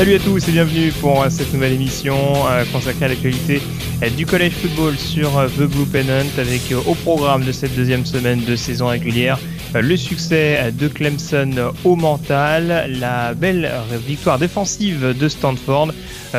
Salut 0.00 0.14
à 0.14 0.18
tous 0.18 0.48
et 0.48 0.52
bienvenue 0.52 0.92
pour 0.92 1.22
euh, 1.22 1.28
cette 1.28 1.52
nouvelle 1.52 1.74
émission 1.74 2.16
euh, 2.48 2.64
consacrée 2.72 3.04
à 3.04 3.08
l'actualité 3.08 3.60
euh, 4.02 4.08
du 4.08 4.24
college 4.24 4.52
football 4.52 4.96
sur 4.96 5.30
The 5.58 5.64
Blue 5.64 5.84
Pennant 5.84 6.24
avec 6.38 6.62
au 6.86 6.94
programme 6.94 7.44
de 7.44 7.52
cette 7.52 7.76
deuxième 7.76 8.06
semaine 8.06 8.42
de 8.42 8.56
saison 8.56 8.86
régulière 8.86 9.38
le 9.74 9.96
succès 9.98 10.72
de 10.72 10.88
Clemson 10.88 11.72
au 11.84 11.96
mental, 11.96 12.90
la 12.98 13.34
belle 13.34 13.70
victoire 14.04 14.38
défensive 14.38 15.14
de 15.16 15.28
Stanford, 15.28 15.92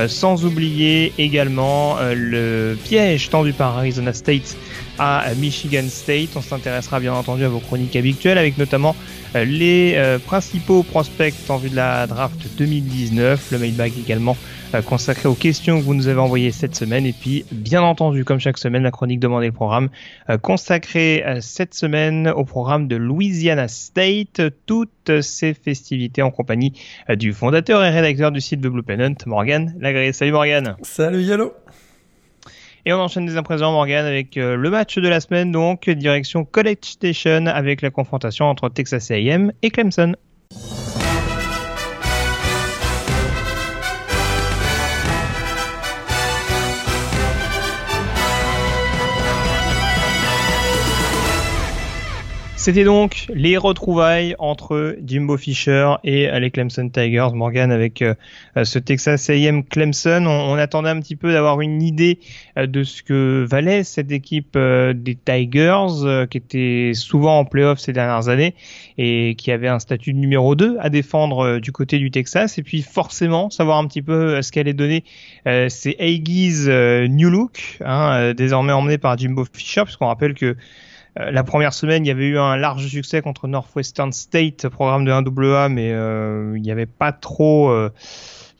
sans 0.08 0.44
oublier 0.44 1.14
également 1.18 1.96
le 2.14 2.76
piège 2.84 3.30
tendu 3.30 3.54
par 3.54 3.78
Arizona 3.78 4.12
State 4.12 4.58
à 5.02 5.34
Michigan 5.36 5.88
State. 5.90 6.30
On 6.36 6.42
s'intéressera 6.42 7.00
bien 7.00 7.14
entendu 7.14 7.44
à 7.44 7.50
vos 7.50 7.60
chroniques 7.60 7.96
habituelles 7.96 8.38
avec 8.38 8.60
notamment 8.60 8.96
euh, 9.36 9.46
les 9.46 9.96
euh, 9.96 10.20
principaux 10.20 10.84
prospects 10.84 11.34
en 11.50 11.58
vue 11.58 11.72
de 11.72 11.76
la 11.76 12.06
draft 12.06 12.38
2019, 12.56 13.52
le 13.52 13.58
mailbag 13.58 13.94
également 13.98 14.38
euh, 14.76 14.84
consacré 14.84 15.28
aux 15.28 15.34
questions 15.34 15.80
que 15.80 15.84
vous 15.84 15.96
nous 15.96 16.08
avez 16.08 16.20
envoyées 16.20 16.52
cette 16.52 16.76
semaine. 16.76 17.08
Et 17.08 17.14
puis 17.14 17.46
bien 17.52 17.82
entendu 17.82 18.24
comme 18.26 18.40
chaque 18.40 18.60
semaine 18.60 18.84
la 18.84 18.92
chronique 18.92 19.20
demandée 19.20 19.48
le 19.48 19.54
programme 19.54 19.90
consacrée 20.44 21.24
cette 21.40 21.74
semaine 21.74 22.30
au 22.30 22.46
programme 22.46 22.88
de 22.88 22.96
Louisiana 22.96 23.68
State, 23.68 24.42
toutes 24.68 25.22
ces 25.22 25.56
festivités 25.56 26.22
en 26.22 26.30
compagnie 26.30 26.80
du 27.10 27.34
fondateur 27.34 27.84
et 27.84 27.90
rédacteur 27.90 28.32
du 28.32 28.40
site 28.40 28.62
de 28.62 28.70
Blue 28.70 28.84
Pennant, 28.84 29.16
Morgan 29.26 29.74
Lagré. 29.80 30.14
Salut 30.14 30.32
Morgan. 30.32 30.76
Salut 30.84 31.24
Yellow 31.24 31.54
et 32.86 32.94
on 32.94 33.00
enchaîne 33.00 33.26
dès 33.26 33.38
à 33.38 33.42
Morgan, 33.72 34.06
avec 34.06 34.38
euh, 34.38 34.56
le 34.56 34.70
match 34.70 34.98
de 34.98 35.08
la 35.08 35.20
semaine, 35.20 35.52
donc, 35.52 35.90
direction 35.90 36.46
College 36.46 36.78
Station, 36.82 37.46
avec 37.48 37.82
la 37.82 37.90
confrontation 37.90 38.46
entre 38.46 38.70
Texas 38.70 39.12
A&M 39.12 39.52
et 39.62 39.70
Clemson. 39.70 40.16
C'était 52.62 52.84
donc 52.84 53.26
les 53.34 53.58
retrouvailles 53.58 54.36
entre 54.38 54.96
Jimbo 55.04 55.36
Fisher 55.36 55.96
et 56.04 56.30
les 56.40 56.52
Clemson 56.52 56.90
Tigers. 56.90 57.30
Morgan 57.34 57.72
avec 57.72 58.04
euh, 58.04 58.14
ce 58.64 58.78
Texas 58.78 59.32
A&M 59.32 59.64
Clemson. 59.64 60.28
On, 60.28 60.54
attendait 60.60 60.92
un 60.92 61.00
petit 61.00 61.16
peu 61.16 61.34
d'avoir 61.34 61.62
une 61.62 61.82
idée 61.82 62.20
euh, 62.60 62.68
de 62.68 62.84
ce 62.84 63.02
que 63.02 63.44
valait 63.50 63.84
cette 63.84 64.12
équipe 64.12 64.54
euh, 64.56 64.94
des 64.94 65.16
Tigers, 65.16 66.28
qui 66.30 66.38
était 66.38 66.92
souvent 66.94 67.40
en 67.40 67.46
playoff 67.46 67.80
ces 67.80 67.94
dernières 67.94 68.30
années 68.30 68.54
et 69.00 69.34
qui 69.40 69.52
avait 69.52 69.68
un 69.68 69.80
statut 69.80 70.14
de 70.14 70.20
numéro 70.20 70.54
2 70.54 70.78
à 70.80 70.92
défendre 70.92 71.58
du 71.58 71.72
côté 71.72 71.98
du 71.98 72.12
Texas. 72.12 72.60
Et 72.60 72.62
puis 72.62 72.84
forcément, 72.84 73.50
savoir 73.50 73.80
un 73.80 73.88
petit 73.88 74.04
peu 74.04 74.40
ce 74.44 74.52
qu'elle 74.52 74.68
est 74.68 74.76
donné, 74.76 75.04
c'est 75.46 75.96
Aggies 76.00 76.68
New 77.10 77.32
Look, 77.32 77.80
hein, 77.84 78.36
désormais 78.36 78.74
emmené 78.74 79.00
par 79.00 79.18
Jimbo 79.18 79.46
Fisher, 79.52 79.82
puisqu'on 79.84 80.06
rappelle 80.06 80.36
que 80.36 80.56
euh, 81.20 81.32
la 81.32 81.44
première 81.44 81.74
semaine, 81.74 82.06
il 82.06 82.08
y 82.08 82.12
avait 82.12 82.28
eu 82.28 82.38
un 82.38 82.56
large 82.56 82.88
succès 82.88 83.22
contre 83.22 83.48
Northwestern 83.48 84.14
State, 84.14 84.68
programme 84.70 85.06
de 85.06 85.12
1AA, 85.12 85.70
mais 85.70 85.92
euh, 85.92 86.54
il 86.56 86.62
n'y 86.62 86.72
avait 86.72 86.86
pas 86.86 87.12
trop, 87.12 87.70
euh, 87.70 87.90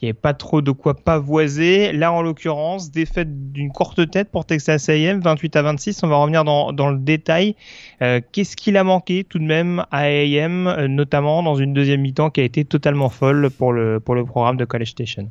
avait 0.04 0.14
pas 0.14 0.34
trop 0.34 0.62
de 0.62 0.72
quoi 0.72 0.96
pavoiser. 0.96 1.94
Là, 1.94 2.12
en 2.12 2.22
l'occurrence, 2.22 2.92
défaite 2.92 3.52
d'une 3.54 3.72
courte 3.72 4.10
tête 4.12 4.32
pour 4.32 4.46
Texas 4.46 4.90
A&M, 4.90 5.22
28 5.22 5.56
à 5.56 5.62
26. 5.62 6.04
On 6.04 6.08
va 6.08 6.18
revenir 6.18 6.44
dans, 6.44 6.90
le 6.90 6.98
détail. 6.98 7.56
Qu'est-ce 8.00 8.58
qu'il 8.58 8.76
a 8.78 8.84
manqué 8.84 9.24
tout 9.24 9.40
de 9.40 9.46
même 9.46 9.86
à 9.92 10.00
A&M, 10.00 10.88
notamment 10.88 11.44
dans 11.44 11.56
une 11.56 11.74
deuxième 11.74 12.02
mi-temps 12.02 12.32
qui 12.32 12.42
a 12.42 12.44
été 12.44 12.66
totalement 12.66 13.10
folle 13.10 13.50
pour 13.50 13.72
le 13.72 14.00
programme 14.00 14.58
de 14.58 14.66
College 14.66 14.90
Station? 14.90 15.30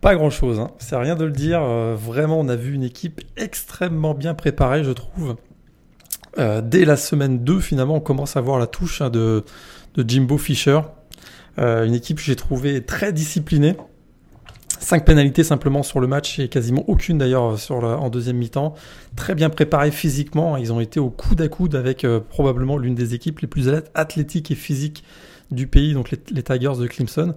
Pas 0.00 0.14
grand 0.14 0.30
chose, 0.30 0.60
hein. 0.60 0.70
c'est 0.78 0.96
rien 0.96 1.16
de 1.16 1.24
le 1.24 1.32
dire. 1.32 1.60
Vraiment, 1.60 2.38
on 2.38 2.48
a 2.48 2.54
vu 2.54 2.72
une 2.72 2.84
équipe 2.84 3.20
extrêmement 3.36 4.14
bien 4.14 4.32
préparée, 4.32 4.84
je 4.84 4.92
trouve. 4.92 5.36
Euh, 6.38 6.60
dès 6.60 6.84
la 6.84 6.96
semaine 6.96 7.44
2, 7.44 7.60
finalement, 7.60 7.96
on 7.96 8.00
commence 8.00 8.36
à 8.36 8.40
voir 8.40 8.58
la 8.58 8.66
touche 8.66 9.00
hein, 9.00 9.10
de, 9.10 9.44
Jimbo 9.96 10.38
Fisher. 10.38 10.80
Euh, 11.58 11.84
une 11.84 11.94
équipe 11.94 12.18
que 12.18 12.22
j'ai 12.22 12.36
trouvé 12.36 12.84
très 12.84 13.12
disciplinée. 13.12 13.76
Cinq 14.78 15.04
pénalités 15.04 15.42
simplement 15.42 15.82
sur 15.82 15.98
le 15.98 16.06
match 16.06 16.38
et 16.38 16.48
quasiment 16.48 16.84
aucune 16.86 17.18
d'ailleurs 17.18 17.58
sur 17.58 17.82
la, 17.82 17.98
en 17.98 18.10
deuxième 18.10 18.36
mi-temps. 18.36 18.74
Très 19.16 19.34
bien 19.34 19.50
préparés 19.50 19.90
physiquement. 19.90 20.56
Ils 20.56 20.72
ont 20.72 20.78
été 20.78 21.00
au 21.00 21.10
coude 21.10 21.40
à 21.40 21.48
coude 21.48 21.74
avec 21.74 22.04
euh, 22.04 22.20
probablement 22.20 22.76
l'une 22.76 22.94
des 22.94 23.14
équipes 23.14 23.40
les 23.40 23.48
plus 23.48 23.68
athlétiques 23.94 24.52
et 24.52 24.54
physiques 24.54 25.02
du 25.50 25.66
pays, 25.66 25.94
donc 25.94 26.10
les, 26.10 26.18
les 26.30 26.42
Tigers 26.42 26.78
de 26.78 26.86
Clemson. 26.86 27.34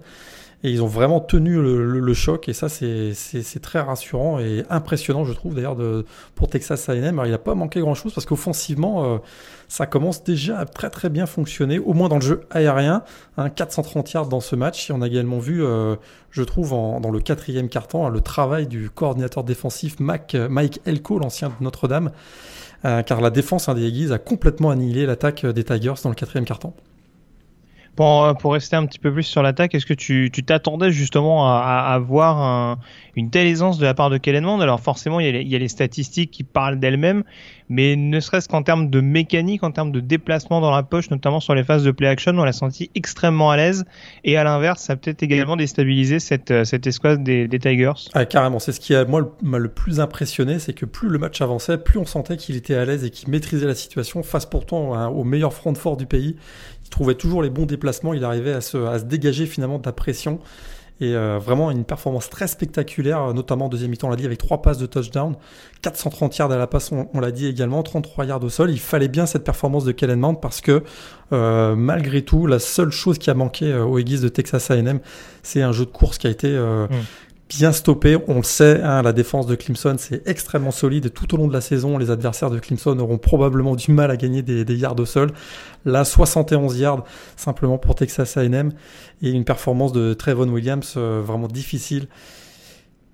Et 0.64 0.70
ils 0.70 0.82
ont 0.82 0.86
vraiment 0.86 1.18
tenu 1.18 1.60
le, 1.60 2.14
choc 2.14 2.48
et 2.48 2.52
ça 2.52 2.68
c'est 2.68 3.60
très 3.60 3.80
rassurant 3.80 4.38
et 4.38 4.62
impressionnant 4.70 5.24
je 5.24 5.32
trouve 5.32 5.56
d'ailleurs 5.56 5.76
pour 6.36 6.48
Texas 6.48 6.88
A&M. 6.88 7.20
Il 7.24 7.30
n'a 7.32 7.38
pas 7.38 7.56
manqué 7.56 7.80
grand 7.80 7.94
chose 7.94 8.14
parce 8.14 8.26
qu'offensivement 8.26 9.04
euh, 9.04 9.18
ça 9.66 9.86
commence 9.86 10.22
déjà 10.22 10.60
à 10.60 10.64
très 10.64 10.88
très 10.88 11.08
bien 11.08 11.26
fonctionner, 11.26 11.80
au 11.80 11.94
moins 11.94 12.08
dans 12.08 12.16
le 12.16 12.22
jeu 12.22 12.42
aérien. 12.50 13.02
Hein, 13.38 13.50
430 13.50 14.12
yards 14.12 14.28
dans 14.28 14.40
ce 14.40 14.54
match 14.54 14.88
et 14.88 14.92
on 14.92 15.02
a 15.02 15.08
également 15.08 15.38
vu 15.38 15.64
euh, 15.64 15.96
je 16.30 16.44
trouve 16.44 16.70
dans 16.70 17.10
le 17.10 17.18
quatrième 17.18 17.68
carton 17.68 18.06
hein, 18.06 18.10
le 18.10 18.20
travail 18.20 18.68
du 18.68 18.88
coordinateur 18.88 19.42
défensif 19.42 19.98
Mac, 19.98 20.36
Mike 20.48 20.80
Elko, 20.86 21.18
l'ancien 21.18 21.48
de 21.48 21.54
Notre-Dame. 21.60 22.12
Euh, 22.84 23.02
car 23.02 23.20
la 23.20 23.30
défense 23.30 23.68
hein, 23.68 23.74
des 23.74 23.86
Aggies 23.86 24.12
a 24.12 24.18
complètement 24.18 24.70
annihilé 24.70 25.06
l'attaque 25.06 25.46
des 25.46 25.64
Tigers 25.64 25.94
dans 26.02 26.08
le 26.08 26.16
quatrième 26.16 26.44
carton. 26.44 26.72
Pour, 27.96 28.34
pour 28.38 28.54
rester 28.54 28.74
un 28.76 28.86
petit 28.86 28.98
peu 28.98 29.12
plus 29.12 29.22
sur 29.22 29.42
l'attaque, 29.42 29.74
est-ce 29.74 29.84
que 29.84 29.92
tu 29.92 30.30
t'attendais 30.30 30.90
justement 30.90 31.46
à, 31.46 31.60
à, 31.60 31.98
voir 31.98 32.38
un, 32.38 32.78
une 33.16 33.30
telle 33.30 33.46
aisance 33.46 33.78
de 33.78 33.84
la 33.84 33.94
part 33.94 34.10
de 34.10 34.16
Kellen 34.16 34.44
Mond 34.44 34.60
Alors 34.60 34.80
forcément, 34.80 35.20
il 35.20 35.26
y, 35.48 35.54
a 35.54 35.58
les, 35.58 35.68
statistiques 35.68 36.30
qui 36.30 36.44
parlent 36.44 36.78
d'elles-mêmes, 36.78 37.22
mais 37.68 37.96
ne 37.96 38.20
serait-ce 38.20 38.48
qu'en 38.48 38.62
termes 38.62 38.88
de 38.88 39.00
mécanique, 39.00 39.62
en 39.62 39.70
termes 39.70 39.92
de 39.92 40.00
déplacement 40.00 40.60
dans 40.60 40.70
la 40.70 40.82
poche, 40.82 41.10
notamment 41.10 41.40
sur 41.40 41.54
les 41.54 41.64
phases 41.64 41.84
de 41.84 41.90
play 41.90 42.08
action, 42.08 42.32
on 42.32 42.44
l'a 42.44 42.52
senti 42.52 42.90
extrêmement 42.94 43.50
à 43.50 43.56
l'aise. 43.56 43.84
Et 44.24 44.36
à 44.36 44.44
l'inverse, 44.44 44.82
ça 44.82 44.94
a 44.94 44.96
peut-être 44.96 45.22
également 45.22 45.56
déstabilisé 45.56 46.18
cette, 46.18 46.64
cette 46.64 46.86
escouade 46.86 47.22
des, 47.22 47.48
Tigers. 47.48 47.92
Ah, 48.14 48.24
carrément, 48.24 48.58
c'est 48.58 48.72
ce 48.72 48.80
qui 48.80 48.94
a 48.94 49.04
moi 49.04 49.36
m'a 49.42 49.58
le 49.58 49.68
plus 49.68 50.00
impressionné, 50.00 50.58
c'est 50.58 50.72
que 50.72 50.86
plus 50.86 51.08
le 51.08 51.18
match 51.18 51.40
avançait, 51.40 51.78
plus 51.78 51.98
on 51.98 52.06
sentait 52.06 52.36
qu'il 52.36 52.56
était 52.56 52.74
à 52.74 52.84
l'aise 52.84 53.04
et 53.04 53.10
qu'il 53.10 53.28
maîtrisait 53.28 53.66
la 53.66 53.74
situation 53.74 54.22
face 54.22 54.46
pourtant 54.46 54.94
hein, 54.94 55.08
au 55.08 55.22
meilleur 55.22 55.52
front 55.52 55.74
fort 55.74 55.96
du 55.96 56.06
pays 56.06 56.36
trouvait 56.92 57.16
toujours 57.16 57.42
les 57.42 57.50
bons 57.50 57.66
déplacements, 57.66 58.14
il 58.14 58.24
arrivait 58.24 58.52
à 58.52 58.60
se, 58.60 58.76
à 58.76 59.00
se 59.00 59.04
dégager 59.04 59.46
finalement 59.46 59.78
de 59.78 59.86
la 59.86 59.92
pression. 59.92 60.38
Et 61.00 61.16
euh, 61.16 61.38
vraiment 61.38 61.72
une 61.72 61.84
performance 61.84 62.30
très 62.30 62.46
spectaculaire, 62.46 63.34
notamment 63.34 63.64
en 63.64 63.68
deuxième 63.68 63.90
mi-temps, 63.90 64.06
on 64.06 64.10
l'a 64.10 64.16
dit, 64.16 64.24
avec 64.24 64.38
trois 64.38 64.62
passes 64.62 64.78
de 64.78 64.86
touchdown, 64.86 65.34
430 65.80 66.36
yards 66.36 66.52
à 66.52 66.56
la 66.56 66.68
passe, 66.68 66.92
on, 66.92 67.18
l'a 67.18 67.32
dit 67.32 67.48
également, 67.48 67.82
33 67.82 68.26
yards 68.26 68.44
au 68.44 68.48
sol. 68.48 68.70
Il 68.70 68.78
fallait 68.78 69.08
bien 69.08 69.26
cette 69.26 69.42
performance 69.42 69.84
de 69.84 69.90
Kellen 69.90 70.20
Mount 70.20 70.36
parce 70.36 70.60
que 70.60 70.84
euh, 71.32 71.74
malgré 71.74 72.22
tout, 72.22 72.46
la 72.46 72.60
seule 72.60 72.92
chose 72.92 73.18
qui 73.18 73.30
a 73.30 73.34
manqué 73.34 73.72
euh, 73.72 73.84
aux 73.84 73.96
Aggies 73.96 74.20
de 74.20 74.28
Texas 74.28 74.70
A&M, 74.70 75.00
c'est 75.42 75.62
un 75.62 75.72
jeu 75.72 75.86
de 75.86 75.90
course 75.90 76.18
qui 76.18 76.28
a 76.28 76.30
été 76.30 76.50
mm 76.50 76.88
bien 77.56 77.72
stoppé. 77.72 78.16
On 78.28 78.36
le 78.36 78.42
sait, 78.42 78.80
hein, 78.82 79.02
la 79.02 79.12
défense 79.12 79.46
de 79.46 79.54
Clemson, 79.54 79.96
c'est 79.98 80.26
extrêmement 80.26 80.70
solide. 80.70 81.06
Et 81.06 81.10
tout 81.10 81.34
au 81.34 81.36
long 81.36 81.48
de 81.48 81.52
la 81.52 81.60
saison, 81.60 81.98
les 81.98 82.10
adversaires 82.10 82.50
de 82.50 82.58
Clemson 82.58 82.98
auront 82.98 83.18
probablement 83.18 83.76
du 83.76 83.92
mal 83.92 84.10
à 84.10 84.16
gagner 84.16 84.42
des, 84.42 84.76
yards 84.76 84.98
au 84.98 85.06
sol. 85.06 85.32
Là, 85.84 86.04
71 86.04 86.78
yards 86.78 87.04
simplement 87.36 87.78
pour 87.78 87.94
Texas 87.94 88.36
A&M 88.36 88.72
et 89.22 89.30
une 89.30 89.44
performance 89.44 89.92
de 89.92 90.14
Trevon 90.14 90.48
Williams 90.48 90.94
euh, 90.96 91.22
vraiment 91.24 91.48
difficile. 91.48 92.08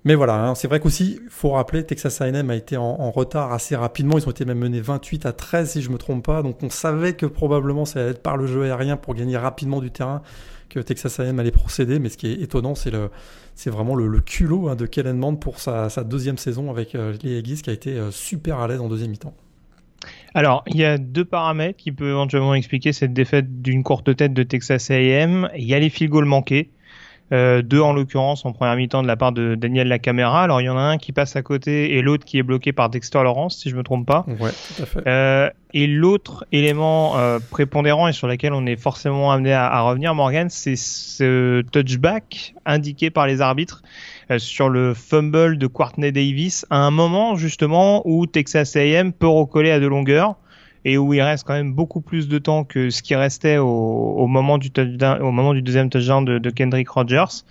Mais 0.05 0.15
voilà, 0.15 0.35
hein, 0.35 0.55
c'est 0.55 0.67
vrai 0.69 0.79
qu'aussi, 0.79 1.19
il 1.21 1.29
faut 1.29 1.51
rappeler, 1.51 1.83
Texas 1.85 2.21
A&M 2.21 2.49
a 2.49 2.55
été 2.55 2.77
en, 2.77 3.11
retard 3.11 3.51
assez 3.51 3.75
rapidement. 3.75 4.17
Ils 4.17 4.27
ont 4.27 4.31
été 4.31 4.45
même 4.45 4.59
menés 4.59 4.79
28 4.79 5.25
à 5.25 5.33
13, 5.33 5.71
si 5.71 5.81
je 5.81 5.89
me 5.89 5.97
trompe 5.97 6.25
pas. 6.25 6.41
Donc 6.41 6.63
on 6.63 6.69
savait 6.69 7.13
que 7.13 7.25
probablement 7.25 7.83
ça 7.83 7.99
allait 7.99 8.11
être 8.11 8.23
par 8.23 8.37
le 8.37 8.47
jeu 8.47 8.63
aérien 8.63 8.95
pour 8.95 9.13
gagner 9.13 9.37
rapidement 9.37 9.81
du 9.81 9.91
terrain 9.91 10.21
que 10.69 10.79
Texas 10.79 11.19
A&M 11.19 11.39
allait 11.39 11.51
procéder. 11.51 11.99
Mais 11.99 12.09
ce 12.09 12.17
qui 12.17 12.27
est 12.27 12.41
étonnant, 12.41 12.75
c'est 12.75 13.69
vraiment 13.69 13.95
le, 13.95 14.19
culot 14.21 14.69
hein, 14.69 14.75
de 14.75 14.85
Kellen 14.85 15.17
Mond 15.17 15.35
pour 15.35 15.59
sa, 15.59 15.89
sa, 15.89 16.03
deuxième 16.03 16.37
saison 16.37 16.69
avec 16.69 16.95
euh, 16.95 17.15
les 17.23 17.39
Aggies 17.39 17.61
qui 17.61 17.69
a 17.69 17.73
été 17.73 17.91
euh, 17.91 18.11
super 18.11 18.59
à 18.59 18.67
l'aise 18.67 18.79
en 18.79 18.87
deuxième 18.87 19.11
mi-temps. 19.11 19.33
Alors, 20.33 20.63
il 20.67 20.77
y 20.77 20.85
a 20.85 20.97
deux 20.97 21.25
paramètres 21.25 21.77
qui 21.77 21.91
peuvent 21.91 22.09
éventuellement 22.09 22.53
expliquer 22.53 22.93
cette 22.93 23.13
défaite 23.13 23.61
d'une 23.61 23.83
courte 23.83 24.15
tête 24.15 24.33
de 24.33 24.43
Texas 24.43 24.91
A&M. 24.91 25.49
Il 25.57 25.65
y 25.65 25.73
a 25.73 25.79
les 25.79 25.89
field 25.89 26.11
goals 26.11 26.25
manqués. 26.25 26.69
Euh, 27.31 27.61
deux 27.61 27.79
en 27.79 27.93
l'occurrence 27.93 28.43
en 28.45 28.53
première 28.53 28.75
mi-temps 28.75 29.03
de 29.03 29.07
la 29.07 29.15
part 29.15 29.31
de 29.31 29.53
Daniel 29.55 29.87
Lacamera. 29.87 30.43
Alors 30.43 30.61
il 30.61 30.65
y 30.65 30.69
en 30.69 30.77
a 30.77 30.81
un 30.81 30.97
qui 30.97 31.11
passe 31.11 31.35
à 31.35 31.43
côté 31.43 31.95
et 31.95 32.01
l'autre 32.01 32.25
qui 32.25 32.39
est 32.39 32.43
bloqué 32.43 32.73
par 32.73 32.89
Dexter 32.89 33.21
Lawrence, 33.21 33.57
si 33.57 33.69
je 33.69 33.75
me 33.75 33.83
trompe 33.83 34.07
pas. 34.07 34.25
Ouais, 34.39 34.49
tout 34.49 34.83
à 34.83 34.85
fait. 34.85 35.07
Euh, 35.07 35.49
et 35.73 35.85
l'autre 35.85 36.47
élément 36.51 37.17
euh, 37.17 37.37
prépondérant 37.51 38.07
et 38.07 38.13
sur 38.13 38.27
lequel 38.27 38.53
on 38.53 38.65
est 38.65 38.75
forcément 38.75 39.31
amené 39.31 39.53
à, 39.53 39.67
à 39.67 39.81
revenir, 39.81 40.15
Morgan, 40.15 40.49
c'est 40.49 40.75
ce 40.75 41.61
touchback 41.71 42.55
indiqué 42.65 43.11
par 43.11 43.27
les 43.27 43.41
arbitres 43.41 43.83
sur 44.37 44.69
le 44.69 44.93
fumble 44.93 45.57
de 45.57 45.67
Courtney 45.67 46.11
Davis 46.11 46.65
à 46.69 46.77
un 46.77 46.91
moment 46.91 47.35
justement 47.35 48.03
où 48.07 48.25
Texas 48.27 48.75
A&M 48.75 49.11
peut 49.11 49.27
recoller 49.27 49.71
à 49.71 49.79
de 49.79 49.87
longueur 49.87 50.35
et 50.85 50.97
où 50.97 51.13
il 51.13 51.21
reste 51.21 51.45
quand 51.45 51.53
même 51.53 51.73
beaucoup 51.73 52.01
plus 52.01 52.27
de 52.27 52.37
temps 52.37 52.63
que 52.63 52.89
ce 52.89 53.01
qui 53.01 53.15
restait 53.15 53.57
au, 53.57 53.67
au 53.67 54.27
moment 54.27 54.57
du 54.57 54.69
au 55.21 55.31
moment 55.31 55.53
du 55.53 55.61
deuxième 55.61 55.89
touchdown 55.89 56.25
de, 56.25 56.37
de 56.37 56.49
Kendrick 56.49 56.89
Rogers. 56.89 57.43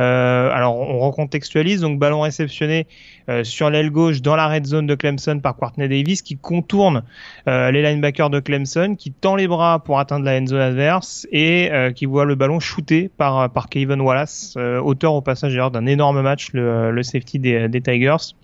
Euh, 0.00 0.50
alors 0.50 0.76
on 0.76 0.98
recontextualise, 0.98 1.80
donc 1.80 2.00
ballon 2.00 2.22
réceptionné 2.22 2.88
euh, 3.28 3.44
sur 3.44 3.70
l'aile 3.70 3.90
gauche 3.90 4.22
dans 4.22 4.34
la 4.34 4.48
red 4.48 4.66
zone 4.66 4.88
de 4.88 4.96
Clemson 4.96 5.38
par 5.38 5.54
Courtney 5.54 5.88
Davis 5.88 6.20
qui 6.20 6.36
contourne 6.36 7.04
euh, 7.46 7.70
les 7.70 7.80
linebackers 7.80 8.28
de 8.28 8.40
Clemson, 8.40 8.96
qui 8.98 9.12
tend 9.12 9.36
les 9.36 9.46
bras 9.46 9.78
pour 9.78 10.00
atteindre 10.00 10.24
la 10.24 10.36
end 10.36 10.46
zone 10.46 10.60
adverse 10.60 11.28
et 11.30 11.70
euh, 11.70 11.92
qui 11.92 12.06
voit 12.06 12.24
le 12.24 12.34
ballon 12.34 12.58
shooté 12.58 13.08
par 13.16 13.48
par 13.50 13.68
Kevin 13.68 14.00
Wallace, 14.00 14.54
euh, 14.56 14.80
auteur 14.80 15.14
au 15.14 15.20
passage 15.20 15.54
d'un 15.54 15.86
énorme 15.86 16.22
match, 16.22 16.48
le, 16.52 16.90
le 16.90 17.02
safety 17.04 17.38
des, 17.38 17.68
des 17.68 17.80
Tigers. 17.80 18.34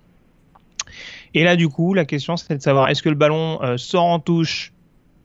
Et 1.34 1.44
là, 1.44 1.56
du 1.56 1.68
coup, 1.68 1.94
la 1.94 2.04
question, 2.04 2.36
c'est 2.36 2.56
de 2.56 2.62
savoir 2.62 2.88
est-ce 2.88 3.02
que 3.02 3.08
le 3.08 3.14
ballon 3.14 3.60
euh, 3.62 3.76
sort 3.76 4.04
en 4.04 4.18
touche, 4.18 4.72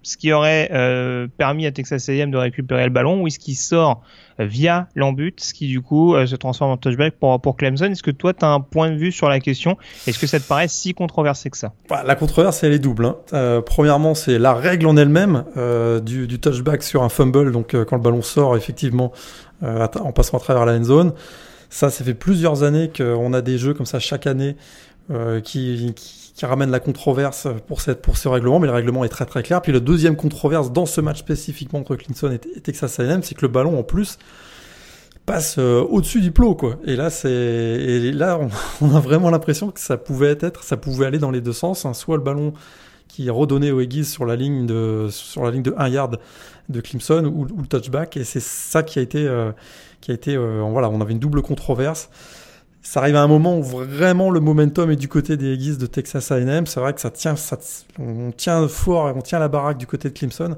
ce 0.03 0.17
qui 0.17 0.31
aurait 0.31 0.69
euh, 0.71 1.27
permis 1.37 1.65
à 1.65 1.71
Texas 1.71 2.07
A&M 2.09 2.29
de 2.29 2.37
récupérer 2.37 2.83
le 2.83 2.91
ballon, 2.91 3.23
ou 3.23 3.27
est-ce 3.27 3.39
qu'il 3.39 3.55
sort 3.55 4.03
euh, 4.39 4.45
via 4.45 4.87
l'embut, 4.93 5.39
ce 5.39 5.51
qui 5.55 5.67
du 5.67 5.81
coup 5.81 6.13
se 6.27 6.35
transforme 6.35 6.69
en 6.69 6.77
touchback 6.77 7.15
pour, 7.19 7.41
pour 7.41 7.57
Clemson? 7.57 7.85
Est-ce 7.85 8.03
que 8.03 8.11
toi, 8.11 8.33
tu 8.33 8.45
as 8.45 8.49
un 8.49 8.59
point 8.59 8.91
de 8.91 8.97
vue 8.97 9.11
sur 9.11 9.29
la 9.29 9.39
question? 9.39 9.77
Est-ce 10.05 10.19
que 10.19 10.27
ça 10.27 10.39
te 10.39 10.47
paraît 10.47 10.67
si 10.67 10.93
controversé 10.93 11.49
que 11.49 11.57
ça? 11.57 11.73
Bah, 11.89 12.03
La 12.05 12.13
controverse, 12.13 12.63
elle 12.63 12.73
est 12.73 12.79
double. 12.79 13.15
Hein. 13.31 13.63
Premièrement, 13.65 14.13
c'est 14.13 14.37
la 14.37 14.53
règle 14.53 14.85
en 14.85 14.95
elle-même 14.95 15.43
du, 16.05 16.39
touchback 16.39 16.83
sur 16.83 17.01
un 17.01 17.09
fumble, 17.09 17.51
donc 17.51 17.75
quand 17.85 17.95
le 17.95 18.03
ballon 18.03 18.21
sort 18.21 18.55
effectivement 18.55 19.11
en 19.63 20.11
passant 20.11 20.37
à 20.37 20.39
travers 20.39 20.67
la 20.67 20.73
end 20.73 20.83
zone. 20.83 21.13
Ça, 21.71 21.89
ça 21.89 22.05
fait 22.05 22.13
plusieurs 22.13 22.63
années 22.63 22.91
qu'on 22.95 23.33
a 23.33 23.41
des 23.41 23.57
jeux 23.57 23.73
comme 23.73 23.85
ça 23.87 23.99
chaque 23.99 24.27
année 24.27 24.55
euh, 25.11 25.39
qui, 25.39 25.93
qui, 25.95 26.31
qui 26.33 26.45
ramènent 26.45 26.71
la 26.71 26.79
controverse 26.79 27.47
pour, 27.67 27.81
cette, 27.81 28.01
pour 28.01 28.17
ce 28.17 28.27
règlement, 28.27 28.59
mais 28.59 28.67
le 28.67 28.73
règlement 28.73 29.05
est 29.05 29.09
très 29.09 29.25
très 29.25 29.43
clair. 29.43 29.61
Puis 29.61 29.71
la 29.71 29.79
deuxième 29.79 30.15
controverse 30.15 30.71
dans 30.71 30.85
ce 30.85 31.01
match 31.01 31.19
spécifiquement 31.19 31.79
entre 31.79 31.95
Clemson 31.95 32.31
et, 32.31 32.39
et 32.57 32.61
Texas 32.61 32.99
A&M, 32.99 33.21
c'est 33.23 33.35
que 33.35 33.43
le 33.43 33.47
ballon 33.47 33.77
en 33.77 33.83
plus 33.83 34.17
passe 35.25 35.55
euh, 35.57 35.81
au-dessus 35.81 36.21
du 36.21 36.31
plot 36.31 36.55
quoi. 36.55 36.77
Et 36.85 36.95
là 36.95 37.09
c'est 37.09 37.31
et 37.31 38.11
là 38.11 38.39
on, 38.81 38.95
a 38.95 38.99
vraiment 38.99 39.29
l'impression 39.29 39.71
que 39.71 39.79
ça 39.79 39.97
pouvait 39.97 40.37
être 40.39 40.63
ça 40.63 40.77
pouvait 40.77 41.05
aller 41.05 41.19
dans 41.19 41.31
les 41.31 41.41
deux 41.41 41.53
sens, 41.53 41.85
hein. 41.85 41.93
soit 41.93 42.17
le 42.17 42.23
ballon 42.23 42.53
qui 43.07 43.27
est 43.27 43.31
redonné 43.31 43.71
au 43.71 43.81
sur 44.03 44.25
la 44.25 44.35
ligne 44.35 44.65
de 44.65 45.07
sur 45.09 45.43
la 45.43 45.51
ligne 45.51 45.63
de 45.63 45.73
1 45.77 45.87
yard 45.89 46.19
de 46.69 46.81
Clemson 46.81 47.25
ou, 47.25 47.43
ou 47.43 47.61
le 47.61 47.67
touchback 47.67 48.17
et 48.17 48.23
c'est 48.23 48.41
ça 48.41 48.83
qui 48.83 48.99
a 48.99 49.01
été 49.01 49.25
euh, 49.27 49.51
qui 50.01 50.11
a 50.11 50.13
été 50.13 50.35
euh, 50.35 50.61
voilà, 50.69 50.89
on 50.89 51.01
avait 51.01 51.13
une 51.13 51.19
double 51.19 51.41
controverse. 51.41 52.09
Ça 52.85 52.99
arrive 52.99 53.15
à 53.15 53.23
un 53.23 53.27
moment 53.27 53.57
où 53.57 53.63
vraiment 53.63 54.29
le 54.29 54.39
momentum 54.39 54.91
est 54.91 54.95
du 54.95 55.07
côté 55.07 55.37
des 55.37 55.53
Aggies 55.53 55.77
de 55.77 55.87
Texas 55.87 56.31
A&M. 56.31 56.67
C'est 56.67 56.79
vrai 56.79 56.93
que 56.93 57.01
ça 57.01 57.09
tient, 57.09 57.33
on 57.97 58.31
tient 58.31 58.67
fort, 58.67 59.11
on 59.15 59.21
tient 59.21 59.39
la 59.39 59.47
baraque 59.47 59.79
du 59.79 59.87
côté 59.87 60.09
de 60.09 60.13
Clemson. 60.13 60.55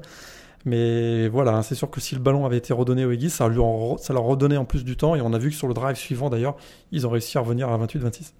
Mais 0.66 1.26
voilà, 1.28 1.52
hein, 1.52 1.62
c'est 1.62 1.74
sûr 1.74 1.88
que 1.88 2.02
si 2.02 2.14
le 2.14 2.20
ballon 2.20 2.44
avait 2.44 2.58
été 2.58 2.74
redonné 2.74 3.06
aux 3.06 3.10
Aggies, 3.10 3.30
ça, 3.30 3.48
leur 3.48 4.22
redonnait 4.22 4.58
en 4.58 4.66
plus 4.66 4.84
du 4.84 4.94
temps. 4.94 5.14
Et 5.16 5.22
on 5.22 5.32
a 5.32 5.38
vu 5.38 5.48
que 5.48 5.56
sur 5.56 5.68
le 5.68 5.74
drive 5.74 5.96
suivant, 5.96 6.28
d'ailleurs, 6.28 6.56
ils 6.92 7.06
ont 7.06 7.10
réussi 7.10 7.38
à 7.38 7.40
revenir 7.40 7.70
à 7.70 7.78
28-26. 7.78 8.34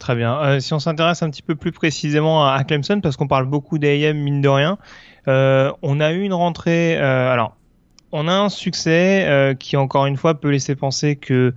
Très 0.00 0.16
bien. 0.16 0.36
Euh, 0.40 0.58
si 0.58 0.74
on 0.74 0.80
s'intéresse 0.80 1.22
un 1.22 1.30
petit 1.30 1.42
peu 1.42 1.54
plus 1.54 1.70
précisément 1.70 2.48
à, 2.48 2.64
Clemson, 2.64 3.00
parce 3.00 3.16
qu'on 3.16 3.28
parle 3.28 3.46
beaucoup 3.46 3.78
d'AM, 3.78 4.18
mine 4.18 4.40
de 4.40 4.48
rien, 4.48 4.78
euh, 5.28 5.70
on 5.82 6.00
a 6.00 6.10
eu 6.10 6.22
une 6.22 6.34
rentrée. 6.34 6.98
Euh, 6.98 7.32
alors, 7.32 7.56
on 8.10 8.26
a 8.26 8.34
un 8.34 8.48
succès 8.48 9.54
qui, 9.60 9.76
encore 9.76 10.06
une 10.06 10.16
fois, 10.16 10.34
peut 10.34 10.50
laisser 10.50 10.74
penser 10.74 11.14
que 11.14 11.54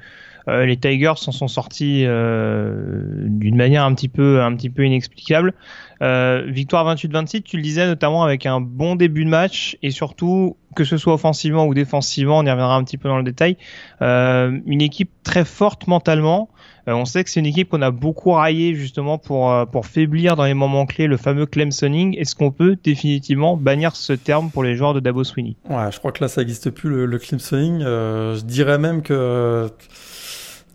euh, 0.48 0.66
les 0.66 0.78
Tigers 0.78 1.14
s'en 1.18 1.32
sont 1.32 1.48
sortis 1.48 2.04
euh, 2.06 3.02
d'une 3.26 3.56
manière 3.56 3.84
un 3.84 3.94
petit 3.94 4.08
peu, 4.08 4.42
un 4.42 4.56
petit 4.56 4.70
peu 4.70 4.86
inexplicable. 4.86 5.54
Euh, 6.02 6.44
victoire 6.48 6.96
28-26, 6.96 7.42
tu 7.42 7.58
le 7.58 7.64
disais 7.64 7.86
notamment 7.86 8.24
avec 8.24 8.46
un 8.46 8.62
bon 8.62 8.96
début 8.96 9.26
de 9.26 9.30
match 9.30 9.78
et 9.82 9.92
surtout 9.92 10.56
que 10.76 10.84
ce 10.84 10.98
soit 10.98 11.16
offensivement 11.16 11.66
ou 11.66 11.74
défensivement, 11.74 12.38
on 12.38 12.46
y 12.46 12.52
reviendra 12.52 12.76
un 12.76 12.84
petit 12.84 12.98
peu 12.98 13.10
dans 13.10 13.18
le 13.18 13.24
détail. 13.24 13.58
Une 14.00 14.82
équipe 14.82 15.10
très 15.24 15.44
forte 15.44 15.88
mentalement. 15.88 16.50
On 16.86 17.04
sait 17.04 17.24
que 17.24 17.32
c'est 17.32 17.40
une 17.40 17.48
équipe 17.48 17.70
qu'on 17.70 17.82
a 17.82 17.90
beaucoup 17.90 18.32
raillé 18.32 18.76
justement 18.76 19.18
pour 19.18 19.86
faiblir 19.86 20.36
dans 20.36 20.46
les 20.46 20.54
moments 20.54 20.86
clés, 20.86 21.08
le 21.08 21.18
fameux 21.18 21.48
Clemsoning. 21.48 22.16
Est-ce 22.16 22.36
qu'on 22.36 22.52
peut 22.52 22.78
définitivement 22.82 23.58
bannir 23.58 23.96
ce 23.96 24.14
terme 24.14 24.52
pour 24.52 24.64
les 24.64 24.76
joueurs 24.76 24.94
de 24.94 25.00
Dabo 25.00 25.24
Sweeney? 25.24 25.56
Ouais, 25.68 25.92
je 25.92 25.98
crois 25.98 26.12
que 26.12 26.24
là 26.24 26.28
ça 26.28 26.42
n'existe 26.42 26.70
plus 26.70 26.92
le, 26.92 27.08
le 27.08 27.18
Clemsoning. 27.18 27.80
Je 27.82 28.44
dirais 28.46 28.78
même 28.78 29.02
que 29.02 29.72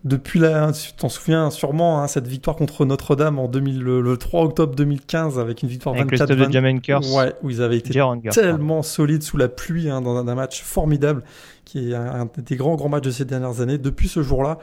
depuis 0.04 0.40
la, 0.40 0.72
tu 0.72 0.93
t'en 0.94 1.08
souviens 1.08 1.50
sûrement, 1.50 2.02
hein, 2.02 2.08
cette 2.08 2.26
victoire 2.26 2.56
contre 2.56 2.84
Notre-Dame 2.84 3.38
en 3.38 3.46
2000, 3.46 3.81
le, 3.81 4.00
le 4.00 4.16
3 4.16 4.43
octobre 4.43 4.75
2015 4.75 5.38
avec 5.38 5.62
une 5.62 5.69
victoire 5.69 5.94
avec 5.94 6.10
24 6.10 6.28
le 6.28 6.34
stade 6.37 6.49
de 6.49 6.52
Jamin 6.52 6.78
Curse. 6.78 7.14
Ouais, 7.14 7.32
où 7.43 7.50
ils 7.50 7.62
avaient 7.62 7.78
été 7.78 8.00
tellement 8.32 8.82
solides 8.82 9.22
sous 9.22 9.37
la 9.37 9.49
pluie 9.49 9.88
hein, 9.88 10.00
dans 10.00 10.16
un, 10.16 10.26
un, 10.26 10.34
match 10.34 10.62
formidable 10.62 11.22
qui 11.64 11.90
est 11.90 11.94
un, 11.94 12.22
un, 12.22 12.28
des 12.38 12.56
grands 12.56 12.75
grands 12.75 12.88
matchs 12.88 13.04
de 13.04 13.10
ces 13.12 13.25
dernières 13.25 13.60
années. 13.60 13.78
Depuis 13.78 14.08
ce 14.08 14.22
jour-là, 14.22 14.58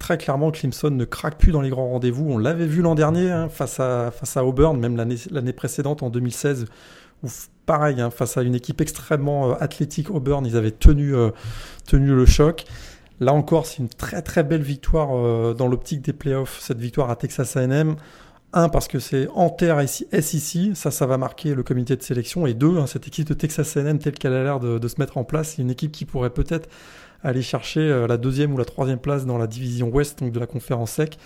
très 0.00 0.18
clairement, 0.18 0.50
Clemson 0.50 0.90
ne 0.90 1.04
craque 1.04 1.38
plus 1.38 1.52
dans 1.52 1.60
les 1.60 1.70
grands 1.70 1.88
rendez-vous. 1.88 2.26
On 2.28 2.38
l'avait 2.38 2.66
vu 2.66 2.82
l'an 2.82 2.96
dernier 2.96 3.30
hein, 3.30 3.48
face 3.48 3.78
à 3.78 4.10
face 4.10 4.36
à 4.36 4.44
Auburn, 4.44 4.78
même 4.78 4.96
l'année 4.96 5.16
l'année 5.30 5.52
précédente 5.52 6.02
en 6.02 6.10
2016 6.10 6.66
où 7.22 7.28
pareil, 7.66 8.00
hein, 8.00 8.10
face 8.10 8.36
à 8.36 8.42
une 8.42 8.54
équipe 8.54 8.80
extrêmement 8.80 9.50
euh, 9.50 9.54
athlétique 9.60 10.10
Auburn, 10.10 10.46
ils 10.46 10.56
avaient 10.56 10.70
tenu, 10.70 11.14
euh, 11.14 11.30
tenu 11.86 12.14
le 12.14 12.26
choc. 12.26 12.64
Là 13.20 13.32
encore, 13.32 13.66
c'est 13.66 13.78
une 13.78 13.88
très 13.88 14.20
très 14.22 14.42
belle 14.42 14.62
victoire 14.62 15.16
euh, 15.16 15.54
dans 15.54 15.68
l'optique 15.68 16.02
des 16.02 16.12
playoffs, 16.12 16.58
cette 16.60 16.78
victoire 16.78 17.10
à 17.10 17.16
Texas 17.16 17.56
A&M. 17.56 17.96
Un, 18.52 18.68
parce 18.68 18.88
que 18.88 18.98
c'est 18.98 19.28
en 19.34 19.50
terre 19.50 19.86
SEC, 19.86 20.74
ça, 20.74 20.90
ça 20.90 21.06
va 21.06 21.18
marquer 21.18 21.54
le 21.54 21.62
comité 21.62 21.96
de 21.96 22.02
sélection. 22.02 22.46
Et 22.46 22.54
deux, 22.54 22.78
hein, 22.78 22.86
cette 22.86 23.06
équipe 23.06 23.26
de 23.26 23.34
Texas 23.34 23.76
A&M 23.76 23.98
telle 23.98 24.14
qu'elle 24.14 24.32
a 24.34 24.42
l'air 24.42 24.60
de, 24.60 24.88
se 24.88 24.94
mettre 24.98 25.18
en 25.18 25.24
place, 25.24 25.54
c'est 25.56 25.62
une 25.62 25.70
équipe 25.70 25.92
qui 25.92 26.04
pourrait 26.04 26.30
peut-être 26.30 26.68
aller 27.22 27.42
chercher 27.42 27.80
euh, 27.80 28.06
la 28.06 28.16
deuxième 28.18 28.54
ou 28.54 28.58
la 28.58 28.64
troisième 28.64 28.98
place 28.98 29.26
dans 29.26 29.38
la 29.38 29.46
division 29.46 29.88
ouest, 29.88 30.20
donc 30.20 30.32
de 30.32 30.40
la 30.40 30.46
conférence 30.46 30.92
sec. 30.92 31.18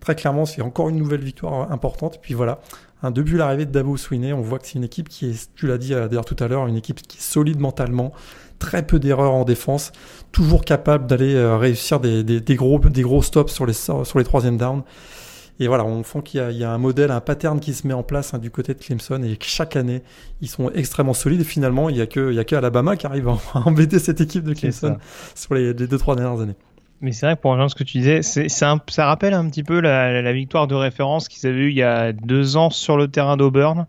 Très 0.00 0.14
clairement, 0.14 0.44
c'est 0.44 0.62
encore 0.62 0.88
une 0.88 0.96
nouvelle 0.96 1.22
victoire 1.22 1.72
importante. 1.72 2.16
Et 2.16 2.18
puis 2.20 2.34
voilà, 2.34 2.60
hein, 3.02 3.10
depuis 3.10 3.36
l'arrivée 3.36 3.66
de 3.66 3.72
Dabo 3.72 3.96
Sweeney, 3.96 4.32
on 4.32 4.42
voit 4.42 4.58
que 4.58 4.66
c'est 4.66 4.74
une 4.74 4.84
équipe 4.84 5.08
qui 5.08 5.30
est, 5.30 5.50
tu 5.54 5.66
l'as 5.66 5.78
dit 5.78 5.94
euh, 5.94 6.08
d'ailleurs 6.08 6.24
tout 6.24 6.36
à 6.38 6.48
l'heure, 6.48 6.66
une 6.66 6.76
équipe 6.76 7.00
qui 7.02 7.18
est 7.18 7.20
solide 7.20 7.58
mentalement, 7.58 8.12
très 8.58 8.86
peu 8.86 8.98
d'erreurs 8.98 9.34
en 9.34 9.44
défense, 9.44 9.92
toujours 10.32 10.64
capable 10.64 11.06
d'aller 11.06 11.34
euh, 11.34 11.56
réussir 11.56 12.00
des, 12.00 12.22
des, 12.24 12.40
des, 12.40 12.54
gros, 12.56 12.78
des 12.78 13.02
gros 13.02 13.22
stops 13.22 13.52
sur 13.52 13.66
les, 13.66 13.72
sur 13.72 14.18
les 14.18 14.24
troisième 14.24 14.56
downs. 14.56 14.82
Et 15.58 15.68
voilà, 15.68 15.84
on 15.84 16.04
sent 16.04 16.20
qu'il 16.22 16.50
y, 16.50 16.56
y, 16.56 16.64
a 16.64 16.70
un 16.70 16.78
modèle, 16.78 17.10
un 17.10 17.20
pattern 17.20 17.60
qui 17.60 17.72
se 17.72 17.86
met 17.86 17.94
en 17.94 18.02
place 18.02 18.34
hein, 18.34 18.38
du 18.38 18.50
côté 18.50 18.74
de 18.74 18.78
Clemson 18.78 19.22
et 19.22 19.36
que 19.36 19.46
chaque 19.46 19.74
année, 19.74 20.02
ils 20.42 20.48
sont 20.48 20.70
extrêmement 20.72 21.14
solides. 21.14 21.40
Et 21.40 21.44
finalement, 21.44 21.88
il 21.88 21.96
n'y 21.96 22.02
a 22.02 22.06
que, 22.06 22.30
il 22.30 22.36
y 22.36 22.38
a 22.38 22.44
que 22.44 22.54
Alabama 22.54 22.96
qui 22.96 23.06
arrive 23.06 23.28
à 23.28 23.38
embêter 23.64 23.98
cette 23.98 24.20
équipe 24.20 24.44
de 24.44 24.52
Clemson 24.52 24.98
sur 25.34 25.54
les, 25.54 25.72
les 25.72 25.86
deux, 25.86 25.98
trois 25.98 26.14
dernières 26.14 26.42
années. 26.42 26.56
Mais 27.00 27.12
c'est 27.12 27.26
vrai 27.26 27.36
que 27.36 27.40
pour 27.40 27.52
rejoindre 27.52 27.70
ce 27.70 27.74
que 27.74 27.84
tu 27.84 27.98
disais, 27.98 28.22
c'est, 28.22 28.48
ça 28.48 28.78
rappelle 28.98 29.34
un 29.34 29.48
petit 29.48 29.62
peu 29.62 29.80
la, 29.80 30.22
la 30.22 30.32
victoire 30.32 30.66
de 30.66 30.74
référence 30.74 31.28
qu'ils 31.28 31.46
avaient 31.48 31.58
eu 31.58 31.70
il 31.70 31.76
y 31.76 31.82
a 31.82 32.12
deux 32.12 32.56
ans 32.56 32.70
sur 32.70 32.96
le 32.96 33.08
terrain 33.08 33.36
d'Auburn. 33.36 33.86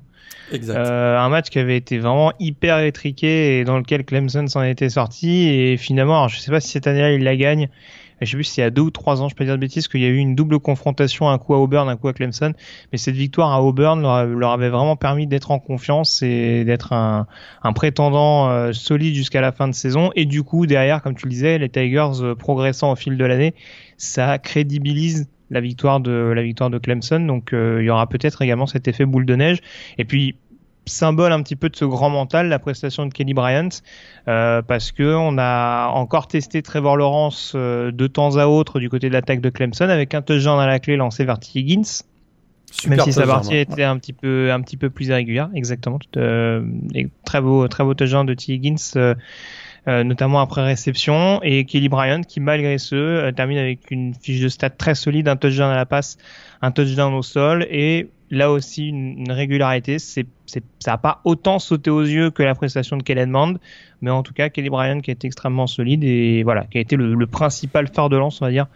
Exact. 0.51 0.77
Euh, 0.77 1.17
un 1.17 1.29
match 1.29 1.49
qui 1.49 1.59
avait 1.59 1.77
été 1.77 1.99
vraiment 1.99 2.31
hyper 2.39 2.79
étriqué 2.79 3.59
et 3.59 3.63
dans 3.63 3.77
lequel 3.77 4.05
Clemson 4.05 4.47
s'en 4.47 4.63
était 4.63 4.89
sorti. 4.89 5.47
Et 5.49 5.77
finalement, 5.77 6.15
alors 6.17 6.29
je 6.29 6.39
sais 6.39 6.51
pas 6.51 6.59
si 6.59 6.69
cette 6.69 6.87
année-là 6.87 7.13
il 7.13 7.23
la 7.23 7.35
gagne. 7.35 7.69
Je 8.21 8.25
sais 8.25 8.35
plus 8.35 8.45
si 8.45 8.53
c'est 8.55 8.63
a 8.63 8.71
deux 8.71 8.81
ou 8.81 8.89
trois 8.89 9.21
ans, 9.21 9.29
je 9.29 9.35
peux 9.35 9.45
dire 9.45 9.53
de 9.53 9.59
bêtises, 9.59 9.87
qu'il 9.87 10.01
y 10.01 10.05
a 10.05 10.07
eu 10.07 10.17
une 10.17 10.33
double 10.33 10.59
confrontation, 10.59 11.29
un 11.29 11.37
coup 11.37 11.53
à 11.53 11.59
Auburn, 11.59 11.87
un 11.87 11.97
coup 11.97 12.07
à 12.07 12.13
Clemson. 12.13 12.53
Mais 12.91 12.97
cette 12.97 13.15
victoire 13.15 13.51
à 13.51 13.61
Auburn 13.61 14.01
leur, 14.01 14.51
avait 14.51 14.69
vraiment 14.69 14.95
permis 14.95 15.27
d'être 15.27 15.51
en 15.51 15.59
confiance 15.59 16.23
et 16.23 16.63
d'être 16.63 16.93
un, 16.93 17.27
un 17.61 17.73
prétendant 17.73 18.49
euh, 18.49 18.73
solide 18.73 19.13
jusqu'à 19.13 19.41
la 19.41 19.51
fin 19.51 19.67
de 19.67 19.75
saison. 19.75 20.09
Et 20.15 20.25
du 20.25 20.41
coup, 20.41 20.65
derrière, 20.65 21.03
comme 21.03 21.15
tu 21.15 21.27
le 21.27 21.31
disais, 21.31 21.59
les 21.59 21.69
Tigers 21.69 22.21
euh, 22.21 22.33
progressant 22.33 22.91
au 22.91 22.95
fil 22.95 23.17
de 23.17 23.25
l'année, 23.25 23.53
ça 23.97 24.39
crédibilise 24.39 25.27
la 25.49 25.61
victoire 25.61 25.99
de 25.99 26.31
la 26.35 26.41
victoire 26.43 26.69
de 26.69 26.77
Clemson. 26.77 27.19
Donc 27.19 27.53
euh, 27.53 27.77
il 27.81 27.85
y 27.85 27.89
aura 27.89 28.07
peut-être 28.07 28.41
également 28.41 28.67
cet 28.67 28.87
effet 28.87 29.05
boule 29.05 29.25
de 29.25 29.35
neige. 29.35 29.59
Et 29.97 30.05
puis 30.05 30.35
symbole 30.85 31.33
un 31.33 31.41
petit 31.43 31.55
peu 31.55 31.69
de 31.69 31.75
ce 31.75 31.85
grand 31.85 32.09
mental, 32.09 32.47
la 32.47 32.59
prestation 32.59 33.05
de 33.05 33.13
Kelly 33.13 33.33
Bryant, 33.33 33.69
euh, 34.27 34.61
parce 34.61 34.91
que 34.91 35.15
on 35.15 35.37
a 35.37 35.89
encore 35.89 36.27
testé 36.27 36.61
Trevor 36.61 36.97
Lawrence 36.97 37.53
euh, 37.55 37.91
de 37.91 38.07
temps 38.07 38.37
à 38.37 38.47
autre 38.47 38.79
du 38.79 38.89
côté 38.89 39.09
de 39.09 39.13
l'attaque 39.13 39.41
de 39.41 39.49
Clemson 39.49 39.89
avec 39.89 40.13
un 40.13 40.21
touchdown 40.21 40.59
à 40.59 40.65
la 40.65 40.79
clé 40.79 40.95
lancé 40.95 41.25
vers 41.25 41.39
T. 41.39 41.59
Higgins. 41.59 42.03
Même 42.87 42.99
si 42.99 43.13
sa 43.13 43.25
partie 43.25 43.55
était 43.55 43.83
un 43.83 43.97
petit 43.97 44.13
peu 44.13 44.51
un 44.51 44.61
petit 44.61 44.77
peu 44.77 44.89
plus 44.89 45.07
irrégulière, 45.07 45.49
exactement. 45.55 45.99
Euh, 46.17 46.61
très 47.25 47.41
beau 47.41 47.67
très 47.67 47.83
beau 47.83 47.93
touchdown 47.93 48.25
de 48.25 48.33
T. 48.33 48.53
Higgins, 48.53 48.75
euh, 48.97 49.15
notamment 49.87 50.41
après 50.41 50.63
réception, 50.63 51.41
et 51.43 51.65
Kelly 51.65 51.89
Bryant 51.89 52.21
qui 52.21 52.39
malgré 52.39 52.77
ce 52.77 52.95
euh, 52.95 53.31
termine 53.31 53.57
avec 53.57 53.89
une 53.89 54.13
fiche 54.13 54.41
de 54.41 54.49
stats 54.49 54.69
très 54.69 54.95
solide, 54.95 55.27
un 55.27 55.37
touchdown 55.37 55.71
à 55.71 55.75
la 55.75 55.85
passe, 55.85 56.17
un 56.61 56.71
touchdown 56.71 57.13
au 57.13 57.21
sol, 57.21 57.65
et 57.69 58.09
là 58.29 58.51
aussi 58.51 58.89
une, 58.89 59.19
une 59.19 59.31
régularité. 59.31 59.97
C'est 59.99 60.25
ça 60.45 60.91
n'a 60.91 60.97
pas 60.97 61.21
autant 61.25 61.59
sauté 61.59 61.89
aux 61.89 62.03
yeux 62.03 62.31
que 62.31 62.43
la 62.43 62.55
prestation 62.55 62.97
de 62.97 63.03
Kellen 63.03 63.29
Mond, 63.29 63.59
mais 64.01 64.11
en 64.11 64.23
tout 64.23 64.33
cas 64.33 64.49
Kelly 64.49 64.69
Bryant 64.69 64.99
qui 64.99 65.11
a 65.11 65.13
été 65.13 65.27
extrêmement 65.27 65.67
solide 65.67 66.03
et 66.03 66.43
voilà 66.43 66.65
qui 66.65 66.77
a 66.77 66.81
été 66.81 66.95
le, 66.95 67.15
le 67.15 67.27
principal 67.27 67.87
phare 67.87 68.07
de 68.09 68.15
lance 68.15 68.41
on 68.41 68.45
va 68.45 68.51
dire 68.51 68.67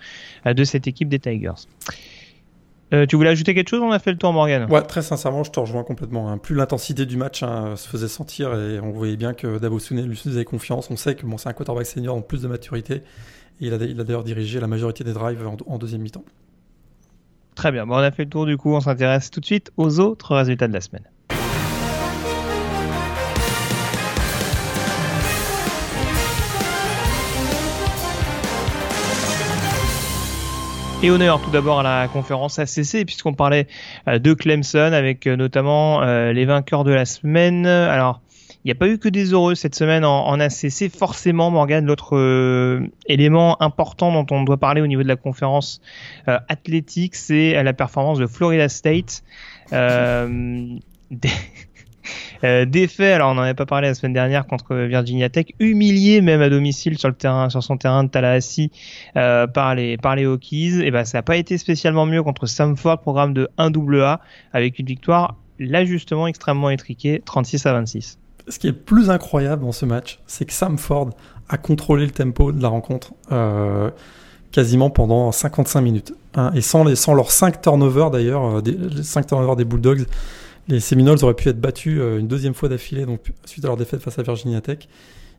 de 0.45 0.63
cette 0.63 0.87
équipe 0.87 1.07
des 1.07 1.19
Tigers. 1.19 1.67
Euh, 2.93 3.05
tu 3.05 3.15
voulais 3.15 3.29
ajouter 3.29 3.53
quelque 3.53 3.69
chose 3.69 3.81
On 3.81 3.91
a 3.91 3.99
fait 3.99 4.11
le 4.11 4.17
tour, 4.17 4.33
Morgan. 4.33 4.69
Ouais, 4.69 4.81
très 4.81 5.01
sincèrement, 5.01 5.43
je 5.43 5.51
te 5.51 5.59
rejoins 5.59 5.83
complètement. 5.83 6.29
Hein. 6.29 6.37
Plus 6.37 6.55
l'intensité 6.55 7.05
du 7.05 7.17
match 7.17 7.41
hein, 7.41 7.75
se 7.77 7.87
faisait 7.87 8.09
sentir 8.09 8.53
et 8.53 8.79
on 8.81 8.91
voyait 8.91 9.15
bien 9.15 9.33
que 9.33 9.59
Davo 9.59 9.79
lui 9.91 10.15
faisait 10.15 10.43
confiance. 10.43 10.91
On 10.91 10.97
sait 10.97 11.15
que 11.15 11.25
bon, 11.25 11.37
c'est 11.37 11.49
un 11.49 11.53
quarterback 11.53 11.85
senior 11.85 12.15
en 12.15 12.21
plus 12.21 12.41
de 12.41 12.47
maturité 12.47 12.95
et 12.95 13.67
il 13.67 13.73
a, 13.73 13.77
il 13.77 13.99
a 13.99 14.03
d'ailleurs 14.03 14.23
dirigé 14.23 14.59
la 14.59 14.67
majorité 14.67 15.03
des 15.03 15.13
drives 15.13 15.45
en, 15.47 15.55
en 15.67 15.77
deuxième 15.77 16.01
mi-temps. 16.01 16.25
Très 17.55 17.71
bien. 17.71 17.85
Bon, 17.85 17.95
on 17.95 17.99
a 17.99 18.11
fait 18.11 18.23
le 18.23 18.29
tour 18.29 18.45
du 18.45 18.57
coup. 18.57 18.73
On 18.73 18.81
s'intéresse 18.81 19.31
tout 19.31 19.39
de 19.39 19.45
suite 19.45 19.71
aux 19.77 19.99
autres 19.99 20.35
résultats 20.35 20.67
de 20.67 20.73
la 20.73 20.81
semaine. 20.81 21.05
Et 31.03 31.09
honneur 31.09 31.41
tout 31.41 31.49
d'abord 31.49 31.79
à 31.79 31.83
la 31.83 32.07
conférence 32.07 32.59
ACC, 32.59 33.05
puisqu'on 33.05 33.33
parlait 33.33 33.65
euh, 34.07 34.19
de 34.19 34.35
Clemson 34.35 34.93
avec 34.93 35.25
euh, 35.25 35.35
notamment 35.35 36.03
euh, 36.03 36.31
les 36.31 36.45
vainqueurs 36.45 36.83
de 36.83 36.91
la 36.91 37.05
semaine. 37.05 37.65
Alors, 37.65 38.21
il 38.63 38.67
n'y 38.67 38.71
a 38.71 38.75
pas 38.75 38.87
eu 38.87 38.99
que 38.99 39.09
des 39.09 39.33
heureux 39.33 39.55
cette 39.55 39.73
semaine 39.73 40.05
en, 40.05 40.39
ACC. 40.39 40.95
Forcément, 40.95 41.49
Morgan, 41.49 41.83
l'autre 41.83 42.79
élément 43.07 43.59
important 43.63 44.11
dont 44.11 44.27
on 44.29 44.43
doit 44.43 44.57
parler 44.57 44.81
au 44.81 44.87
niveau 44.87 45.01
de 45.01 45.07
la 45.07 45.15
conférence 45.15 45.81
athlétique, 46.27 47.15
c'est 47.15 47.63
la 47.63 47.73
performance 47.73 48.19
de 48.19 48.27
Florida 48.27 48.69
State. 48.69 49.23
Euh, 52.43 52.65
défait, 52.65 53.13
alors 53.13 53.31
on 53.31 53.35
n'en 53.35 53.43
avait 53.43 53.53
pas 53.53 53.65
parlé 53.65 53.87
la 53.87 53.93
semaine 53.93 54.13
dernière 54.13 54.47
contre 54.47 54.75
Virginia 54.75 55.29
Tech, 55.29 55.47
humilié 55.59 56.21
même 56.21 56.41
à 56.41 56.49
domicile 56.49 56.97
sur 56.97 57.09
le 57.09 57.15
terrain, 57.15 57.49
sur 57.49 57.63
son 57.63 57.77
terrain 57.77 58.03
de 58.03 58.09
Tallahassee 58.09 58.71
euh, 59.15 59.47
par 59.47 59.75
les 59.75 59.97
par 59.97 60.17
Hokies. 60.17 60.81
Et 60.81 60.91
ben 60.91 61.05
ça 61.05 61.19
n'a 61.19 61.21
pas 61.23 61.37
été 61.37 61.57
spécialement 61.57 62.05
mieux 62.05 62.23
contre 62.23 62.47
Samford, 62.47 62.99
programme 62.99 63.33
de 63.33 63.49
1AA, 63.57 64.19
avec 64.53 64.79
une 64.79 64.85
victoire 64.85 65.35
là 65.59 65.85
justement 65.85 66.27
extrêmement 66.27 66.69
étriquée, 66.69 67.21
36 67.25 67.65
à 67.65 67.73
26. 67.73 68.17
Ce 68.47 68.57
qui 68.57 68.67
est 68.67 68.73
plus 68.73 69.09
incroyable 69.09 69.63
dans 69.63 69.71
ce 69.71 69.85
match, 69.85 70.19
c'est 70.25 70.45
que 70.45 70.53
Samford 70.53 71.11
a 71.49 71.57
contrôlé 71.57 72.05
le 72.05 72.11
tempo 72.11 72.51
de 72.51 72.61
la 72.61 72.69
rencontre. 72.69 73.13
Euh, 73.31 73.91
quasiment 74.51 74.89
pendant 74.89 75.31
55 75.31 75.81
minutes. 75.81 76.13
Hein, 76.35 76.51
et 76.53 76.61
sans, 76.61 76.93
sans 76.95 77.13
leurs 77.13 77.31
5 77.31 77.61
turnovers 77.61 78.11
d'ailleurs, 78.11 78.61
les 78.61 79.03
5 79.03 79.27
turnovers 79.27 79.55
des 79.55 79.63
Bulldogs, 79.63 80.05
les 80.67 80.79
Seminoles 80.79 81.17
auraient 81.23 81.33
pu 81.33 81.49
être 81.49 81.59
battus 81.59 81.99
euh, 81.99 82.19
une 82.19 82.27
deuxième 82.27 82.53
fois 82.53 82.69
d'affilée, 82.69 83.05
donc 83.05 83.31
suite 83.45 83.63
à 83.65 83.67
leur 83.67 83.77
défaite 83.77 84.01
face 84.01 84.19
à 84.19 84.23
Virginia 84.23 84.61
Tech. 84.61 84.87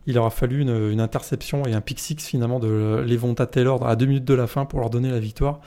Il 0.06 0.18
aura 0.18 0.30
fallu 0.30 0.62
une, 0.62 1.00
interception 1.00 1.64
et 1.64 1.74
un 1.74 1.80
pick 1.80 2.00
six 2.00 2.16
finalement 2.16 2.58
de 2.58 3.04
Levonta 3.06 3.46
Taylor 3.46 3.86
à 3.86 3.94
deux 3.94 4.06
minutes 4.06 4.24
de 4.24 4.34
la 4.34 4.48
fin 4.48 4.64
pour 4.64 4.80
leur 4.80 4.90
donner 4.90 5.12
la 5.12 5.20
victoire. 5.20 5.60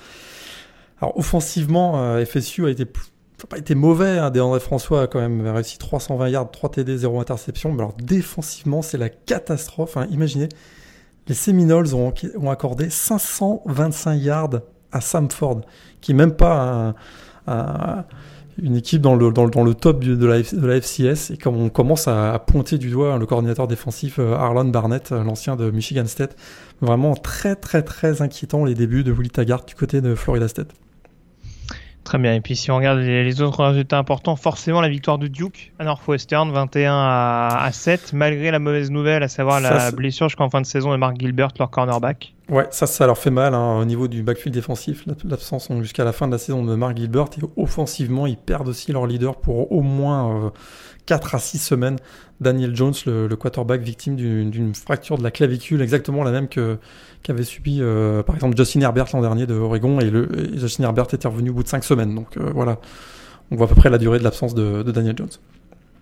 Alors 1.00 1.18
offensivement, 1.18 2.02
euh, 2.02 2.26
FSU 2.26 2.66
a 2.66 2.70
été 2.70 2.84
n'a 2.84 3.48
pas 3.50 3.58
été 3.58 3.76
mauvais. 3.76 4.18
Hein. 4.18 4.32
André 4.38 4.60
François 4.60 5.04
a 5.04 5.08
quand 5.08 5.20
même 5.20 5.46
réussi 5.48 5.78
320 5.78 6.30
yards, 6.30 6.52
3 6.52 6.72
TD, 6.72 6.98
0 6.98 7.20
interception. 7.20 7.72
Mais 7.72 7.80
alors 7.80 7.94
défensivement, 7.94 8.82
c'est 8.82 8.98
la 8.98 9.10
catastrophe. 9.10 9.98
Hein. 9.98 10.08
Imaginez, 10.12 10.50
les 11.28 11.36
Seminoles 11.36 11.96
ont, 11.96 12.14
accordé 12.50 12.90
525 12.90 14.16
yards 14.16 14.62
à 14.92 15.02
Samford, 15.02 15.62
qui 16.02 16.12
est 16.12 16.16
même 16.16 16.36
pas 16.36 16.96
un, 17.48 18.06
une 18.62 18.76
équipe 18.76 19.02
dans 19.02 19.16
le, 19.16 19.74
top 19.74 20.04
de 20.04 20.26
la, 20.26 20.80
FCS. 20.80 21.32
Et 21.32 21.38
comme 21.38 21.58
on 21.58 21.70
commence 21.70 22.08
à, 22.08 22.40
pointer 22.46 22.78
du 22.78 22.90
doigt 22.90 23.18
le 23.18 23.26
coordinateur 23.26 23.68
défensif 23.68 24.20
euh, 24.20 24.34
Arlon 24.34 24.66
Barnett, 24.66 25.12
euh, 25.12 25.24
l'ancien 25.24 25.56
de 25.56 25.72
Michigan 25.72 26.06
State, 26.06 26.36
vraiment 26.82 27.16
très 27.16 27.56
très 27.56 27.84
très 27.84 28.22
inquiétant 28.22 28.66
les 28.66 28.76
débuts 28.76 29.04
de 29.04 29.12
Willie 29.12 29.30
Taggart 29.30 29.66
du 29.66 29.76
côté 29.76 30.02
de 30.02 30.16
Florida 30.16 30.48
State. 30.48 30.74
Très 32.06 32.20
bien. 32.20 32.36
Et 32.36 32.40
puis 32.40 32.56
si 32.56 32.70
on 32.70 32.78
regarde 32.78 33.00
les, 33.00 33.24
les, 33.24 33.42
autres 33.42 33.66
résultats 33.66 33.98
importants, 33.98 34.36
forcément 34.36 34.80
la 34.80 34.90
victoire 34.90 35.18
de 35.18 35.28
Duke 35.28 35.74
à 35.80 35.86
Northwestern, 35.86 36.52
21 36.52 36.94
à, 36.94 37.64
à 37.64 37.72
7, 37.72 38.14
malgré 38.14 38.52
la 38.52 38.60
mauvaise 38.60 38.92
nouvelle, 38.92 39.24
à 39.24 39.28
savoir 39.28 39.60
ça, 39.60 39.74
la 39.74 39.92
blessure 39.92 40.30
jusqu'en 40.30 40.52
fin 40.52 40.62
de 40.62 40.68
saison 40.68 40.92
de 40.92 40.98
Mark 40.98 41.20
Gilbert, 41.20 41.50
leur 41.58 41.72
cornerback. 41.72 42.36
Ouais, 42.48 42.68
ça, 42.70 42.86
ça 42.86 43.08
leur 43.08 43.18
fait 43.18 43.32
mal 43.32 43.56
hein, 43.56 43.80
au 43.80 43.86
niveau 43.86 44.08
du 44.08 44.22
backfield 44.22 44.54
défensif, 44.54 45.04
l'absence 45.28 45.68
jusqu'à 45.82 46.04
la 46.04 46.14
fin 46.14 46.28
de 46.28 46.34
la 46.34 46.38
saison 46.38 46.64
de 46.64 46.76
Mark 46.76 46.96
Gilbert. 46.96 47.26
Et 47.40 47.42
offensivement, 47.60 48.28
ils 48.28 48.38
perdent 48.38 48.68
aussi 48.68 48.92
leur 48.92 49.08
leader 49.08 49.38
pour 49.38 49.72
au 49.72 49.82
moins 49.82 50.46
euh, 50.46 50.50
4 51.06 51.36
à 51.36 51.40
6 51.40 51.60
semaines. 51.60 51.98
Daniel 52.42 52.76
Jones, 52.76 52.94
le, 53.06 53.34
quarterback 53.36 53.82
victime 53.82 54.16
d'une 54.16 54.76
fracture 54.76 55.18
de 55.18 55.24
la 55.24 55.32
clavicule, 55.32 55.82
exactement 55.82 56.24
la 56.24 56.32
même 56.32 56.48
que 56.48 56.78
qu'avait 57.24 57.44
subi 57.44 57.80
euh, 57.82 58.22
par 58.22 58.36
exemple 58.36 58.56
Justin 58.56 58.82
Herbert 58.82 59.08
l'an 59.14 59.22
dernier 59.22 59.48
de 59.48 59.56
Oregon 59.56 60.00
et, 60.00 60.12
Justin 60.60 60.84
Herbert 60.84 61.08
était 61.12 61.28
revenu 61.28 61.50
au 61.50 61.54
bout 61.54 61.64
de 61.64 61.68
5 61.68 61.84
semaines. 61.84 62.14
Donc 62.14 62.38
euh, 62.38 62.52
voilà, 62.54 62.78
on 63.52 63.56
voit 63.56 63.66
à 63.66 63.70
peu 63.70 63.76
près 63.76 63.90
la 63.90 63.98
durée 63.98 64.20
de 64.20 64.24
l'absence 64.24 64.54
de, 64.54 64.84
Daniel 64.84 65.16
Jones. 65.18 65.30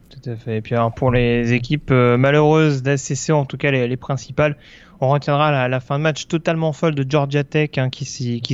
Tout 0.10 0.30
à 0.30 0.36
fait. 0.36 0.58
Et 0.58 0.62
puis 0.62 0.76
alors, 0.76 0.94
pour 0.94 1.12
les 1.12 1.54
équipes 1.54 1.92
euh, 1.92 2.18
malheureuses 2.18 2.84
d'ACC, 2.84 3.30
en 3.32 3.46
tout 3.46 3.58
cas 3.58 3.72
les, 3.72 3.88
les 3.88 3.98
principales, 3.98 4.58
on 5.02 5.10
retiendra 5.10 5.68
la, 5.68 5.80
fin 5.80 5.98
de 5.98 6.04
match 6.04 6.28
totalement 6.28 6.72
folle 6.72 6.96
de 6.96 7.06
Georgia 7.08 7.44
Tech 7.44 7.72
hein, 7.78 7.90
qui, 7.90 8.06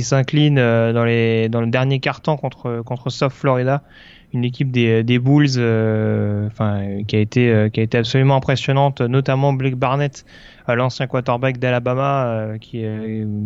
s'incline 0.02 0.56
dans 0.56 1.04
le 1.04 1.66
dernier 1.66 2.00
quart-temps 2.00 2.36
contre, 2.36 2.82
contre 2.84 3.08
South 3.10 3.32
Florida 3.32 3.82
une 4.32 4.44
équipe 4.44 4.70
des, 4.70 5.02
des 5.02 5.18
Bulls 5.18 5.48
euh, 5.56 6.46
enfin 6.46 7.02
qui 7.06 7.16
a 7.16 7.18
été 7.18 7.50
euh, 7.50 7.68
qui 7.68 7.80
a 7.80 7.82
été 7.82 7.98
absolument 7.98 8.36
impressionnante 8.36 9.00
notamment 9.00 9.52
Blake 9.52 9.76
Barnett 9.76 10.24
l'ancien 10.68 11.08
quarterback 11.08 11.58
d'Alabama 11.58 12.26
euh, 12.26 12.58
qui, 12.58 12.84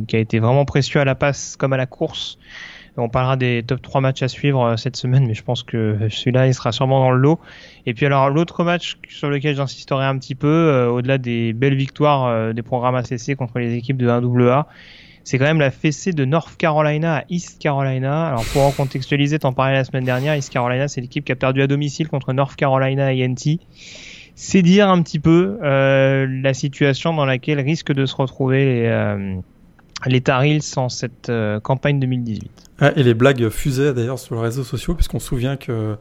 qui 0.06 0.16
a 0.16 0.18
été 0.18 0.38
vraiment 0.40 0.66
précieux 0.66 1.00
à 1.00 1.04
la 1.06 1.14
passe 1.14 1.56
comme 1.56 1.72
à 1.72 1.78
la 1.78 1.86
course. 1.86 2.38
On 2.96 3.08
parlera 3.08 3.36
des 3.36 3.64
top 3.66 3.82
3 3.82 4.02
matchs 4.02 4.22
à 4.22 4.28
suivre 4.28 4.76
cette 4.76 4.96
semaine 4.96 5.26
mais 5.26 5.34
je 5.34 5.42
pense 5.42 5.62
que 5.62 5.96
celui-là 6.10 6.46
il 6.46 6.54
sera 6.54 6.70
sûrement 6.70 7.00
dans 7.00 7.10
le 7.10 7.18
lot. 7.18 7.40
Et 7.86 7.94
puis 7.94 8.04
alors 8.06 8.28
l'autre 8.28 8.62
match 8.62 8.98
sur 9.08 9.30
lequel 9.30 9.56
j'insisterai 9.56 10.04
un 10.04 10.18
petit 10.18 10.34
peu 10.34 10.86
au-delà 10.92 11.16
des 11.18 11.54
belles 11.54 11.76
victoires 11.76 12.52
des 12.52 12.62
programmes 12.62 12.94
ACC 12.94 13.36
contre 13.36 13.58
les 13.58 13.74
équipes 13.74 13.96
de 13.96 14.08
1AA 14.08 14.66
c'est 15.24 15.38
quand 15.38 15.46
même 15.46 15.60
la 15.60 15.70
fessée 15.70 16.12
de 16.12 16.24
North 16.24 16.56
Carolina 16.56 17.18
à 17.18 17.24
East 17.30 17.58
Carolina. 17.58 18.28
Alors 18.28 18.44
pour 18.52 18.62
en 18.62 18.70
contextualiser, 18.70 19.38
t'en 19.38 19.52
parlais 19.52 19.74
la 19.74 19.84
semaine 19.84 20.04
dernière, 20.04 20.36
East 20.36 20.52
Carolina 20.52 20.86
c'est 20.86 21.00
l'équipe 21.00 21.24
qui 21.24 21.32
a 21.32 21.36
perdu 21.36 21.62
à 21.62 21.66
domicile 21.66 22.08
contre 22.08 22.32
North 22.32 22.54
Carolina 22.56 23.06
A&T. 23.06 23.58
C'est 24.36 24.62
dire 24.62 24.88
un 24.88 25.00
petit 25.02 25.20
peu 25.20 25.58
euh, 25.62 26.26
la 26.42 26.54
situation 26.54 27.14
dans 27.14 27.24
laquelle 27.24 27.60
risquent 27.60 27.92
de 27.92 28.04
se 28.04 28.16
retrouver 28.16 28.64
les, 28.64 28.86
euh, 28.86 29.36
les 30.06 30.20
Tar 30.20 30.42
en 30.76 30.88
cette 30.88 31.28
euh, 31.28 31.60
campagne 31.60 32.00
2018. 32.00 32.50
Ah, 32.80 32.92
et 32.96 33.02
les 33.02 33.14
blagues 33.14 33.48
fusaient 33.48 33.94
d'ailleurs 33.94 34.18
sur 34.18 34.34
les 34.34 34.42
réseaux 34.42 34.64
sociaux 34.64 34.94
puisqu'on 34.94 35.20
se 35.20 35.28
souvient 35.28 35.56
que 35.56 35.96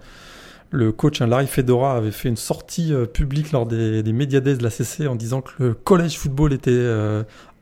le 0.71 0.91
coach 0.91 1.21
hein, 1.21 1.27
Larry 1.27 1.45
Fedora 1.45 1.95
avait 1.95 2.11
fait 2.11 2.29
une 2.29 2.35
sortie 2.35 2.93
euh, 2.93 3.05
publique 3.05 3.51
lors 3.51 3.67
des, 3.67 4.01
des 4.01 4.11
Media 4.11 4.41
Days 4.41 4.57
de 4.57 4.63
la 4.63 4.71
CC 4.71 5.07
en 5.07 5.15
disant 5.15 5.41
que 5.41 5.51
le 5.59 5.73
college 5.75 6.17
football 6.17 6.51
était 6.51 6.71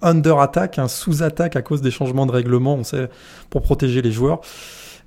under 0.01 0.39
attack, 0.39 0.79
un 0.79 0.87
sous 0.87 1.23
attaque 1.23 1.55
à 1.55 1.61
cause 1.61 1.81
des 1.81 1.91
changements 1.91 2.25
de 2.25 2.31
règlement, 2.31 2.75
on 2.75 2.83
sait, 2.83 3.09
pour 3.49 3.61
protéger 3.61 4.01
les 4.01 4.11
joueurs. 4.11 4.41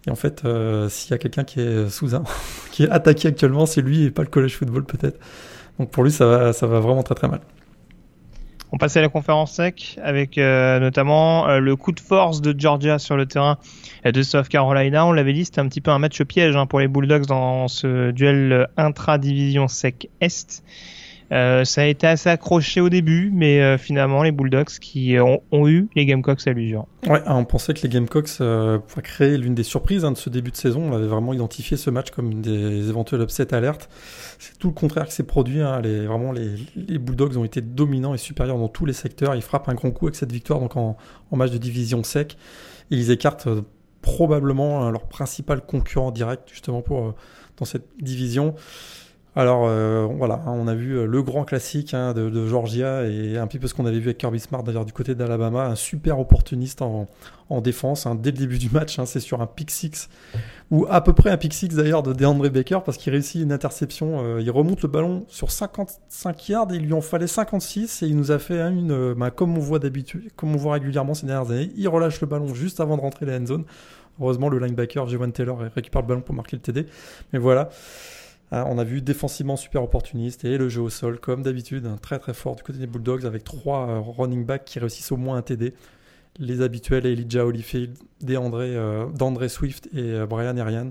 Et 0.07 0.11
en 0.11 0.17
fait, 0.17 0.45
euh, 0.45 0.89
s'il 0.89 1.11
y 1.11 1.15
a 1.15 1.19
quelqu'un 1.19 1.45
qui 1.45 1.61
est 1.61 1.89
sous 1.89 2.15
un, 2.15 2.25
qui 2.71 2.85
est 2.85 2.91
attaqué 2.91 3.29
actuellement, 3.29 3.67
c'est 3.67 3.81
lui 3.81 4.05
et 4.05 4.11
pas 4.11 4.23
le 4.23 4.29
college 4.29 4.57
football 4.57 4.85
peut-être. 4.85 5.19
Donc 5.79 5.91
pour 5.91 6.05
lui, 6.05 6.13
ça 6.13 6.27
va, 6.27 6.53
ça 6.53 6.67
va 6.67 6.81
vraiment 6.81 7.03
très 7.03 7.15
très 7.15 7.29
mal. 7.29 7.41
On 8.73 8.77
passait 8.77 8.99
à 8.99 9.03
la 9.03 9.09
conférence 9.09 9.53
sec 9.53 10.01
avec 10.03 10.37
euh, 10.37 10.81
notamment 10.81 11.49
euh, 11.49 11.61
le 11.61 11.77
coup 11.77 11.93
de 11.93 12.01
force 12.01 12.41
de 12.41 12.59
Georgia 12.59 12.99
sur 12.99 13.17
le 13.17 13.25
terrain 13.25 13.57
de 14.05 14.23
South 14.23 14.49
Carolina. 14.49 15.07
On 15.07 15.13
l'avait 15.13 15.33
dit, 15.33 15.45
c'était 15.45 15.61
un 15.61 15.69
petit 15.69 15.81
peu 15.81 15.93
un 15.93 16.01
match 16.01 16.21
piège 16.25 16.57
hein, 16.57 16.67
pour 16.67 16.81
les 16.81 16.89
Bulldogs 16.89 17.27
dans 17.27 17.69
ce 17.69 18.11
duel 18.11 18.69
intra-division 18.77 19.69
sec 19.69 20.09
Est. 20.21 20.65
Euh, 21.35 21.65
ça 21.65 21.83
a 21.83 21.85
été 21.87 22.07
assez 22.07 22.29
accroché 22.29 22.81
au 22.81 22.89
début, 22.89 23.31
mais 23.33 23.61
euh, 23.61 23.77
finalement 23.77 24.23
les 24.23 24.31
Bulldogs 24.31 24.79
qui 24.81 25.17
ont, 25.19 25.43
eu 25.67 25.89
les 25.97 26.07
Gamecocks 26.07 26.47
à 26.47 26.53
l'usure. 26.53 26.87
Ouais, 27.09 27.21
on 27.27 27.45
pensait 27.45 27.75
que 27.75 27.83
les 27.83 27.89
Gamecocks 27.89 28.41
euh, 28.41 28.79
pourraient 28.79 29.03
créer 29.03 29.37
l'une 29.37 29.55
des 29.55 29.65
surprises 29.65 30.05
hein, 30.05 30.13
de 30.13 30.17
ce 30.17 30.31
début 30.31 30.53
de 30.53 30.57
saison. 30.57 30.93
On 30.93 30.95
avait 30.95 31.09
vraiment 31.09 31.33
identifié 31.33 31.77
ce 31.77 31.91
match 31.91 32.11
comme 32.11 32.41
des 32.41 32.89
éventuels 32.89 33.23
upset 33.23 33.53
alertes. 33.53 33.89
C'est 34.39 34.57
tout 34.59 34.69
le 34.69 34.75
contraire 34.75 35.07
qui 35.07 35.13
s'est 35.13 35.25
produit. 35.25 35.61
Hein. 35.61 35.81
Les, 35.81 36.07
vraiment, 36.07 36.31
les, 36.31 36.99
Bulldogs 36.99 37.37
ont 37.37 37.45
été 37.45 37.61
dominants 37.61 38.15
et 38.15 38.19
supérieurs 38.19 38.59
dans 38.59 38.69
tous 38.69 38.87
les 38.87 38.93
secteurs. 38.93 39.35
Ils 39.35 39.43
frappent 39.43 39.69
un 39.69 39.75
grand 39.75 39.91
coup 39.91 40.07
avec 40.07 40.15
cette 40.15 40.33
victoire 40.33 40.61
donc 40.61 40.77
en, 40.77 40.97
match 41.33 41.51
de 41.51 41.59
division 41.59 42.05
sec. 42.05 42.37
Ils 42.91 43.11
écartent 43.11 43.49
probablement 44.03 44.89
leur 44.91 45.09
principal 45.09 45.63
concurrent 45.63 46.13
direct 46.13 46.49
justement 46.49 46.83
pour 46.83 47.15
dans 47.57 47.65
cette 47.65 47.87
division. 48.01 48.55
Alors 49.37 49.67
euh, 49.67 50.07
voilà, 50.17 50.35
hein, 50.47 50.53
on 50.53 50.69
a 50.69 50.77
vu 50.77 50.97
euh, 50.97 51.07
le 51.07 51.21
grand 51.21 51.45
classique 51.45 51.93
hein, 51.93 52.13
de, 52.15 52.47
Georgia 52.47 53.05
et 53.05 53.37
un 53.37 53.49
petit 53.49 53.59
peu 53.59 53.67
ce 53.67 53.75
qu'on 53.75 53.85
avait 53.85 53.99
vu 53.99 54.07
avec 54.07 54.19
Kirby 54.19 54.39
Smart 54.39 54.63
d'ailleurs 54.63 54.85
du 54.85 54.93
côté 54.93 55.17
d'Alabama, 55.17 55.65
un 55.67 55.75
super 55.75 56.21
opportuniste 56.21 56.83
en, 56.83 57.09
défense 57.61 58.07
hein, 58.07 58.15
dès 58.15 58.31
le 58.31 58.37
début 58.37 58.59
du 58.59 58.71
match. 58.71 58.99
c'est 59.07 59.21
sur 59.21 59.41
un 59.41 59.47
pick 59.47 59.71
six 59.73 60.09
ou 60.71 60.87
à 60.89 61.01
peu 61.03 61.13
près 61.13 61.31
un 61.31 61.37
pick 61.37 61.53
six 61.53 61.69
d'ailleurs 61.69 62.05
de 62.05 62.13
DeAndre 62.13 62.49
Baker 62.49 62.81
parce 62.85 62.97
qu'il 62.97 63.13
réussit 63.13 63.43
une 63.43 63.53
interception. 63.53 64.25
Euh, 64.25 64.41
il 64.41 64.51
remonte 64.53 64.83
le 64.83 64.89
ballon 64.89 65.25
sur 65.29 65.51
55 65.51 66.49
yards 66.49 66.73
et 66.73 66.77
il 66.77 66.83
lui 66.83 66.93
en 66.93 67.01
fallait 67.01 67.27
56 67.27 68.03
et 68.03 68.07
il 68.07 68.17
nous 68.17 68.31
a 68.31 68.39
fait 68.39 68.61
une, 68.61 69.15
bah, 69.15 69.33
comme 69.33 69.57
on 69.57 69.61
voit 69.61 69.81
d'habitude, 69.81 70.31
comme 70.37 70.55
on 70.55 70.59
voit 70.59 70.75
régulièrement 70.75 71.15
ces 71.15 71.27
dernières 71.27 71.51
années, 71.51 71.73
il 71.77 71.89
relâche 71.89 72.21
le 72.21 72.29
ballon 72.29 72.55
juste 72.55 72.79
avant 72.79 72.97
de 72.97 73.03
rentrer 73.03 73.27
la 73.27 73.37
end 73.37 73.47
zone. 73.47 73.65
Heureusement, 74.21 74.49
le 74.49 74.61
linebacker 74.61 75.09
Javon 75.09 75.31
Taylor 75.33 75.59
récupère 75.75 76.03
le 76.03 76.07
ballon 76.07 76.21
pour 76.21 76.37
marquer 76.37 76.57
le 76.57 76.63
TD. 76.63 76.87
Mais 77.33 77.41
voilà. 77.41 77.71
Hein, 78.51 78.65
on 78.69 78.79
a 78.79 78.85
vu 78.85 79.01
défensivement 79.01 79.57
super 79.57 79.83
opportuniste 79.83 80.45
et 80.45 80.59
le 80.59 80.69
jeu 80.69 80.83
au 80.83 80.91
sol, 80.91 81.19
comme 81.19 81.43
d'habitude, 81.43 81.89
très 82.03 82.19
très 82.19 82.35
fort 82.35 82.57
du 82.57 82.63
côté 82.63 82.79
des 82.79 82.87
Bulldogs 82.87 83.25
avec 83.25 83.45
trois 83.45 83.89
euh, 83.89 84.01
running 84.01 84.45
backs 84.45 84.65
qui 84.65 84.79
réussissent 84.79 85.13
au 85.13 85.17
moins 85.17 85.37
un 85.39 85.43
TD. 85.43 85.75
Les 86.39 86.63
habituels 86.63 87.07
Elijah 87.07 87.47
Holyfield, 87.47 87.97
euh, 88.29 89.07
d'André 89.11 89.49
Swift 89.49 89.89
et 89.95 90.01
euh, 90.01 90.27
Brian 90.27 90.57
Arian. 90.57 90.91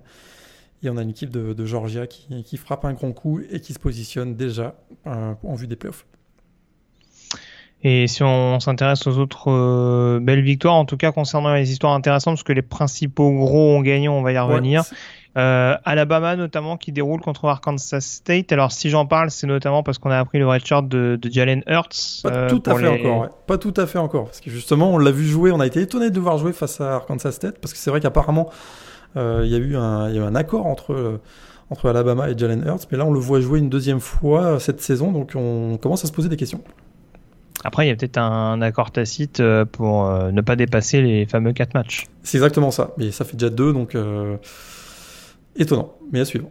Et 0.82 0.90
on 0.90 0.98
a 0.98 1.02
une 1.02 1.12
équipe 1.12 1.30
de, 1.30 1.66
Georgia 1.66 2.08
qui, 2.08 2.58
frappe 2.58 2.84
un 2.84 2.92
grand 2.92 3.14
coup 3.14 3.40
et 3.50 3.62
qui 3.62 3.72
se 3.72 3.80
positionne 3.80 4.36
déjà 4.36 4.76
en 5.06 5.56
vue 5.56 5.66
des 5.66 5.78
playoffs. 5.78 6.06
Et 7.84 8.08
si 8.08 8.22
on 8.22 8.60
s'intéresse 8.60 9.08
aux 9.08 9.18
autres 9.18 10.20
belles 10.20 10.42
victoires, 10.42 10.76
en 10.76 10.84
tout 10.84 10.98
cas 10.98 11.14
concernant 11.14 11.54
les 11.54 11.72
histoires 11.72 11.94
intéressantes, 11.94 12.36
parce 12.36 12.44
que 12.44 12.52
les 12.52 12.62
principaux 12.62 13.32
gros 13.32 13.78
ont 13.78 13.82
gagné, 13.82 14.10
on 14.10 14.22
va 14.22 14.34
y 14.34 14.38
revenir. 14.38 14.84
Euh, 15.36 15.76
Alabama 15.84 16.36
notamment 16.36 16.78
qui 16.78 16.92
déroule 16.92 17.20
contre 17.20 17.46
Arkansas 17.46 18.02
State. 18.02 18.52
Alors 18.52 18.72
si 18.72 18.92
j'en 18.92 19.08
parle, 19.08 19.32
c'est 19.32 19.48
notamment 19.48 19.82
parce 19.82 19.98
qu'on 19.98 20.12
a 20.12 20.20
appris 20.20 20.38
le 20.38 20.48
redshirt 20.48 20.88
de, 20.88 21.18
de 21.20 21.32
Jalen 21.32 21.64
Hurts. 21.66 22.22
Pas 22.22 22.30
euh, 22.30 22.50
tout 22.50 22.62
à 22.68 22.76
fait 22.76 22.88
encore. 22.88 23.30
Pas 23.48 23.58
tout 23.58 23.74
à 23.76 23.88
fait 23.88 23.98
encore, 23.98 24.26
parce 24.26 24.42
que 24.42 24.52
justement 24.52 24.92
on 24.92 25.00
l'a 25.00 25.12
vu 25.12 25.26
jouer. 25.26 25.52
On 25.52 25.60
a 25.60 25.66
été 25.66 25.82
étonné 25.82 26.12
de 26.12 26.20
voir 26.20 26.38
jouer 26.38 26.54
face 26.54 26.80
à 26.82 26.96
Arkansas 26.96 27.32
State, 27.32 27.58
parce 27.60 27.74
que 27.74 27.80
c'est 27.80 27.90
vrai 27.90 28.00
qu'apparemment 28.00 28.52
euh, 29.18 29.42
il 29.44 29.52
y 29.52 29.56
a 29.56 29.58
eu 29.58 29.76
un, 29.76 30.10
y 30.10 30.20
a 30.20 30.22
eu 30.22 30.24
un 30.24 30.36
accord 30.36 30.68
entre 30.68 31.20
entre 31.72 31.90
Alabama 31.90 32.30
et 32.30 32.38
Jalen 32.38 32.64
Hurts, 32.68 32.88
mais 32.92 33.00
là 33.00 33.06
on 33.06 33.12
le 33.12 33.20
voit 33.20 33.42
jouer 33.42 33.58
une 33.58 33.70
deuxième 33.70 34.02
fois 34.02 34.60
cette 34.60 34.82
saison, 34.82 35.12
donc 35.12 35.32
on 35.34 35.78
commence 35.78 36.04
à 36.04 36.08
se 36.08 36.12
poser 36.12 36.30
des 36.30 36.38
questions. 36.38 36.62
Après, 37.64 37.86
il 37.86 37.90
y 37.90 37.92
a 37.92 37.96
peut-être 37.96 38.18
un 38.18 38.62
accord 38.62 38.92
tacite 38.92 39.42
pour 39.72 40.06
ne 40.10 40.42
pas 40.42 40.58
dépasser 40.58 41.02
les 41.02 41.26
fameux 41.26 41.54
4 41.54 41.74
matchs. 41.74 42.08
C'est 42.22 42.38
exactement 42.38 42.72
ça. 42.72 42.92
Mais 42.98 43.12
ça 43.12 43.24
fait 43.24 43.38
déjà 43.38 43.50
deux, 43.50 43.72
donc 43.72 43.96
étonnant, 45.56 45.94
mais 46.12 46.20
à 46.20 46.26
suivre. 46.26 46.50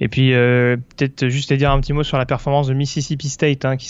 Et 0.00 0.08
puis 0.08 0.34
euh, 0.34 0.76
peut-être 0.76 1.28
juste 1.28 1.52
à 1.52 1.56
dire 1.56 1.70
un 1.70 1.80
petit 1.80 1.92
mot 1.92 2.02
sur 2.02 2.18
la 2.18 2.26
performance 2.26 2.66
de 2.66 2.74
Mississippi 2.74 3.28
State 3.28 3.64
hein, 3.64 3.76
qui, 3.76 3.88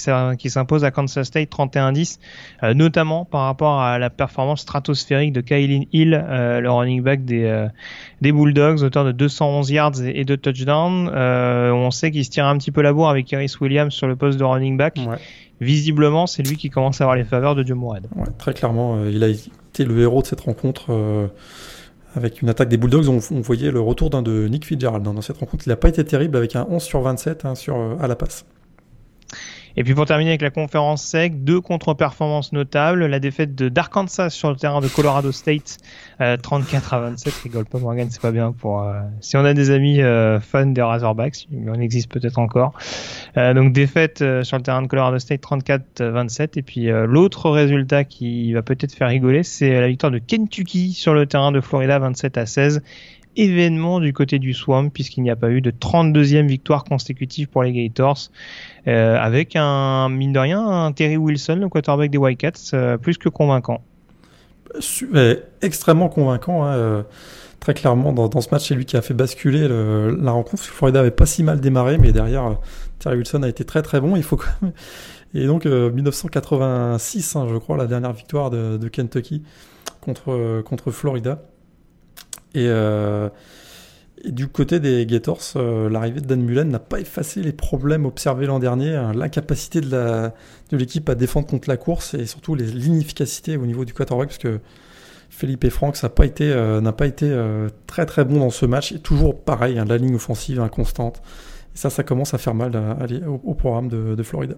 s'impose 0.50 0.84
à 0.84 0.90
Kansas 0.90 1.26
State 1.26 1.50
31-10, 1.50 2.18
euh, 2.62 2.74
notamment 2.74 3.24
par 3.24 3.42
rapport 3.42 3.80
à 3.80 3.98
la 3.98 4.10
performance 4.10 4.62
stratosphérique 4.62 5.32
de 5.32 5.40
Kylin 5.40 5.84
Hill, 5.92 6.14
euh, 6.14 6.60
le 6.60 6.70
running 6.70 7.02
back 7.02 7.24
des, 7.24 7.68
des 8.20 8.32
Bulldogs, 8.32 8.82
auteur 8.82 9.04
de 9.04 9.12
211 9.12 9.70
yards 9.70 10.02
et, 10.04 10.24
de 10.24 10.36
touchdowns. 10.36 11.08
on 11.08 11.90
sait 11.90 12.10
qu'il 12.10 12.24
se 12.24 12.30
tire 12.30 12.46
un 12.46 12.58
petit 12.58 12.70
peu 12.70 12.82
la 12.82 12.92
bourre 12.92 13.08
avec 13.08 13.32
Harris 13.32 13.54
Williams 13.60 13.92
sur 13.92 14.06
le 14.06 14.16
poste 14.16 14.38
de 14.38 14.44
running 14.44 14.76
back. 14.76 14.98
Visiblement, 15.60 16.26
c'est 16.26 16.42
lui 16.42 16.56
qui 16.56 16.68
commence 16.68 17.00
à 17.00 17.04
avoir 17.04 17.16
les 17.16 17.24
faveurs 17.24 17.54
de. 17.54 17.64
Ouais, 17.74 17.98
très 18.38 18.52
clairement, 18.52 19.04
il 19.06 19.24
a 19.24 19.28
été 19.28 19.84
le 19.84 19.98
héros 20.00 20.20
de 20.20 20.26
cette 20.26 20.42
rencontre 20.42 21.30
avec 22.14 22.42
une 22.42 22.48
attaque 22.48 22.68
des 22.68 22.76
Bulldogs, 22.76 23.08
on, 23.08 23.40
voyait 23.40 23.70
le 23.70 23.80
retour 23.80 24.10
d'un 24.10 24.22
de 24.22 24.46
Nick 24.48 24.66
Fitzgerald 24.66 25.04
dans 25.04 25.20
cette 25.20 25.38
rencontre. 25.38 25.64
Il 25.66 25.70
n'a 25.70 25.76
pas 25.76 25.88
été 25.88 26.04
terrible 26.04 26.36
avec 26.36 26.56
un 26.56 26.66
11 26.68 26.82
sur 26.82 27.00
27 27.00 27.44
hein, 27.44 27.54
sur, 27.54 27.76
euh, 27.76 27.96
à 28.00 28.06
la 28.06 28.16
passe. 28.16 28.44
Et 29.76 29.82
puis 29.82 29.94
pour 29.94 30.06
terminer 30.06 30.30
avec 30.30 30.42
la 30.42 30.50
conférence 30.50 31.02
SEC, 31.02 31.42
deux 31.42 31.60
contre-performances 31.60 32.52
notables. 32.52 33.06
La 33.06 33.18
défaite 33.18 33.54
de 33.54 33.68
d'Arkansas 33.68 34.30
sur 34.30 34.50
le 34.50 34.56
terrain 34.56 34.80
de 34.80 34.86
Colorado 34.86 35.32
State, 35.32 35.78
34 36.42 36.94
euh, 36.94 36.96
à 36.96 37.00
27. 37.00 37.34
Rigole 37.42 37.64
pas 37.64 37.78
Morgan, 37.78 38.06
c'est 38.10 38.22
pas 38.22 38.30
bien 38.30 38.52
pour. 38.52 38.82
Euh, 38.82 39.00
si 39.20 39.36
on 39.36 39.44
a 39.44 39.52
des 39.52 39.70
amis 39.70 40.00
euh, 40.00 40.38
fans 40.38 40.66
des 40.66 40.82
Razorbacks, 40.82 41.46
il 41.50 41.68
en 41.68 41.80
existe 41.80 42.10
peut-être 42.10 42.38
encore. 42.38 42.74
donc 43.36 43.72
défaite 43.72 44.24
sur 44.42 44.56
le 44.56 44.62
terrain 44.62 44.82
de 44.82 44.86
Colorado 44.86 45.18
State, 45.18 45.42
34-27. 45.42 46.50
Et 46.56 46.62
puis 46.62 46.86
l'autre 46.86 47.50
résultat 47.50 48.04
qui 48.04 48.52
va 48.52 48.62
peut-être 48.62 48.94
faire 48.94 49.08
rigoler, 49.08 49.42
c'est 49.42 49.80
la 49.80 49.88
victoire 49.88 50.12
de 50.12 50.18
Kentucky 50.18 50.92
sur 50.92 51.14
le 51.14 51.26
terrain 51.26 51.50
de 51.50 51.60
Florida, 51.60 51.98
27 51.98 52.38
à 52.38 52.46
16 52.46 52.82
événement 53.36 54.00
du 54.00 54.12
côté 54.12 54.38
du 54.38 54.54
Swamp 54.54 54.88
puisqu'il 54.90 55.22
n'y 55.22 55.30
a 55.30 55.36
pas 55.36 55.50
eu 55.50 55.60
de 55.60 55.70
32e 55.70 56.46
victoire 56.46 56.84
consécutive 56.84 57.48
pour 57.48 57.62
les 57.62 57.72
Gators. 57.72 58.30
Euh, 58.86 59.16
avec 59.18 59.56
un 59.56 60.08
mine 60.08 60.32
de 60.32 60.38
rien 60.38 60.60
un 60.66 60.92
Terry 60.92 61.16
Wilson 61.16 61.56
le 61.56 61.68
quarterback 61.68 62.10
des 62.10 62.18
Wildcats 62.18 62.74
euh, 62.74 62.96
plus 62.98 63.18
que 63.18 63.28
convaincant. 63.28 63.82
Extrêmement 65.62 66.08
convaincant 66.08 66.64
hein, 66.64 66.74
euh, 66.74 67.02
très 67.60 67.74
clairement 67.74 68.12
dans, 68.12 68.40
ce 68.40 68.48
match 68.50 68.68
c'est 68.68 68.74
lui 68.74 68.84
qui 68.84 68.96
a 68.96 69.02
fait 69.02 69.14
basculer 69.14 69.68
la 69.68 70.32
rencontre 70.32 70.62
Florida 70.62 71.00
avait 71.00 71.10
pas 71.10 71.26
si 71.26 71.42
mal 71.42 71.60
démarré 71.60 71.96
mais 71.98 72.12
derrière 72.12 72.58
Terry 72.98 73.16
Wilson 73.16 73.42
a 73.42 73.48
été 73.48 73.64
très 73.64 73.82
très 73.82 74.00
bon 74.00 74.16
il 74.16 74.22
faut 74.22 74.36
quand 74.36 74.50
même... 74.62 74.72
et 75.34 75.46
donc 75.46 75.64
1986 75.64 77.36
hein, 77.36 77.46
je 77.48 77.56
crois 77.56 77.76
la 77.76 77.86
dernière 77.86 78.12
victoire 78.12 78.50
de, 78.50 78.76
de 78.76 78.88
Kentucky 78.88 79.42
contre, 80.00 80.62
contre 80.62 80.90
Florida 80.90 81.40
euh, 82.56 83.28
et, 84.24 84.30
du 84.30 84.48
côté 84.48 84.80
des 84.80 85.06
Gators, 85.06 85.40
euh, 85.56 85.88
l'arrivée 85.90 86.20
de 86.20 86.26
Dan 86.26 86.42
Mullen 86.42 86.68
n'a 86.68 86.78
pas 86.78 87.00
effacé 87.00 87.42
les 87.42 87.52
problèmes 87.52 88.06
observés 88.06 88.46
l'an 88.46 88.58
dernier, 88.58 88.94
hein, 88.94 89.12
l'incapacité 89.14 89.80
de 89.80 90.30
l'équipe 90.72 91.08
à 91.08 91.14
défendre 91.14 91.46
contre 91.46 91.68
la 91.68 91.76
course 91.76 92.14
et 92.14 92.26
surtout 92.26 92.54
l'inefficacité 92.54 93.56
au 93.56 93.66
niveau 93.66 93.84
du 93.84 93.92
quarterback, 93.92 94.28
parce 94.28 94.38
que 94.38 94.60
Philippe 95.30 95.64
et 95.64 95.70
Franck 95.70 96.00
n'a 96.02 96.08
pas 96.08 96.26
été, 96.26 96.52
euh, 96.52 96.80
pas 96.92 97.06
été 97.06 97.36
très 97.86 98.06
très 98.06 98.24
bon 98.24 98.38
dans 98.38 98.50
ce 98.50 98.66
match. 98.66 98.92
Et 98.92 99.00
toujours 99.00 99.38
pareil, 99.40 99.78
hein, 99.78 99.84
la 99.84 99.98
ligne 99.98 100.14
offensive 100.14 100.60
inconstante. 100.60 101.20
Et 101.74 101.78
ça, 101.78 101.90
ça 101.90 102.04
commence 102.04 102.34
à 102.34 102.38
faire 102.38 102.54
mal 102.54 102.72
au, 103.26 103.54
programme 103.54 103.88
de 103.88 104.22
Florida. 104.22 104.54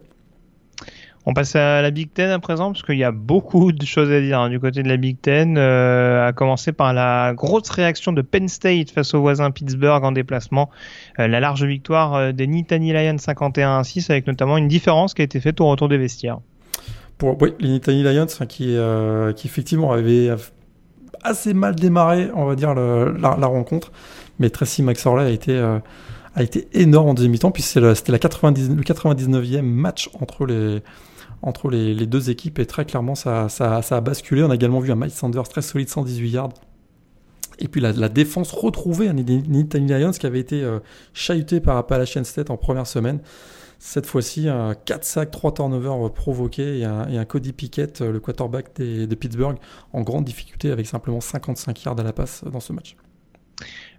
On 1.29 1.35
passe 1.35 1.57
à 1.57 1.83
la 1.83 1.91
Big 1.91 2.13
Ten 2.15 2.31
à 2.31 2.39
présent, 2.39 2.71
parce 2.71 2.85
qu'il 2.85 2.99
y 2.99 3.03
a 3.03 3.11
beaucoup 3.11 3.73
de 3.73 3.85
choses 3.85 4.13
à 4.13 4.21
dire 4.21 4.39
hein, 4.39 4.49
du 4.49 4.61
côté 4.61 4.85
de 4.85 4.89
la 4.89 4.97
Big 4.97 5.21
Ten, 5.21 5.59
euh, 5.59 6.29
à 6.29 6.33
commencer 6.33 6.71
par 6.71 6.95
la 6.95 7.35
grosse 7.35 7.69
réaction 7.69 8.13
de 8.13 8.23
Penn 8.23 8.47
State 8.47 8.91
face 8.91 9.13
au 9.13 9.21
voisin 9.21 9.51
Pittsburgh 9.51 10.05
en 10.05 10.13
déplacement, 10.13 10.71
euh, 11.19 11.27
la 11.27 11.41
large 11.41 11.65
victoire 11.65 12.15
euh, 12.15 12.31
des 12.31 12.47
Nittany 12.47 12.93
Lions 12.93 13.19
51 13.19 13.83
6, 13.83 14.09
avec 14.11 14.29
notamment 14.29 14.57
une 14.57 14.69
différence 14.69 15.15
qui 15.15 15.23
a 15.23 15.25
été 15.25 15.41
faite 15.41 15.61
au 15.61 15.67
retour 15.67 15.89
des 15.89 15.99
vestiaires. 15.99 16.39
Oui, 17.21 17.55
les 17.59 17.71
Nittany 17.71 18.05
Lions 18.05 18.27
qui, 18.49 18.77
qui 19.37 19.47
effectivement 19.49 19.91
avaient 19.91 20.31
assez 21.25 21.55
mal 21.55 21.75
démarré, 21.75 22.29
on 22.35 22.45
va 22.45 22.55
dire, 22.55 22.73
la, 22.75 23.47
rencontre, 23.47 23.91
mais 24.39 24.49
Tracy 24.51 24.83
McSorley 24.85 25.25
a 25.25 25.31
été 25.31 25.79
a 26.37 26.43
été 26.43 26.69
énorme 26.75 27.09
en 27.09 27.15
deuxième 27.15 27.33
mi-temps, 27.33 27.51
puis 27.51 27.63
c'était 27.63 28.13
la 28.13 28.19
99, 28.19 28.77
le 28.77 28.83
99e 28.83 29.63
match 29.63 30.11
entre 30.21 30.45
les, 30.45 30.83
entre 31.43 31.71
les, 31.71 32.07
deux 32.07 32.31
équipes 32.31 32.59
et 32.59 32.67
très 32.67 32.85
clairement 32.85 33.15
ça, 33.15 33.49
a 33.61 34.01
basculé. 34.01 34.43
On 34.43 34.51
a 34.51 34.55
également 34.55 34.81
vu 34.81 34.91
un 34.91 34.97
Mike 34.97 35.13
Sanders 35.13 35.49
très 35.49 35.63
solide, 35.63 35.89
118 35.89 36.31
yards. 36.31 36.55
Et 37.59 37.69
puis 37.69 37.81
la, 37.81 38.09
défense 38.09 38.53
retrouvée, 38.53 39.09
un 39.09 39.15
Nittany 39.15 39.89
Lions 39.89 40.11
qui 40.13 40.27
avait 40.27 40.41
été 40.41 40.63
euh, 40.63 40.81
chahuté 41.15 41.61
par 41.61 41.77
Appalachian 41.77 42.25
State 42.25 42.51
en 42.51 42.57
première 42.57 42.87
semaine. 42.87 43.21
Cette 43.79 44.07
fois-ci, 44.07 44.49
4 44.85 45.05
sacs, 45.05 45.31
3 45.31 45.55
turnovers 45.55 46.13
provoqués 46.13 46.81
et 46.81 46.85
un, 46.85 47.25
Cody 47.25 47.53
Pickett, 47.53 48.01
euh, 48.01 48.13
le 48.13 48.21
quarterback 48.21 48.75
de 48.77 49.15
Pittsburgh, 49.15 49.57
en 49.93 50.03
grande 50.03 50.25
difficulté 50.25 50.71
avec 50.71 50.87
simplement 50.87 51.21
55 51.21 51.85
yards 51.85 52.01
à 52.01 52.03
la 52.03 52.13
passe 52.13 52.45
dans 52.45 52.61
ce 52.61 52.73
match. 52.73 52.97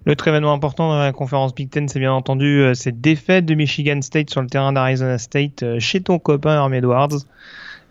L'autre 0.07 0.25
événement 0.29 0.53
important 0.53 0.87
dans 0.87 0.99
la 0.99 1.11
conférence 1.11 1.53
Big 1.53 1.69
Ten, 1.69 1.89
c'est 1.89 1.99
bien 1.99 2.13
entendu 2.13 2.61
euh, 2.61 2.73
cette 2.73 3.01
défaite 3.01 3.45
de 3.45 3.55
Michigan 3.55 4.01
State 4.01 4.29
sur 4.29 4.41
le 4.41 4.47
terrain 4.47 4.71
d'Arizona 4.71 5.17
State 5.17 5.63
euh, 5.63 5.81
chez 5.81 5.99
ton 5.99 6.17
copain 6.17 6.55
Herm 6.55 6.73
Edwards. 6.73 7.25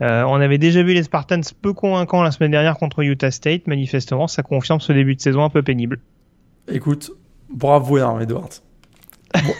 Euh, 0.01 0.23
on 0.23 0.37
avait 0.37 0.57
déjà 0.57 0.83
vu 0.83 0.95
les 0.95 1.03
Spartans 1.03 1.43
peu 1.61 1.75
convaincants 1.75 2.23
la 2.23 2.31
semaine 2.31 2.53
dernière 2.53 2.79
contre 2.79 3.03
Utah 3.03 3.31
State. 3.31 3.67
Manifestement, 3.67 4.29
ça 4.29 4.43
confirme 4.43 4.81
ce 4.81 4.95
début 4.95 5.15
de 5.15 5.21
saison 5.21 5.45
un 5.45 5.51
peu 5.51 5.63
pénible. 5.63 6.01
Écoute, 6.69 7.11
bravo 7.51 7.99
Herm 7.99 8.23
Edwards. 8.23 8.63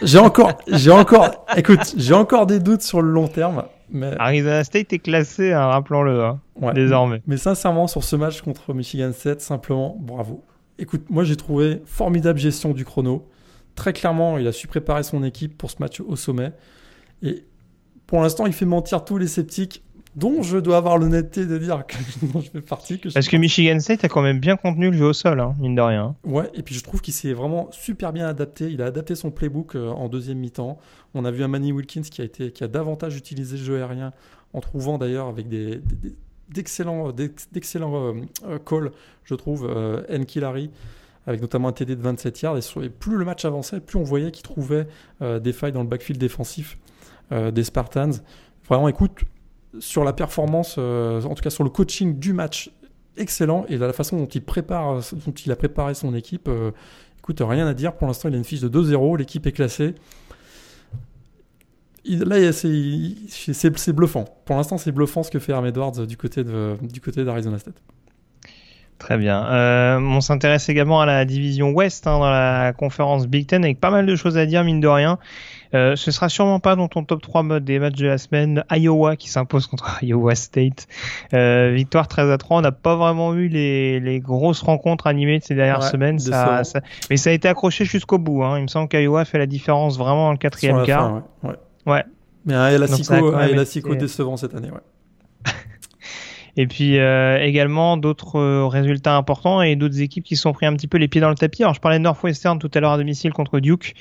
j'ai 0.01 0.17
encore, 0.17 0.57
j'ai 0.67 0.89
encore, 0.89 1.45
écoute, 1.55 1.93
j'ai 1.95 2.15
encore 2.15 2.47
des 2.47 2.59
doutes 2.59 2.81
sur 2.81 3.03
le 3.03 3.11
long 3.11 3.27
terme. 3.27 3.65
Mais... 3.91 4.13
Arizona 4.17 4.63
State 4.63 4.93
est 4.93 4.99
classé, 4.99 5.53
hein, 5.53 5.67
rappelons-le, 5.67 6.23
hein, 6.23 6.39
désormais. 6.73 7.21
Mais 7.27 7.37
sincèrement, 7.37 7.85
sur 7.85 8.03
ce 8.03 8.15
match 8.15 8.41
contre 8.41 8.73
Michigan 8.73 9.11
State, 9.13 9.41
simplement, 9.41 9.95
bravo. 9.99 10.43
Écoute, 10.79 11.09
moi 11.09 11.23
j'ai 11.23 11.35
trouvé 11.35 11.81
formidable 11.85 12.39
gestion 12.39 12.73
du 12.73 12.85
chrono. 12.85 13.27
Très 13.75 13.93
clairement, 13.93 14.37
il 14.37 14.47
a 14.47 14.51
su 14.51 14.67
préparer 14.67 15.03
son 15.03 15.23
équipe 15.23 15.57
pour 15.57 15.71
ce 15.71 15.77
match 15.79 15.99
au 16.01 16.15
sommet. 16.15 16.51
Et 17.21 17.43
pour 18.05 18.21
l'instant, 18.21 18.45
il 18.45 18.53
fait 18.53 18.65
mentir 18.65 19.05
tous 19.05 19.17
les 19.17 19.27
sceptiques. 19.27 19.83
dont 20.15 20.41
je 20.41 20.57
dois 20.57 20.77
avoir 20.77 20.97
l'honnêteté 20.97 21.45
de 21.45 21.59
dire 21.59 21.85
que 21.85 21.95
je 22.41 22.49
fais 22.49 22.61
partie. 22.61 22.99
Que 22.99 23.13
Parce 23.13 23.27
que 23.27 23.37
Michigan 23.37 23.79
State 23.79 24.03
a 24.03 24.07
quand 24.07 24.23
même 24.23 24.39
bien 24.39 24.55
contenu 24.55 24.89
le 24.89 24.97
jeu 24.97 25.05
au 25.05 25.13
sol, 25.13 25.39
hein, 25.39 25.53
mine 25.59 25.75
de 25.75 25.81
rien. 25.81 26.15
Ouais, 26.23 26.49
et 26.55 26.63
puis 26.63 26.73
je 26.73 26.83
trouve 26.83 27.01
qu'il 27.01 27.13
s'est 27.13 27.33
vraiment 27.33 27.69
super 27.71 28.13
bien 28.13 28.27
adapté. 28.27 28.71
Il 28.71 28.81
a 28.81 28.85
adapté 28.85 29.13
son 29.13 29.29
playbook 29.29 29.75
euh, 29.75 29.89
en 29.89 30.09
deuxième 30.09 30.39
mi-temps. 30.39 30.79
On 31.13 31.23
a 31.23 31.29
vu 31.29 31.43
un 31.43 31.47
Manny 31.47 31.71
Wilkins 31.71 32.01
qui 32.01 32.21
a, 32.21 32.25
été, 32.25 32.51
qui 32.51 32.63
a 32.63 32.67
davantage 32.67 33.15
utilisé 33.15 33.57
le 33.57 33.63
jeu 33.63 33.77
aérien, 33.77 34.11
en 34.53 34.61
trouvant 34.61 34.97
d'ailleurs 34.97 35.27
avec 35.27 35.49
des, 35.49 35.81
d'excellents 36.49 37.13
euh, 37.19 38.59
calls, 38.65 38.91
je 39.23 39.35
trouve, 39.35 39.67
euh, 39.69 40.03
Nkilari 40.09 40.71
avec 41.25 41.41
notamment 41.41 41.67
un 41.67 41.73
TD 41.73 41.97
de 41.97 42.01
27 42.01 42.41
yards. 42.41 42.57
Et, 42.57 42.89
plus 42.89 43.17
le 43.17 43.25
match 43.25 43.43
avançait, 43.43 43.81
plus 43.81 43.97
on 43.97 44.03
voyait 44.03 44.31
qu'il 44.31 44.43
trouvait 44.43 44.87
des 45.19 45.51
failles 45.51 45.73
dans 45.73 45.81
le 45.81 45.87
backfield 45.89 46.17
défensif 46.17 46.77
des 47.31 47.63
Spartans. 47.65 48.21
Vraiment, 48.69 48.87
écoute, 48.87 49.25
sur 49.79 50.03
la 50.03 50.13
performance, 50.13 50.75
euh, 50.77 51.21
en 51.23 51.35
tout 51.35 51.43
cas 51.43 51.49
sur 51.49 51.63
le 51.63 51.69
coaching 51.69 52.19
du 52.19 52.33
match, 52.33 52.71
excellent. 53.17 53.65
Et 53.69 53.77
la 53.77 53.93
façon 53.93 54.17
dont 54.17 54.25
il, 54.25 54.43
dont 54.43 55.31
il 55.31 55.51
a 55.51 55.55
préparé 55.55 55.93
son 55.93 56.13
équipe, 56.15 56.47
euh, 56.47 56.71
écoute, 57.19 57.41
rien 57.41 57.67
à 57.67 57.73
dire. 57.73 57.93
Pour 57.93 58.07
l'instant, 58.07 58.29
il 58.29 58.35
a 58.35 58.37
une 58.37 58.43
fiche 58.43 58.61
de 58.61 58.69
2-0, 58.69 59.17
l'équipe 59.17 59.45
est 59.47 59.51
classée. 59.51 59.95
Là, 62.07 62.51
c'est 62.53 63.93
bluffant. 63.93 64.25
Pour 64.45 64.55
l'instant, 64.55 64.77
c'est 64.77 64.91
bluffant 64.91 65.23
ce 65.23 65.31
que 65.31 65.39
fait 65.39 65.51
Herm 65.51 65.65
Edwards 65.65 66.05
du 66.05 66.17
côté 66.17 66.43
d'Arizona 66.43 67.59
State. 67.59 67.81
Très 68.97 69.17
bien. 69.17 69.45
Euh, 69.45 69.99
on 69.99 70.21
s'intéresse 70.21 70.69
également 70.69 71.01
à 71.01 71.05
la 71.05 71.23
division 71.25 71.69
Ouest 71.69 72.07
hein, 72.07 72.17
dans 72.17 72.29
la 72.29 72.73
conférence 72.73 73.27
Big 73.27 73.45
Ten 73.45 73.63
avec 73.63 73.79
pas 73.79 73.91
mal 73.91 74.05
de 74.07 74.15
choses 74.15 74.37
à 74.37 74.45
dire, 74.45 74.63
mine 74.63 74.79
de 74.79 74.87
rien. 74.87 75.19
Euh, 75.73 75.95
ce 75.95 76.11
sera 76.11 76.29
sûrement 76.29 76.59
pas 76.59 76.75
dans 76.75 76.87
ton 76.87 77.03
top 77.03 77.21
3 77.21 77.43
mode 77.43 77.65
des 77.65 77.77
matchs 77.77 77.97
de 77.97 78.07
la 78.07 78.17
semaine. 78.17 78.63
Iowa 78.71 79.15
qui 79.15 79.29
s'impose 79.29 79.67
contre 79.67 79.99
Iowa 80.03 80.33
State. 80.33 80.87
Euh, 81.33 81.73
victoire 81.75 82.07
13 82.07 82.31
à 82.31 82.37
3. 82.37 82.57
On 82.57 82.61
n'a 82.61 82.71
pas 82.71 82.95
vraiment 82.95 83.35
eu 83.35 83.47
les, 83.49 83.99
les, 83.99 84.19
grosses 84.19 84.61
rencontres 84.61 85.05
animées 85.05 85.39
de 85.39 85.43
ces 85.43 85.55
dernières 85.55 85.83
semaines. 85.83 86.17
Ça, 86.17 86.63
ça, 86.63 86.81
mais 87.09 87.17
ça 87.17 87.29
a 87.29 87.33
été 87.33 87.47
accroché 87.47 87.85
jusqu'au 87.85 88.17
bout. 88.17 88.43
Hein. 88.43 88.57
Il 88.57 88.63
me 88.63 88.67
semble 88.67 88.87
qu'Iowa 88.87 89.25
fait 89.25 89.37
la 89.37 89.45
différence 89.45 89.97
vraiment 89.97 90.25
dans 90.25 90.31
le 90.31 90.37
quatrième 90.37 90.83
quart. 90.85 91.13
ouais. 91.43 91.49
ouais. 91.49 91.55
Mais 92.45 92.53
un 92.53 92.67
Elastico 92.69 93.95
décevant 93.95 94.37
cette 94.37 94.55
année. 94.55 94.69
Ouais. 94.69 95.53
Et 96.57 96.65
puis 96.65 96.97
euh, 96.97 97.39
également 97.39 97.97
d'autres 97.97 98.39
euh, 98.39 98.67
résultats 98.67 99.15
importants 99.15 99.61
et 99.61 99.75
d'autres 99.75 100.01
équipes 100.01 100.23
qui 100.23 100.35
se 100.35 100.41
sont 100.41 100.53
pris 100.53 100.65
un 100.65 100.73
petit 100.73 100.87
peu 100.87 100.97
les 100.97 101.07
pieds 101.07 101.21
dans 101.21 101.29
le 101.29 101.35
tapis. 101.35 101.61
Alors 101.61 101.75
je 101.75 101.79
parlais 101.79 101.99
de 101.99 102.03
Northwestern 102.03 102.57
tout 102.57 102.71
à 102.73 102.79
l'heure 102.79 102.93
à 102.93 102.97
domicile 102.97 103.31
contre 103.31 103.59
Duke. 103.59 103.93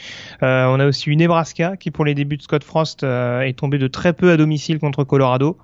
Euh, 0.42 0.64
on 0.66 0.80
a 0.80 0.86
aussi 0.86 1.10
eu 1.10 1.16
Nebraska 1.16 1.76
qui 1.76 1.90
pour 1.90 2.06
les 2.06 2.14
débuts 2.14 2.38
de 2.38 2.42
Scott 2.42 2.64
Frost 2.64 3.02
est 3.02 3.58
tombé 3.58 3.76
de 3.78 3.88
très 3.88 4.14
peu 4.14 4.30
à 4.30 4.36
domicile 4.38 4.78
contre 4.78 5.04
Colorado. 5.04 5.58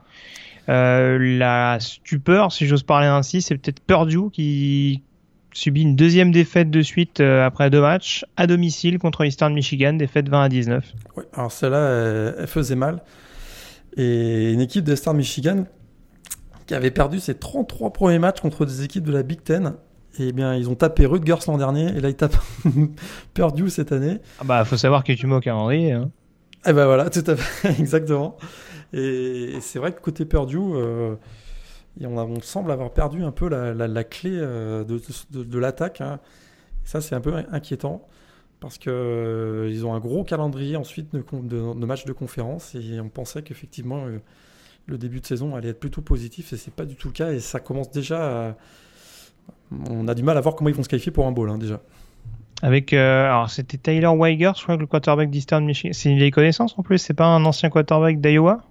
la 0.69 1.79
stupeur, 1.81 2.53
si 2.53 2.67
j'ose 2.67 2.83
parler 2.83 3.07
ainsi, 3.07 3.41
c'est 3.41 3.57
peut-être 3.57 3.81
Purdue 3.81 4.31
qui 4.31 5.03
subit 5.53 5.83
une 5.83 5.97
deuxième 5.97 6.33
défaite 6.33 6.71
de 6.71 6.83
suite 6.83 7.21
après 7.21 7.71
deux 7.71 7.81
matchs 7.81 8.25
à 8.37 8.47
domicile 8.47 8.99
contre 8.99 9.25
Eastern 9.25 9.53
Michigan, 9.53 9.93
défaite 9.95 10.29
20 10.29 10.43
à 10.43 10.49
19. 10.49 10.93
Ouais, 11.17 11.25
alors 11.35 11.53
celle-là, 11.53 12.35
elle, 12.39 12.47
faisait 12.47 12.77
mal. 12.77 13.03
Et 13.97 14.53
une 14.53 14.61
équipe 14.61 14.85
d'Eastern 14.85 15.17
Michigan 15.17 15.65
qui 16.67 16.75
avait 16.75 16.91
perdu 16.91 17.21
ses 17.21 17.35
33 17.35 17.93
premiers 17.93 18.19
matchs 18.19 18.41
contre 18.41 18.65
des 18.65 18.83
équipes 18.83 19.05
de 19.05 19.13
la 19.13 19.23
Big 19.23 19.43
Ten. 19.43 19.75
Et 20.19 20.29
eh 20.29 20.33
bien, 20.33 20.55
ils 20.55 20.69
ont 20.69 20.75
tapé 20.75 21.07
Rutgers 21.07 21.47
l'an 21.47 21.57
dernier, 21.57 21.89
et 21.97 22.01
là, 22.01 22.11
ils 22.11 22.15
tapent 22.15 22.37
Purdue 23.35 23.71
cette 23.71 23.93
année. 23.93 24.19
Ah 24.41 24.45
bah, 24.45 24.65
faut 24.65 24.77
savoir 24.77 25.05
que 25.05 25.13
tu 25.13 25.27
mets 25.27 25.37
au 25.37 25.41
calendrier. 25.41 25.93
Hein. 25.93 26.11
Eh 26.67 26.73
ben 26.73 26.85
voilà, 26.85 27.09
tout 27.09 27.25
à 27.27 27.35
fait, 27.35 27.71
exactement. 27.81 28.37
Et, 28.93 29.55
c'est 29.61 29.79
vrai 29.79 29.93
que 29.93 30.01
côté 30.01 30.25
Purdue, 30.27 30.59
euh, 30.59 31.15
on, 32.01 32.17
on, 32.17 32.41
semble 32.41 32.71
avoir 32.71 32.93
perdu 32.93 33.23
un 33.23 33.33
peu 33.33 33.49
la, 33.49 33.75
la, 33.75 34.05
clé 34.05 34.31
euh, 34.35 34.85
de, 34.85 35.59
l'attaque. 35.59 36.01
Hein. 36.01 36.21
Ça, 36.85 37.01
c'est 37.01 37.15
un 37.15 37.21
peu 37.21 37.35
inquiétant 37.51 38.07
parce 38.61 38.79
que 38.79 38.91
euh, 38.91 39.85
ont 39.85 39.95
un 39.95 40.01
gros 40.01 40.25
calendrier 40.25 40.77
ensuite 40.77 41.15
de, 41.15 41.85
matchs 41.85 42.05
de 42.05 42.13
conférence 42.13 42.75
et 42.75 43.01
on 43.01 43.09
pensait 43.09 43.43
qu'effectivement 43.43 44.05
le 44.87 44.99
début 44.99 45.21
de 45.21 45.27
saison 45.27 45.55
allait 45.57 45.71
être 45.71 45.81
plutôt 45.81 46.03
positif 46.03 46.53
et 46.53 46.57
c'est 46.57 46.73
pas 46.73 46.85
du 46.85 46.95
tout 46.95 47.09
le 47.09 47.13
cas 47.13 47.33
et 47.33 47.41
ça 47.41 47.61
commence 47.61 47.91
déjà 47.91 48.49
à... 48.49 48.57
On 49.91 50.07
a 50.07 50.15
du 50.15 50.23
mal 50.23 50.37
à 50.37 50.41
voir 50.41 50.55
comment 50.55 50.71
ils 50.71 50.77
vont 50.77 50.83
se 50.83 50.89
qualifier 50.89 51.11
pour 51.11 51.27
un 51.27 51.33
bowl 51.33 51.51
hein, 51.51 51.59
déjà. 51.59 51.81
Avec 52.63 52.93
euh, 52.93 53.25
alors 53.25 53.51
c'était 53.51 53.79
Tyler 53.79 54.11
Weiger, 54.17 54.53
je 54.57 54.63
crois 54.63 54.77
que 54.77 54.81
le 54.81 54.87
quarterback 54.87 55.31
d'Eastern 55.31 55.65
Michigan. 55.65 55.93
C'est 55.93 56.11
une 56.11 56.19
vieille 56.19 56.31
connaissance 56.31 56.79
en 56.79 56.83
plus, 56.83 56.99
c'est 56.99 57.15
pas 57.15 57.27
un 57.27 57.45
ancien 57.45 57.71
quarterback 57.71 58.21
d'Iowa? 58.21 58.63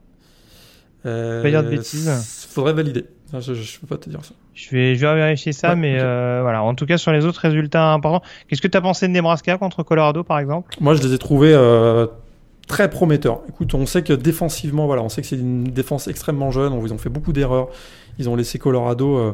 Euh, 1.06 1.42
Pas 1.42 1.50
dire 1.50 1.64
de 1.64 1.70
bêtises. 1.70 2.48
Faudrait 2.50 2.74
valider. 2.74 3.06
Je, 3.40 3.54
je, 3.54 3.80
peux 3.80 3.88
pas 3.88 3.98
te 3.98 4.10
dire 4.10 4.24
ça. 4.26 4.34
Je 4.54 4.70
vais, 4.72 4.96
je 4.96 5.06
vais 5.06 5.16
vérifier 5.16 5.54
ça, 5.54 5.76
mais 5.76 5.98
euh, 6.00 6.40
voilà. 6.42 6.64
En 6.64 6.76
tout 6.76 6.86
cas, 6.86 6.98
sur 6.98 7.14
les 7.14 7.26
autres 7.26 7.40
résultats 7.40 7.94
importants, 7.94 8.26
qu'est-ce 8.48 8.62
que 8.62 8.68
tu 8.68 8.78
as 8.78 8.82
pensé 8.82 9.08
de 9.08 9.14
Nebraska 9.14 9.58
contre 9.58 9.84
Colorado, 9.84 10.24
par 10.24 10.40
exemple? 10.40 10.76
Moi, 10.82 10.96
je 10.96 11.02
les 11.02 11.14
ai 11.14 11.18
trouvés 11.18 11.54
euh, 11.54 12.08
très 12.68 12.90
prometteur. 12.90 13.42
Écoute, 13.48 13.74
on 13.74 13.86
sait 13.86 14.04
que 14.04 14.14
défensivement, 14.14 14.86
voilà, 14.86 15.02
on 15.02 15.10
sait 15.10 15.22
que 15.22 15.28
c'est 15.28 15.38
une 15.38 15.64
défense 15.64 16.08
extrêmement 16.10 16.52
jeune. 16.52 16.74
Ils 16.86 16.94
ont 16.94 16.98
fait 16.98 17.10
beaucoup 17.10 17.32
d'erreurs. 17.32 17.70
Ils 18.20 18.28
ont 18.30 18.36
laissé 18.36 18.60
Colorado, 18.60 19.18
euh, 19.18 19.34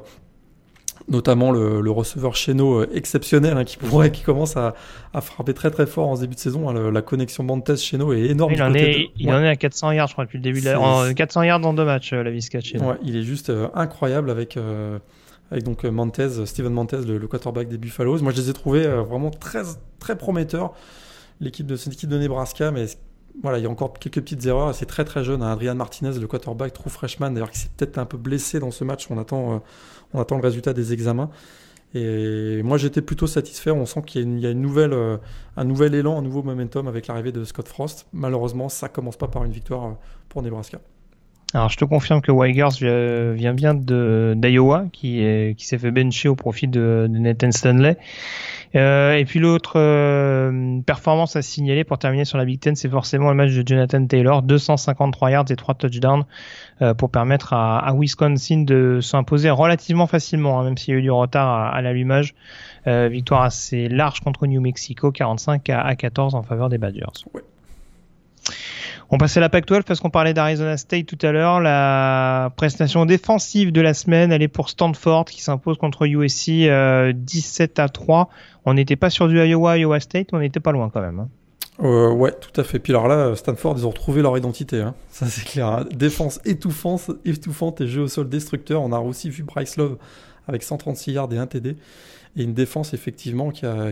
notamment 1.10 1.52
le, 1.52 1.89
receveur 1.91 2.36
Cheno 2.36 2.82
euh, 2.82 2.89
exceptionnel, 2.93 3.58
hein, 3.58 3.63
qui 3.63 3.78
pourrait, 3.78 4.12
qui 4.12 4.24
commence 4.24 4.58
à, 4.58 4.76
frapper 5.22 5.54
très 5.54 5.72
très 5.72 5.86
fort 5.86 6.10
en 6.10 6.15
ce 6.15 6.22
début 6.22 6.36
de 6.36 6.39
saison. 6.39 6.70
Hein. 6.70 6.91
la 6.91 7.02
connexion 7.02 7.43
Bantes 7.43 7.76
Cheno 7.78 8.13
est 8.13 8.26
énorme. 8.26 8.54
Il, 8.54 8.62
en 8.62 8.74
est, 8.74 9.10
il 9.17 9.32
en 9.32 9.41
est 9.41 9.50
à 9.50 9.56
400 9.56 9.91
yards, 9.91 10.08
je 10.08 10.13
crois, 10.13 10.26
depuis 10.26 10.38
le 10.38 10.43
début. 10.43 10.62
De 10.62 10.65
la... 10.65 11.13
400 11.13 11.43
yards 11.43 11.60
dans 11.60 11.74
deux 11.74 11.86
matchs, 11.86 12.13
euh, 12.13 12.24
la 12.24 12.32
Visca 12.32 12.60
Cheno. 12.60 12.89
Ouais, 12.89 12.98
il 13.04 13.15
est 13.15 13.24
juste 13.24 13.52
incroyable 13.74 14.30
avec. 14.30 14.58
avec 15.52 15.63
donc 15.63 15.84
Montez, 15.86 16.46
Steven 16.46 16.74
Montez, 16.74 17.02
le, 17.06 17.20
quarterback 17.28 17.67
des 17.67 17.78
Buffaloes. 17.78 18.20
Moi, 18.22 18.32
je 18.32 18.41
les 18.41 18.50
ai 18.50 18.54
trouvés 18.54 18.86
vraiment 18.86 19.32
très, 19.32 19.63
très 20.00 20.17
prometteurs. 20.17 20.74
L'équipe 21.39 21.67
de 21.67 21.76
cette 21.76 21.93
équipe 21.93 22.10
de 22.10 22.17
Nebraska, 22.17 22.72
mais 22.72 22.88
voilà, 23.41 23.60
il 23.60 23.63
y 23.63 23.67
a 23.67 23.69
encore 23.69 23.93
quelques 23.93 24.21
petites 24.21 24.45
erreurs. 24.45 24.73
C'est 24.73 24.86
très 24.86 25.06
très 25.06 25.23
jeune. 25.23 25.43
Hein. 25.43 25.52
Adrian 25.52 25.76
Martinez, 25.76 26.19
le 26.19 26.28
quarterback, 26.28 26.73
trop 26.73 26.89
freshman, 26.89 27.32
d'ailleurs, 27.32 27.52
qui 27.52 27.60
s'est 27.60 27.69
peut-être 27.76 27.97
un 27.97 28.06
peu 28.06 28.17
blessé 28.17 28.60
dans 28.60 28.71
ce 28.71 28.84
match. 28.84 29.08
On 29.12 29.17
attend, 29.17 29.62
euh, 30.15 30.23
le 30.30 30.41
résultat 30.41 30.73
des 30.73 30.93
examens. 30.93 31.30
Et 31.93 32.62
moi, 32.63 32.78
j'étais 32.78 33.02
plutôt 33.02 33.28
satisfait. 33.28 33.71
On 33.71 33.86
sent 33.86 34.02
qu'il 34.06 34.39
y 34.39 34.45
a, 34.45 34.50
euh, 34.50 35.17
un 35.56 35.63
nouvel 35.63 35.95
élan, 35.95 36.17
un 36.17 36.21
nouveau 36.21 36.43
momentum 36.43 36.88
avec 36.88 37.08
l'arrivée 37.08 37.32
de 37.32 37.43
Scott 37.43 37.67
Frost. 37.67 38.08
Malheureusement, 38.12 38.69
ça 38.69 38.89
commence 38.89 39.17
pas 39.17 39.28
par 39.28 39.43
une 39.43 39.52
victoire 39.52 39.86
euh, 39.86 39.93
pour 40.30 40.41
Nebraska. 40.41 40.80
Alors, 41.53 41.69
je 41.69 41.77
te 41.77 41.86
confirme 41.86 42.21
que 42.21 42.31
Weigers 42.31 43.33
vient 43.36 43.53
bien 43.53 43.73
d'Iowa, 43.73 44.86
qui, 44.91 45.23
qui 45.57 45.65
s'est 45.65 45.77
fait 45.77 45.91
bencher 45.91 46.27
au 46.27 46.36
profit 46.36 46.67
de, 46.67 47.07
de 47.10 47.17
Nathan 47.17 47.51
Stanley. 47.51 47.97
Euh, 48.75 49.13
et 49.13 49.25
puis 49.25 49.39
l'autre 49.39 49.73
euh, 49.77 50.81
performance 50.86 51.36
à 51.36 51.41
signaler 51.41 51.83
pour 51.83 51.97
terminer 51.97 52.25
sur 52.25 52.38
la 52.38 52.45
Big 52.45 52.60
Ten, 52.60 52.75
c'est 52.75 52.89
forcément 52.89 53.29
le 53.29 53.36
match 53.36 53.53
de 53.53 53.65
Jonathan 53.65 54.05
Taylor, 54.05 54.41
253 54.41 55.31
yards 55.31 55.45
et 55.49 55.55
3 55.55 55.75
touchdowns 55.75 56.25
euh, 56.81 56.93
pour 56.93 57.10
permettre 57.10 57.53
à, 57.53 57.79
à 57.79 57.93
Wisconsin 57.93 58.63
de 58.63 58.99
s'imposer 59.01 59.49
relativement 59.49 60.07
facilement, 60.07 60.60
hein, 60.60 60.63
même 60.65 60.77
s'il 60.77 60.93
y 60.93 60.97
a 60.97 60.99
eu 60.99 61.03
du 61.03 61.12
retard 61.12 61.47
à, 61.47 61.69
à 61.69 61.81
l'allumage. 61.81 62.36
victoire 62.86 63.41
assez 63.41 63.89
large 63.89 64.21
contre 64.21 64.47
New 64.47 64.62
Mexico, 64.62 65.12
45 65.12 65.69
à, 65.69 65.95
14 65.95 66.36
en 66.36 66.43
faveur 66.43 66.69
des 66.69 66.77
Badgers. 66.77 67.25
Ouais. 67.33 67.41
On 69.10 69.17
passait 69.17 69.39
à 69.39 69.41
la 69.41 69.50
Pac-12 69.50 69.84
parce 69.84 70.02
qu'on 70.02 70.10
parlait 70.10 70.34
d'Arizona 70.34 70.76
State 70.76 71.06
tout 71.06 71.17
à 71.26 71.32
l'heure. 71.32 71.62
La 71.62 72.52
prestation 72.58 73.06
défensive 73.06 73.72
de 73.72 73.80
la 73.80 73.93
semaine, 73.93 74.34
elle 74.34 74.41
est 74.41 74.50
pour 74.50 74.70
Stanford 74.70 75.26
qui 75.26 75.41
s'impose 75.41 75.78
contre 75.78 76.06
USC 76.06 76.70
17 77.13 77.80
à 77.80 77.88
3. 77.88 78.30
On 78.65 78.74
n'était 78.74 78.98
pas 78.98 79.10
sur 79.10 79.30
du 79.30 79.39
Iowa, 79.39 79.78
Iowa 79.78 80.00
State, 80.02 80.28
on 80.34 80.39
n'était 80.39 80.60
pas 80.60 80.74
loin 80.74 80.89
quand 80.93 81.02
même. 81.02 81.20
Hein. 81.20 81.30
Euh, 81.84 82.12
ouais, 82.12 82.32
tout 82.32 82.60
à 82.60 82.63
fait. 82.63 82.80
Puis 82.80 82.91
alors 82.91 83.08
là, 83.08 83.36
Stanford, 83.36 83.76
ils 83.78 83.86
ont 83.86 83.91
retrouvé 83.91 84.22
leur 84.22 84.38
identité. 84.38 84.82
Hein. 84.82 84.96
Ça, 85.10 85.28
c'est 85.28 85.46
clair. 85.46 85.67
Hein. 85.67 85.86
Défense 85.93 86.41
étouffante, 86.43 87.12
étouffante 87.24 87.82
et 87.82 87.88
jeu 87.88 88.02
au 88.02 88.08
sol 88.08 88.28
destructeur. 88.28 88.82
On 88.82 88.91
a 88.91 89.00
aussi 89.00 89.30
vu 89.30 89.43
Bryce 89.43 89.78
Love 89.78 89.98
avec 90.48 90.63
136 90.63 91.12
yards 91.13 91.32
et 91.34 91.38
1 91.38 91.48
TD. 91.48 91.78
Et 92.36 92.43
une 92.43 92.54
défense, 92.54 92.93
effectivement, 92.93 93.52
qui 93.52 93.65
a, 93.65 93.91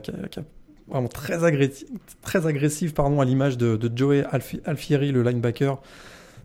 vraiment 0.87 1.07
très, 1.07 1.43
agressive 1.43 2.93
pardon, 2.93 3.19
à 3.21 3.25
l'image 3.25 3.57
de, 3.57 3.91
Joey 3.95 4.23
Alfieri, 4.65 5.11
le 5.11 5.23
linebacker. 5.23 5.81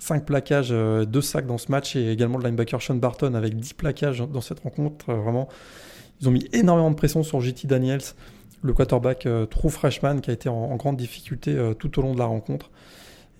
5 0.02 0.24
plaquages, 0.24 0.70
2 0.70 0.74
euh, 0.74 1.20
sacs 1.20 1.46
dans 1.46 1.58
ce 1.58 1.70
match 1.70 1.94
et 1.94 2.10
également 2.10 2.38
le 2.38 2.44
linebacker 2.44 2.80
Sean 2.80 2.94
Barton 2.94 3.34
avec 3.34 3.54
10 3.54 3.74
plaquages 3.74 4.20
dans 4.20 4.40
cette 4.40 4.60
rencontre. 4.60 5.12
Vraiment, 5.12 5.46
ils 6.20 6.28
ont 6.28 6.32
mis 6.32 6.48
énormément 6.52 6.90
de 6.90 6.96
pression 6.96 7.22
sur 7.22 7.40
JT 7.40 7.66
Daniels, 7.66 8.00
le 8.62 8.72
quarterback 8.72 9.26
euh, 9.26 9.46
true 9.46 9.70
freshman 9.70 10.20
qui 10.20 10.30
a 10.30 10.32
été 10.32 10.48
en, 10.48 10.76
grande 10.76 10.96
difficulté 10.96 11.54
euh, 11.54 11.74
tout 11.74 11.98
au 11.98 12.02
long 12.02 12.14
de 12.14 12.18
la 12.18 12.26
rencontre. 12.26 12.70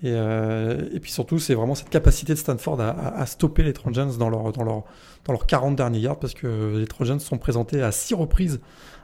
Et, 0.03 0.13
euh, 0.13 0.99
puis 1.01 1.13
surtout, 1.13 1.39
c'est 1.39 1.55
vraiment 1.55 1.75
cette 1.75 1.91
capacité 1.91 2.33
de 2.33 2.39
Stanford 2.39 2.81
à, 2.81 3.27
stopper 3.27 3.63
les 3.63 3.75
Trojans 3.75 4.17
dans 4.19 4.31
leur, 4.31 4.51
dans, 4.53 4.65
leur, 4.65 4.85
dans 5.27 5.33
leurs 5.35 5.45
40 5.45 5.77
derniers 5.77 5.99
yards, 5.99 6.19
parce 6.19 6.33
que 6.33 6.79
les 6.79 6.87
Trojans 6.87 7.21
sont 7.21 7.37
présentés 7.37 7.83
à 7.83 7.93
6 7.93 8.15
reprises 8.15 8.61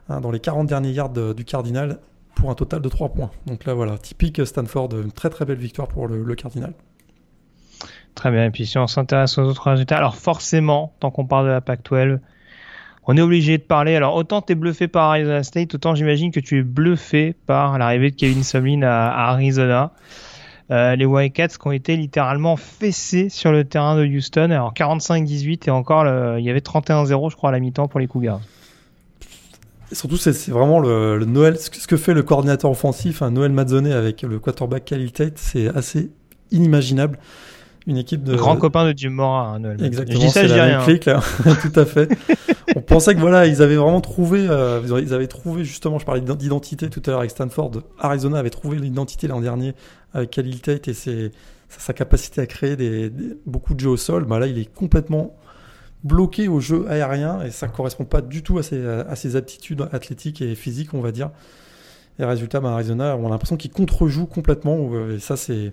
hein, 0.08 0.20
dans 0.20 0.30
les 0.30 0.40
40 0.40 0.66
derniers 0.66 0.92
yards 0.92 1.34
du 1.34 1.44
Cardinal 1.44 1.98
pour 2.36 2.50
un 2.50 2.54
total 2.54 2.80
de 2.80 2.88
3 2.88 3.08
points. 3.08 3.30
Donc 3.46 3.64
là, 3.64 3.74
voilà, 3.74 3.98
typique 3.98 4.46
Stanford, 4.46 4.90
une 4.92 5.10
très 5.10 5.30
très 5.30 5.44
belle 5.44 5.58
victoire 5.58 5.88
pour 5.88 6.06
le, 6.06 6.34
Cardinal. 6.34 6.72
Très 8.14 8.30
bien. 8.30 8.44
Et 8.44 8.50
puis 8.50 8.66
si 8.66 8.78
on 8.78 8.86
s'intéresse 8.86 9.36
aux 9.38 9.42
autres 9.42 9.70
résultats, 9.70 9.96
alors 9.96 10.16
forcément, 10.16 10.94
tant 11.00 11.10
qu'on 11.10 11.26
parle 11.26 11.46
de 11.46 11.50
la 11.50 11.60
Pac-12, 11.60 12.20
on 13.06 13.16
est 13.16 13.20
obligé 13.20 13.58
de 13.58 13.62
parler. 13.62 13.94
Alors 13.96 14.14
autant 14.14 14.42
tu 14.42 14.52
es 14.52 14.54
bluffé 14.54 14.88
par 14.88 15.10
Arizona 15.10 15.42
State, 15.42 15.74
autant 15.74 15.94
j'imagine 15.94 16.30
que 16.30 16.40
tu 16.40 16.58
es 16.58 16.62
bluffé 16.62 17.34
par 17.46 17.78
l'arrivée 17.78 18.10
de 18.10 18.16
Kevin 18.16 18.42
Sumlin 18.42 18.82
à, 18.82 19.30
Arizona. 19.30 19.92
Euh, 20.72 20.96
les 20.96 21.06
Wildcats 21.06 21.48
qui 21.60 21.68
ont 21.68 21.72
été 21.72 21.96
littéralement 21.96 22.56
fessés 22.56 23.28
sur 23.28 23.52
le 23.52 23.64
terrain 23.64 23.96
de 23.96 24.04
Houston. 24.04 24.50
Alors 24.50 24.74
45-18 24.74 25.68
et 25.68 25.70
encore 25.70 26.04
il 26.38 26.44
y 26.44 26.50
avait 26.50 26.60
31-0 26.60 27.30
je 27.30 27.36
crois 27.36 27.50
à 27.50 27.52
la 27.52 27.60
mi-temps 27.60 27.86
pour 27.86 28.00
les 28.00 28.08
Cougars. 28.08 28.40
Et 29.92 29.94
surtout, 29.94 30.16
c'est 30.16 30.48
vraiment 30.50 30.80
le, 30.80 31.24
Noël, 31.24 31.58
ce 31.58 31.86
que 31.86 31.96
fait 31.96 32.14
le 32.14 32.22
coordinateur 32.22 32.70
offensif, 32.70 33.22
un 33.22 33.30
Noël 33.30 33.52
Mazzone 33.52 33.86
avec 33.86 34.22
le 34.22 34.38
quarterback 34.38 34.84
Khalil 34.84 35.12
Tate, 35.12 35.38
c'est 35.38 35.68
assez 35.68 36.10
inimaginable. 36.50 37.18
Une 37.86 37.98
équipe 37.98 38.24
de. 38.24 38.34
Grand 38.34 38.56
copain 38.56 38.84
de 38.90 38.98
Jim 38.98 39.10
Mora, 39.10 39.46
hein, 39.46 39.60
Noël. 39.60 39.82
Exactement, 39.84 40.28
c'est 40.28 40.48
la 40.48 40.66
même 40.66 40.82
clic, 40.82 41.04
là. 41.04 41.20
Tout 41.62 41.78
à 41.78 41.84
fait. 41.84 42.08
On 42.74 42.80
pensait 42.80 43.14
que 43.14 43.20
voilà, 43.20 43.46
ils 43.46 43.62
avaient 43.62 43.76
vraiment 43.76 44.00
trouvé, 44.00 44.44
euh, 44.50 44.80
ils 45.00 45.14
avaient 45.14 45.28
trouvé 45.28 45.64
justement, 45.64 46.00
je 46.00 46.04
parlais 46.04 46.20
d'identité 46.20 46.90
tout 46.90 47.00
à 47.06 47.10
l'heure 47.10 47.20
avec 47.20 47.30
Stanford, 47.30 47.70
Arizona 48.00 48.38
avait 48.38 48.50
trouvé 48.50 48.76
l'identité 48.76 49.28
l'an 49.28 49.40
dernier 49.40 49.74
avec 50.12 50.30
Khalil 50.30 50.60
Tate 50.60 50.88
et 50.88 50.94
ses, 50.94 51.30
sa, 51.68 51.92
capacité 51.92 52.40
à 52.40 52.46
créer 52.46 52.74
des, 52.74 53.12
beaucoup 53.46 53.74
de 53.74 53.80
jeux 53.80 53.90
au 53.90 53.96
sol. 53.96 54.24
Bah 54.24 54.40
là, 54.40 54.48
il 54.48 54.58
est 54.58 54.72
complètement 54.72 55.36
bloqué 56.06 56.48
au 56.48 56.60
jeu 56.60 56.86
aérien 56.88 57.42
et 57.42 57.50
ça 57.50 57.68
correspond 57.68 58.04
pas 58.04 58.22
du 58.22 58.42
tout 58.42 58.58
à 58.58 58.62
ses, 58.62 58.84
à 58.86 59.16
ses 59.16 59.36
aptitudes 59.36 59.86
athlétiques 59.92 60.40
et 60.42 60.54
physiques, 60.54 60.94
on 60.94 61.00
va 61.00 61.12
dire. 61.12 61.30
Et 62.18 62.24
résultat, 62.24 62.60
bah, 62.60 62.72
Arizona, 62.72 63.16
on 63.16 63.26
a 63.26 63.30
l'impression 63.30 63.56
qu'il 63.56 63.70
contre-joue 63.70 64.26
complètement. 64.26 64.90
Et 65.10 65.18
ça, 65.18 65.36
c'est. 65.36 65.72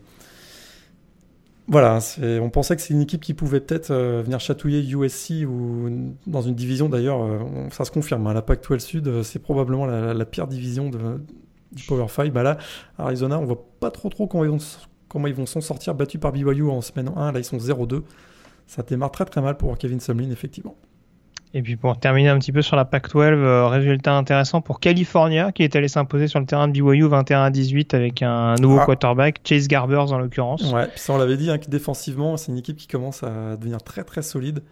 Voilà, 1.69 2.00
on 2.41 2.50
pensait 2.50 2.76
que 2.76 2.82
c'est 2.82 2.93
une 2.93 3.02
équipe 3.02 3.22
qui 3.22 3.34
pouvait 3.34 3.62
peut-être 3.62 3.91
euh, 3.91 4.22
venir 4.22 4.41
chatouiller 4.41 4.86
USC 4.86 5.46
ou 5.48 6.13
dans 6.28 6.41
une 6.41 6.56
division 6.56 6.89
d'ailleurs, 6.89 7.24
euh, 7.24 7.39
ça 7.72 7.86
se 7.86 7.91
confirme. 7.91 8.28
Hein, 8.28 8.34
la 8.34 8.41
Pac-12 8.41 8.80
Sud, 8.80 9.08
euh, 9.08 9.24
c'est 9.24 9.39
probablement 9.39 9.86
la, 9.86 10.26
pire 10.26 10.48
division 10.48 10.91
du 10.91 11.84
Power 11.88 12.08
5. 12.10 12.34
Bah 12.34 12.43
là, 12.43 12.58
Arizona, 12.98 13.39
on 13.39 13.46
voit 13.46 13.65
pas 13.80 13.91
trop 13.91 14.10
trop 14.10 14.28
comment 14.28 14.43
ils 14.43 14.50
vont, 14.50 14.58
comment 15.08 15.28
ils 15.28 15.34
vont 15.34 15.46
s'en 15.46 15.62
sortir 15.62 15.96
battus 15.96 16.19
par 16.19 16.34
BYU 16.34 16.69
en 16.69 16.82
semaine 16.82 17.10
1. 17.15 17.32
Là, 17.32 17.39
ils 17.39 17.46
sont 17.46 17.56
0-2 17.56 18.04
ça 18.67 18.84
démarre 18.84 19.12
très 19.12 19.26
très 19.26 19.41
mal 19.41 19.58
pour 19.58 19.78
Kevin 19.78 19.99
Sumlin, 19.99 20.32
effectivement. 20.32 20.76
Et 21.56 21.62
puis 21.62 21.76
pour 21.76 21.99
terminer 21.99 22.30
un 22.30 22.39
petit 22.39 22.52
peu 22.52 22.63
sur 22.63 22.76
la 22.76 22.84
Pac-12, 22.84 23.19
euh, 23.19 23.67
résultat 23.67 24.15
intéressant 24.15 24.62
pour 24.62 24.80
California 24.80 25.52
qui 25.52 25.62
est 25.62 25.76
allé 25.76 25.88
s'imposer 25.88 26.28
sur 26.28 26.39
le 26.39 26.47
terrain 26.47 26.67
de 26.67 26.73
BYU 26.73 27.08
21 27.08 27.43
à 27.43 27.49
18 27.52 27.93
avec 27.93 28.23
un 28.23 28.56
nouveau 28.56 28.80
ah. 28.80 28.86
quarterback, 28.86 29.39
Chase 29.43 29.67
Garbers 29.67 30.12
en 30.12 30.17
l'occurrence. 30.17 30.73
Ouais, 30.73 30.89
ça 30.95 31.13
on 31.13 31.17
l'avait 31.17 31.38
dit, 31.38 31.52
hein, 31.52 31.60
défensivement 31.67 32.38
c'est 32.38 32.52
une 32.52 32.58
équipe 32.58 32.78
qui 32.78 32.88
commence 32.88 33.21
à 33.21 33.56
devenir 33.56 33.84
très 33.84 34.04
très 34.04 34.23
solide. 34.23 34.63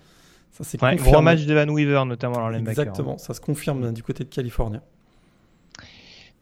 Ça 0.49 0.63
c'est 0.63 0.81
ouais, 0.81 0.95
gros 0.95 1.21
match 1.21 1.45
de 1.45 1.53
Van 1.53 1.71
Weaver 1.71 2.03
notamment 2.05 2.37
dans 2.37 2.53
Exactement, 2.53 3.19
ça 3.19 3.35
se 3.35 3.41
confirme 3.41 3.93
du 3.93 4.01
côté 4.01 4.23
de 4.23 4.29
California. 4.29 4.81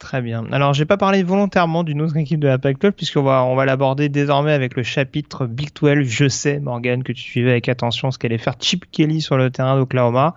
Très 0.00 0.22
bien. 0.22 0.46
Alors, 0.50 0.72
j'ai 0.72 0.86
pas 0.86 0.96
parlé 0.96 1.22
volontairement 1.22 1.84
d'une 1.84 2.00
autre 2.00 2.16
équipe 2.16 2.40
de 2.40 2.48
la 2.48 2.56
Pac-12 2.56 2.92
puisqu'on 2.92 3.22
va, 3.22 3.44
on 3.44 3.54
va 3.54 3.66
l'aborder 3.66 4.08
désormais 4.08 4.52
avec 4.52 4.74
le 4.74 4.82
chapitre 4.82 5.46
Big 5.46 5.68
12. 5.78 6.08
Je 6.08 6.26
sais, 6.26 6.58
Morgan, 6.58 7.04
que 7.04 7.12
tu 7.12 7.22
suivais 7.22 7.50
avec 7.50 7.68
attention 7.68 8.10
ce 8.10 8.18
qu'allait 8.18 8.38
faire 8.38 8.54
Chip 8.58 8.90
Kelly 8.90 9.20
sur 9.20 9.36
le 9.36 9.50
terrain 9.50 9.76
d'Oklahoma. 9.76 10.36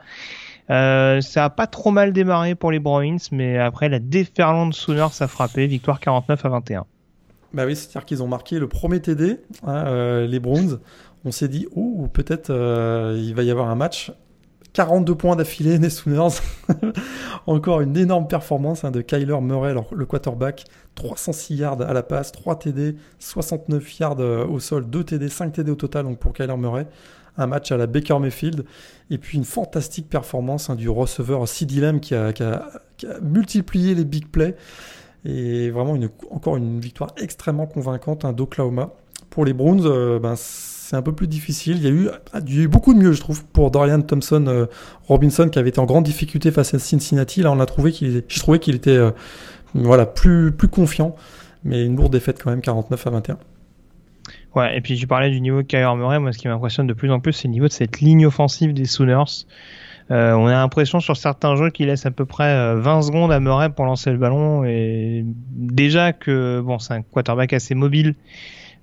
Euh, 0.70 1.22
ça 1.22 1.46
a 1.46 1.50
pas 1.50 1.66
trop 1.66 1.92
mal 1.92 2.12
démarré 2.12 2.56
pour 2.56 2.72
les 2.72 2.80
Bruins, 2.80 3.16
mais 3.32 3.58
après 3.58 3.88
la 3.88 4.00
déferlante 4.00 4.74
Sooners 4.74 5.22
a 5.22 5.28
frappé, 5.28 5.66
victoire 5.66 6.02
49 6.02 6.46
à 6.46 6.50
21. 6.50 6.86
Bah 7.54 7.66
oui, 7.66 7.76
c'est-à-dire 7.78 8.04
qu'ils 8.04 8.22
ont 8.22 8.28
marqué 8.28 8.60
le 8.60 8.68
premier 8.68 9.00
TD, 9.00 9.40
hein, 9.66 9.86
euh, 9.88 10.28
les 10.28 10.40
Browns. 10.40 10.80
On 11.24 11.32
s'est 11.32 11.48
dit, 11.48 11.68
oh, 11.74 12.10
peut-être 12.12 12.50
euh, 12.50 13.18
il 13.18 13.34
va 13.34 13.44
y 13.44 13.52
avoir 13.52 13.70
un 13.70 13.76
match 13.76 14.12
42 14.74 15.16
points 15.16 15.36
d'affilée 15.36 15.78
des. 15.78 15.90
Encore 17.48 17.82
une 17.82 17.96
énorme 17.96 18.28
performance 18.28 18.84
hein, 18.84 18.92
de 18.92 19.02
Kyler 19.02 19.40
Murray, 19.42 19.76
le 19.92 20.06
quarterback. 20.06 20.66
306 20.96 21.56
yards 21.56 21.82
à 21.82 21.94
la 21.94 22.04
passe, 22.04 22.32
3 22.32 22.60
TD, 22.60 22.96
69 23.20 24.00
yards 24.00 24.20
euh, 24.20 24.46
au 24.46 24.60
sol, 24.60 24.88
2 24.90 25.04
TD, 25.04 25.30
5 25.30 25.54
TD 25.54 25.72
au 25.72 25.76
total 25.76 26.06
donc 26.06 26.20
pour 26.20 26.34
Kyler 26.34 26.58
Murray. 26.58 26.88
Un 27.38 27.48
match 27.48 27.72
à 27.72 27.78
la 27.78 27.88
Baker 27.88 28.20
Mayfield. 28.20 28.66
Et 29.10 29.18
puis 29.18 29.38
une 29.38 29.46
fantastique 29.46 30.10
performance 30.10 30.70
hein, 30.70 30.76
du 30.76 30.90
receveur 30.90 31.48
CD 31.48 31.80
Lamb 31.80 32.00
qui 32.00 32.14
a, 32.14 32.34
multiplié 33.22 33.96
les 33.96 34.06
big 34.06 34.28
plays. 34.28 34.56
Et 35.26 35.70
vraiment 35.70 35.96
encore 36.32 36.58
une 36.58 36.80
victoire 36.80 37.12
extrêmement 37.18 37.66
convaincante 37.66 38.26
hein, 38.26 38.34
d'Oklahoma. 38.34 38.94
Pour 39.30 39.46
les 39.46 39.54
Browns, 39.54 39.86
euh, 39.86 40.20
ben, 40.20 40.36
c'est 40.84 40.98
un 40.98 41.02
peu 41.02 41.14
plus 41.14 41.28
difficile. 41.28 41.78
Il 41.78 41.84
y, 41.84 41.88
a 41.88 41.92
eu, 41.92 42.10
il 42.46 42.56
y 42.56 42.60
a 42.60 42.64
eu 42.64 42.68
beaucoup 42.68 42.94
de 42.94 43.00
mieux, 43.00 43.14
je 43.14 43.22
trouve, 43.22 43.46
pour 43.46 43.72
Dorian 43.72 44.02
Thompson 44.02 44.44
euh, 44.48 44.66
Robinson, 45.08 45.48
qui 45.48 45.58
avait 45.58 45.70
été 45.70 45.80
en 45.80 45.86
grande 45.86 46.04
difficulté 46.04 46.52
face 46.52 46.74
à 46.74 46.80
Cincinnati. 46.80 47.42
Là, 47.42 47.54
on 47.54 47.60
a 47.62 47.66
trouvé 47.66 47.94
qu'il, 47.94 48.24
je 48.28 48.40
trouvais 48.40 48.60
qu'il 48.60 48.76
était 48.76 48.92
euh, 48.92 49.12
voilà, 49.74 50.06
plus, 50.06 50.52
plus 50.52 50.68
confiant, 50.68 51.16
mais 51.64 51.86
une 51.86 51.96
lourde 51.96 52.12
défaite 52.12 52.44
quand 52.44 52.50
même, 52.50 52.60
49 52.60 53.08
à 53.08 53.10
21. 53.12 53.38
Ouais, 54.56 54.78
et 54.78 54.82
puis 54.82 54.98
tu 54.98 55.08
parlais 55.08 55.30
du 55.30 55.40
niveau 55.40 55.62
de 55.62 55.68
Kyler 55.68 55.96
Murray. 55.96 56.20
Moi, 56.20 56.34
ce 56.34 56.38
qui 56.38 56.50
m'impressionne 56.50 56.86
de 56.86 56.94
plus 56.94 57.10
en 57.12 57.22
plus, 57.22 57.32
c'est 57.32 57.48
le 57.48 57.54
niveau 57.54 57.68
de 57.70 57.72
cette 57.72 58.02
ligne 58.02 58.26
offensive 58.26 58.74
des 58.74 58.86
Sooners. 58.86 59.46
Euh, 60.12 60.34
on 60.34 60.48
a 60.48 60.52
l'impression 60.52 61.00
sur 61.00 61.16
certains 61.16 61.56
jeux 61.56 61.70
qu'il 61.70 61.88
laisse 61.88 62.06
à 62.06 62.12
peu 62.12 62.26
près 62.26 62.76
20 62.76 63.04
secondes 63.04 63.32
à 63.32 63.40
Murray 63.40 63.70
pour 63.70 63.86
lancer 63.86 64.12
le 64.12 64.18
ballon. 64.18 64.66
Et 64.66 65.24
déjà 65.54 66.12
que 66.12 66.60
bon, 66.60 66.78
c'est 66.78 66.94
un 66.94 67.02
quarterback 67.04 67.54
assez 67.54 67.74
mobile 67.74 68.16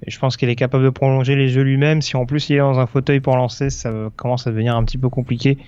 je 0.07 0.19
pense 0.19 0.37
qu'il 0.37 0.49
est 0.49 0.57
capable 0.57 0.85
de 0.85 0.91
prolonger 0.91 1.37
les 1.37 1.49
jeux 1.49 1.63
lui-même. 1.63 2.03
Si 2.03 2.17
en 2.17 2.27
plus 2.27 2.49
il 2.49 2.57
est 2.57 2.61
dans 2.61 2.79
un 2.79 2.87
fauteuil 2.87 3.21
pour 3.21 3.37
lancer, 3.37 3.71
ça 3.71 3.93
commence 4.17 4.47
à 4.47 4.51
devenir 4.51 4.77
un 4.77 4.85
petit 4.85 4.99
peu 4.99 5.09
compliqué. 5.09 5.59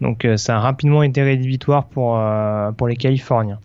Donc 0.00 0.24
euh, 0.24 0.36
ça 0.36 0.56
a 0.56 0.60
rapidement 0.60 1.02
été 1.02 1.22
rédhibitoire 1.22 1.86
pour 1.86 2.18
euh, 2.18 2.72
pour 2.72 2.88
les 2.88 2.96
Californiens. 2.96 3.58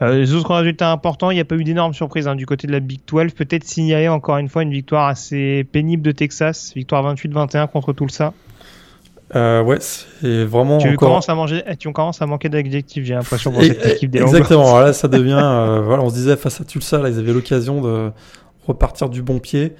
Euh, 0.00 0.18
les 0.20 0.32
autres 0.34 0.54
résultats 0.54 0.90
importants, 0.90 1.30
il 1.30 1.34
n'y 1.34 1.40
a 1.40 1.44
pas 1.44 1.56
eu 1.56 1.64
d'énormes 1.64 1.94
surprises 1.94 2.28
hein, 2.28 2.36
du 2.36 2.46
côté 2.46 2.66
de 2.66 2.72
la 2.72 2.80
Big 2.80 3.00
12. 3.06 3.32
Peut-être 3.32 3.64
signaler 3.64 4.08
encore 4.08 4.38
une 4.38 4.48
fois 4.48 4.62
une 4.62 4.70
victoire 4.70 5.08
assez 5.08 5.64
pénible 5.64 6.02
de 6.02 6.12
Texas, 6.12 6.72
victoire 6.74 7.14
28-21 7.14 7.68
contre 7.68 7.92
Tulsa. 7.92 8.32
Euh, 9.34 9.62
ouais, 9.62 9.78
c'est 9.80 10.44
vraiment. 10.44 10.78
Tu 10.78 10.94
commences 10.96 11.28
à 11.28 11.34
manger, 11.34 11.64
tu 11.78 11.90
commences 11.90 12.20
à 12.20 12.26
manquer 12.26 12.50
d'adjectifs, 12.50 13.04
j'ai 13.04 13.14
l'impression 13.14 13.50
pour 13.50 13.62
cette 13.62 13.84
équipe 13.86 14.10
des 14.10 14.20
Exactement. 14.20 14.66
Alors 14.66 14.80
là, 14.80 14.92
ça 14.92 15.08
devient. 15.08 15.80
voilà, 15.84 16.02
on 16.02 16.10
se 16.10 16.14
disait 16.14 16.36
face 16.36 16.60
à 16.60 16.64
Tulsa, 16.64 16.98
là, 16.98 17.08
ils 17.08 17.18
avaient 17.18 17.32
l'occasion 17.32 17.80
de 17.80 18.12
repartir 18.66 19.08
du 19.08 19.22
bon 19.22 19.38
pied. 19.38 19.74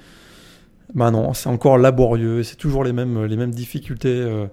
Bah 0.93 1.11
non, 1.11 1.33
c'est 1.33 1.49
encore 1.49 1.77
laborieux, 1.77 2.43
c'est 2.43 2.55
toujours 2.55 2.83
les 2.83 2.93
mêmes, 2.93 3.25
les 3.25 3.37
mêmes 3.37 3.51
difficultés. 3.51 4.21
Euh, 4.21 4.47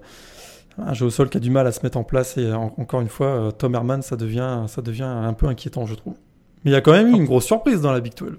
un 0.77 0.93
jeu 0.93 1.05
au 1.05 1.09
sol 1.09 1.29
qui 1.29 1.37
a 1.37 1.39
du 1.39 1.51
mal 1.51 1.67
à 1.67 1.71
se 1.71 1.81
mettre 1.83 1.97
en 1.97 2.03
place 2.03 2.37
et 2.37 2.51
encore 2.53 3.01
une 3.01 3.09
fois, 3.09 3.27
euh, 3.27 3.51
Tom 3.51 3.75
Herman, 3.75 4.01
ça 4.01 4.15
devient, 4.15 4.63
ça 4.67 4.81
devient 4.81 5.03
un 5.03 5.33
peu 5.33 5.47
inquiétant, 5.47 5.85
je 5.85 5.95
trouve. 5.95 6.15
Mais 6.63 6.71
il 6.71 6.73
y 6.73 6.77
a 6.77 6.81
quand 6.81 6.93
même 6.93 7.09
eu 7.09 7.15
une 7.15 7.25
grosse 7.25 7.45
surprise 7.45 7.81
dans 7.81 7.91
la 7.91 7.99
Big 7.99 8.15
12. 8.15 8.37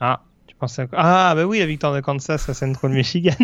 Ah, 0.00 0.22
tu 0.46 0.56
pensais 0.56 0.82
à 0.82 0.86
quoi? 0.86 0.98
Ah, 1.00 1.34
bah 1.34 1.44
oui, 1.44 1.58
la 1.58 1.66
victoire 1.66 1.94
de 1.94 2.00
Kansas 2.00 2.48
à 2.48 2.54
Central 2.54 2.90
Michigan. 2.92 3.34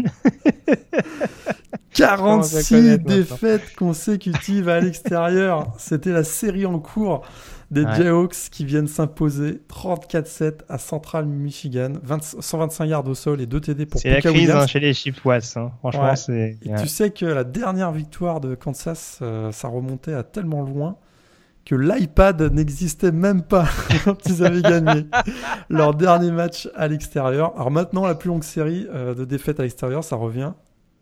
46 1.94 2.98
défaites 2.98 3.74
consécutives 3.74 4.68
à 4.68 4.80
l'extérieur. 4.80 5.72
C'était 5.78 6.12
la 6.12 6.24
série 6.24 6.66
en 6.66 6.78
cours 6.78 7.22
des 7.70 7.84
Jayhawks 7.96 8.48
qui 8.50 8.64
viennent 8.64 8.88
s'imposer 8.88 9.60
34-7 9.68 10.60
à 10.68 10.78
Central 10.78 11.26
Michigan, 11.26 11.92
125 12.20 12.86
yards 12.86 13.06
au 13.06 13.14
sol 13.14 13.40
et 13.40 13.46
2 13.46 13.60
TD 13.60 13.86
pour 13.86 14.00
C'est 14.00 14.10
la 14.10 14.20
crise 14.20 14.50
hein, 14.50 14.66
chez 14.66 14.80
les 14.80 14.94
Chippewas. 14.94 15.54
Hein. 15.56 15.72
Franchement, 15.80 16.16
c'est. 16.16 16.58
Et 16.62 16.74
tu 16.80 16.88
sais 16.88 17.10
que 17.10 17.26
la 17.26 17.44
dernière 17.44 17.92
victoire 17.92 18.40
de 18.40 18.54
Kansas, 18.54 19.18
euh, 19.20 19.52
ça 19.52 19.68
remontait 19.68 20.14
à 20.14 20.22
tellement 20.22 20.62
loin 20.62 20.96
que 21.66 21.74
l'iPad 21.74 22.40
n'existait 22.50 23.12
même 23.12 23.42
pas 23.42 23.68
quand 24.04 24.24
ils 24.24 24.42
avaient 24.42 24.62
gagné 24.62 25.04
leur 25.68 25.94
dernier 25.94 26.30
match 26.30 26.68
à 26.74 26.88
l'extérieur. 26.88 27.52
Alors 27.56 27.70
maintenant, 27.70 28.06
la 28.06 28.14
plus 28.14 28.28
longue 28.28 28.44
série 28.44 28.86
euh, 28.90 29.14
de 29.14 29.26
défaites 29.26 29.60
à 29.60 29.64
l'extérieur, 29.64 30.02
ça 30.02 30.16
revient 30.16 30.52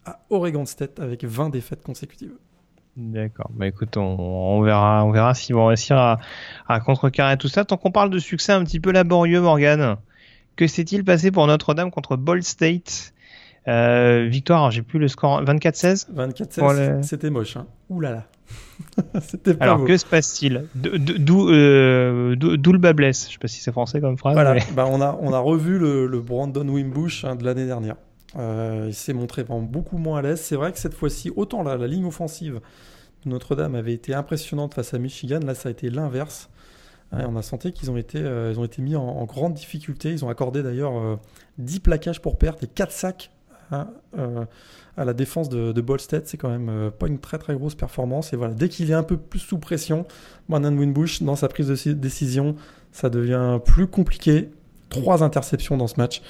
à 0.05 0.19
Oregon 0.31 0.67
State 0.67 0.99
avec 0.99 1.25
20 1.25 1.51
défaites 1.51 1.85
consécutives. 1.85 2.35
D'accord. 2.97 3.51
Bah 3.55 3.67
écoute, 3.67 3.97
on, 3.97 4.63
verra, 4.63 5.05
on 5.05 5.11
verra 5.11 5.35
s'ils 5.35 5.55
vont 5.55 5.67
réussir 5.67 5.99
à, 5.99 6.19
à, 6.67 6.81
contrecarrer 6.81 7.37
tout 7.37 7.49
ça. 7.49 7.65
Tant 7.65 7.77
qu'on 7.77 7.91
parle 7.91 8.11
de 8.11 8.19
succès 8.19 8.53
un 8.53 8.65
petit 8.65 8.81
peu 8.81 8.91
laborieux, 8.91 9.41
Morgan, 9.41 9.97
que 10.57 10.67
s'est-il 10.67 11.05
passé 11.05 11.31
pour 11.31 11.47
Notre-Dame 11.47 11.91
contre 11.91 12.17
Ball 12.17 12.43
State? 12.43 13.13
Euh, 13.69 14.29
Victoire, 14.31 14.71
j'ai 14.71 14.83
plus 14.83 14.99
le 14.99 15.09
score 15.09 15.43
24-16 15.43 16.15
24-16, 16.15 17.03
c'était 17.03 17.31
moche. 17.31 17.57
Hein. 17.57 17.67
Ouh 17.91 18.01
là 18.01 18.13
là. 18.13 18.25
c'était 19.21 19.55
pas 19.55 19.65
Alors, 19.65 19.85
que 19.85 19.97
se 19.97 20.07
passe-t-il? 20.07 20.67
D'où 20.75 21.51
euh, 21.51 22.37
le 22.37 22.79
bas 22.79 22.93
blesse? 22.93 23.27
Je 23.27 23.33
sais 23.33 23.39
pas 23.39 23.49
si 23.49 23.61
c'est 23.61 23.73
français 23.73 24.01
comme 24.01 24.17
phrase. 24.17 24.35
Voilà, 24.35 24.55
bah, 24.75 24.87
on, 24.89 25.01
a, 25.01 25.19
on 25.21 25.33
a 25.33 25.39
revu 25.41 25.79
le, 25.79 26.07
le 26.07 26.21
Brandon 26.21 26.67
Wimbush 26.69 27.25
hein, 27.25 27.35
de 27.35 27.45
l'année 27.45 27.67
dernière. 27.67 27.97
Euh, 28.35 28.87
il 28.89 28.95
s'est 28.95 29.13
montré 29.13 29.43
vraiment 29.43 29.63
beaucoup 29.63 29.99
moins 29.99 30.19
à 30.19 30.23
l'aise. 30.23 30.41
C'est 30.41 30.57
vrai 30.57 30.73
que 30.73 30.79
cette 30.79 30.95
fois-ci, 30.95 31.31
autant 31.35 31.63
la, 31.63 31.77
la 31.77 31.87
ligne 31.87 32.05
offensive 32.05 32.61
de 33.25 33.31
Notre-Dame 33.31 33.75
avait 33.75 33.95
été 33.95 34.15
impressionnante 34.15 34.75
face 34.75 34.95
à 34.95 34.99
Michigan, 34.99 35.41
là 35.45 35.55
ça 35.55 35.69
a 35.69 35.73
été 35.73 35.91
l'inverse. 35.91 36.51
on 37.13 37.37
a 37.37 37.43
senti 37.43 37.73
qu'ils 37.73 37.91
ont, 37.91 37.97
été, 37.97 38.19
ils 38.19 38.59
ont 38.59 38.65
été 38.65 38.83
mis 38.83 38.97
en, 38.97 39.25
grande 39.25 39.55
difficulté. 39.55 40.11
Ils 40.11 40.25
ont 40.25 40.29
accordé 40.29 40.63
d'ailleurs 40.63 41.19
10 41.59 41.81
plaquages 41.81 42.21
pour 42.21 42.37
perte 42.37 42.63
et 42.63 42.67
4 42.67 42.91
sacs 42.91 43.31
hein, 43.71 43.89
à 44.97 45.05
la 45.05 45.15
défense 45.15 45.49
de, 45.49 45.73
de 45.73 45.81
Bolstead. 45.81 46.27
C'est 46.27 46.37
quand 46.37 46.51
même 46.51 46.91
pas 46.91 47.07
une 47.07 47.21
très 47.21 47.39
très 47.39 47.55
grosse 47.55 47.75
performance. 47.75 48.33
Et 48.33 48.37
voilà, 48.37 48.55
dès 48.55 48.69
qu'il 48.69 48.91
est 48.91 48.95
un 48.95 49.05
peu 49.05 49.17
plus 49.17 49.39
sous 49.39 49.59
pression, 49.59 50.05
Manan 50.49 50.77
Winbush, 50.77 51.23
dans 51.23 51.37
sa 51.37 51.49
prise 51.49 51.69
de 51.69 51.93
décision, 51.93 52.57
ça 52.93 53.09
devient 53.09 53.61
plus 53.65 53.87
compliqué. 53.87 54.51
Trois 54.89 55.23
interceptions 55.23 55.77
dans 55.77 55.87
ce 55.87 55.97
match 55.97 56.23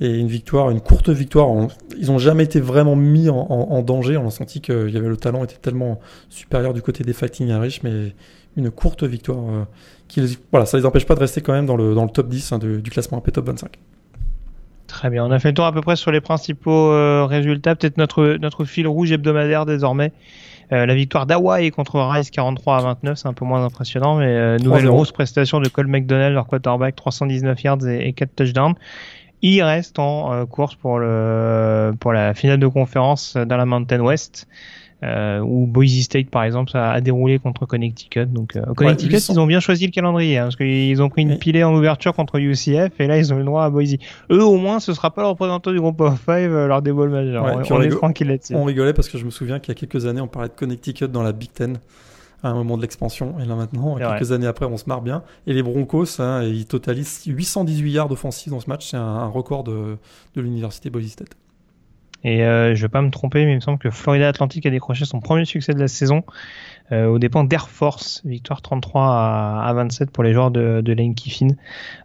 et 0.00 0.18
une 0.18 0.28
victoire, 0.28 0.70
une 0.70 0.80
courte 0.80 1.08
victoire. 1.08 1.48
ils 1.98 2.08
n'ont 2.08 2.18
jamais 2.18 2.44
été 2.44 2.60
vraiment 2.60 2.96
mis 2.96 3.30
en, 3.30 3.82
danger. 3.82 4.16
On 4.16 4.28
a 4.28 4.30
senti 4.30 4.60
y 4.68 4.72
avait 4.72 5.08
le 5.08 5.16
talent 5.16 5.42
était 5.44 5.56
tellement 5.56 6.00
supérieur 6.28 6.74
du 6.74 6.82
côté 6.82 7.02
des 7.02 7.12
Fighting 7.12 7.48
Irish, 7.48 7.82
mais 7.82 8.14
une 8.56 8.70
courte 8.70 9.04
victoire. 9.04 9.38
Euh, 9.38 9.64
qui 10.08 10.38
voilà, 10.50 10.66
ça 10.66 10.76
les 10.76 10.86
empêche 10.86 11.06
pas 11.06 11.14
de 11.14 11.20
rester 11.20 11.40
quand 11.40 11.52
même 11.52 11.66
dans 11.66 11.76
le, 11.76 11.94
dans 11.94 12.04
le 12.04 12.10
top 12.10 12.28
10 12.28 12.52
hein, 12.52 12.58
du 12.58 12.90
classement 12.90 13.18
AP 13.18 13.32
Top 13.32 13.46
25. 13.46 13.70
Très 14.86 15.10
bien, 15.10 15.24
on 15.24 15.30
a 15.30 15.38
fait 15.38 15.48
le 15.48 15.54
tour 15.54 15.64
à 15.64 15.72
peu 15.72 15.80
près 15.80 15.96
sur 15.96 16.12
les 16.12 16.20
principaux 16.20 16.92
euh, 16.92 17.24
résultats. 17.24 17.74
Peut-être 17.74 17.96
notre, 17.96 18.36
notre 18.40 18.64
fil 18.64 18.86
rouge 18.86 19.10
hebdomadaire 19.12 19.66
désormais. 19.66 20.12
Euh, 20.72 20.84
la 20.84 20.94
victoire 20.94 21.26
d'Hawaii 21.26 21.70
contre 21.70 22.00
Rice 22.00 22.30
43 22.30 22.76
à 22.76 22.80
29, 22.82 23.18
c'est 23.18 23.28
un 23.28 23.32
peu 23.32 23.44
moins 23.44 23.64
impressionnant, 23.64 24.16
mais 24.16 24.58
nouvelle 24.58 24.86
grosse 24.86 25.12
prestation 25.12 25.60
de 25.60 25.68
Cole 25.68 25.86
McDonald, 25.86 26.34
leur 26.34 26.46
quarterback, 26.46 26.96
319 26.96 27.62
yards 27.62 27.86
et, 27.88 28.08
et 28.08 28.12
4 28.12 28.34
touchdowns. 28.34 28.74
Il 29.48 29.62
reste 29.62 30.00
en 30.00 30.32
euh, 30.32 30.44
course 30.44 30.74
pour, 30.74 30.98
le, 30.98 31.94
pour 32.00 32.12
la 32.12 32.34
finale 32.34 32.58
de 32.58 32.66
conférence 32.66 33.36
dans 33.36 33.56
la 33.56 33.64
Mountain 33.64 34.00
West. 34.00 34.48
Euh, 35.04 35.40
où 35.40 35.66
Boise 35.66 36.00
State 36.00 36.30
par 36.30 36.44
exemple 36.44 36.74
a, 36.74 37.02
déroulé 37.02 37.38
contre 37.38 37.66
Connecticut. 37.66 38.24
Donc 38.24 38.56
euh, 38.56 38.62
Connecticut, 38.74 39.18
ils 39.28 39.38
ont 39.38 39.46
bien 39.46 39.60
choisi 39.60 39.84
le 39.84 39.92
calendrier 39.92 40.38
hein, 40.38 40.44
parce 40.44 40.56
qu'ils 40.56 41.02
ont 41.02 41.10
pris 41.10 41.20
une 41.20 41.38
pilée 41.38 41.62
en 41.62 41.74
ouverture 41.74 42.14
contre 42.14 42.38
UCF 42.38 42.98
et 42.98 43.06
là 43.06 43.18
ils 43.18 43.32
ont 43.32 43.36
le 43.36 43.44
droit 43.44 43.64
à 43.64 43.70
Boise. 43.70 43.96
Eux 44.30 44.42
au 44.42 44.56
moins, 44.56 44.80
ce 44.80 44.94
sera 44.94 45.12
pas 45.12 45.20
le 45.20 45.28
représentant 45.28 45.70
du 45.70 45.78
groupe 45.78 46.00
of 46.00 46.18
five 46.18 46.50
euh, 46.50 46.66
lors 46.66 46.80
des 46.80 46.92
balls 46.92 47.10
majeurs. 47.10 47.44
On 48.56 48.64
rigolait 48.64 48.94
parce 48.94 49.10
que 49.10 49.18
je 49.18 49.26
me 49.26 49.30
souviens 49.30 49.58
qu'il 49.58 49.74
y 49.74 49.76
a 49.76 49.78
quelques 49.78 50.06
années 50.06 50.22
on 50.22 50.28
parlait 50.28 50.48
de 50.48 50.54
Connecticut 50.54 51.08
dans 51.08 51.22
la 51.22 51.32
Big 51.32 51.52
Ten 51.52 51.78
à 52.42 52.48
un 52.48 52.54
moment 52.54 52.76
de 52.76 52.82
l'expansion. 52.82 53.38
Et 53.40 53.44
là 53.44 53.54
maintenant, 53.54 53.96
quelques 53.96 54.32
années 54.32 54.46
après, 54.46 54.66
on 54.66 54.76
se 54.76 54.84
marre 54.86 55.02
bien. 55.02 55.22
Et 55.46 55.52
les 55.52 55.62
Broncos, 55.62 56.20
hein, 56.20 56.42
ils 56.42 56.66
totalisent 56.66 57.24
818 57.26 57.90
yards 57.90 58.10
offensifs 58.10 58.50
dans 58.50 58.60
ce 58.60 58.68
match. 58.68 58.90
C'est 58.90 58.96
un, 58.96 59.26
record 59.26 59.64
de, 59.64 59.96
de 60.34 60.40
l'université 60.40 60.90
Boise 60.90 61.08
State. 61.08 61.36
Et 62.26 62.42
euh, 62.44 62.74
je 62.74 62.82
vais 62.82 62.88
pas 62.88 63.02
me 63.02 63.10
tromper, 63.10 63.44
mais 63.44 63.52
il 63.52 63.56
me 63.56 63.60
semble 63.60 63.78
que 63.78 63.90
Florida 63.90 64.28
Atlantic 64.28 64.66
a 64.66 64.70
décroché 64.70 65.04
son 65.04 65.20
premier 65.20 65.44
succès 65.44 65.74
de 65.74 65.78
la 65.78 65.86
saison 65.86 66.24
euh, 66.90 67.06
aux 67.06 67.20
dépens 67.20 67.44
d'Air 67.44 67.68
Force. 67.68 68.22
Victoire 68.24 68.62
33 68.62 69.62
à, 69.64 69.72
27 69.72 70.10
pour 70.10 70.24
les 70.24 70.32
joueurs 70.32 70.50
de, 70.50 70.80
de 70.80 70.92
Lane 70.92 71.14
Kiffin. 71.14 71.48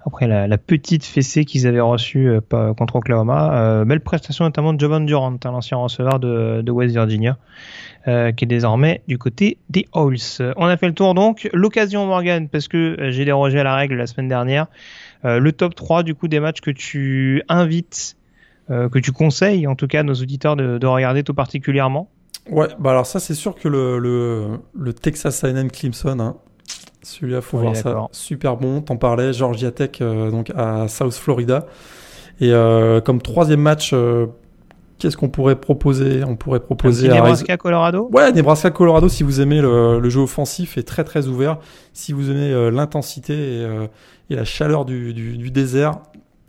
Après 0.06 0.28
la, 0.28 0.58
petite 0.60 1.06
fessée 1.06 1.44
qu'ils 1.44 1.65
avaient 1.65 1.80
reçue 1.82 2.30
euh, 2.30 2.74
contre 2.76 2.98
Oklahoma. 2.98 3.84
Belle 3.86 4.02
prestation 4.02 4.46
notamment 4.46 4.74
de 4.74 4.80
Jovan 4.80 5.06
Durant, 5.06 5.34
hein, 5.34 5.52
l'ancien 5.52 5.78
receveur 5.78 6.20
de, 6.20 6.62
de 6.62 6.72
West 6.72 6.94
Virginia. 6.94 7.38
Euh, 8.08 8.32
qui 8.32 8.46
est 8.46 8.48
désormais 8.48 9.04
du 9.08 9.20
côté 9.20 9.60
des 9.70 9.88
Halls. 9.94 10.54
On 10.56 10.66
a 10.66 10.76
fait 10.76 10.88
le 10.88 10.94
tour 10.96 11.14
donc. 11.14 11.48
L'occasion 11.54 12.08
Morgan, 12.08 12.50
parce 12.50 12.68
que 12.68 13.00
euh, 13.00 13.12
j'ai 13.12 13.26
dérogé 13.26 13.60
à 13.60 13.64
la 13.64 13.76
règle 13.76 13.94
la 13.94 14.08
semaine 14.08 14.28
dernière. 14.28 14.66
Euh, 15.24 15.38
le 15.38 15.52
top 15.52 15.76
3 15.76 16.02
du 16.02 16.16
coup 16.16 16.28
des 16.28 16.40
matchs 16.40 16.62
que 16.62 16.72
tu 16.72 17.44
invites, 17.48 18.18
que 18.70 19.00
tu 19.00 19.12
conseilles 19.12 19.68
en 19.68 19.76
tout 19.76 19.86
cas 19.86 20.00
à 20.00 20.04
nos 20.04 20.16
auditeurs 20.16 20.56
de, 20.56 20.84
regarder 20.88 21.24
tout 21.24 21.36
particulièrement. 21.36 22.10
Ouais, 22.50 22.70
bah 22.80 22.92
alors 22.92 23.06
ça 23.06 23.20
c'est 23.20 23.36
sûr 23.36 23.54
que 23.54 23.68
le, 23.68 24.00
le, 24.00 24.94
Texas 24.94 25.44
A&M 25.44 25.70
Clemson, 25.70 26.20
hein, 26.20 26.38
celui-là 27.04 27.42
faut 27.42 27.60
voir 27.60 27.76
ça, 27.76 28.08
super 28.14 28.58
bon. 28.58 28.82
T'en 28.82 28.98
parlais, 28.98 29.32
Georgia 29.34 29.72
Tech 29.72 30.00
donc 30.00 30.52
à 30.56 30.88
South 30.88 31.14
Florida. 31.14 31.68
Et 32.40 32.52
comme 33.06 33.22
troisième 33.22 33.62
match 33.62 33.94
Qu'est-ce 35.02 35.18
qu'on 35.18 35.30
pourrait 35.30 35.60
proposer? 35.60 36.24
On 36.24 36.36
pourrait 36.36 36.60
proposer 36.60 37.08
Nebraska 37.08 37.58
Colorado? 37.58 38.08
Ouais, 38.14 38.32
Nebraska 38.32 38.70
Colorado. 38.70 39.10
Si 39.10 39.24
vous 39.24 39.42
aimez 39.42 39.60
le, 39.60 40.08
jeu 40.10 40.22
offensif 40.22 40.78
est 40.78 40.84
très 40.84 41.04
très 41.04 41.26
ouvert. 41.26 41.58
Si 41.92 42.14
vous 42.14 42.30
aimez 42.30 42.52
euh, 42.52 42.70
l'intensité 42.70 43.34
et, 43.34 43.66
euh, 43.66 43.88
et, 44.30 44.36
la 44.36 44.46
chaleur 44.46 44.86
du, 44.86 45.16
du, 45.16 45.50
désert, 45.50 45.98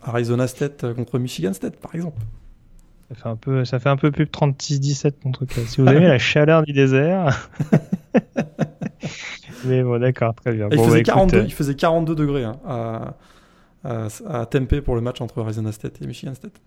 Arizona 0.03 0.45
State 0.45 0.83
euh, 0.83 0.93
contre 0.93 1.17
Michigan 1.17 1.51
State 1.51 1.77
par 1.77 1.95
exemple. 1.95 2.21
Ça 3.09 3.15
fait 3.15 3.29
un 3.29 3.35
peu, 3.35 3.65
ça 3.65 3.79
fait 3.79 3.89
un 3.89 3.97
peu 3.97 4.11
plus 4.11 4.25
de 4.25 4.29
36-17 4.29 5.13
mon 5.25 5.31
truc. 5.31 5.51
Si 5.51 5.81
vous 5.81 5.87
aimez 5.87 6.07
la 6.07 6.19
chaleur 6.19 6.61
du 6.61 6.73
désert. 6.73 7.49
Mais 9.65 9.81
bon, 9.81 9.99
d'accord, 9.99 10.35
très 10.35 10.53
bien. 10.53 10.67
il, 10.71 10.77
faisait 10.77 11.01
42, 11.01 11.37
bah, 11.39 11.43
il, 11.47 11.53
faisait 11.53 11.73
42, 11.73 12.13
degrés 12.13 12.43
hein, 12.43 12.59
à, 12.67 13.15
à, 13.83 14.09
à 14.29 14.45
Tempe 14.45 14.79
pour 14.81 14.93
le 14.93 15.01
match 15.01 15.21
entre 15.21 15.41
Arizona 15.41 15.71
State 15.71 16.03
et 16.03 16.05
Michigan 16.05 16.35
State. 16.35 16.61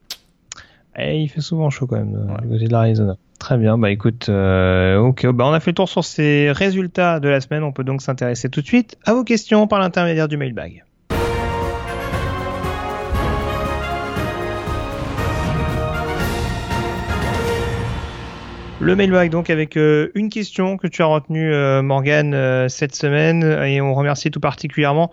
Et 0.98 1.20
il 1.20 1.28
fait 1.28 1.40
souvent 1.40 1.70
chaud 1.70 1.86
quand 1.86 1.96
même 1.96 2.14
euh, 2.14 2.40
du 2.42 2.48
côté 2.48 2.64
de 2.66 2.72
l'Arizona. 2.72 3.16
Très 3.38 3.58
bien, 3.58 3.76
bah 3.76 3.90
écoute, 3.90 4.28
euh, 4.28 4.96
ok, 4.96 5.26
bah 5.26 5.44
on 5.46 5.52
a 5.52 5.60
fait 5.60 5.72
le 5.72 5.74
tour 5.74 5.88
sur 5.88 6.04
ces 6.04 6.50
résultats 6.52 7.20
de 7.20 7.28
la 7.28 7.40
semaine. 7.40 7.62
On 7.62 7.72
peut 7.72 7.84
donc 7.84 8.00
s'intéresser 8.00 8.48
tout 8.48 8.62
de 8.62 8.66
suite 8.66 8.96
à 9.04 9.12
vos 9.12 9.24
questions 9.24 9.66
par 9.66 9.78
l'intermédiaire 9.78 10.28
du 10.28 10.36
mailbag. 10.36 10.84
Le 18.78 18.94
mailbag 18.94 19.30
donc 19.30 19.48
avec 19.48 19.76
euh, 19.78 20.12
une 20.14 20.28
question 20.28 20.76
que 20.76 20.86
tu 20.86 21.02
as 21.02 21.06
retenue 21.06 21.52
euh, 21.52 21.82
Morgan 21.82 22.34
euh, 22.34 22.68
cette 22.68 22.94
semaine 22.94 23.42
et 23.42 23.80
on 23.80 23.94
remercie 23.94 24.30
tout 24.30 24.38
particulièrement 24.38 25.10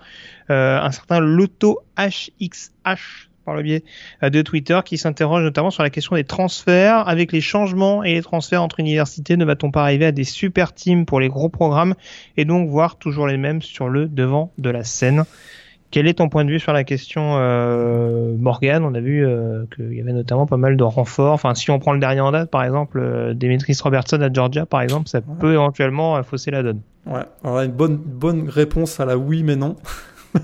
un 0.50 0.92
certain 0.92 1.22
Lotto 1.22 1.80
HXH 1.98 3.30
par 3.46 3.56
le 3.56 3.62
biais 3.62 3.84
euh, 4.24 4.30
de 4.30 4.42
Twitter 4.42 4.80
qui 4.86 4.98
s'interroge 4.98 5.44
notamment 5.44 5.72
sur 5.72 5.84
la 5.84 5.90
question 5.90 6.16
des 6.16 6.24
transferts. 6.24 7.08
Avec 7.08 7.32
les 7.32 7.42
changements 7.42 8.04
et 8.04 8.14
les 8.14 8.22
transferts 8.22 8.62
entre 8.62 8.80
universités, 8.80 9.38
ne 9.38 9.46
va-t-on 9.46 9.72
pas 9.72 9.82
arriver 9.82 10.06
à 10.06 10.12
des 10.12 10.24
super 10.24 10.74
teams 10.74 11.06
pour 11.06 11.20
les 11.20 11.30
gros 11.30 11.50
programmes 11.50 11.96
et 12.38 12.46
donc 12.46 12.70
voir 12.70 12.98
toujours 12.98 13.28
les 13.28 13.38
mêmes 13.38 13.62
sur 13.62 13.90
le 13.90 14.08
devant 14.08 14.52
de 14.58 14.70
la 14.70 14.84
scène? 14.84 15.26
Quel 15.94 16.08
est 16.08 16.16
ton 16.16 16.28
point 16.28 16.44
de 16.44 16.50
vue 16.50 16.60
sur 16.60 16.74
la 16.74 16.84
question 16.84 17.36
euh, 17.38 18.36
Morgan 18.40 18.84
On 18.84 18.96
a 18.96 19.00
vu 19.00 19.24
euh, 19.24 19.66
qu'il 19.76 19.94
y 19.94 20.02
avait 20.02 20.12
notamment 20.12 20.48
pas 20.48 20.58
mal 20.58 20.76
de 20.76 20.84
renforts. 20.84 21.34
Enfin, 21.34 21.54
si 21.54 21.70
on 21.70 21.78
prend 21.78 21.94
le 21.94 22.00
dernier 22.00 22.20
en 22.20 22.32
date, 22.32 22.50
par 22.50 22.64
exemple, 22.64 22.98
euh, 23.00 23.36
Demetris 23.36 23.78
Robertson 23.80 24.20
à 24.20 24.34
Georgia, 24.34 24.66
par 24.66 24.82
exemple, 24.82 25.08
ça 25.08 25.22
peut 25.22 25.54
éventuellement 25.54 26.18
euh, 26.18 26.24
fausser 26.24 26.50
la 26.50 26.64
donne. 26.64 26.82
Ouais, 27.06 27.22
alors 27.44 27.62
une 27.62 27.74
bonne, 27.74 27.98
bonne 27.98 28.50
réponse 28.50 29.00
à 29.00 29.06
la 29.06 29.20
oui 29.20 29.44
mais 29.44 29.56
non. 29.56 29.76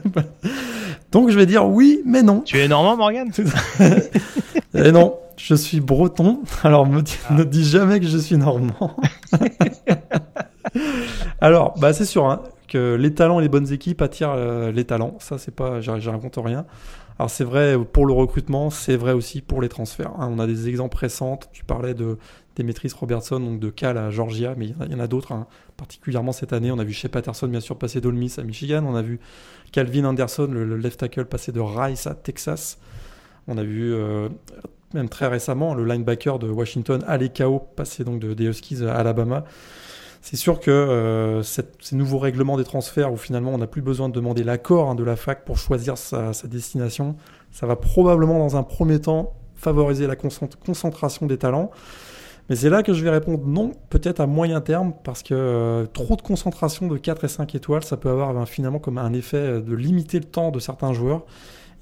Donc 1.12 1.30
je 1.30 1.38
vais 1.38 1.46
dire 1.46 1.68
oui, 1.68 2.02
mais 2.06 2.24
non. 2.24 2.42
Tu 2.42 2.60
es 2.60 2.68
normand, 2.68 2.98
Morgan 2.98 3.32
Et 4.74 4.92
non, 4.92 5.18
je 5.38 5.56
suis 5.56 5.80
breton. 5.80 6.42
Alors 6.64 6.86
me 6.86 7.02
ah. 7.30 7.34
ne 7.34 7.44
dis 7.44 7.64
jamais 7.64 8.00
que 8.00 8.08
je 8.08 8.18
suis 8.18 8.38
normand. 8.38 8.96
Alors, 11.42 11.74
bah 11.80 11.94
c'est 11.94 12.06
sûr 12.06 12.26
hein, 12.26 12.42
que 12.68 12.96
les 12.96 13.14
talents 13.14 13.40
et 13.40 13.44
les 13.44 13.50
bonnes 13.50 13.72
équipes 13.72 14.02
attirent 14.02 14.34
euh, 14.36 14.72
les 14.72 14.84
talents. 14.86 15.16
Ça, 15.20 15.38
c'est 15.38 15.56
pas, 15.56 15.80
raconte 15.82 16.38
rien. 16.38 16.66
Alors 17.18 17.30
c'est 17.30 17.44
vrai 17.44 17.78
pour 17.92 18.06
le 18.06 18.14
recrutement, 18.14 18.70
c'est 18.70 18.96
vrai 18.96 19.12
aussi 19.12 19.42
pour 19.42 19.62
les 19.62 19.68
transferts. 19.68 20.14
Hein. 20.20 20.30
On 20.32 20.40
a 20.40 20.48
des 20.48 20.70
exemples 20.70 20.98
récents. 20.98 21.38
Tu 21.52 21.66
parlais 21.66 21.94
de 21.94 22.18
Demetris 22.64 22.92
Robertson, 22.98 23.40
donc 23.40 23.60
de 23.60 23.70
Cal 23.70 23.98
à 23.98 24.10
Georgia, 24.10 24.54
mais 24.58 24.68
il 24.68 24.92
y 24.92 24.96
en 24.96 25.00
a, 25.00 25.08
d'autres, 25.08 25.32
hein. 25.32 25.48
particulièrement 25.78 26.32
cette 26.32 26.54
année. 26.54 26.72
On 26.72 26.80
a 26.80 26.84
vu 26.84 26.94
chez 26.94 27.10
Patterson, 27.10 27.48
bien 27.48 27.60
sûr, 27.60 27.78
passer 27.78 28.02
d'Olmis 28.02 28.36
à 28.38 28.44
Michigan. 28.44 28.84
On 28.88 28.96
a 28.96 29.02
vu 29.02 29.20
Calvin 29.72 30.06
Anderson, 30.06 30.48
le, 30.52 30.78
left 30.78 31.00
tackle, 31.00 31.26
passer 31.26 31.52
de 31.52 31.60
Rice 31.60 32.08
à 32.08 32.16
Texas. 32.16 32.78
On 33.48 33.58
a 33.58 33.64
vu 33.64 33.94
euh, 33.94 34.30
même 34.94 35.10
très 35.10 35.28
récemment 35.28 35.74
le 35.74 35.86
linebacker 35.86 36.40
de 36.40 36.50
Washington, 36.50 37.04
Alekao, 37.08 37.60
passer 37.60 38.04
donc 38.04 38.20
de, 38.20 38.34
des 38.34 38.46
Huskies 38.46 38.86
à 38.86 38.96
Alabama. 38.96 39.46
C'est 40.22 40.36
sûr 40.36 40.60
que 40.60 40.70
euh, 40.70 41.44
ces 41.44 41.64
nouveaux 41.94 42.20
règlements 42.20 42.58
des 42.58 42.66
transferts 42.66 43.12
où 43.12 43.18
finalement 43.18 43.52
on 43.52 43.58
n'a 43.58 43.68
plus 43.68 43.82
besoin 43.82 44.10
de 44.10 44.14
demander 44.14 44.44
l'accord 44.44 44.90
hein, 44.90 44.96
de 44.96 45.04
la 45.04 45.16
fac 45.16 45.46
pour 45.46 45.58
choisir 45.58 45.98
sa, 45.98 46.32
destination, 46.44 47.16
ça 47.52 47.66
va 47.66 47.76
probablement 47.78 48.38
dans 48.38 48.58
un 48.58 48.64
premier 48.64 49.00
temps 49.00 49.34
favoriser 49.56 50.08
la 50.08 50.16
concentration 50.16 51.26
des 51.26 51.38
talents. 51.38 51.72
Mais 52.50 52.56
c'est 52.56 52.70
là 52.70 52.82
que 52.82 52.94
je 52.94 53.04
vais 53.04 53.12
répondre 53.12 53.46
non, 53.46 53.72
peut-être 53.90 54.20
à 54.20 54.26
moyen 54.28 54.60
terme, 54.60 54.94
parce 55.04 55.22
que 55.22 55.36
euh, 55.36 55.86
trop 55.86 56.16
de 56.16 56.22
concentration 56.22 56.88
de 56.88 56.98
4 56.98 57.26
et 57.26 57.28
5 57.28 57.54
étoiles, 57.56 57.84
ça 57.84 57.96
peut 57.96 58.10
avoir 58.10 58.34
ben, 58.34 58.46
finalement 58.46 58.80
comme 58.80 58.98
un 58.98 59.14
effet 59.14 59.62
de 59.62 59.76
limiter 59.76 60.20
le 60.20 60.26
temps 60.26 60.50
de 60.52 60.60
certains 60.60 60.94
joueurs 60.94 61.26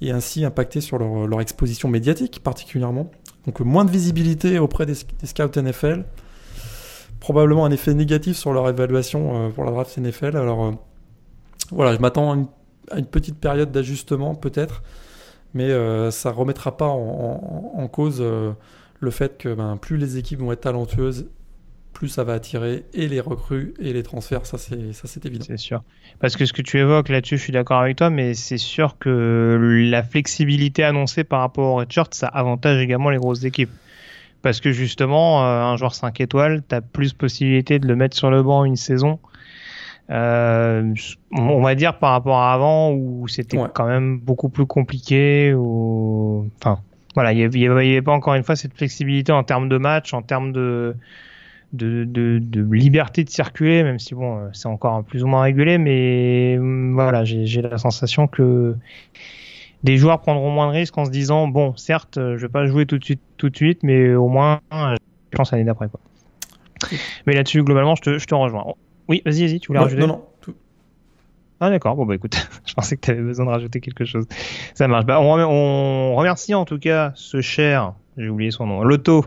et 0.00 0.10
ainsi 0.10 0.44
impacter 0.44 0.80
sur 0.80 0.98
leur, 0.98 1.40
exposition 1.40 1.88
médiatique 1.88 2.40
particulièrement. 2.42 3.10
Donc 3.46 3.60
moins 3.60 3.84
de 3.84 3.90
visibilité 3.90 4.58
auprès 4.58 4.86
des, 4.86 4.94
scouts 4.94 5.60
NFL, 5.60 6.04
probablement 7.20 7.64
un 7.64 7.70
effet 7.70 7.94
négatif 7.94 8.36
sur 8.36 8.52
leur 8.52 8.68
évaluation 8.68 9.46
euh, 9.46 9.50
pour 9.50 9.64
la 9.64 9.70
draft 9.70 9.96
NFL. 9.96 10.36
Alors 10.36 10.66
euh, 10.66 10.72
voilà, 11.70 11.94
je 11.94 12.00
m'attends 12.00 12.32
à, 12.32 12.98
une, 12.98 13.06
petite 13.06 13.38
période 13.38 13.72
d'ajustement 13.72 14.34
peut-être, 14.34 14.82
mais 15.54 15.70
euh, 15.70 16.10
ça 16.10 16.30
remettra 16.30 16.76
pas 16.76 16.88
en, 16.88 17.88
cause 17.88 18.22
le 19.00 19.10
fait 19.10 19.38
que 19.38 19.54
ben, 19.54 19.76
plus 19.76 19.96
les 19.96 20.18
équipes 20.18 20.40
vont 20.40 20.52
être 20.52 20.62
talentueuses, 20.62 21.28
plus 21.92 22.08
ça 22.08 22.22
va 22.22 22.34
attirer 22.34 22.84
et 22.94 23.08
les 23.08 23.20
recrues 23.20 23.74
et 23.80 23.92
les 23.92 24.02
transferts. 24.02 24.46
Ça, 24.46 24.56
c'est 24.56 24.92
ça, 24.92 25.08
c'est 25.08 25.26
évident. 25.26 25.44
C'est 25.46 25.56
sûr. 25.56 25.82
Parce 26.20 26.36
que 26.36 26.44
ce 26.46 26.52
que 26.52 26.62
tu 26.62 26.78
évoques 26.78 27.08
là-dessus, 27.08 27.38
je 27.38 27.42
suis 27.42 27.52
d'accord 27.52 27.80
avec 27.80 27.96
toi, 27.96 28.08
mais 28.08 28.34
c'est 28.34 28.58
sûr 28.58 28.98
que 28.98 29.58
la 29.90 30.02
flexibilité 30.02 30.84
annoncée 30.84 31.24
par 31.24 31.40
rapport 31.40 31.74
au 31.74 31.76
redshirt, 31.76 32.14
ça 32.14 32.28
avantage 32.28 32.80
également 32.80 33.10
les 33.10 33.18
grosses 33.18 33.44
équipes. 33.44 33.72
Parce 34.42 34.60
que 34.60 34.70
justement, 34.70 35.44
euh, 35.44 35.62
un 35.62 35.76
joueur 35.76 35.94
5 35.94 36.20
étoiles, 36.20 36.62
tu 36.68 36.74
as 36.74 36.80
plus 36.80 37.12
possibilité 37.12 37.80
de 37.80 37.88
le 37.88 37.96
mettre 37.96 38.16
sur 38.16 38.30
le 38.30 38.42
banc 38.42 38.64
une 38.64 38.76
saison. 38.76 39.18
Euh, 40.10 40.94
on 41.32 41.60
va 41.60 41.74
dire 41.74 41.98
par 41.98 42.12
rapport 42.12 42.38
à 42.38 42.54
avant 42.54 42.92
où 42.92 43.28
c'était 43.28 43.58
quand 43.74 43.86
même 43.86 44.18
beaucoup 44.20 44.48
plus 44.48 44.66
compliqué. 44.66 45.52
Ou... 45.54 46.48
Enfin, 46.60 46.80
voilà, 47.18 47.32
il 47.32 47.48
n'y 47.48 47.66
avait, 47.66 48.00
pas 48.00 48.12
encore 48.12 48.34
une 48.34 48.44
fois 48.44 48.54
cette 48.54 48.74
flexibilité 48.74 49.32
en 49.32 49.42
termes 49.42 49.68
de 49.68 49.76
match, 49.76 50.14
en 50.14 50.22
termes 50.22 50.52
de, 50.52 50.94
de, 51.72 52.04
de, 52.04 52.60
liberté 52.72 53.24
de 53.24 53.28
circuler, 53.28 53.82
même 53.82 53.98
si 53.98 54.14
bon, 54.14 54.38
euh, 54.38 54.48
c'est 54.52 54.68
encore 54.68 55.02
plus 55.02 55.24
ou 55.24 55.26
moins 55.26 55.42
régulé, 55.42 55.78
mais 55.78 56.56
mm, 56.60 56.94
voilà, 56.94 57.24
j'ai 57.24 57.60
la 57.60 57.76
sensation 57.76 58.28
que 58.28 58.76
des 59.82 59.96
joueurs 59.96 60.20
prendront 60.20 60.52
moins 60.52 60.68
de 60.68 60.74
risques 60.74 60.96
en 60.96 61.06
se 61.06 61.10
disant 61.10 61.48
bon, 61.48 61.74
certes, 61.74 62.20
je 62.20 62.36
vais 62.36 62.48
pas 62.48 62.68
jouer 62.68 62.86
tout 62.86 62.98
de 62.98 63.04
suite, 63.04 63.22
tout 63.36 63.50
de 63.50 63.56
suite, 63.56 63.82
mais 63.82 64.14
au 64.14 64.28
moins, 64.28 64.60
je 64.70 65.36
pense 65.36 65.50
l'année 65.50 65.64
d'après 65.64 65.88
quoi. 65.88 65.98
Mais 67.26 67.32
là-dessus, 67.32 67.64
globalement, 67.64 67.96
je 67.96 68.02
te, 68.02 68.18
je 68.20 68.26
te 68.26 68.34
rejoins. 68.36 68.64
Oui, 69.08 69.22
vas-y, 69.26 69.44
vas-y, 69.44 69.58
tu 69.58 69.66
voulais 69.66 69.80
rajouter? 69.80 70.02
Non, 70.02 70.06
non, 70.06 70.24
ah 71.60 71.70
d'accord, 71.70 71.96
bon 71.96 72.06
bah 72.06 72.14
écoute, 72.14 72.36
je 72.66 72.74
pensais 72.74 72.96
que 72.96 73.02
tu 73.02 73.10
avais 73.10 73.22
besoin 73.22 73.46
de 73.46 73.50
rajouter 73.50 73.80
quelque 73.80 74.04
chose. 74.04 74.26
Ça 74.74 74.88
marche. 74.88 75.06
Bah, 75.06 75.20
on, 75.20 76.14
remercie 76.14 76.54
en 76.54 76.64
tout 76.64 76.78
cas 76.78 77.12
ce 77.14 77.40
cher, 77.40 77.94
j'ai 78.16 78.28
oublié 78.28 78.50
son 78.50 78.66
nom, 78.66 78.82
Loto 78.82 79.24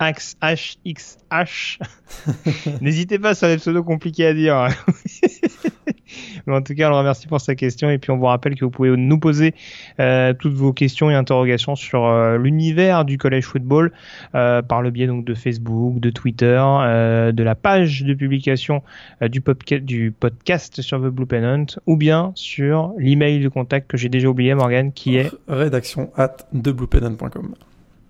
HXH. 0.00 1.78
N'hésitez 2.80 3.18
pas, 3.18 3.34
ça 3.34 3.48
va 3.48 3.54
être 3.54 3.60
pseudo 3.60 3.82
compliqué 3.82 4.26
à 4.26 4.34
dire. 4.34 4.68
Mais 6.46 6.54
en 6.54 6.62
tout 6.62 6.74
cas, 6.74 6.88
on 6.88 6.90
le 6.90 6.96
remercie 6.96 7.26
pour 7.26 7.40
sa 7.40 7.54
question 7.54 7.90
et 7.90 7.98
puis 7.98 8.10
on 8.10 8.18
vous 8.18 8.26
rappelle 8.26 8.54
que 8.54 8.64
vous 8.64 8.70
pouvez 8.70 8.96
nous 8.96 9.18
poser 9.18 9.54
euh, 10.00 10.32
toutes 10.32 10.54
vos 10.54 10.72
questions 10.72 11.10
et 11.10 11.14
interrogations 11.14 11.76
sur 11.76 12.06
euh, 12.06 12.36
l'univers 12.38 13.04
du 13.04 13.18
collège 13.18 13.44
football 13.44 13.92
euh, 14.34 14.62
par 14.62 14.82
le 14.82 14.90
biais 14.90 15.06
donc 15.06 15.24
de 15.24 15.34
Facebook, 15.34 16.00
de 16.00 16.10
Twitter, 16.10 16.44
de 16.54 17.42
la 17.42 17.54
page 17.54 18.02
de 18.04 18.14
publication 18.14 18.82
du, 19.20 19.42
du 19.80 20.12
podcast 20.12 20.82
sur 20.82 20.98
The 20.98 21.06
Blue 21.06 21.26
Pennant 21.26 21.66
ou 21.86 21.96
bien 21.96 22.32
sur 22.34 22.92
l'email 22.98 23.40
de 23.40 23.48
contact 23.48 23.90
que 23.90 23.96
j'ai 23.96 24.08
déjà 24.08 24.28
oublié 24.28 24.54
Morgan 24.54 24.92
qui 24.92 25.16
est 25.16 25.30
rédaction 25.48 26.10
at 26.16 26.36
thebluepennant.com. 26.52 27.54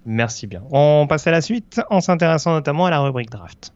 Merci 0.04 0.46
bien. 0.46 0.62
On 0.70 1.06
passe 1.08 1.26
à 1.26 1.30
la 1.30 1.40
suite 1.40 1.80
en 1.90 2.00
s'intéressant 2.00 2.52
notamment 2.52 2.86
à 2.86 2.90
la 2.90 3.00
rubrique 3.00 3.30
draft. 3.30 3.72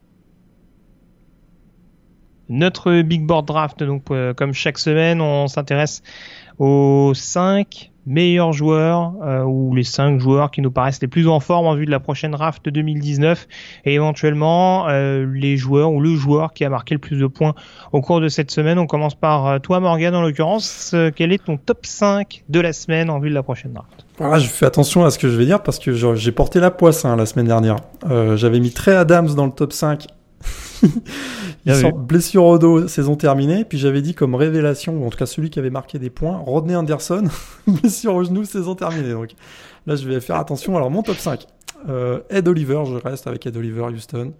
Notre 2.49 3.03
Big 3.03 3.25
Board 3.25 3.45
Draft, 3.45 3.83
donc 3.83 4.05
euh, 4.09 4.33
comme 4.33 4.53
chaque 4.53 4.79
semaine, 4.79 5.21
on 5.21 5.47
s'intéresse 5.47 6.01
aux 6.57 7.11
5 7.13 7.91
meilleurs 8.07 8.53
joueurs 8.53 9.13
euh, 9.23 9.43
ou 9.43 9.75
les 9.75 9.83
5 9.83 10.19
joueurs 10.19 10.49
qui 10.49 10.61
nous 10.61 10.71
paraissent 10.71 10.99
les 10.99 11.07
plus 11.07 11.27
en 11.27 11.39
forme 11.39 11.67
en 11.67 11.75
vue 11.75 11.85
de 11.85 11.91
la 11.91 11.99
prochaine 11.99 12.31
draft 12.31 12.67
2019 12.67 13.47
et 13.85 13.93
éventuellement 13.93 14.89
euh, 14.89 15.27
les 15.31 15.57
joueurs 15.57 15.91
ou 15.91 16.01
le 16.01 16.15
joueur 16.15 16.53
qui 16.53 16.65
a 16.65 16.69
marqué 16.69 16.95
le 16.95 16.99
plus 16.99 17.19
de 17.19 17.27
points 17.27 17.53
au 17.91 18.01
cours 18.01 18.19
de 18.19 18.29
cette 18.29 18.49
semaine. 18.49 18.79
On 18.79 18.87
commence 18.87 19.13
par 19.13 19.61
toi 19.61 19.79
Morgan 19.79 20.15
en 20.15 20.23
l'occurrence. 20.23 20.95
quel 21.15 21.31
est 21.31 21.45
ton 21.45 21.57
top 21.57 21.85
5 21.85 22.45
de 22.49 22.59
la 22.59 22.73
semaine 22.73 23.11
en 23.11 23.19
vue 23.19 23.29
de 23.29 23.35
la 23.35 23.43
prochaine 23.43 23.73
draft? 23.73 24.05
Ah, 24.19 24.39
je 24.39 24.47
fais 24.47 24.65
attention 24.65 25.05
à 25.05 25.11
ce 25.11 25.19
que 25.19 25.29
je 25.29 25.37
vais 25.37 25.45
dire 25.45 25.61
parce 25.61 25.77
que 25.77 25.93
j'ai 25.93 26.31
porté 26.31 26.59
la 26.59 26.71
poisse 26.71 27.05
hein, 27.05 27.15
la 27.15 27.27
semaine 27.27 27.47
dernière. 27.47 27.75
J'avais 28.35 28.59
mis 28.59 28.71
Trey 28.71 28.95
Adams 28.95 29.35
dans 29.35 29.45
le 29.45 29.51
top 29.51 29.71
5 29.71 30.07
sort 31.75 31.93
blessure 31.93 32.43
au 32.45 32.57
dos, 32.57 32.87
saison 32.87 33.15
terminée. 33.15 33.65
Puis 33.65 33.77
j'avais 33.77 34.01
dit 34.01 34.13
comme 34.13 34.35
révélation, 34.35 35.01
ou 35.01 35.05
en 35.05 35.09
tout 35.09 35.17
cas 35.17 35.25
celui 35.25 35.49
qui 35.49 35.59
avait 35.59 35.69
marqué 35.69 35.99
des 35.99 36.09
points, 36.09 36.37
Rodney 36.37 36.75
Anderson, 36.75 37.23
blessure 37.67 38.15
au 38.15 38.23
genou, 38.23 38.45
saison 38.45 38.75
terminée. 38.75 39.11
Donc 39.11 39.31
là, 39.85 39.95
je 39.95 40.07
vais 40.07 40.19
faire 40.19 40.37
attention. 40.37 40.75
Alors 40.75 40.91
mon 40.91 41.03
top 41.03 41.17
5, 41.17 41.45
euh, 41.87 42.21
Ed 42.29 42.47
Oliver, 42.47 42.83
je 42.85 42.95
reste 42.95 43.27
avec 43.27 43.45
Ed 43.45 43.55
Oliver 43.55 43.83
Houston. 43.83 44.33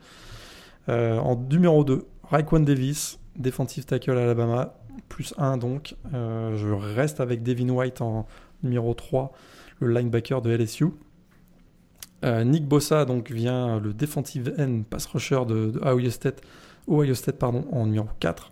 Euh, 0.90 1.18
en 1.20 1.36
numéro 1.36 1.84
2, 1.84 2.06
Raekwon 2.24 2.62
Davis, 2.62 3.20
defensive 3.38 3.86
tackle 3.86 4.18
Alabama, 4.18 4.74
plus 5.08 5.34
1 5.38 5.58
donc. 5.58 5.96
Euh, 6.14 6.58
je 6.58 6.68
reste 6.70 7.20
avec 7.20 7.44
Devin 7.44 7.70
White 7.70 8.02
en 8.02 8.26
numéro 8.64 8.94
3, 8.94 9.32
le 9.80 9.94
linebacker 9.94 10.42
de 10.42 10.52
LSU. 10.52 10.88
Nick 12.22 12.68
Bossa 12.68 13.06
donc 13.06 13.32
vient 13.32 13.80
le 13.80 13.94
defensive 13.94 14.54
end 14.60 14.82
pass 14.90 15.06
rusher 15.06 15.46
de, 15.48 15.80
Ohio 15.86 16.10
State, 16.10 16.42
Ohio 16.90 17.14
State 17.14 17.38
pardon, 17.38 17.66
en 17.72 17.86
numéro 17.86 18.08
4. 18.20 18.52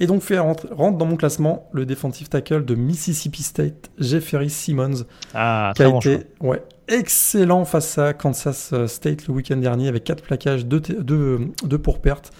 Et 0.00 0.06
donc 0.06 0.22
fait 0.22 0.38
rentre, 0.38 0.68
dans 0.74 1.06
mon 1.06 1.16
classement 1.16 1.68
le 1.72 1.84
defensive 1.84 2.28
tackle 2.28 2.64
de 2.64 2.74
Mississippi 2.74 3.42
State, 3.42 3.90
Jeffery 3.98 4.48
Simmons, 4.48 5.04
ah, 5.34 5.72
qui 5.74 5.82
a 5.82 5.88
été 5.88 6.20
ouais, 6.40 6.62
excellent 6.86 7.64
face 7.64 7.98
à 7.98 8.14
Kansas 8.14 8.72
State 8.86 9.26
le 9.26 9.34
week-end 9.34 9.56
dernier 9.56 9.88
avec 9.88 10.04
4 10.04 10.22
plaquages, 10.22 10.66
2, 10.66 11.52
pour 11.82 12.00
perte, 12.00 12.32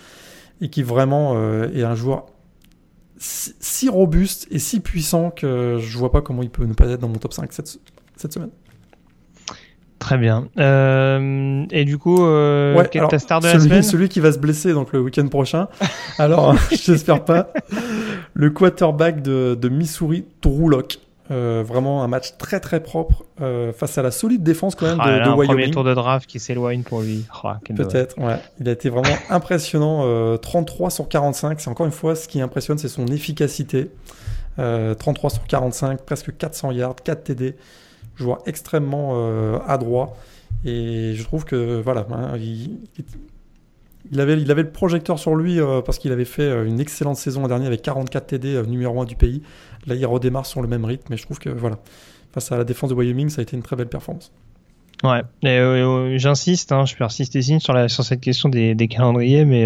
et 0.61 0.71
qui 0.71 0.85
vraiment 0.85 1.35
euh, 1.35 1.69
est 1.75 1.83
un 1.83 1.97
joueur 1.97 2.27
si, 3.19 3.89
robuste 3.89 4.47
et 4.53 4.61
si 4.61 4.79
puissant 4.79 5.31
que 5.31 5.79
je 5.81 5.99
vois 5.99 6.12
pas 6.12 6.23
comment 6.23 6.43
il 6.43 6.51
peut 6.51 6.64
ne 6.64 6.75
pas 6.75 6.89
être 6.89 7.01
dans 7.01 7.09
mon 7.09 7.19
top 7.19 7.33
5 7.33 7.53
cette 7.53 8.33
semaine. 8.33 8.51
Très 9.99 10.17
bien. 10.17 10.49
Euh, 10.59 11.65
et 11.71 11.85
du 11.85 11.99
coup, 11.99 12.25
euh, 12.25 12.83
quel 12.91 13.05
est 13.05 13.09
ta 13.09 13.19
star 13.19 13.41
de 13.41 13.47
celui, 13.47 13.59
la 13.59 13.65
semaine 13.65 13.83
Celui 13.83 14.09
qui 14.09 14.21
va 14.21 14.33
se 14.33 14.39
blesser 14.39 14.73
donc 14.73 14.93
le 14.93 15.01
week-end 15.01 15.27
prochain. 15.29 15.69
Alors, 16.19 16.55
j'espère 16.71 17.25
pas. 17.25 17.53
Le 18.35 18.51
quarterback 18.51 19.23
de, 19.23 19.59
de 19.61 19.69
Missouri, 19.69 20.25
Locke. 20.45 20.99
Euh, 21.31 21.63
vraiment 21.67 22.03
un 22.03 22.09
match 22.09 22.39
très 22.39 22.59
très 22.59 22.83
propre 22.83 23.27
euh, 23.43 23.71
face 23.75 23.99
à 23.99 24.03
la 24.03 24.11
solide 24.11 24.43
défense 24.43 24.75
quand 24.75 24.87
même 24.87 24.97
ah, 24.99 25.11
de, 25.11 25.17
de 25.17 25.21
un 25.25 25.35
Wyoming. 25.35 25.47
premier 25.49 25.71
tour 25.71 25.85
de 25.85 25.93
draft 25.93 26.27
qui 26.27 26.41
s'éloigne 26.41 26.83
pour 26.83 27.03
lui. 27.03 27.27
Oh, 27.45 27.49
Peut-être, 27.77 28.19
ouais. 28.19 28.41
Il 28.61 28.69
a 28.69 28.73
été 28.73 28.89
vraiment 28.89 29.15
impressionnant. 29.29 30.39
33 30.39 30.87
euh, 30.87 30.91
sur 30.91 31.09
45. 31.09 31.61
C'est 31.61 31.69
encore 31.69 31.85
une 31.85 31.93
fois 31.93 32.17
ce 32.17 32.29
qui 32.29 32.41
impressionne, 32.41 32.79
c'est 32.79 32.89
son 32.89 33.07
efficacité. 33.09 33.91
33 34.57 35.31
sur 35.31 35.45
45, 35.47 36.03
presque 36.03 36.37
400 36.37 36.73
yards, 36.73 36.97
4 37.05 37.25
TD 37.25 37.55
joueur 38.19 38.39
extrêmement 38.47 39.12
euh, 39.14 39.59
adroit. 39.66 40.16
Et 40.64 41.14
je 41.14 41.23
trouve 41.23 41.45
que 41.45 41.81
voilà, 41.81 42.07
hein, 42.11 42.37
il, 42.37 44.21
avait, 44.21 44.41
il 44.41 44.51
avait 44.51 44.62
le 44.62 44.71
projecteur 44.71 45.19
sur 45.19 45.37
lui 45.37 45.61
euh, 45.61 45.81
parce 45.83 45.99
qu'il 45.99 46.12
avait 46.12 46.25
fait 46.25 46.43
euh, 46.43 46.64
une 46.64 46.81
excellente 46.81 47.16
saison 47.16 47.43
l'an 47.43 47.49
dernier 47.49 47.66
avec 47.66 47.83
44 47.83 48.27
TD, 48.27 48.62
numéro 48.66 49.01
1 49.01 49.05
du 49.05 49.16
pays. 49.16 49.43
Là, 49.87 49.95
il 49.95 50.05
redémarre 50.07 50.47
sur 50.47 50.62
le 50.62 50.69
même 50.69 50.85
rythme, 50.85 51.07
mais 51.11 51.16
je 51.16 51.23
trouve 51.25 51.39
que 51.39 51.51
voilà, 51.51 51.79
face 52.33 52.51
à 52.53 52.57
la 52.57 52.64
défense 52.64 52.91
de 52.91 52.95
Wyoming, 52.95 53.29
ça 53.29 53.41
a 53.41 53.43
été 53.43 53.57
une 53.57 53.62
très 53.62 53.77
belle 53.77 53.89
performance. 53.89 54.33
Ouais, 55.05 55.23
j'insiste, 56.19 56.73
hein, 56.73 56.85
je 56.85 56.97
persiste 56.97 57.37
ici 57.37 57.61
sur, 57.61 57.73
la, 57.73 57.89
sur 57.89 58.03
cette 58.03 58.21
question 58.21 58.49
des, 58.49 58.75
des 58.75 58.89
calendriers, 58.89 59.45
mais 59.45 59.65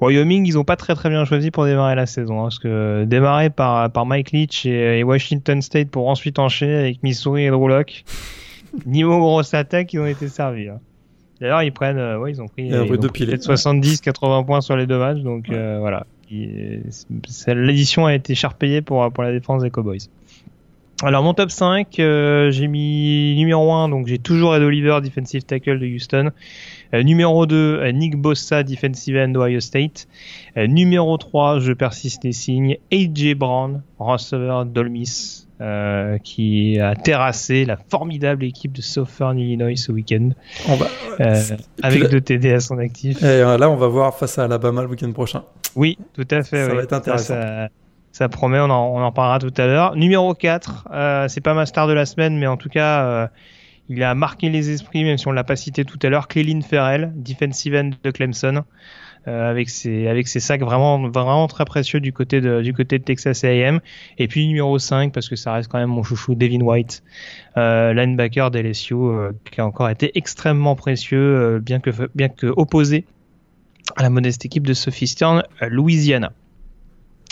Wyoming, 0.00 0.46
ils 0.46 0.58
ont 0.58 0.64
pas 0.64 0.76
très 0.76 0.94
très 0.94 1.08
bien 1.08 1.24
choisi 1.24 1.50
pour 1.50 1.64
démarrer 1.64 1.94
la 1.94 2.06
saison, 2.06 2.40
hein, 2.40 2.44
parce 2.44 2.58
que 2.58 3.04
démarrer 3.04 3.50
par, 3.50 3.90
par 3.90 4.06
Mike 4.06 4.32
Leach 4.32 4.66
et, 4.66 5.02
Washington 5.02 5.60
State 5.62 5.90
pour 5.90 6.08
ensuite 6.08 6.38
enchaîner 6.38 6.76
avec 6.76 7.02
Missouri 7.02 7.46
et 7.46 7.50
Drew 7.50 7.68
Lock, 7.68 8.04
niveau 8.86 9.18
grosse 9.18 9.54
attaque, 9.54 9.92
ils 9.92 10.00
ont 10.00 10.06
été 10.06 10.28
servis. 10.28 10.68
Hein. 10.68 10.80
D'ailleurs, 11.40 11.62
ils 11.62 11.72
prennent, 11.72 11.98
euh, 11.98 12.18
ouais, 12.18 12.32
ils 12.32 12.40
ont 12.40 12.48
pris, 12.48 12.70
peut-être 12.70 13.42
70-80 13.42 14.46
points 14.46 14.60
sur 14.60 14.76
les 14.76 14.86
deux 14.86 14.98
matchs, 14.98 15.20
donc 15.20 15.50
euh, 15.50 15.78
voilà. 15.80 16.06
L'édition 16.30 18.06
a 18.06 18.14
été 18.14 18.34
cher 18.34 18.54
payée 18.54 18.82
pour, 18.82 19.10
pour 19.12 19.22
la 19.22 19.32
défense 19.32 19.62
des 19.62 19.70
Cowboys. 19.70 20.08
Alors 21.02 21.22
mon 21.22 21.34
top 21.34 21.50
5, 21.50 21.98
euh, 21.98 22.50
j'ai 22.50 22.68
mis 22.68 23.34
numéro 23.36 23.72
1, 23.72 23.88
donc 23.88 24.06
j'ai 24.06 24.18
toujours 24.18 24.54
Ed 24.54 24.62
Oliver, 24.62 25.00
defensive 25.02 25.42
tackle 25.42 25.78
de 25.78 25.86
Houston. 25.86 26.30
Euh, 26.94 27.02
numéro 27.02 27.46
2, 27.46 27.56
euh, 27.56 27.92
Nick 27.92 28.16
Bossa, 28.16 28.62
defensive 28.62 29.16
end 29.16 29.28
d'Ohio 29.28 29.60
State. 29.60 30.06
Numéro 30.56 31.16
3, 31.18 31.58
je 31.58 31.72
persiste 31.72 32.24
et 32.24 32.32
signe, 32.32 32.78
AJ 32.92 33.34
Brown, 33.34 33.82
receveur 33.98 34.66
d'Olmis. 34.66 35.46
qui 36.22 36.78
a 36.78 36.94
terrassé 36.94 37.64
la 37.64 37.76
formidable 37.76 38.44
équipe 38.44 38.72
de 38.72 38.82
Southern 38.82 39.38
Illinois 39.38 39.76
ce 39.76 39.90
week-end, 39.92 40.30
avec 41.82 42.08
deux 42.08 42.20
TD 42.20 42.52
à 42.52 42.60
son 42.60 42.78
actif. 42.78 43.22
Et 43.22 43.40
là, 43.40 43.68
on 43.68 43.76
va 43.76 43.88
voir 43.88 44.14
face 44.14 44.38
à 44.38 44.44
Alabama 44.44 44.82
le 44.82 44.88
week-end 44.88 45.10
prochain. 45.12 45.42
Oui, 45.74 45.98
tout 46.12 46.26
à 46.30 46.42
fait. 46.42 46.68
Ça 46.68 46.74
va 46.74 46.82
être 46.82 46.92
intéressant. 46.92 47.34
Ça, 47.34 47.68
promet, 48.30 48.60
on 48.60 48.70
en, 48.70 49.04
on 49.04 49.12
parlera 49.12 49.38
tout 49.38 49.52
à 49.56 49.66
l'heure. 49.66 49.96
Numéro 49.96 50.34
4, 50.34 51.26
c'est 51.28 51.40
pas 51.40 51.54
ma 51.54 51.66
star 51.66 51.86
de 51.86 51.92
la 51.92 52.06
semaine, 52.06 52.38
mais 52.38 52.46
en 52.46 52.56
tout 52.56 52.68
cas, 52.68 53.28
il 53.88 54.02
a 54.02 54.14
marqué 54.14 54.48
les 54.48 54.70
esprits, 54.70 55.04
même 55.04 55.18
si 55.18 55.28
on 55.28 55.32
l'a 55.32 55.44
pas 55.44 55.56
cité 55.56 55.84
tout 55.84 55.98
à 56.02 56.08
l'heure. 56.08 56.28
Cléline 56.28 56.62
Ferrell, 56.62 57.12
defensive 57.16 57.74
end 57.74 57.90
de 58.02 58.10
Clemson, 58.10 58.64
euh, 59.26 59.50
avec 59.50 59.68
ses 59.70 60.06
avec 60.06 60.28
ses 60.28 60.40
sacs 60.40 60.62
vraiment 60.62 61.08
vraiment 61.08 61.46
très 61.48 61.64
précieux 61.64 62.00
du 62.00 62.12
côté 62.12 62.40
de 62.40 62.60
du 62.62 62.72
côté 62.72 62.98
de 62.98 63.04
Texas 63.04 63.44
A&M. 63.44 63.80
Et 64.18 64.28
puis 64.28 64.46
numéro 64.46 64.78
5 64.78 65.12
parce 65.12 65.28
que 65.28 65.36
ça 65.36 65.52
reste 65.52 65.70
quand 65.70 65.78
même 65.78 65.90
mon 65.90 66.02
chouchou 66.02 66.34
Devin 66.34 66.60
White, 66.60 67.02
euh, 67.56 67.92
linebacker 67.92 68.50
d'LSU, 68.50 68.94
euh, 68.94 69.32
qui 69.50 69.60
a 69.60 69.66
encore 69.66 69.90
été 69.90 70.10
extrêmement 70.16 70.76
précieux, 70.76 71.18
euh, 71.18 71.58
bien 71.58 71.80
que 71.80 71.90
bien 72.14 72.28
que 72.28 72.46
opposé 72.46 73.04
à 73.96 74.02
la 74.02 74.10
modeste 74.10 74.44
équipe 74.46 74.66
de 74.66 74.74
Sophie 74.74 75.06
Stern, 75.06 75.42
Louisiana. 75.60 76.32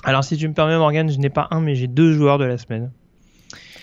Alors 0.04 0.24
si 0.24 0.36
tu 0.36 0.48
me 0.48 0.54
permets 0.54 0.76
Morgan, 0.76 1.10
je 1.10 1.18
n'ai 1.18 1.30
pas 1.30 1.48
un 1.50 1.60
mais 1.60 1.74
j'ai 1.74 1.86
deux 1.86 2.12
joueurs 2.12 2.38
de 2.38 2.44
la 2.44 2.58
semaine. 2.58 2.90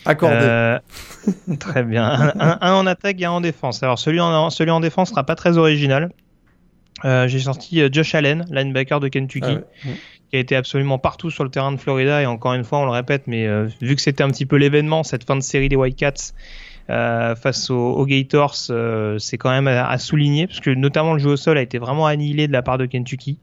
Accordé. 0.06 0.36
Euh, 0.40 0.80
très 1.60 1.84
bien. 1.84 2.34
Un, 2.40 2.74
en 2.74 2.86
attaque 2.88 3.22
et 3.22 3.26
un 3.26 3.32
en 3.32 3.42
défense. 3.42 3.84
Alors 3.84 4.00
celui 4.00 4.20
en, 4.20 4.50
celui 4.50 4.72
en 4.72 4.80
défense 4.80 5.10
sera 5.10 5.26
pas 5.26 5.36
très 5.36 5.58
original. 5.58 6.12
Euh, 7.06 7.28
j'ai 7.28 7.40
sorti 7.40 7.82
euh, 7.82 7.90
Josh 7.92 8.14
Allen, 8.16 8.46
linebacker 8.50 9.00
de 9.00 9.08
Kentucky, 9.08 9.58
ah 9.58 9.88
qui 10.30 10.36
a 10.36 10.40
été 10.40 10.56
absolument 10.56 11.00
partout 11.00 11.32
sur 11.32 11.44
le 11.44 11.50
terrain 11.50 11.72
de 11.72 11.78
Florida. 11.78 12.22
Et 12.22 12.26
encore 12.26 12.54
une 12.54 12.64
fois, 12.64 12.80
on 12.80 12.86
le 12.86 12.92
répète, 12.92 13.24
mais 13.28 13.48
vu 13.82 13.96
que 13.96 14.02
c'était 14.02 14.24
un 14.24 14.30
petit 14.30 14.46
peu 14.46 14.58
l'événement, 14.58 15.04
cette 15.04 15.24
fin 15.24 15.36
de 15.36 15.42
série 15.42 15.70
des 15.70 15.76
Whitecaps 15.76 16.36
face 16.88 17.70
aux, 17.70 18.06
Gators, 18.06 18.56
c'est 18.56 19.38
quand 19.38 19.50
même 19.50 19.68
à, 19.68 19.90
à, 19.90 19.98
souligner, 19.98 20.46
parce 20.46 20.60
que 20.60 20.70
notamment 20.70 21.14
le 21.14 21.20
jeu 21.20 21.32
au 21.32 21.38
sol 21.38 21.58
a 21.58 21.62
été 21.62 21.80
vraiment 21.80 22.06
annihilé 22.06 22.48
de 22.48 22.54
la 22.54 22.62
part 22.62 22.78
de 22.78 22.86
Kentucky. 22.86 23.40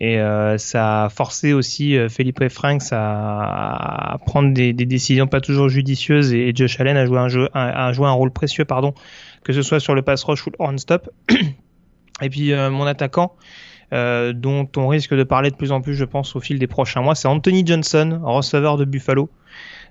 Et 0.00 0.20
euh, 0.20 0.58
ça 0.58 1.04
a 1.04 1.08
forcé 1.08 1.52
aussi 1.52 1.96
euh, 1.96 2.08
Felipe 2.08 2.48
Franks 2.48 2.92
à, 2.92 4.18
prendre 4.26 4.52
des, 4.54 4.72
décisions 4.72 5.26
pas 5.26 5.40
toujours 5.40 5.68
judicieuses 5.68 6.32
et, 6.32 6.52
Josh 6.54 6.78
Allen 6.78 6.96
a 6.96 7.04
joué 7.04 7.18
un, 7.18 7.28
jeu, 7.28 7.48
a, 7.52 7.92
joué 7.92 8.06
un 8.06 8.12
rôle 8.12 8.30
précieux, 8.30 8.64
pardon, 8.64 8.94
que 9.42 9.52
ce 9.52 9.62
soit 9.62 9.80
sur 9.80 9.94
le 9.94 10.02
pass 10.02 10.22
rush 10.22 10.46
ou 10.46 10.50
le 10.50 10.56
horn 10.60 10.78
stop. 10.78 11.10
et 12.22 12.30
puis 12.30 12.52
euh, 12.52 12.70
mon 12.70 12.86
attaquant, 12.86 13.34
dont 13.90 14.68
on 14.76 14.86
risque 14.86 15.14
de 15.14 15.24
parler 15.24 15.50
de 15.50 15.56
plus 15.56 15.72
en 15.72 15.80
plus, 15.80 15.94
je 15.94 16.04
pense, 16.04 16.36
au 16.36 16.40
fil 16.40 16.58
des 16.58 16.66
prochains 16.66 17.00
mois, 17.00 17.14
c'est 17.14 17.26
Anthony 17.26 17.66
Johnson, 17.66 18.20
receveur 18.22 18.76
de 18.76 18.84
Buffalo. 18.84 19.30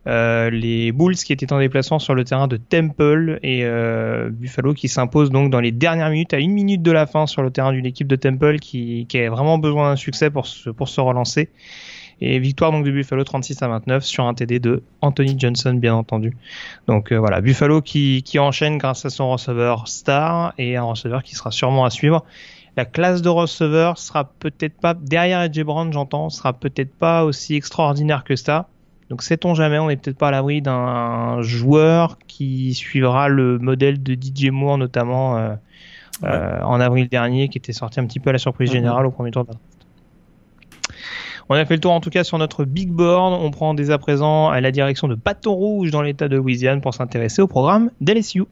Euh, 0.07 0.49
les 0.49 0.93
Bulls 0.93 1.15
qui 1.15 1.33
étaient 1.33 1.51
en 1.51 1.59
déplacement 1.59 1.99
sur 1.99 2.15
le 2.15 2.23
terrain 2.23 2.47
de 2.47 2.55
Temple 2.55 3.39
et 3.43 3.65
euh, 3.65 4.29
Buffalo 4.31 4.73
qui 4.73 4.87
s'impose 4.87 5.31
donc 5.31 5.51
dans 5.51 5.59
les 5.59 5.73
dernières 5.73 6.09
minutes 6.09 6.33
à 6.33 6.39
une 6.39 6.53
minute 6.53 6.81
de 6.81 6.91
la 6.91 7.05
fin 7.05 7.27
sur 7.27 7.41
le 7.41 7.51
terrain 7.51 7.73
d'une 7.73 7.85
équipe 7.85 8.07
de 8.07 8.15
Temple 8.15 8.59
qui, 8.59 9.05
qui 9.09 9.19
a 9.19 9.29
vraiment 9.29 9.57
besoin 9.57 9.89
d'un 9.89 9.95
succès 9.97 10.29
pour 10.29 10.47
se, 10.47 11.01
relancer. 11.01 11.49
Et 12.21 12.39
victoire 12.39 12.71
donc 12.71 12.85
de 12.85 12.91
Buffalo 12.91 13.23
36 13.23 13.61
à 13.61 13.67
29 13.67 14.03
sur 14.03 14.25
un 14.25 14.33
TD 14.33 14.59
de 14.59 14.81
Anthony 15.01 15.35
Johnson 15.37 15.73
bien 15.73 15.93
entendu. 15.93 16.35
Donc 16.87 17.11
euh, 17.11 17.17
voilà, 17.17 17.41
Buffalo 17.41 17.81
qui, 17.81 18.23
qui 18.23 18.39
enchaîne 18.39 18.77
grâce 18.77 19.05
à 19.05 19.09
son 19.09 19.29
receveur 19.29 19.87
star 19.89 20.53
et 20.57 20.77
un 20.77 20.83
receveur 20.83 21.21
qui 21.21 21.35
sera 21.35 21.51
sûrement 21.51 21.83
à 21.83 21.89
suivre. 21.89 22.23
La 22.77 22.85
classe 22.85 23.21
de 23.21 23.29
receveur 23.29 23.97
sera 23.97 24.23
peut-être 24.23 24.79
pas 24.79 24.93
derrière 24.93 25.41
Edge 25.41 25.61
Brown, 25.61 25.91
j'entends, 25.91 26.29
sera 26.29 26.53
peut-être 26.53 26.93
pas 26.93 27.25
aussi 27.25 27.55
extraordinaire 27.55 28.23
que 28.23 28.35
ça, 28.35 28.67
donc 29.09 29.23
sait-on 29.23 29.55
jamais, 29.55 29.79
on 29.79 29.87
n'est 29.87 29.95
peut-être 29.95 30.17
pas 30.17 30.27
à 30.29 30.31
l'abri 30.31 30.61
d'un 30.61 31.41
joueur 31.41 32.17
qui 32.27 32.73
suivra 32.73 33.29
le 33.29 33.57
modèle 33.57 34.03
de 34.03 34.13
DJ 34.13 34.49
Moore 34.51 34.77
notamment 34.77 35.37
euh, 35.37 35.55
euh, 36.23 36.61
en 36.61 36.79
avril 36.79 37.07
dernier, 37.07 37.47
qui 37.47 37.57
était 37.57 37.73
sorti 37.73 37.99
un 37.99 38.05
petit 38.05 38.19
peu 38.19 38.31
à 38.31 38.33
la 38.33 38.39
surprise 38.39 38.69
mhm. 38.69 38.75
générale 38.75 39.05
au 39.05 39.11
premier 39.11 39.31
tour 39.31 39.45
de 39.45 39.51
la 39.51 39.57
on 41.49 41.55
a 41.55 41.65
fait 41.65 41.75
le 41.75 41.79
tour 41.79 41.93
en 41.93 42.01
tout 42.01 42.09
cas 42.09 42.25
sur 42.25 42.37
notre 42.37 42.65
big 42.65 42.89
board. 42.89 43.39
On 43.41 43.51
prend 43.51 43.73
dès 43.73 43.89
à 43.89 43.97
présent 43.97 44.49
à 44.49 44.59
la 44.59 44.71
direction 44.71 45.07
de 45.07 45.15
Bâton 45.15 45.53
Rouge 45.53 45.91
dans 45.91 46.01
l'état 46.01 46.27
de 46.27 46.35
Louisiane 46.35 46.81
pour 46.81 46.93
s'intéresser 46.93 47.41
au 47.41 47.47
programme 47.47 47.89
d'LSU. 48.01 48.43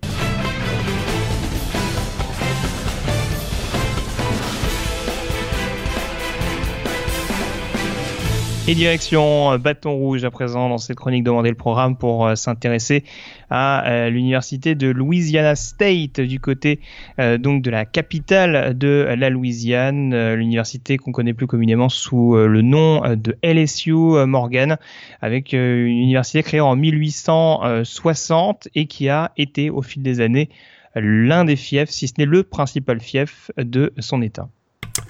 Et 8.68 8.74
direction 8.74 9.52
euh, 9.52 9.58
Bâton 9.60 9.94
Rouge 9.94 10.24
à 10.24 10.32
présent 10.32 10.70
dans 10.70 10.80
cette 10.80 10.98
chronique 10.98 11.24
demander 11.24 11.50
le 11.50 11.56
programme 11.56 11.96
pour 11.96 12.26
euh, 12.26 12.34
s'intéresser 12.34 13.04
à 13.52 13.88
euh, 13.88 14.10
l'université 14.10 14.74
de 14.74 14.88
Louisiana 14.88 15.56
State 15.56 16.20
du 16.20 16.40
côté 16.40 16.80
donc 17.20 17.62
de 17.62 17.70
la 17.70 17.86
capitale 17.86 18.76
de 18.76 19.14
la 19.16 19.30
Louisiane, 19.30 20.34
l'université 20.34 20.98
qu'on 20.98 21.12
connaît 21.12 21.36
plus 21.36 21.46
communément 21.46 21.90
sous 21.90 22.36
le 22.36 22.62
nom 22.64 23.02
de 23.16 23.38
LSU 23.44 23.94
Morgan, 23.94 24.78
avec 25.22 25.54
une 25.54 25.60
université 25.60 26.42
créée 26.42 26.62
en 26.62 26.76
1860 26.76 28.70
et 28.74 28.88
qui 28.88 29.10
a 29.10 29.32
été 29.38 29.70
au 29.70 29.84
fil 29.84 30.02
des 30.02 30.22
années 30.22 30.50
l'un 30.96 31.46
des 31.46 31.56
fiefs, 31.56 31.90
si 31.90 32.08
ce 32.08 32.14
n'est 32.18 32.26
le 32.26 32.44
principal 32.44 33.00
fief 33.00 33.52
de 33.58 33.94
son 34.00 34.22
État. 34.22 34.50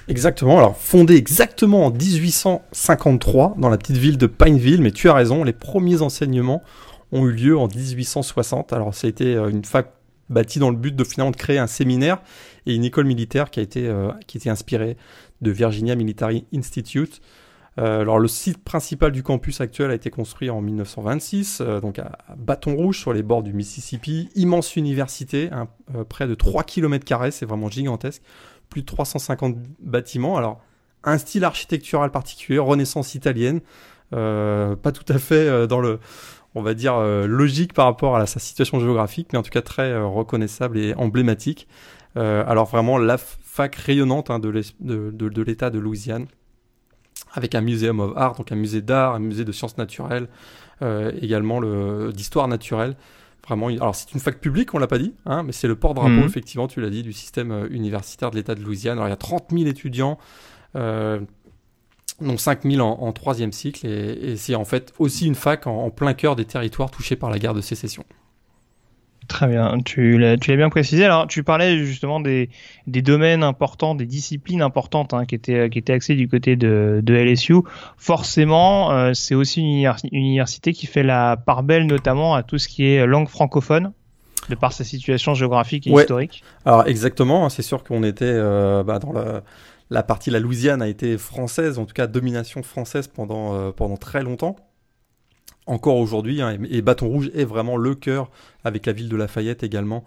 Exactement, 0.08 0.58
alors 0.58 0.78
fondé 0.78 1.16
exactement 1.16 1.86
en 1.86 1.92
1853 1.92 3.56
dans 3.58 3.70
la 3.70 3.78
petite 3.78 3.98
ville 3.98 4.18
de 4.18 4.28
Pineville, 4.28 4.82
mais 4.82 4.92
tu 4.92 5.10
as 5.10 5.14
raison, 5.14 5.44
les 5.44 5.54
premiers 5.54 6.02
enseignements 6.02 6.64
ont 7.12 7.26
eu 7.28 7.32
lieu 7.32 7.58
en 7.58 7.68
1860. 7.68 8.74
Alors 8.74 8.94
ça 8.94 9.08
a 9.08 9.10
été 9.10 9.36
euh, 9.36 9.50
une 9.50 9.66
fac 9.66 9.92
bâtie 10.30 10.60
dans 10.60 10.70
le 10.70 10.78
but 10.78 10.96
de 10.96 11.04
finalement 11.04 11.32
de 11.32 11.38
créer 11.38 11.60
un 11.60 11.68
séminaire 11.68 12.20
et 12.66 12.74
une 12.76 12.84
école 12.84 13.06
militaire 13.06 13.52
qui 13.52 13.60
a 13.60 13.64
été 13.64 13.88
euh, 13.88 14.12
inspirée 14.48 14.98
de 15.42 15.52
Virginia 15.52 15.96
Military 15.96 16.46
Institute. 16.54 17.22
Euh, 17.78 18.02
alors 18.02 18.20
le 18.20 18.28
site 18.28 18.64
principal 18.64 19.12
du 19.12 19.22
campus 19.22 19.60
actuel 19.60 19.92
a 19.92 19.96
été 19.96 20.10
construit 20.10 20.50
en 20.50 20.62
1926, 20.62 21.62
donc 21.82 22.00
à, 22.00 22.18
Bâton 22.38 22.74
Rouge 22.74 23.00
sur 23.00 23.12
les 23.12 23.22
bords 23.22 23.44
du 23.44 23.54
Mississippi, 23.54 24.30
immense 24.34 24.78
université, 24.78 25.50
près 26.08 26.26
de 26.26 26.36
3 26.36 26.64
km, 26.64 27.32
c'est 27.32 27.46
vraiment 27.46 27.70
gigantesque 27.70 28.22
plus 28.76 28.82
de 28.82 28.88
350 28.88 29.56
bâtiments. 29.80 30.36
Alors, 30.36 30.60
un 31.06 31.18
style 31.18 31.46
architectural 31.46 32.12
particulier, 32.12 32.60
renaissance 32.60 33.16
italienne, 33.16 33.62
euh, 34.12 34.76
pas 34.76 34.92
tout 34.92 35.06
à 35.08 35.18
fait 35.18 35.48
euh, 35.48 35.66
dans 35.66 35.80
le, 35.80 36.00
on 36.56 36.62
va 36.62 36.74
dire, 36.74 36.96
euh, 36.96 37.26
logique 37.26 37.72
par 37.72 37.86
rapport 37.86 38.18
à 38.18 38.26
sa 38.26 38.40
situation 38.40 38.82
géographique, 38.82 39.30
mais 39.32 39.40
en 39.40 39.44
tout 39.44 39.50
cas 39.50 39.62
très 39.62 39.98
reconnaissable 39.98 40.78
et 40.78 40.94
emblématique. 40.96 41.70
alors 42.16 42.66
vraiment 42.66 42.98
la 42.98 43.18
fac 43.18 43.76
rayonnante 43.76 44.30
hein, 44.30 44.40
de 44.40 44.50
l'État 44.50 45.70
de, 45.70 45.80
Louisiane, 45.80 46.28
avec 47.32 47.56
un 47.56 47.62
muséum 47.62 48.02
of 48.02 48.12
art, 48.18 48.36
donc 48.36 48.52
un 48.52 48.58
musée 48.58 48.82
d'art, 48.82 49.16
un 49.16 49.20
musée 49.20 49.46
de 49.46 49.54
sciences 49.54 49.78
naturelles, 49.78 50.28
également 50.82 51.62
d'histoire 52.12 52.50
naturelle. 52.50 52.98
Vraiment, 53.46 53.68
alors 53.68 53.96
c'est 53.96 54.12
une 54.14 54.20
fac 54.20 54.40
publique, 54.40 54.74
on 54.74 54.80
l'a 54.80 54.88
pas 54.88 54.98
dit, 54.98 55.14
hein, 55.26 55.44
mais 55.44 55.52
c'est 55.52 55.68
le 55.68 55.76
port-drapeau, 55.76 56.10
mhm. 56.10 56.24
effectivement, 56.24 56.68
tu 56.68 56.82
l'as 56.82 56.90
dit, 56.90 57.04
du 57.04 57.14
système 57.14 57.52
euh, 57.52 57.68
universitaire 57.70 58.32
de 58.32 58.38
l'État 58.38 58.56
de 58.56 58.62
Louisiane. 58.62 58.98
Alors 58.98 59.08
il 59.08 59.12
y 59.12 59.14
a 59.14 59.18
30 59.18 59.52
000 59.52 59.66
étudiants, 59.66 60.18
euh, 60.76 61.20
dont 62.22 62.38
5 62.38 62.64
000 62.64 62.82
en, 62.82 63.12
troisième 63.14 63.52
cycle, 63.52 63.86
et, 63.86 64.36
c'est 64.36 64.56
en 64.56 64.66
fait 64.66 64.94
aussi 64.98 65.28
une 65.28 65.36
fac 65.36 65.68
en, 65.68 65.92
plein 65.92 66.14
cœur 66.14 66.36
des 66.36 66.46
territoires 66.46 66.90
touchés 66.90 67.16
par 67.16 67.30
la 67.30 67.38
guerre 67.38 67.54
de 67.54 67.62
sécession. 67.62 68.04
Très 69.28 69.48
bien, 69.48 69.80
tu 69.84 70.18
l'as, 70.18 70.36
bien 70.38 70.70
précisé. 70.70 71.06
Alors, 71.06 71.28
tu 71.28 71.44
parlais 71.44 71.78
justement 71.84 72.20
des, 72.20 72.50
des 72.86 73.02
domaines 73.02 73.44
importants, 73.44 73.96
des 73.96 74.06
disciplines 74.06 74.62
importantes 74.62 75.14
hein, 75.14 75.26
qui 75.26 75.36
étaient 75.36 75.70
qui 75.70 75.80
étaient 75.80 75.94
axées 75.94 76.16
du 76.16 76.28
côté 76.28 76.56
de, 76.56 77.02
de 77.04 77.14
LSU. 77.14 77.56
Forcément, 77.98 78.92
euh, 78.92 79.14
c'est 79.14 79.36
aussi 79.36 79.62
une, 79.62 79.92
université 80.12 80.74
qui 80.74 80.86
fait 80.86 81.04
la 81.04 81.38
part 81.38 81.64
belle 81.64 81.88
notamment 81.88 82.36
à 82.36 82.44
tout 82.44 82.58
ce 82.58 82.68
qui 82.68 82.86
est 82.86 83.06
langue 83.06 83.30
francophone 83.30 83.94
de 84.50 84.56
par 84.56 84.74
sa 84.74 84.84
situation 84.84 85.34
géographique 85.34 85.88
et 85.88 85.92
historique. 85.92 86.44
Alors 86.66 86.88
exactement, 86.88 87.46
hein, 87.46 87.50
c'est 87.50 87.62
sûr 87.62 87.84
qu'on 87.84 88.04
était 88.04 88.26
euh, 88.26 88.84
bah, 88.84 89.00
dans 89.00 89.12
la, 89.12 89.42
la 89.90 90.04
partie 90.04 90.30
la 90.30 90.40
Louisiane 90.40 90.82
a 90.82 90.88
été 90.88 91.18
française, 91.18 91.80
en 91.80 91.86
tout 91.86 91.94
cas 91.94 92.08
domination 92.08 92.62
française 92.64 93.08
pendant 93.08 93.56
euh, 93.56 93.72
pendant 93.72 93.98
très 93.98 94.24
longtemps 94.24 94.56
encore 95.68 95.98
aujourd'hui, 95.98 96.42
hein, 96.42 96.58
et, 96.70 96.82
Bâton 96.82 97.08
Rouge 97.08 97.32
est 97.34 97.46
vraiment 97.46 97.78
le 97.78 97.96
cœur, 97.96 98.30
avec 98.64 98.86
la 98.86 98.94
ville 98.94 99.10
de 99.10 99.16
Lafayette 99.16 99.64
également, 99.64 100.06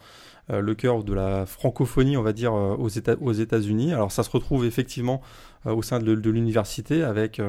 euh, 0.50 0.60
le 0.60 0.74
cœur 0.74 1.04
de 1.04 1.12
la 1.12 1.46
francophonie, 1.46 2.16
on 2.16 2.22
va 2.22 2.32
dire, 2.32 2.54
euh, 2.54 2.76
aux, 2.76 2.88
aux 2.88 3.32
États-Unis. 3.32 3.92
Alors 3.92 4.12
ça 4.12 4.22
se 4.22 4.30
retrouve 4.30 4.64
effectivement 4.64 5.20
euh, 5.66 5.74
au 5.74 5.82
sein 5.82 5.98
de, 5.98 6.12
l'université 6.12 7.02
avec 7.02 7.40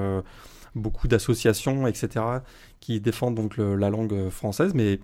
beaucoup 0.75 1.07
d'associations, 1.07 1.87
etc., 1.87 2.25
qui 2.79 2.99
défendent 2.99 3.35
donc 3.35 3.57
la 3.57 3.89
langue 3.89 4.29
française, 4.29 4.73
mais 4.73 4.99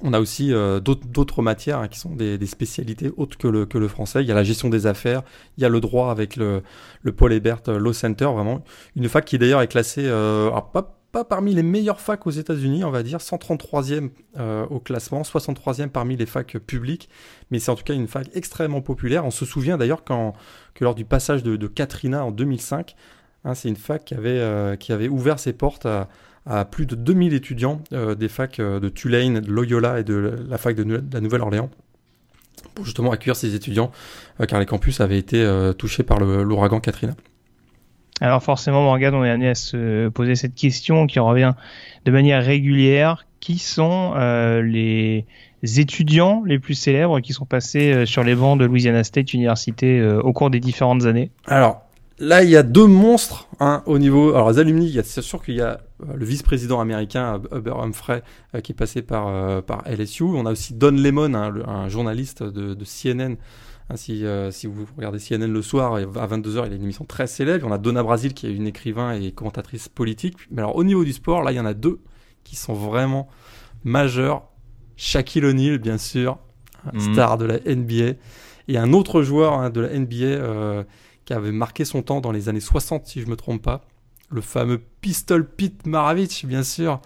on 0.00 0.12
a 0.14 0.20
aussi 0.20 0.52
d'autres 0.82 1.42
matières 1.42 1.78
hein, 1.78 1.88
qui 1.88 1.98
sont 1.98 2.14
des, 2.14 2.46
spécialités 2.46 3.10
autres 3.16 3.38
que 3.38 3.46
le, 3.46 3.66
que 3.66 3.78
le 3.78 3.88
français. 3.88 4.22
Il 4.22 4.26
y 4.26 4.32
a 4.32 4.34
la 4.34 4.42
gestion 4.42 4.68
des 4.68 4.86
affaires, 4.86 5.22
il 5.56 5.62
y 5.62 5.66
a 5.66 5.68
le 5.68 5.80
droit 5.80 6.10
avec 6.10 6.36
le, 6.36 6.62
le 7.02 7.12
Paul 7.12 7.32
Ebert 7.32 7.60
Law 7.68 7.92
Center, 7.92 8.24
vraiment 8.24 8.64
une 8.96 9.08
fac 9.08 9.24
qui 9.24 9.38
d'ailleurs 9.38 9.62
est 9.62 9.68
classée, 9.68 10.06
alors 10.08 10.70
pas 10.72 11.01
pas 11.12 11.24
parmi 11.24 11.54
les 11.54 11.62
meilleures 11.62 12.00
facs 12.00 12.26
aux 12.26 12.30
États-Unis, 12.30 12.84
on 12.84 12.90
va 12.90 13.02
dire, 13.02 13.18
133e 13.18 14.10
euh, 14.38 14.66
au 14.70 14.80
classement, 14.80 15.20
63e 15.22 15.88
parmi 15.88 16.16
les 16.16 16.24
facs 16.24 16.56
publiques, 16.58 17.10
mais 17.50 17.58
c'est 17.58 17.70
en 17.70 17.76
tout 17.76 17.84
cas 17.84 17.92
une 17.92 18.08
fac 18.08 18.28
extrêmement 18.34 18.80
populaire. 18.80 19.26
On 19.26 19.30
se 19.30 19.44
souvient 19.44 19.76
d'ailleurs 19.76 20.04
que 20.04 20.12
lors 20.80 20.94
du 20.94 21.04
passage 21.04 21.42
de, 21.42 21.66
Katrina 21.66 22.24
en 22.24 22.30
2005, 22.30 22.96
hein, 23.44 23.54
c'est 23.54 23.68
une 23.68 23.76
fac 23.76 24.06
qui 24.06 24.14
avait, 24.14 24.30
euh, 24.30 24.74
qui 24.76 24.92
avait 24.92 25.08
ouvert 25.08 25.38
ses 25.38 25.52
portes 25.52 25.86
à, 25.86 26.64
plus 26.64 26.86
de 26.86 26.94
2000 26.96 27.34
étudiants 27.34 27.82
euh, 27.92 28.14
des 28.14 28.28
facs 28.28 28.58
de 28.58 28.88
Tulane, 28.88 29.40
de 29.40 29.50
Loyola 29.50 30.00
et 30.00 30.04
de 30.04 30.44
la 30.48 30.56
fac 30.56 30.74
de, 30.74 31.02
la 31.12 31.20
Nouvelle-Orléans 31.20 31.70
pour 32.74 32.84
justement 32.86 33.10
accueillir 33.10 33.36
ces 33.36 33.54
étudiants, 33.54 33.90
car 34.48 34.60
les 34.60 34.66
campus 34.66 35.00
avaient 35.00 35.18
été 35.18 35.44
touchés 35.76 36.04
par 36.04 36.20
l'ouragan 36.20 36.80
Katrina. 36.80 37.14
Alors 38.22 38.40
forcément, 38.40 38.84
Morgan, 38.84 39.16
on 39.16 39.24
est 39.24 39.30
amené 39.30 39.48
à 39.48 39.56
se 39.56 40.08
poser 40.08 40.36
cette 40.36 40.54
question 40.54 41.08
qui 41.08 41.18
revient 41.18 41.54
de 42.04 42.12
manière 42.12 42.44
régulière. 42.44 43.26
Qui 43.40 43.58
sont 43.58 44.12
euh, 44.14 44.62
les, 44.62 45.26
étudiants 45.64 46.44
les 46.46 46.60
plus 46.60 46.74
célèbres 46.74 47.18
qui 47.18 47.32
sont 47.32 47.46
passés 47.46 48.06
sur 48.06 48.22
les 48.22 48.36
bancs 48.36 48.56
de 48.56 48.64
Louisiana 48.64 49.02
State 49.02 49.34
University 49.34 50.00
au 50.00 50.32
cours 50.32 50.50
des 50.50 50.60
différentes 50.60 51.06
années? 51.06 51.32
Alors, 51.46 51.82
là, 52.20 52.44
il 52.44 52.50
y 52.50 52.56
a 52.56 52.62
deux 52.62 52.86
monstres 52.86 53.48
hein, 53.58 53.82
au 53.86 53.98
niveau. 53.98 54.32
Alors, 54.36 54.52
les 54.52 54.60
alumni, 54.60 54.96
c'est 55.02 55.22
sûr 55.22 55.42
qu'il 55.42 55.56
y 55.56 55.60
a 55.60 55.80
le 56.14 56.24
vice-président 56.24 56.78
américain 56.78 57.40
Hubert 57.52 57.80
Humphrey 57.80 58.22
qui 58.62 58.70
est 58.70 58.76
passé 58.76 59.02
par, 59.02 59.64
par 59.64 59.82
LSU. 59.88 60.22
On 60.22 60.46
a 60.46 60.52
aussi 60.52 60.74
Don 60.74 60.92
Lemon, 60.92 61.34
hein, 61.34 61.52
un 61.66 61.88
journaliste 61.88 62.44
de 62.44 62.84
CNN 62.84 63.34
Hein, 63.92 63.96
si, 63.96 64.24
euh, 64.24 64.50
si, 64.50 64.66
vous 64.66 64.86
regardez 64.96 65.18
CNN 65.18 65.52
le 65.52 65.62
soir, 65.62 65.96
à 65.96 66.26
22h, 66.26 66.64
il 66.64 66.70
y 66.70 66.72
a 66.72 66.76
une 66.76 66.82
émission 66.82 67.04
très 67.04 67.26
célèbre. 67.26 67.66
On 67.68 67.72
a 67.72 67.78
Donna 67.78 68.02
Brasil 68.02 68.32
qui 68.32 68.46
est 68.46 68.52
une 68.52 68.66
écrivain 68.66 69.12
et 69.12 69.32
commentatrice 69.32 69.88
politique. 69.88 70.36
Mais 70.50 70.62
alors 70.62 70.76
au 70.76 70.84
niveau 70.84 71.04
du 71.04 71.12
sport, 71.12 71.42
là, 71.42 71.52
il 71.52 71.56
y 71.56 71.60
en 71.60 71.66
a 71.66 71.74
deux 71.74 72.00
qui 72.42 72.56
sont 72.56 72.72
vraiment 72.72 73.28
majeurs. 73.84 74.48
Shaquille 74.96 75.44
O'Neal, 75.44 75.78
bien 75.78 75.98
sûr, 75.98 76.38
mhm. 76.92 77.12
star 77.12 77.36
de 77.36 77.44
la 77.44 77.58
NBA, 77.58 78.18
et 78.68 78.78
un 78.78 78.92
autre 78.92 79.22
joueur 79.22 79.54
hein, 79.54 79.70
de 79.70 79.80
la 79.80 79.98
NBA 79.98 80.16
euh, 80.16 80.84
qui 81.24 81.32
avait 81.32 81.52
marqué 81.52 81.84
son 81.84 82.02
temps 82.02 82.20
dans 82.20 82.32
les 82.32 82.48
années 82.48 82.60
60, 82.60 83.06
si 83.06 83.20
je 83.20 83.26
me 83.26 83.36
trompe 83.36 83.62
pas, 83.62 83.84
le 84.32 84.40
fameux 84.40 84.80
Pistol 85.00 85.46
Pete 85.46 85.86
Maravich, 85.86 86.46
bien 86.46 86.62
sûr, 86.62 87.00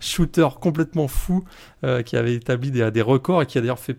shooter 0.00 0.48
complètement 0.60 1.08
fou, 1.08 1.44
euh, 1.84 2.02
qui 2.02 2.16
avait 2.16 2.34
établi 2.34 2.70
des, 2.70 3.02
records 3.02 3.42
et 3.42 3.46
qui 3.46 3.58
a 3.58 3.60
d'ailleurs 3.60 3.78
fait, 3.78 3.96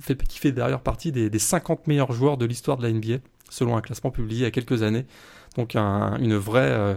fait 0.00 0.52
d'ailleurs 0.52 0.82
partie 0.82 1.12
des, 1.12 1.38
50 1.38 1.86
meilleurs 1.86 2.12
joueurs 2.12 2.36
de 2.36 2.46
l'histoire 2.46 2.76
de 2.76 2.82
la 2.82 2.92
NBA, 2.92 3.18
selon 3.50 3.76
un 3.76 3.80
classement 3.80 4.10
publié 4.10 4.40
il 4.40 4.44
y 4.44 4.46
a 4.46 4.50
quelques 4.50 4.82
années. 4.82 5.06
Donc 5.56 5.76
une 5.76 6.36
vraie, 6.36 6.70
euh, 6.70 6.96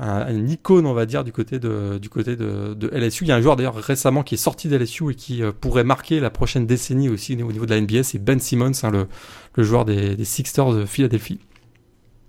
une 0.00 0.50
icône, 0.50 0.86
on 0.86 0.94
va 0.94 1.06
dire, 1.06 1.22
du 1.24 1.32
côté 1.32 1.58
de, 1.58 1.98
du 1.98 2.08
côté 2.08 2.36
de, 2.36 2.90
LSU. 2.92 3.24
Il 3.24 3.28
y 3.28 3.32
a 3.32 3.36
un 3.36 3.40
joueur 3.40 3.56
d'ailleurs 3.56 3.76
récemment 3.76 4.22
qui 4.22 4.34
est 4.34 4.38
sorti 4.38 4.68
de 4.68 4.76
LSU 4.76 5.10
et 5.10 5.14
qui 5.14 5.42
euh, 5.42 5.52
pourrait 5.52 5.84
marquer 5.84 6.20
la 6.20 6.30
prochaine 6.30 6.66
décennie 6.66 7.08
aussi 7.08 7.34
au 7.34 7.52
niveau 7.52 7.66
de 7.66 7.74
la 7.74 7.80
NBA, 7.80 8.02
c'est 8.02 8.18
Ben 8.18 8.40
Simmons, 8.40 8.72
hein, 8.82 8.90
le, 8.90 9.06
le, 9.54 9.62
joueur 9.62 9.84
des, 9.84 10.16
des 10.16 10.24
Sixers 10.24 10.72
de 10.72 10.86
Philadelphie. 10.86 11.38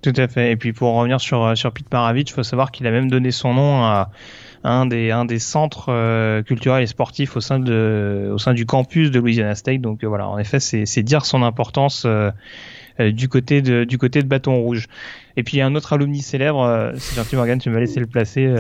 Tout 0.06 0.14
à 0.22 0.28
fait. 0.28 0.52
Et 0.52 0.56
puis 0.56 0.72
pour 0.72 0.94
revenir 0.94 1.20
sur, 1.20 1.44
euh, 1.44 1.56
sur 1.56 1.72
Pete 1.72 1.92
Maravich, 1.92 2.30
il 2.30 2.34
faut 2.34 2.44
savoir 2.44 2.70
qu'il 2.70 2.86
a 2.86 2.92
même 2.92 3.10
donné 3.10 3.32
son 3.32 3.56
nom 3.56 3.84
à 3.84 4.12
un 4.64 4.86
des, 4.86 5.10
un 5.10 5.26
des 5.26 5.40
centres 5.40 5.88
euh, 5.90 6.44
culturels 6.44 6.84
et 6.84 6.88
sportifs 6.88 7.36
au 7.36 7.42
sein, 7.42 7.58
de, 7.58 8.30
au 8.32 8.38
sein 8.38 8.54
du 8.54 8.68
campus 8.68 9.10
de 9.10 9.20
Louisiana 9.20 9.56
State. 9.56 9.82
Donc 9.82 10.04
euh, 10.04 10.08
voilà, 10.08 10.28
en 10.28 10.38
effet, 10.38 10.60
c'est 10.60 11.02
dire 11.02 11.26
son 11.26 11.42
importance 11.42 12.06
du, 13.00 13.30
côté 13.30 13.64
de, 13.64 13.84
du 13.84 13.98
côté 13.98 14.22
de 14.22 14.28
Bâton 14.28 14.58
Rouge. 14.58 14.86
Et 15.38 15.44
puis 15.44 15.60
un 15.60 15.74
autre 15.74 15.94
alumni 15.94 16.22
célèbre, 16.22 16.92
c'est 16.98 17.16
gentil 17.16 17.36
Morgan, 17.36 17.58
tu 17.58 17.72
m'as 17.72 17.80
laissé 17.80 18.00
le 18.00 18.06
placer. 18.06 18.54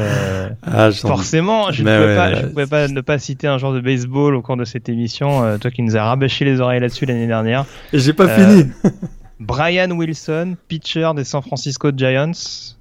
Ah, 0.63 0.89
forcément, 0.91 1.71
je 1.71 1.83
ne 1.83 1.95
pouvais, 1.95 2.15
pas, 2.15 2.33
je 2.33 2.45
pouvais 2.47 2.67
pas 2.67 2.87
ne 2.87 3.01
pas 3.01 3.19
citer 3.19 3.45
un 3.45 3.59
joueur 3.59 3.73
de 3.73 3.81
baseball 3.81 4.33
au 4.33 4.41
cours 4.41 4.57
de 4.57 4.65
cette 4.65 4.89
émission, 4.89 5.59
toi 5.59 5.69
qui 5.69 5.83
nous 5.83 5.95
as 5.95 6.03
rabâché 6.03 6.43
les 6.43 6.59
oreilles 6.59 6.79
là-dessus 6.79 7.05
l'année 7.05 7.27
dernière. 7.27 7.67
J'ai 7.93 8.13
pas 8.13 8.27
fini. 8.29 8.65
Brian 9.39 9.91
Wilson, 9.91 10.55
pitcher 10.67 11.11
des 11.15 11.23
San 11.23 11.41
Francisco 11.41 11.91
Giants, 11.95 12.31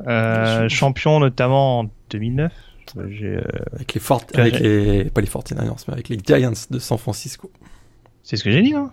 euh, 0.07 0.69
champion 0.69 1.21
notamment 1.21 1.81
en 1.81 1.91
2009. 2.11 2.53
Euh, 2.97 3.41
avec 3.73 3.95
les 3.95 4.01
Fort 4.01 4.23
avec 4.35 4.61
les 4.61 5.05
pas 5.07 5.21
les 5.21 5.27
49ers, 5.27 5.85
mais 5.89 5.95
avec 5.95 6.09
les 6.09 6.19
Giants 6.25 6.53
de 6.71 6.79
San 6.79 6.99
Francisco. 6.99 7.51
C'est 8.23 8.37
ce 8.37 8.45
que 8.45 8.51
j'ai 8.51 8.63
dit, 8.63 8.73
non 8.73 8.91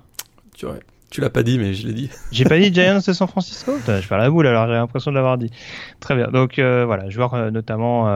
Tu, 0.55 0.65
tu 1.11 1.21
l'as 1.21 1.29
pas 1.29 1.43
dit, 1.43 1.59
mais 1.59 1.73
je 1.73 1.87
l'ai 1.87 1.93
dit. 1.93 2.09
J'ai 2.31 2.45
pas 2.45 2.57
dit 2.57 2.73
Giants 2.73 3.01
de 3.05 3.13
San 3.13 3.27
Francisco? 3.27 3.73
Je 3.85 3.91
faire 4.01 4.17
la 4.17 4.29
boule, 4.29 4.47
alors 4.47 4.65
j'ai 4.67 4.73
l'impression 4.73 5.11
de 5.11 5.15
l'avoir 5.15 5.37
dit. 5.37 5.51
Très 5.99 6.15
bien. 6.15 6.29
Donc 6.29 6.57
euh, 6.57 6.85
voilà, 6.85 7.09
joueur 7.09 7.51
notamment 7.51 8.07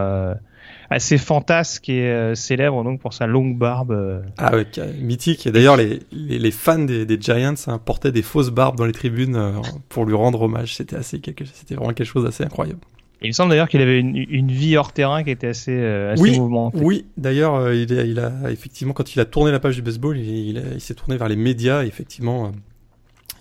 assez 0.89 1.17
fantasque 1.17 1.89
et 1.89 2.07
euh, 2.07 2.35
célèbre 2.35 2.83
donc 2.83 2.99
pour 2.99 3.13
sa 3.13 3.27
longue 3.27 3.57
barbe. 3.57 3.91
Euh. 3.91 4.21
Ah 4.37 4.55
ouais, 4.55 4.65
mythique. 4.99 5.47
Et 5.47 5.51
d'ailleurs, 5.51 5.77
les, 5.77 5.99
les, 6.11 6.51
fans 6.51 6.79
des, 6.79 7.05
des 7.05 7.19
Giants 7.19 7.55
hein, 7.67 7.79
portaient 7.79 8.11
des 8.11 8.21
fausses 8.21 8.51
barbes 8.51 8.77
dans 8.77 8.85
les 8.85 8.91
tribunes 8.91 9.35
euh, 9.35 9.51
pour 9.89 10.05
lui 10.05 10.15
rendre 10.15 10.41
hommage. 10.41 10.75
C'était 10.75 10.95
assez 10.95 11.21
c'était 11.53 11.75
vraiment 11.75 11.93
quelque 11.93 12.07
chose 12.07 12.23
d'assez 12.23 12.43
incroyable. 12.43 12.79
il 13.21 13.27
me 13.27 13.33
semble 13.33 13.49
d'ailleurs 13.49 13.69
qu'il 13.69 13.81
avait 13.81 13.99
une, 13.99 14.15
une, 14.15 14.51
vie 14.51 14.77
hors 14.77 14.93
terrain 14.93 15.23
qui 15.23 15.31
était 15.31 15.47
assez, 15.47 15.83
assez 15.83 16.21
oui, 16.21 16.37
mouvementée. 16.37 16.79
Oui, 16.81 17.05
d'ailleurs, 17.17 17.73
il, 17.73 17.91
il, 17.91 18.19
a 18.19 18.51
effectivement 18.51 18.93
quand 18.93 19.15
il 19.15 19.19
a 19.19 19.25
tourné 19.25 19.51
la 19.51 19.59
page 19.59 19.75
du 19.75 19.81
baseball, 19.81 20.17
il, 20.17 20.57
il, 20.57 20.81
s'est 20.81 20.95
tourné 20.95 21.17
vers 21.17 21.29
les 21.29 21.35
médias. 21.35 21.83
Et 21.83 21.87
effectivement, 21.87 22.51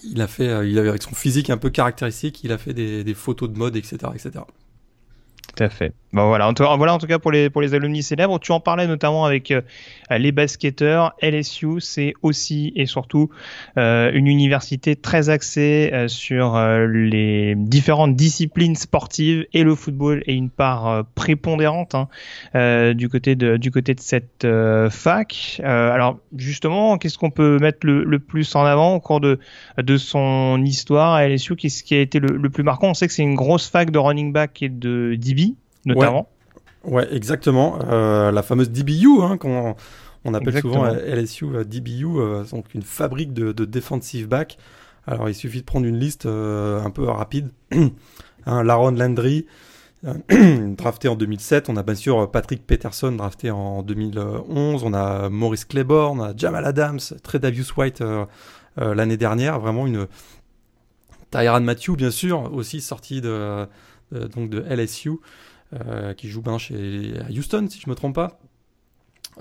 il 0.02 0.20
a 0.20 0.26
fait, 0.26 0.68
il 0.68 0.78
avait 0.78 0.88
avec 0.88 1.02
son 1.02 1.14
physique 1.14 1.50
un 1.50 1.58
peu 1.58 1.70
caractéristique, 1.70 2.42
il 2.44 2.52
a 2.52 2.58
fait 2.58 2.72
des, 2.72 3.04
des 3.04 3.14
photos 3.14 3.50
de 3.50 3.58
mode, 3.58 3.76
etc., 3.76 3.98
etc. 4.14 4.44
Tout 5.48 5.62
à 5.62 5.68
fait. 5.68 5.92
Bon 6.14 6.28
voilà, 6.28 6.46
en 6.46 6.54
tout, 6.54 6.62
voilà 6.76 6.94
en 6.94 6.98
tout 6.98 7.08
cas 7.08 7.18
pour 7.18 7.32
les 7.32 7.50
pour 7.50 7.60
les 7.60 7.74
alumni 7.74 8.00
célèbres. 8.00 8.38
Tu 8.38 8.52
en 8.52 8.60
parlais 8.60 8.86
notamment 8.86 9.24
avec 9.24 9.50
euh, 9.50 9.62
les 10.12 10.30
basketteurs. 10.30 11.12
LSU, 11.20 11.80
c'est 11.80 12.14
aussi 12.22 12.72
et 12.76 12.86
surtout 12.86 13.30
euh, 13.78 14.12
une 14.14 14.28
université 14.28 14.94
très 14.94 15.28
axée 15.28 15.90
euh, 15.92 16.06
sur 16.06 16.56
les 16.86 17.56
différentes 17.56 18.14
disciplines 18.14 18.76
sportives 18.76 19.44
et 19.52 19.64
le 19.64 19.74
football 19.74 20.22
est 20.28 20.36
une 20.36 20.50
part 20.50 21.04
prépondérante 21.16 21.96
hein, 21.96 22.94
du 22.94 23.08
côté 23.08 23.34
de 23.34 23.56
du 23.56 23.72
côté 23.72 23.94
de 23.94 24.00
cette 24.00 24.46
fac. 24.90 25.60
alors 25.64 26.20
justement, 26.36 26.96
qu'est-ce 26.96 27.18
qu'on 27.18 27.30
peut 27.32 27.58
mettre 27.58 27.78
le, 27.82 28.04
le, 28.04 28.18
plus 28.20 28.54
en 28.54 28.64
avant 28.64 28.94
au 28.94 29.00
cours 29.00 29.20
de 29.20 29.40
de 29.78 29.96
son 29.96 30.62
histoire 30.64 31.14
à 31.14 31.26
LSU 31.26 31.56
Qu'est-ce 31.56 31.82
qui 31.82 31.96
a 31.96 32.00
été 32.00 32.20
le, 32.20 32.36
le 32.36 32.50
plus 32.50 32.62
marquant? 32.62 32.90
On 32.90 32.94
sait 32.94 33.08
que 33.08 33.12
c'est 33.12 33.22
une 33.22 33.34
grosse 33.34 33.68
fac 33.68 33.90
de 33.90 33.98
running 33.98 34.32
back 34.32 34.62
et 34.62 34.68
de 34.68 35.16
DB 35.34 35.56
notamment. 35.86 36.28
Ouais, 36.84 37.12
exactement. 37.14 37.78
Euh, 37.88 38.30
la 38.30 38.42
fameuse 38.42 38.70
DBU, 38.70 39.22
hein, 39.22 39.38
qu'on 39.38 39.74
on 40.24 40.34
appelle 40.34 40.60
souvent 40.60 40.84
LSU 40.84 41.46
euh, 41.46 41.64
DBU, 41.64 42.06
euh, 42.06 42.44
donc 42.44 42.66
une 42.74 42.82
fabrique 42.82 43.32
de, 43.32 43.52
de, 43.52 43.64
defensive 43.64 44.28
back. 44.28 44.58
Alors 45.06 45.28
il 45.28 45.34
suffit 45.34 45.60
de 45.60 45.66
prendre 45.66 45.86
une 45.86 45.98
liste 45.98 46.26
un 46.26 46.90
peu 46.90 47.04
rapide. 47.04 47.50
hein, 48.46 48.62
Laron 48.62 48.92
Landry, 48.92 49.46
drafté 50.78 51.08
en 51.08 51.14
2007. 51.14 51.68
On 51.68 51.76
a 51.76 51.82
bien 51.82 51.94
sûr 51.94 52.30
Patrick 52.30 52.66
Peterson, 52.66 53.12
drafté 53.12 53.50
en 53.50 53.82
2011. 53.82 54.82
On 54.82 54.94
a 54.94 55.28
Maurice 55.28 55.66
Claiborne, 55.66 56.20
on 56.20 56.24
a 56.24 56.36
Jamal 56.36 56.64
Adams, 56.64 57.00
Tredavious 57.22 57.74
White 57.76 58.02
l'année 58.78 59.18
dernière. 59.18 59.60
Vraiment 59.60 59.86
une... 59.86 60.06
Tyran 61.30 61.60
Matthew, 61.60 61.96
bien 61.96 62.10
sûr, 62.12 62.50
aussi 62.54 62.80
sorti 62.80 63.20
de, 63.20 63.66
donc 64.14 64.50
de 64.50 64.60
LSU. 64.60 65.12
Euh, 65.72 66.12
qui 66.12 66.28
joue 66.28 66.42
bien 66.42 66.58
chez 66.58 67.14
à 67.26 67.32
Houston, 67.32 67.66
si 67.68 67.80
je 67.80 67.90
me 67.90 67.94
trompe 67.94 68.14
pas. 68.14 68.38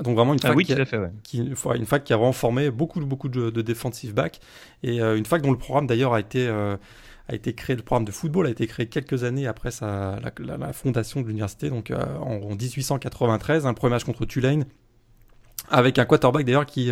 Donc 0.02 0.16
vraiment 0.16 0.34
une 0.34 0.40
ah 0.44 0.54
fac, 0.54 0.66
qui, 0.66 0.74
a, 0.74 0.86
qui, 1.22 1.38
une 1.38 1.86
fac 1.86 2.04
qui 2.04 2.14
a 2.14 2.18
vraiment 2.18 2.32
formé 2.32 2.72
beaucoup, 2.72 3.00
beaucoup 3.02 3.30
de, 3.30 3.52
de 3.52 3.62
defensive 3.62 4.16
back 4.16 4.40
et 4.82 5.00
euh, 5.00 5.16
une 5.16 5.26
fac 5.26 5.44
dont 5.44 5.52
le 5.52 5.58
programme 5.58 5.86
d'ailleurs 5.86 6.14
a 6.14 6.20
été 6.20 6.48
euh, 6.48 6.78
a 7.28 7.36
été 7.36 7.54
créé, 7.54 7.76
le 7.76 7.84
programme 7.84 8.06
de 8.06 8.12
football 8.12 8.48
a 8.48 8.50
été 8.50 8.66
créé 8.66 8.88
quelques 8.88 9.24
années 9.24 9.46
après 9.46 9.70
sa, 9.70 10.20
la, 10.40 10.74
fondation 10.74 11.22
de 11.22 11.28
l'université, 11.28 11.70
donc 11.70 11.92
en, 11.92 12.56
1893, 12.56 13.68
un 13.68 13.74
premier 13.74 13.92
match 13.92 14.04
contre 14.04 14.26
Tulane, 14.26 14.66
avec 15.70 15.98
un 16.00 16.06
quarterback 16.06 16.46
d'ailleurs 16.46 16.66
qui, 16.66 16.92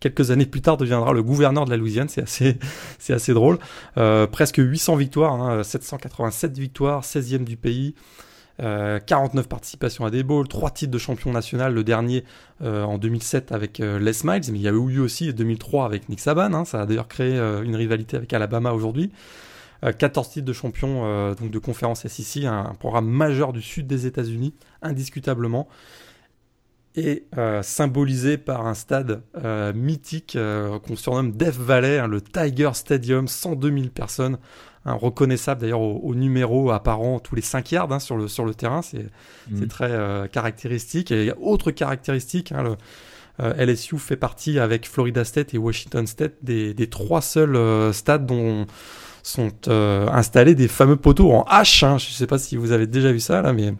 quelques 0.00 0.30
années 0.30 0.46
plus 0.46 0.60
tard, 0.60 0.76
deviendra 0.76 1.12
le 1.12 1.22
gouverneur 1.22 1.64
de 1.64 1.70
la 1.70 1.76
Louisiane. 1.76 2.08
C'est 2.08 2.22
assez, 2.22 2.58
c'est 2.98 3.12
assez 3.12 3.32
drôle. 3.32 3.58
presque 3.94 4.58
800 4.58 4.96
victoires, 4.96 5.34
hein, 5.34 5.62
787 5.62 6.58
victoires, 6.58 7.02
16e 7.02 7.44
du 7.44 7.56
pays. 7.56 7.94
49 8.58 9.44
euh, 9.44 9.48
participations 9.48 10.04
à 10.04 10.10
des 10.10 10.22
bowls, 10.24 10.48
3 10.48 10.70
titres 10.70 10.90
de 10.90 10.98
champion 10.98 11.30
national, 11.30 11.74
le 11.74 11.84
dernier 11.84 12.24
euh, 12.62 12.82
en 12.82 12.98
2007 12.98 13.52
avec 13.52 13.78
euh, 13.78 13.98
Les 13.98 14.24
Miles, 14.24 14.42
mais 14.50 14.58
il 14.58 14.62
y 14.62 14.68
a 14.68 14.72
eu 14.72 14.98
aussi 14.98 15.32
2003 15.32 15.84
avec 15.84 16.08
Nick 16.08 16.18
Saban, 16.18 16.52
hein. 16.52 16.64
ça 16.64 16.82
a 16.82 16.86
d'ailleurs 16.86 17.08
créé 17.08 17.38
une 17.38 17.76
rivalité 17.76 18.16
avec 18.16 18.32
Alabama 18.32 18.72
aujourd'hui. 18.72 19.10
14 19.80 20.28
titres 20.30 20.44
de 20.44 20.52
champion 20.52 21.32
donc 21.34 21.52
de 21.52 21.58
conférence 21.60 22.04
SEC, 22.04 22.46
un, 22.46 22.74
programme 22.80 23.06
majeur 23.06 23.52
du 23.52 23.62
sud 23.62 23.86
des 23.86 24.06
États-Unis, 24.06 24.52
indiscutablement, 24.82 25.68
et 26.96 27.26
symbolisé 27.62 28.38
par 28.38 28.66
un 28.66 28.74
stade 28.74 29.22
mythique 29.74 30.36
qu'on 30.86 30.96
surnomme 30.96 31.32
Death 31.32 31.56
Valley, 31.56 31.98
hein, 31.98 32.08
le 32.08 32.20
Tiger 32.20 32.70
Stadium, 32.74 33.28
102 33.28 33.70
000 33.70 33.88
personnes, 33.90 34.38
reconnaissable 34.96 35.60
d'ailleurs 35.60 35.80
au, 35.80 36.14
numéro 36.14 36.70
apparent 36.70 37.20
tous 37.20 37.34
les 37.34 37.42
5 37.42 37.72
yards 37.72 37.92
hein, 37.92 37.98
sur, 37.98 38.16
le, 38.16 38.28
sur 38.28 38.44
le 38.44 38.54
terrain. 38.54 38.82
C'est 38.82 39.06
mm. 39.50 39.66
très 39.66 39.90
euh, 39.90 40.26
caractéristique. 40.26 41.10
Et 41.10 41.22
il 41.22 41.26
y 41.26 41.30
a 41.30 41.38
autre 41.38 41.70
caractéristique. 41.70 42.52
Hein, 42.52 42.62
le, 42.62 42.76
euh, 43.40 43.66
LSU 43.66 43.98
fait 43.98 44.16
partie 44.16 44.58
avec 44.58 44.88
Florida 44.88 45.24
State 45.24 45.54
et 45.54 45.58
Washington 45.58 46.06
State 46.06 46.34
des, 46.42 46.74
des 46.74 46.88
trois 46.88 47.20
seuls 47.20 47.56
euh, 47.56 47.92
stades 47.92 48.26
dont 48.26 48.66
sont 49.22 49.52
installés 49.68 50.54
des 50.54 50.68
fameux 50.68 50.96
poteaux 50.96 51.32
en 51.32 51.44
H. 51.44 51.84
Hein. 51.84 51.98
Je 51.98 52.08
ne 52.08 52.14
sais 52.14 52.26
pas 52.26 52.38
si 52.38 52.56
vous 52.56 52.72
avez 52.72 52.86
déjà 52.86 53.12
vu 53.12 53.20
ça 53.20 53.42
là, 53.42 53.52
mais 53.52 53.74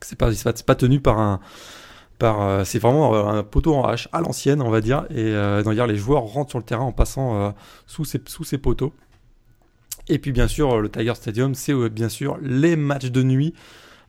c'est 0.00 0.16
pas, 0.16 0.30
pas 0.66 0.74
tenu 0.74 1.00
par 1.00 1.18
un 1.18 1.40
par 2.18 2.66
c'est 2.66 2.78
vraiment 2.78 3.28
un 3.28 3.42
poteau 3.42 3.74
en 3.74 3.90
H 3.92 4.08
à 4.12 4.20
l'ancienne 4.20 4.62
on 4.62 4.70
va 4.70 4.80
dire 4.80 5.04
et 5.10 5.16
euh, 5.18 5.86
les 5.86 5.96
joueurs 5.96 6.22
rentrent 6.22 6.50
sur 6.50 6.58
le 6.58 6.64
terrain 6.64 6.84
en 6.84 6.92
passant 6.92 7.54
sous 7.86 8.04
ces 8.04 8.58
poteaux 8.58 8.92
et 10.08 10.18
puis 10.18 10.32
bien 10.32 10.48
sûr, 10.48 10.80
le 10.80 10.88
Tiger 10.88 11.14
Stadium, 11.14 11.54
c'est 11.54 11.72
euh, 11.72 11.88
bien 11.88 12.08
sûr 12.08 12.38
les 12.40 12.76
matchs 12.76 13.10
de 13.10 13.22
nuit. 13.22 13.54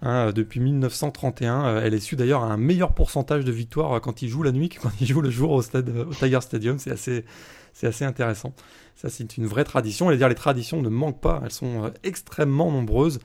Hein, 0.03 0.31
depuis 0.31 0.59
1931, 0.59 1.81
LSU 1.81 2.15
d'ailleurs 2.15 2.43
un 2.43 2.55
meilleur 2.55 2.93
pourcentage 2.93 3.43
de 3.43 3.51
victoires 3.51 3.99
quand 3.99 4.21
il 4.21 4.29
joue 4.29 4.43
la 4.43 4.51
nuit 4.51 4.69
que 4.69 4.79
quand 4.79 4.91
il 5.01 5.07
joue 5.07 5.21
le 5.21 5.31
jour 5.31 5.51
au, 5.51 5.63
Tiger 5.63 6.41
Stadium. 6.41 6.77
C'est 6.77 6.91
assez, 6.91 7.25
c'est 7.73 7.87
assez 7.87 8.05
intéressant. 8.05 8.53
Ça, 8.95 9.09
c'est 9.09 9.37
une 9.37 9.47
vraie 9.47 9.63
tradition. 9.63 10.11
Et 10.11 10.17
dire 10.17 10.29
les 10.29 10.35
traditions 10.35 10.81
ne 10.83 10.89
manquent 10.89 11.21
pas. 11.21 11.41
Elles 11.43 11.51
sont 11.51 11.91
extrêmement 12.03 12.71
nombreuses. 12.71 13.19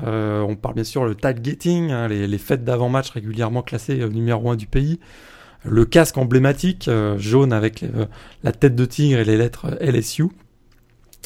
On 0.00 0.56
parle 0.56 0.74
bien 0.74 0.84
sûr 0.84 1.04
le 1.04 1.14
tailgating, 1.14 1.90
hein, 1.90 2.08
les, 2.08 2.26
les, 2.26 2.38
fêtes 2.38 2.64
d'avant-match 2.64 3.10
régulièrement 3.10 3.62
classées 3.62 4.08
numéro 4.08 4.50
1 4.50 4.56
du 4.56 4.66
pays 4.66 4.98
le 5.64 5.84
casque 5.84 6.18
emblématique 6.18 6.88
euh, 6.88 7.18
jaune 7.18 7.52
avec 7.52 7.82
euh, 7.82 8.06
la 8.42 8.52
tête 8.52 8.74
de 8.74 8.84
tigre 8.84 9.18
et 9.18 9.24
les 9.24 9.36
lettres 9.36 9.76
LSU. 9.80 10.26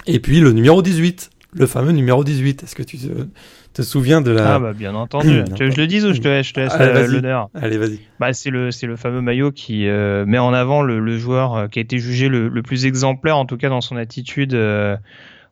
Et 0.07 0.21
puis 0.21 0.41
le 0.41 0.53
numéro 0.53 0.83
18, 0.83 1.31
le 1.55 1.67
fameux 1.67 1.93
numéro 1.93 2.25
18. 2.25 2.63
Est-ce 2.63 2.75
que 2.75 2.83
tu 2.83 2.99
te, 3.73 3.83
souviens 3.83 4.21
de 4.21 4.31
la... 4.31 4.55
Ah 4.55 4.59
bah 4.59 4.73
bien 4.73 4.95
entendu. 4.95 5.45
tu 5.55 5.65
veux 5.65 5.69
que 5.69 5.75
je 5.75 5.81
le 5.81 5.87
dise 5.87 6.05
ou 6.05 6.13
je 6.13 6.21
te 6.21 6.29
laisse, 6.29 6.47
je 6.47 6.55
te 6.55 6.61
laisse 6.61 6.73
Allez, 6.73 7.07
l'honneur 7.07 7.51
Allez, 7.55 7.79
vas-y. 7.79 8.01
Bah, 8.19 8.33
c'est 8.33 8.51
le, 8.51 8.71
c'est 8.71 8.87
le 8.87 8.97
fameux 8.97 9.21
maillot 9.21 9.53
qui 9.53 9.87
euh, 9.87 10.25
met 10.27 10.39
en 10.39 10.53
avant 10.53 10.83
le, 10.83 10.99
le 10.99 11.19
joueur 11.19 11.69
qui 11.71 11.79
a 11.79 11.83
été 11.83 11.99
jugé 11.99 12.29
le, 12.29 12.49
le, 12.49 12.63
plus 12.63 12.87
exemplaire, 12.87 13.37
en 13.37 13.47
tout 13.47 13.57
cas 13.57 13.69
dans 13.69 13.81
son 13.81 13.97
attitude 13.97 14.55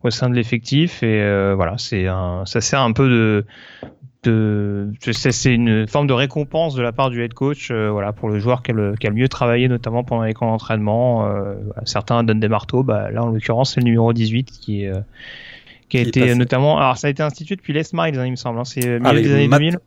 au 0.03 0.11
sein 0.11 0.31
de 0.31 0.35
l'effectif. 0.35 1.03
Et 1.03 1.55
voilà, 1.55 1.77
c'est 1.79 2.07
un, 2.07 2.45
ça 2.47 2.61
sert 2.61 2.81
un 2.81 2.93
peu 2.93 3.09
de, 3.09 3.45
de 4.23 4.91
c'est 5.13 5.55
une 5.55 5.87
forme 5.87 6.07
de 6.07 6.13
récompense 6.13 6.75
de 6.75 6.83
la 6.83 6.93
part 6.93 7.11
du 7.11 7.23
head 7.23 7.33
coach 7.33 7.71
euh, 7.71 7.91
voilà 7.91 8.13
pour 8.13 8.29
le 8.29 8.39
joueur 8.39 8.63
qui 8.63 8.71
a 8.71 8.75
le, 8.75 8.95
qui 8.95 9.07
a 9.07 9.11
le 9.11 9.17
mieux 9.17 9.29
travaillé 9.29 9.69
notamment 9.69 10.05
pendant 10.05 10.25
les 10.25 10.35
camps 10.35 10.51
d'entraînement. 10.51 11.27
Euh, 11.27 11.55
certains 11.85 12.23
donnent 12.23 12.41
des 12.41 12.49
marteaux. 12.49 12.83
Bah, 12.83 13.11
là 13.11 13.23
en 13.25 13.29
l'occurrence 13.29 13.75
c'est 13.75 13.81
le 13.81 13.85
numéro 13.85 14.13
18 14.13 14.51
qui 14.51 14.85
est 14.85 14.89
euh, 14.89 15.01
qui 15.89 15.99
a 15.99 16.03
été 16.03 16.35
notamment 16.35 16.79
alors 16.79 16.99
ça 16.99 17.09
a 17.09 17.11
été 17.11 17.23
institué 17.23 17.57
depuis 17.57 17.73
Les 17.73 17.83
Miles 17.93 18.19
hein, 18.19 18.27
il 18.27 18.31
me 18.31 18.37
semble 18.37 18.61
hein, 18.61 18.65
c'est 18.65 19.01
milieu 19.01 19.23
des 19.23 19.33
années 19.33 19.49
2000 19.49 19.79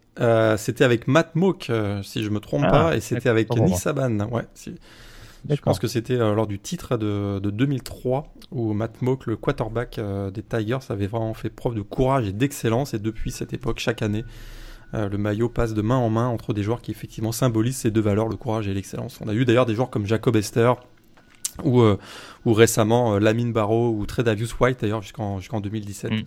c'était 0.58 0.84
avec 0.84 1.08
Matt 1.08 1.36
Mook 1.36 1.72
si 2.02 2.24
je 2.24 2.30
me 2.30 2.40
trompe 2.40 2.64
ah, 2.66 2.72
pas 2.72 2.96
et 2.98 3.00
c'était 3.00 3.30
avec 3.30 3.50
Nick 3.56 3.78
Saban 3.78 4.20
ouais 4.32 4.44
si. 4.54 4.76
Je 5.50 5.62
pense 5.62 5.80
que 5.80 5.88
c'était 5.88 6.16
euh, 6.16 6.34
lors 6.34 6.48
du 6.48 6.60
titre 6.60 6.98
de, 6.98 7.40
2003 7.40 8.34
où 8.52 8.74
Matt 8.74 9.02
Moak, 9.02 9.26
le 9.26 9.36
quarterback 9.36 10.00
euh, 10.00 10.32
des 10.32 10.42
Tigers, 10.42 10.80
avait 10.90 11.08
vraiment 11.08 11.34
fait 11.34 11.50
preuve 11.50 11.76
de 11.76 11.82
courage 11.82 12.28
et 12.28 12.32
d'excellence. 12.32 12.94
Et 12.94 13.00
depuis 13.00 13.32
cette 13.32 13.54
époque, 13.54 13.80
chaque 13.80 14.02
année, 14.02 14.24
euh, 14.94 15.10
le 15.10 15.18
maillot 15.18 15.50
passe 15.50 15.74
de 15.74 15.82
main 15.82 15.98
en 15.98 16.10
main 16.10 16.28
entre 16.28 16.54
des 16.54 16.64
joueurs 16.64 16.82
qui 16.82 16.92
effectivement 16.92 17.32
symbolisent 17.32 17.78
ces 17.78 17.92
deux 17.92 18.02
valeurs, 18.02 18.30
le 18.30 18.38
courage 18.38 18.68
et 18.68 18.74
l'excellence. 18.74 19.20
On 19.22 19.28
a 19.28 19.34
eu 19.34 19.44
d'ailleurs 19.44 19.66
des 19.66 19.76
joueurs 19.76 19.90
comme 19.90 20.06
Jacob 20.06 20.36
Esther 20.36 20.78
ou, 21.64 21.84
ou 22.46 22.54
récemment 22.54 23.20
Lamine 23.20 23.54
Barrow 23.54 23.92
ou 23.92 24.06
Tredavious 24.06 24.48
White 24.60 24.82
d'ailleurs 24.82 25.02
jusqu'en 25.02 25.40
jusqu'en 25.40 25.62
2017. 25.62 26.12
Mm. 26.12 26.24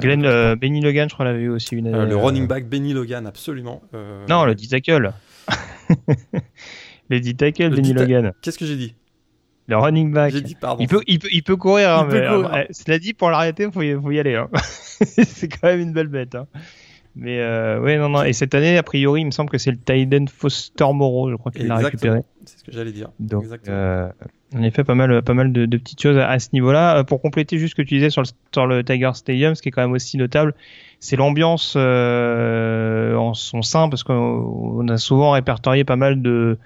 Glenn 0.00 0.54
Benny 0.56 0.80
Logan, 0.80 1.08
je 1.08 1.14
crois, 1.14 1.24
l'avait 1.24 1.42
eu 1.42 1.48
aussi 1.48 1.76
une 1.76 1.92
Le 1.92 2.16
running 2.16 2.48
back 2.48 2.68
Benny 2.68 2.92
Logan, 2.92 3.26
absolument. 3.26 3.82
non, 4.28 4.44
le 4.44 4.54
D-tackle. 4.54 5.12
Dit 7.10 7.36
tackle, 7.36 7.70
Benny 7.70 7.92
Logan. 7.92 8.32
Qu'est-ce 8.42 8.58
que 8.58 8.66
j'ai 8.66 8.76
dit 8.76 8.94
Le 9.66 9.76
running 9.76 10.12
back. 10.12 10.32
J'ai 10.32 10.40
dit 10.40 10.54
pardon. 10.54 10.82
Il 10.82 10.88
peut, 10.88 11.02
il 11.06 11.18
peut, 11.18 11.28
il 11.32 11.42
peut 11.42 11.56
courir, 11.56 11.90
hein, 11.90 12.08
mais, 12.10 12.20
euh, 12.20 12.64
cela 12.70 12.98
dit, 12.98 13.14
pour 13.14 13.30
l'arrêter, 13.30 13.64
il 13.64 13.72
faut, 13.72 13.82
y, 13.82 13.92
faut 13.94 14.10
y 14.10 14.18
aller. 14.18 14.34
Hein. 14.34 14.48
c'est 15.00 15.48
quand 15.48 15.68
même 15.68 15.80
une 15.80 15.92
belle 15.92 16.08
bête. 16.08 16.34
Hein. 16.34 16.46
Mais 17.16 17.40
euh, 17.40 17.80
ouais, 17.80 17.96
non, 17.96 18.10
non. 18.10 18.22
Et 18.22 18.34
cette 18.34 18.54
année, 18.54 18.76
a 18.76 18.82
priori, 18.82 19.22
il 19.22 19.24
me 19.24 19.30
semble 19.30 19.48
que 19.48 19.56
c'est 19.56 19.70
le 19.70 19.78
Tyden 19.78 20.28
Foster 20.28 20.84
Moreau, 20.92 21.30
je 21.30 21.36
crois 21.36 21.50
qu'il 21.50 21.66
l'a 21.66 21.76
récupéré. 21.76 22.20
C'est 22.44 22.58
ce 22.58 22.64
que 22.64 22.72
j'allais 22.72 22.92
dire. 22.92 23.08
Donc, 23.18 23.46
euh, 23.68 24.08
en 24.54 24.62
effet, 24.62 24.84
pas 24.84 24.94
mal, 24.94 25.22
pas 25.22 25.32
mal 25.32 25.50
de, 25.50 25.64
de 25.64 25.76
petites 25.78 26.00
choses 26.00 26.18
à, 26.18 26.38
ce 26.38 26.50
niveau-là. 26.52 26.98
Euh, 26.98 27.04
pour 27.04 27.22
compléter 27.22 27.58
juste 27.58 27.70
ce 27.70 27.74
que 27.74 27.86
tu 27.86 27.94
disais 27.94 28.10
sur 28.10 28.20
le, 28.20 28.28
sur 28.52 28.66
le 28.66 28.84
Tiger 28.84 29.10
Stadium, 29.14 29.54
ce 29.54 29.62
qui 29.62 29.70
est 29.70 29.72
quand 29.72 29.80
même 29.80 29.92
aussi 29.92 30.18
notable, 30.18 30.54
c'est 31.00 31.16
l'ambiance 31.16 31.72
euh, 31.76 33.14
en 33.14 33.32
son 33.32 33.62
sein, 33.62 33.88
parce 33.88 34.04
qu'on 34.04 34.86
a 34.86 34.98
souvent 34.98 35.30
répertorié 35.30 35.84
pas 35.84 35.96
mal 35.96 36.20
de 36.20 36.58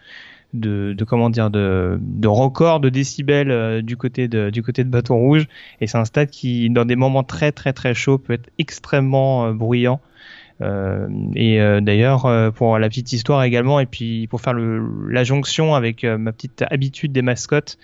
de, 0.53 0.95
de, 0.97 1.05
comment 1.05 1.31
dire 1.31 1.51
de, 1.51 1.99
de 2.01 2.29
records 2.29 2.81
de 2.81 2.89
décibels 2.89 3.51
euh, 3.51 3.83
du 3.83 3.97
côté 3.97 4.29
de 4.29 4.51
du 4.51 4.63
côté 4.63 4.85
de 4.85 4.89
Bâton 4.89 5.17
Rouge. 5.17 5.47
Et 5.81 5.87
c'est 5.87 5.99
un 5.99 6.05
stade 6.05 6.31
qui 6.31 6.71
dans 6.71 6.85
des 6.85 6.97
moments 6.97 7.23
très 7.25 7.53
très 7.53 7.73
très 7.73 7.95
chauds 7.95 8.19
peut 8.19 8.35
être 8.35 8.51
extrêmement 8.59 9.47
euh, 9.47 9.53
bruyant. 9.53 10.01
Euh, 10.63 11.09
et 11.35 11.59
euh, 11.59 11.81
d'ailleurs 11.81 12.29
pour 12.53 12.79
la 12.79 12.89
petite 12.91 13.15
histoire 13.15 13.43
également 13.45 13.81
et 13.81 13.87
puis 13.87 14.27
pour 14.27 14.43
faire 14.43 14.53
le, 14.53 14.87
la 15.09 15.25
jonction 15.25 15.75
avec 15.75 16.05
ma 16.05 16.33
petite 16.33 16.63
habitude 16.71 17.13
des 17.13 17.23
mascottes 17.23 17.79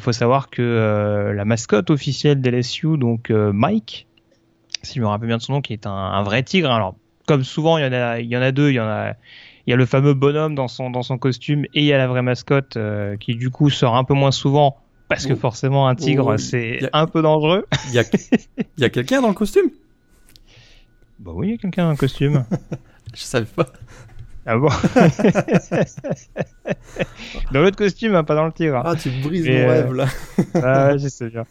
faut 0.00 0.12
savoir 0.12 0.50
que 0.50 1.32
la 1.34 1.44
mascotte 1.46 1.88
officielle 1.88 2.42
d'LSU 2.42 2.98
donc 2.98 3.30
Mike 3.30 4.06
si 4.82 4.96
je 4.96 5.00
me 5.00 5.06
rappelle 5.06 5.28
bien 5.28 5.38
de 5.38 5.42
son 5.42 5.54
nom 5.54 5.60
qui 5.62 5.72
est 5.72 5.86
un, 5.86 5.92
un 5.92 6.22
vrai 6.22 6.42
tigre. 6.42 6.70
Alors 6.70 6.94
comme 7.26 7.44
souvent 7.44 7.78
il 7.78 7.84
y 7.84 7.86
en 7.86 7.92
a 7.92 8.18
il 8.18 8.28
y 8.28 8.36
en 8.36 8.42
a 8.42 8.50
deux. 8.50 8.70
Il 8.70 8.74
y 8.74 8.80
en 8.80 8.88
a 8.88 9.14
il 9.66 9.70
y 9.70 9.72
a 9.72 9.76
le 9.76 9.86
fameux 9.86 10.14
bonhomme 10.14 10.54
dans 10.54 10.68
son, 10.68 10.90
dans 10.90 11.02
son 11.02 11.18
costume 11.18 11.64
et 11.74 11.80
il 11.80 11.84
y 11.84 11.92
a 11.92 11.98
la 11.98 12.08
vraie 12.08 12.22
mascotte 12.22 12.76
euh, 12.76 13.16
qui 13.16 13.34
du 13.34 13.50
coup 13.50 13.70
sort 13.70 13.96
un 13.96 14.04
peu 14.04 14.14
moins 14.14 14.30
souvent 14.30 14.76
parce 15.08 15.26
que 15.26 15.34
forcément 15.34 15.88
un 15.88 15.94
tigre 15.94 16.36
c'est 16.36 16.88
un 16.92 17.06
peu 17.06 17.22
dangereux. 17.22 17.66
Il 17.88 17.94
y 17.94 17.98
a, 17.98 18.04
y 18.78 18.84
a 18.84 18.90
quelqu'un 18.90 19.20
dans 19.20 19.28
le 19.28 19.34
costume? 19.34 19.70
Bah 21.18 21.32
oui, 21.34 21.48
il 21.48 21.50
y 21.50 21.54
a 21.54 21.58
quelqu'un 21.58 21.84
dans 21.84 21.90
le 21.90 21.96
costume. 21.96 22.44
Je 23.14 23.22
savais 23.22 23.46
pas. 23.46 23.66
Ah 24.52 24.58
bon 24.58 24.66
Dans 27.52 27.62
l'autre 27.62 27.76
costume, 27.76 28.16
hein, 28.16 28.24
pas 28.24 28.34
dans 28.34 28.46
le 28.46 28.52
tigre. 28.52 28.82
Ah, 28.84 28.96
tu 28.96 29.08
brises 29.22 29.48
mon 29.48 29.68
rêve 29.68 29.94
là. 29.94 30.06
ah, 30.54 30.96
je 30.96 31.06
sais 31.06 31.30
bien. 31.30 31.44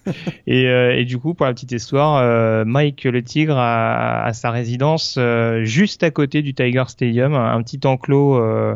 Et, 0.45 0.67
euh, 0.67 0.97
et, 0.97 1.05
du 1.05 1.17
coup, 1.17 1.33
pour 1.33 1.45
la 1.45 1.53
petite 1.53 1.71
histoire, 1.71 2.17
euh, 2.17 2.65
Mike 2.65 3.05
le 3.05 3.23
tigre 3.23 3.57
a, 3.57 4.25
a 4.25 4.33
sa 4.33 4.51
résidence 4.51 5.15
euh, 5.17 5.63
juste 5.63 6.03
à 6.03 6.11
côté 6.11 6.41
du 6.41 6.53
Tiger 6.53 6.83
Stadium, 6.87 7.35
un 7.35 7.63
petit 7.63 7.79
enclos 7.85 8.37
euh, 8.37 8.75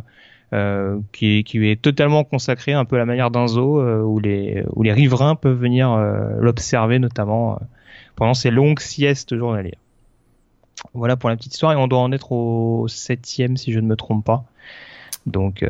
qui, 1.12 1.44
qui, 1.44 1.70
est 1.70 1.82
totalement 1.82 2.24
consacré 2.24 2.72
un 2.72 2.86
peu 2.86 2.96
à 2.96 3.00
la 3.00 3.06
manière 3.06 3.30
d'un 3.30 3.48
zoo 3.48 3.84
où, 3.84 4.20
les, 4.20 4.64
où 4.74 4.84
les 4.84 4.94
riverains 4.94 5.36
peuvent 5.36 5.60
venir 5.60 5.98
l'observer 6.40 6.98
notamment 6.98 7.60
pendant 8.16 8.36
ces 8.36 8.52
longues 8.52 8.80
siestes 8.80 9.36
journalières. 9.36 9.83
Voilà 10.94 11.16
pour 11.16 11.30
la 11.30 11.36
petite 11.36 11.54
histoire 11.54 11.74
et 11.74 11.76
on 11.76 11.88
doit 11.88 12.00
en 12.00 12.12
être 12.12 12.32
au 12.32 12.88
septième 12.88 13.58
si 13.58 13.72
je 13.72 13.80
ne 13.80 13.88
me 13.88 13.96
trompe 13.96 14.26
pas. 14.26 14.46
Donc, 15.26 15.64
euh, 15.64 15.70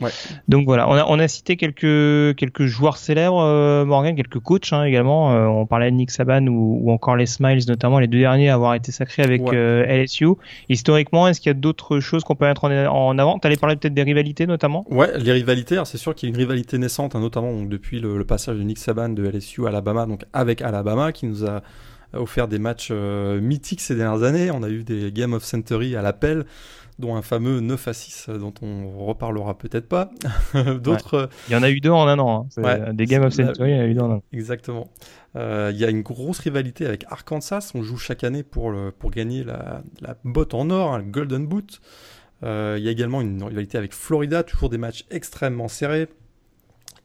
ouais. 0.00 0.10
donc 0.48 0.64
voilà, 0.64 0.88
on 0.88 0.94
a, 0.94 1.04
on 1.06 1.18
a 1.20 1.28
cité 1.28 1.56
quelques 1.56 2.36
quelques 2.36 2.66
joueurs 2.66 2.96
célèbres, 2.96 3.40
euh, 3.40 3.84
Morgan, 3.84 4.16
quelques 4.16 4.40
coachs 4.40 4.72
hein, 4.72 4.82
également. 4.84 5.32
Euh, 5.32 5.46
on 5.46 5.66
parlait 5.66 5.90
de 5.90 5.96
Nick 5.96 6.10
Saban 6.10 6.46
ou, 6.48 6.80
ou, 6.82 6.90
encore 6.90 7.14
les 7.14 7.26
Smiles, 7.26 7.60
notamment 7.68 8.00
les 8.00 8.08
deux 8.08 8.18
derniers 8.18 8.48
à 8.48 8.54
avoir 8.54 8.74
été 8.74 8.90
sacrés 8.90 9.22
avec 9.22 9.42
LSU. 9.52 10.26
Historiquement, 10.68 11.28
est-ce 11.28 11.40
qu'il 11.40 11.50
y 11.50 11.54
a 11.54 11.54
d'autres 11.54 12.00
choses 12.00 12.24
qu'on 12.24 12.34
peut 12.34 12.46
mettre 12.46 12.64
en, 12.64 12.86
en 12.86 13.18
avant? 13.18 13.38
T'allais 13.38 13.56
parler 13.56 13.76
peut-être 13.76 13.94
des 13.94 14.02
rivalités 14.02 14.46
notamment? 14.46 14.84
Ouais, 14.90 15.16
les 15.18 15.32
rivalités. 15.32 15.80
C'est 15.84 15.98
sûr 15.98 16.14
qu'il 16.14 16.28
y 16.28 16.32
a 16.32 16.34
une 16.34 16.40
rivalité 16.40 16.76
naissante, 16.78 17.14
hein, 17.14 17.20
notamment 17.20 17.52
donc, 17.52 17.68
depuis 17.68 18.00
le, 18.00 18.18
le, 18.18 18.24
passage 18.24 18.56
de 18.56 18.62
Nick 18.64 18.78
Saban 18.78 19.10
de 19.10 19.24
LSU 19.28 19.66
à 19.66 19.68
Alabama, 19.68 20.06
donc 20.06 20.24
avec 20.32 20.60
Alabama, 20.60 21.12
qui 21.12 21.26
nous 21.26 21.46
a 21.46 21.62
offert 22.12 22.48
des 22.48 22.58
matchs 22.58 22.88
euh, 22.90 23.40
mythiques 23.40 23.80
ces 23.80 23.94
dernières 23.94 24.22
années. 24.22 24.50
On 24.50 24.62
a 24.62 24.68
eu 24.68 24.84
des 24.84 25.12
Game 25.12 25.32
of 25.32 25.44
Century 25.44 25.96
à 25.96 26.02
l'appel, 26.02 26.44
dont 26.98 27.16
un 27.16 27.22
fameux 27.22 27.60
9 27.60 27.88
à 27.88 27.92
6 27.92 28.26
euh, 28.28 28.38
dont 28.38 28.54
on 28.62 29.04
reparlera 29.04 29.56
peut-être 29.56 29.88
pas. 29.88 30.10
D'autres. 30.80 31.14
Euh, 31.14 31.26
il 31.48 31.52
y 31.52 31.56
en 31.56 31.62
a 31.62 31.70
eu 31.70 31.80
deux 31.80 31.90
en 31.90 32.06
un 32.06 32.18
an. 32.18 32.48
Hein. 32.56 32.92
Des 32.92 33.06
Game 33.06 33.22
of 33.22 33.32
Century, 33.32 33.70
il 33.70 33.76
y 33.76 33.78
en 33.78 33.82
a 33.82 33.86
eu 33.86 33.94
deux 33.94 34.00
en 34.00 34.10
un 34.10 34.16
an. 34.16 34.22
Exactement. 34.32 34.88
il 35.34 35.76
y 35.76 35.84
a 35.84 35.90
une 35.90 36.02
grosse 36.02 36.38
rivalité 36.40 36.86
avec 36.86 37.04
Arkansas. 37.08 37.72
On 37.74 37.82
joue 37.82 37.98
chaque 37.98 38.24
année 38.24 38.42
pour, 38.42 38.70
le, 38.70 38.90
pour 38.90 39.10
gagner 39.10 39.44
la, 39.44 39.82
la 40.00 40.16
botte 40.24 40.54
en 40.54 40.70
or, 40.70 40.94
hein, 40.94 40.98
le 40.98 41.04
Golden 41.04 41.46
Boot. 41.46 41.80
il 42.42 42.48
y 42.48 42.88
a 42.88 42.90
également 42.90 43.20
une 43.20 43.42
rivalité 43.42 43.78
avec 43.78 43.92
Florida, 43.92 44.42
toujours 44.42 44.70
des 44.70 44.78
matchs 44.78 45.04
extrêmement 45.10 45.68
serrés. 45.68 46.08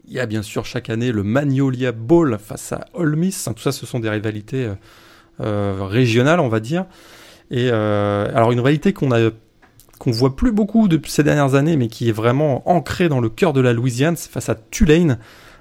Il 0.08 0.14
y 0.14 0.20
a 0.20 0.26
bien 0.26 0.41
sûr 0.41 0.66
chaque 0.66 0.89
année 0.89 1.12
le 1.12 1.24
Magnolia 1.24 1.91
Bowl 1.91 2.38
face 2.38 2.74
à 2.74 2.86
Ole 2.93 3.16
Miss. 3.16 3.49
Tout 3.56 3.62
ça, 3.62 3.72
ce 3.72 3.86
sont 3.86 3.99
des 3.99 4.10
rivalités 4.10 4.66
euh, 4.66 4.76
euh 5.39 5.86
régionales, 5.86 6.39
on 6.39 6.49
va 6.49 6.60
dire. 6.60 6.86
Et 7.51 7.70
euh, 7.72 8.30
alors 8.36 8.51
une 8.51 8.60
rivalité 8.60 8.93
qu'on 8.93 9.12
a 9.12 9.30
voit 10.12 10.36
plus 10.36 10.51
beaucoup 10.51 10.88
depuis 10.88 11.12
ces 11.12 11.24
dernières 11.24 11.56
années, 11.56 11.78
mais 11.78 11.88
qui 11.88 12.10
est 12.10 12.14
vraiment 12.14 12.68
ancrée 12.70 13.10
dans 13.10 13.22
le 13.22 13.30
cœur 13.30 13.54
de 13.54 13.62
la 13.62 13.74
Louisiane, 13.74 14.16
c'est 14.18 14.32
face 14.32 14.49
à 14.49 14.56
Tulane. 14.56 15.20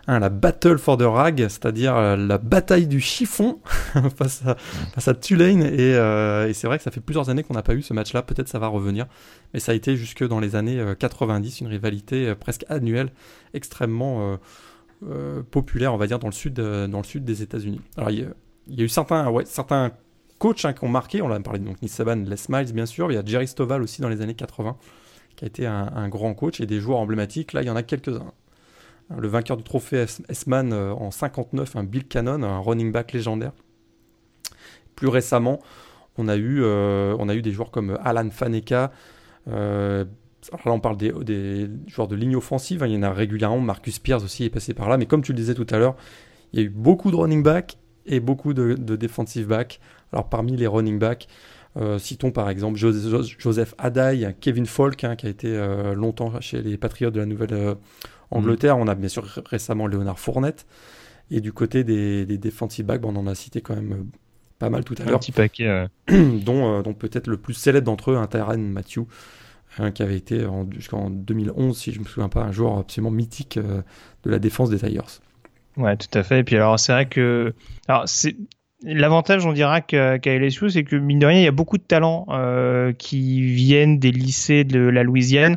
Hein, 0.08 0.18
la 0.18 0.30
Battle 0.30 0.78
for 0.78 0.96
the 0.96 1.02
Rag, 1.02 1.38
c'est-à-dire 1.38 1.96
euh, 1.96 2.16
la 2.16 2.38
bataille 2.38 2.88
du 2.88 3.00
chiffon 3.00 3.60
face, 4.16 4.42
à, 4.44 4.56
face 4.56 5.06
à 5.06 5.14
Tulane. 5.14 5.62
Et, 5.62 5.94
euh, 5.94 6.48
et 6.48 6.54
c'est 6.54 6.66
vrai 6.66 6.78
que 6.78 6.82
ça 6.82 6.90
fait 6.90 7.00
plusieurs 7.00 7.30
années 7.30 7.44
qu'on 7.44 7.54
n'a 7.54 7.62
pas 7.62 7.74
eu 7.74 7.82
ce 7.82 7.94
match-là. 7.94 8.22
Peut-être 8.22 8.48
ça 8.48 8.58
va 8.58 8.66
revenir, 8.66 9.06
mais 9.54 9.60
ça 9.60 9.70
a 9.70 9.74
été 9.76 9.96
jusque 9.96 10.26
dans 10.26 10.40
les 10.40 10.56
années 10.56 10.82
90 10.98 11.54
euh, 11.62 11.64
une 11.64 11.70
rivalité 11.70 12.34
presque 12.34 12.64
annuelle, 12.68 13.12
extrêmement 13.54 14.38
populaire, 15.50 15.94
on 15.94 15.96
va 15.96 16.06
dire, 16.06 16.18
dans 16.18 16.28
le 16.28 16.32
sud, 16.32 16.54
dans 16.54 16.98
le 16.98 17.04
sud 17.04 17.24
des 17.24 17.42
États-Unis. 17.42 17.80
Alors 17.96 18.10
il 18.10 18.28
y, 18.68 18.80
a 18.80 18.84
eu 18.84 18.88
certains, 18.88 19.28
ouais, 19.30 19.44
certains 19.44 19.92
coachs 20.38 20.64
hein, 20.64 20.72
qui 20.72 20.84
ont 20.84 20.88
marqué. 20.88 21.22
On 21.22 21.30
a 21.30 21.38
parlé 21.40 21.60
de 21.60 21.64
donc 21.64 21.80
Nick 21.80 21.92
Saban, 21.92 22.16
Les 22.16 22.36
Miles, 22.48 22.72
bien 22.72 22.86
sûr. 22.86 23.12
Il 23.12 23.14
y 23.14 23.18
a 23.18 23.24
Jerry 23.24 23.46
Stovall 23.46 23.82
aussi 23.82 24.00
dans 24.02 24.08
les 24.08 24.20
années 24.20 24.34
80 24.34 24.76
qui 25.36 25.44
a 25.44 25.48
été 25.48 25.66
un, 25.66 25.90
un 25.94 26.08
grand 26.08 26.34
coach 26.34 26.60
et 26.60 26.66
des 26.66 26.80
joueurs 26.80 26.98
emblématiques. 26.98 27.52
Là, 27.52 27.62
il 27.62 27.66
y 27.66 27.70
en 27.70 27.76
a 27.76 27.82
quelques-uns 27.82 28.32
le 29.18 29.28
vainqueur 29.28 29.56
du 29.56 29.62
trophée 29.62 30.04
S-Man 30.28 30.72
euh, 30.72 30.92
en 30.92 31.10
59, 31.10 31.76
un 31.76 31.84
Bill 31.84 32.06
Cannon, 32.06 32.42
un 32.42 32.58
running 32.58 32.92
back 32.92 33.12
légendaire. 33.12 33.52
Plus 34.96 35.08
récemment, 35.08 35.60
On 36.18 36.28
a 36.28 36.36
eu, 36.36 36.62
on 36.62 37.28
a 37.28 37.34
eu 37.34 37.40
des 37.40 37.52
joueurs 37.52 37.70
comme 37.70 37.98
Alan 38.04 38.28
Faneka. 38.30 38.92
là, 39.46 40.04
on 40.66 40.80
parle 40.80 40.96
des, 40.98 41.68
joueurs 41.86 42.08
de 42.08 42.14
ligne 42.14 42.36
offensive. 42.36 42.82
Hein. 42.82 42.86
il 42.88 42.92
y 42.92 42.98
en 42.98 43.02
a 43.02 43.12
régulièrement. 43.12 43.60
Marcus 43.60 43.98
Pierce 43.98 44.22
aussi 44.22 44.44
est 44.44 44.50
passé 44.50 44.74
par 44.74 44.90
là. 44.90 44.98
Mais 44.98 45.06
comme 45.06 45.22
tu 45.22 45.32
le 45.32 45.36
disais 45.36 45.54
tout 45.54 45.66
à 45.70 45.78
l'heure, 45.78 45.96
il 46.52 46.60
y 46.60 46.62
a 46.62 46.66
eu 46.66 46.68
beaucoup 46.68 47.10
de 47.10 47.16
running 47.16 47.42
back 47.42 47.78
et 48.04 48.20
beaucoup 48.20 48.52
de, 48.52 48.74
de 48.74 48.96
defensive 48.96 49.46
back. 49.46 49.80
Alors 50.12 50.28
parmi 50.28 50.56
les 50.56 50.66
running 50.66 50.98
back, 50.98 51.26
euh, 51.78 51.98
citons 51.98 52.32
par 52.32 52.50
exemple 52.50 52.76
Joseph 52.78 53.74
Adai, 53.78 54.34
Kevin 54.40 54.66
Falk, 54.66 55.04
hein, 55.04 55.16
qui 55.16 55.26
a 55.26 55.30
été 55.30 55.48
euh, 55.48 55.94
longtemps 55.94 56.38
chez 56.40 56.60
les 56.60 56.76
Patriotes 56.76 57.14
de 57.14 57.20
la 57.20 57.26
Nouvelle-Angleterre. 58.40 58.78
On 58.78 58.88
a 58.88 58.94
bien 58.94 59.08
sûr 59.08 59.24
récemment 59.46 59.86
Léonard 59.86 60.18
Fournette. 60.18 60.66
Et 61.30 61.40
du 61.40 61.52
côté 61.52 61.84
des, 61.84 62.26
des 62.26 62.38
defensive 62.38 62.84
backs, 62.84 63.04
on 63.04 63.16
en 63.16 63.26
a 63.26 63.34
cité 63.34 63.60
quand 63.60 63.74
même 63.74 63.92
euh, 63.92 64.04
pas 64.58 64.70
mal 64.70 64.84
tout 64.84 64.94
à 64.98 65.04
l'heure. 65.04 65.16
Un 65.16 65.18
petit 65.18 65.32
paquet. 65.32 65.86
dont, 66.08 66.82
dont 66.82 66.94
peut-être 66.94 67.26
le 67.26 67.36
plus 67.36 67.54
célèbre 67.54 67.86
d'entre 67.86 68.10
eux, 68.10 68.16
un 68.16 68.26
Tyran 68.26 68.58
Matthew, 68.58 69.00
hein, 69.78 69.90
qui 69.90 70.02
avait 70.02 70.16
été 70.16 70.46
jusqu'en 70.70 71.10
2011, 71.10 71.76
si 71.76 71.92
je 71.92 72.00
me 72.00 72.04
souviens 72.04 72.28
pas, 72.28 72.42
un 72.42 72.52
joueur 72.52 72.78
absolument 72.78 73.10
mythique 73.10 73.58
de 73.58 74.30
la 74.30 74.38
défense 74.38 74.70
des 74.70 74.78
Tigers. 74.78 75.20
Ouais, 75.76 75.96
tout 75.96 76.18
à 76.18 76.22
fait. 76.22 76.40
Et 76.40 76.44
puis 76.44 76.56
alors, 76.56 76.78
c'est 76.78 76.92
vrai 76.92 77.06
que, 77.06 77.54
alors 77.88 78.02
c'est 78.06 78.36
L'avantage, 78.84 79.46
on 79.46 79.52
dira 79.52 79.80
qu'à 79.80 80.18
LSU, 80.24 80.70
c'est 80.70 80.82
que 80.82 80.96
mine 80.96 81.20
de 81.20 81.26
rien, 81.26 81.38
il 81.38 81.44
y 81.44 81.48
a 81.48 81.52
beaucoup 81.52 81.78
de 81.78 81.82
talents 81.82 82.26
euh, 82.30 82.92
qui 82.92 83.40
viennent 83.40 83.98
des 83.98 84.10
lycées 84.10 84.64
de 84.64 84.80
la 84.80 85.04
Louisiane. 85.04 85.56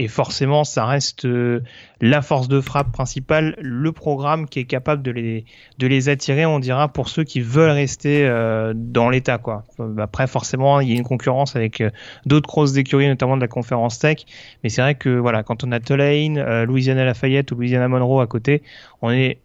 Et 0.00 0.06
forcément, 0.06 0.62
ça 0.62 0.86
reste 0.86 1.24
euh, 1.24 1.60
la 2.00 2.22
force 2.22 2.46
de 2.46 2.60
frappe 2.60 2.92
principale, 2.92 3.56
le 3.58 3.90
programme 3.90 4.46
qui 4.48 4.60
est 4.60 4.64
capable 4.64 5.02
de 5.02 5.10
les, 5.10 6.08
attirer, 6.08 6.46
on 6.46 6.60
dira, 6.60 6.86
pour 6.86 7.08
ceux 7.08 7.24
qui 7.24 7.40
veulent 7.40 7.72
rester 7.72 8.24
euh, 8.24 8.74
dans 8.76 9.10
l'état. 9.10 9.38
quoi. 9.38 9.64
Après, 9.98 10.28
forcément, 10.28 10.78
il 10.78 10.88
y 10.88 10.92
a 10.92 10.94
une 10.94 11.02
concurrence 11.02 11.56
avec 11.56 11.80
euh, 11.80 11.90
d'autres 12.26 12.48
grosses 12.48 12.76
écuries, 12.76 13.08
notamment 13.08 13.34
de 13.34 13.40
la 13.40 13.48
conférence 13.48 13.98
tech. 13.98 14.18
Mais 14.62 14.68
c'est 14.68 14.82
vrai 14.82 14.94
que 14.94 15.08
voilà, 15.08 15.42
quand 15.42 15.64
on 15.64 15.72
a 15.72 15.80
Tulane, 15.80 16.62
Louisiana 16.62 17.04
Lafayette 17.04 17.50
ou 17.50 17.56
Louisiana 17.56 17.88
Monroe 17.88 18.20
à 18.20 18.28
côté, 18.28 18.62
on 19.02 19.10
est 19.10 19.38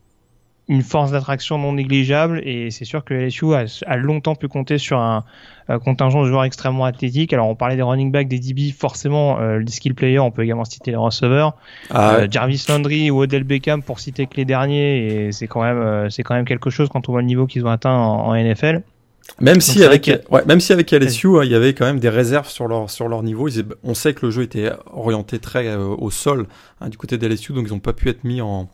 une 0.69 0.81
force 0.81 1.11
d'attraction 1.11 1.57
non 1.57 1.73
négligeable 1.73 2.41
et 2.45 2.71
c'est 2.71 2.85
sûr 2.85 3.03
que 3.03 3.13
LSU 3.13 3.53
a, 3.53 3.65
a, 3.85 3.97
longtemps 3.97 4.35
pu 4.35 4.47
compter 4.47 4.77
sur 4.77 4.97
un, 4.97 5.25
contingent 5.83 6.23
de 6.23 6.27
joueurs 6.27 6.45
extrêmement 6.45 6.85
athlétiques. 6.85 7.33
Alors 7.33 7.49
on 7.49 7.55
parlait 7.55 7.75
des 7.75 7.81
running 7.81 8.11
backs, 8.11 8.29
des 8.29 8.39
DB, 8.39 8.71
forcément 8.71 9.39
euh, 9.39 9.59
les 9.59 9.71
skill 9.71 9.93
players, 9.93 10.19
on 10.19 10.31
peut 10.31 10.43
également 10.43 10.65
citer 10.65 10.91
les 10.91 10.97
receveurs. 10.97 11.55
Ah 11.89 12.15
euh, 12.15 12.27
Jarvis 12.29 12.65
Landry 12.69 13.11
ou 13.11 13.21
Odell 13.21 13.43
Beckham 13.43 13.83
pour 13.83 13.99
citer 13.99 14.25
que 14.25 14.37
les 14.37 14.45
derniers 14.45 15.27
et 15.27 15.31
c'est 15.33 15.47
quand 15.47 15.63
même 15.63 15.77
euh, 15.77 16.09
c'est 16.09 16.23
quand 16.23 16.35
même 16.35 16.45
quelque 16.45 16.69
chose 16.69 16.87
quand 16.89 17.09
on 17.09 17.11
voit 17.11 17.21
le 17.21 17.27
niveau 17.27 17.45
qu'ils 17.45 17.65
ont 17.65 17.71
atteint 17.71 17.95
en, 17.95 18.33
NFL. 18.33 18.81
Même 19.39 19.61
si, 19.61 19.83
avec, 19.85 20.11
ouais, 20.29 20.43
même 20.45 20.59
si 20.59 20.73
avec 20.73 20.91
LSU, 20.91 21.27
hein, 21.37 21.41
il 21.43 21.51
y 21.51 21.55
avait 21.55 21.73
quand 21.73 21.85
même 21.85 21.99
des 21.99 22.09
réserves 22.09 22.49
sur 22.49 22.67
leur, 22.67 22.89
sur 22.89 23.07
leur 23.07 23.23
niveau. 23.23 23.47
on 23.83 23.93
sait 23.93 24.13
que 24.13 24.25
le 24.25 24.31
jeu 24.31 24.43
était 24.43 24.69
orienté 24.91 25.39
très 25.39 25.73
au 25.75 26.11
sol 26.11 26.45
hein, 26.81 26.89
du 26.89 26.97
côté 26.97 27.17
de 27.17 27.25
LSU, 27.25 27.53
donc 27.53 27.65
ils 27.67 27.71
n'ont 27.71 27.79
pas 27.79 27.93
pu 27.93 28.09
être 28.09 28.25
mis 28.25 28.41
en, 28.41 28.69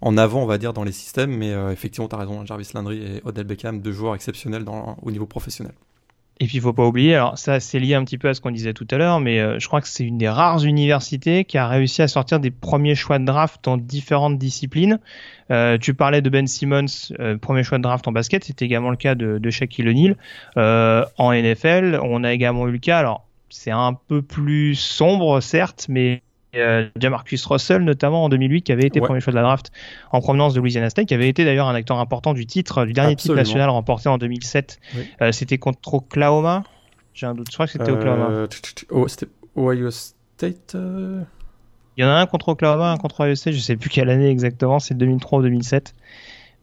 en 0.00 0.16
avant, 0.16 0.42
on 0.42 0.46
va 0.46 0.58
dire, 0.58 0.72
dans 0.72 0.84
les 0.84 0.92
systèmes. 0.92 1.36
Mais 1.36 1.52
euh, 1.52 1.70
effectivement, 1.70 2.08
tu 2.08 2.14
as 2.14 2.18
raison, 2.18 2.44
Jarvis 2.44 2.70
Landry 2.74 2.98
et 2.98 3.20
Odell 3.24 3.44
Beckham, 3.44 3.80
deux 3.80 3.92
joueurs 3.92 4.14
exceptionnels 4.14 4.64
au 5.02 5.10
niveau 5.10 5.26
professionnel. 5.26 5.72
Et 6.40 6.46
puis 6.46 6.58
il 6.58 6.60
faut 6.60 6.72
pas 6.72 6.86
oublier, 6.86 7.16
alors 7.16 7.36
ça 7.36 7.58
c'est 7.58 7.80
lié 7.80 7.94
un 7.94 8.04
petit 8.04 8.16
peu 8.16 8.28
à 8.28 8.34
ce 8.34 8.40
qu'on 8.40 8.52
disait 8.52 8.72
tout 8.72 8.86
à 8.92 8.96
l'heure, 8.96 9.18
mais 9.18 9.40
euh, 9.40 9.58
je 9.58 9.66
crois 9.66 9.80
que 9.80 9.88
c'est 9.88 10.04
une 10.04 10.18
des 10.18 10.28
rares 10.28 10.62
universités 10.62 11.44
qui 11.44 11.58
a 11.58 11.66
réussi 11.66 12.00
à 12.00 12.06
sortir 12.06 12.38
des 12.38 12.52
premiers 12.52 12.94
choix 12.94 13.18
de 13.18 13.24
draft 13.24 13.58
dans 13.64 13.76
différentes 13.76 14.38
disciplines. 14.38 15.00
Euh, 15.50 15.78
tu 15.78 15.94
parlais 15.94 16.22
de 16.22 16.30
Ben 16.30 16.46
Simmons, 16.46 16.86
premier 17.40 17.64
choix 17.64 17.78
de 17.78 17.82
draft 17.82 18.06
en 18.06 18.12
basket, 18.12 18.44
c'était 18.44 18.66
également 18.66 18.90
le 18.90 18.96
cas 18.96 19.16
de, 19.16 19.38
de 19.38 19.50
Shaquille 19.50 19.88
O'Neal. 19.88 20.16
en 21.18 21.32
NFL, 21.32 21.98
on 22.04 22.22
a 22.22 22.32
également 22.32 22.68
eu 22.68 22.72
le 22.72 22.78
cas, 22.78 22.98
alors 22.98 23.26
c'est 23.50 23.72
un 23.72 23.94
peu 23.94 24.22
plus 24.22 24.76
sombre 24.76 25.40
certes, 25.40 25.86
mais 25.88 26.22
euh, 26.56 26.88
Jamarcus 26.98 27.44
Russell 27.44 27.82
notamment 27.82 28.24
en 28.24 28.28
2008 28.30 28.62
qui 28.62 28.72
avait 28.72 28.86
été 28.86 29.00
premier 29.00 29.20
choix 29.20 29.32
de 29.32 29.36
la 29.36 29.42
draft 29.42 29.70
en 30.12 30.20
provenance 30.20 30.54
de 30.54 30.60
Louisiana 30.60 30.88
State 30.88 31.06
qui 31.06 31.14
avait 31.14 31.28
été 31.28 31.44
d'ailleurs 31.44 31.68
un 31.68 31.74
acteur 31.74 31.98
important 31.98 32.32
du 32.32 32.46
titre 32.46 32.86
du 32.86 32.94
dernier 32.94 33.16
titre 33.16 33.34
national 33.34 33.68
remporté 33.68 34.08
en 34.08 34.16
2007 34.16 34.80
euh, 35.20 35.32
c'était 35.32 35.58
contre 35.58 35.92
Oklahoma. 35.92 36.64
J'ai 37.12 37.26
un 37.26 37.34
doute. 37.34 37.48
Je 37.50 37.54
crois 37.54 37.66
que 37.66 37.72
c'était 37.72 37.90
Oklahoma. 37.90 38.28
euh, 38.30 38.46
oh, 38.90 39.08
c'était 39.08 39.28
Ohio 39.56 39.90
State 39.90 40.74
il 40.74 42.02
y 42.02 42.04
en 42.04 42.08
a 42.08 42.12
un 42.12 42.26
contre 42.26 42.50
Oklahoma 42.50 42.92
un 42.92 42.96
contre 42.96 43.24
Ohio 43.24 43.34
State. 43.34 43.54
Je 43.54 43.60
sais 43.60 43.76
plus 43.76 43.90
quelle 43.90 44.08
année 44.08 44.30
exactement. 44.30 44.78
C'est 44.78 44.94
2003 44.94 45.40
ou 45.40 45.42
2007 45.42 45.94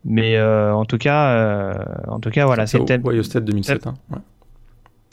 mais 0.08 0.40
en 0.42 0.86
tout 0.86 0.98
cas 0.98 1.78
en 2.08 2.20
tout 2.20 2.32
cas 2.32 2.46
voilà 2.46 2.66
c'était 2.66 3.00
Ohio 3.04 3.22
State 3.22 3.46
2007 3.46 3.86
hein, 3.86 3.96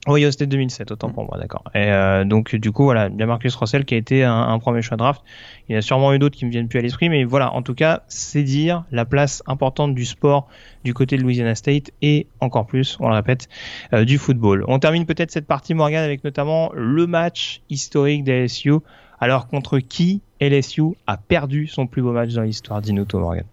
oui, 0.09 0.27
c'était 0.33 0.49
2007, 0.49 0.91
autant 0.91 1.11
pour 1.11 1.25
moi, 1.25 1.39
d'accord. 1.39 1.63
Et 1.77 1.87
euh, 1.87 2.25
donc 2.25 2.57
du 2.57 2.73
coup, 2.73 2.83
voilà, 2.83 3.09
bien 3.09 3.27
Marcus 3.27 3.55
Russell 3.55 3.85
qui 3.85 3.95
a 3.95 3.97
été 3.97 4.25
un, 4.25 4.59
premier 4.59 4.83
choix 4.83 4.97
de 4.97 5.03
draft. 5.03 5.23
Il 5.69 5.75
y 5.75 5.79
a 5.79 5.83
sûrement 5.83 6.13
eu 6.13 6.19
d'autres 6.19 6.37
qui 6.37 6.45
me 6.45 6.51
viennent 6.51 6.67
plus 6.67 6.81
à 6.81 6.83
l'esprit, 6.83 7.09
mais 7.09 7.23
voilà, 7.23 7.53
en 7.55 7.63
tout 7.63 7.75
cas, 7.75 8.03
c'est 8.09 8.43
dire 8.43 8.83
la 8.91 9.05
place 9.05 9.45
importante 9.47 9.95
du 9.95 10.05
sport 10.05 10.49
du 10.83 10.93
côté 10.93 11.17
de 11.17 11.23
Louisiana 11.23 11.55
State 11.55 11.93
et 12.03 12.27
encore 12.41 12.67
plus, 12.67 12.97
on 12.99 13.09
le 13.09 13.15
répète, 13.15 13.49
euh, 13.93 14.05
du 14.05 14.19
football. 14.19 14.65
On 14.67 14.81
termine 14.81 15.07
peut-être 15.07 15.31
cette 15.31 15.47
partie 15.47 15.73
Morgan 15.73 16.03
avec 16.03 16.25
notamment 16.25 16.73
le 16.75 17.07
match 17.07 17.63
historique 17.71 18.25
des 18.25 18.43
LSU. 18.45 18.73
Alors 19.21 19.47
contre 19.47 19.79
qui 19.79 20.21
LSU 20.41 20.97
a 21.07 21.17
perdu 21.17 21.69
son 21.69 21.87
plus 21.87 22.03
beau 22.03 22.11
match 22.11 22.33
dans 22.33 22.43
l'histoire? 22.43 22.83
d'Inuto 22.83 23.21
Morgan 23.21 23.45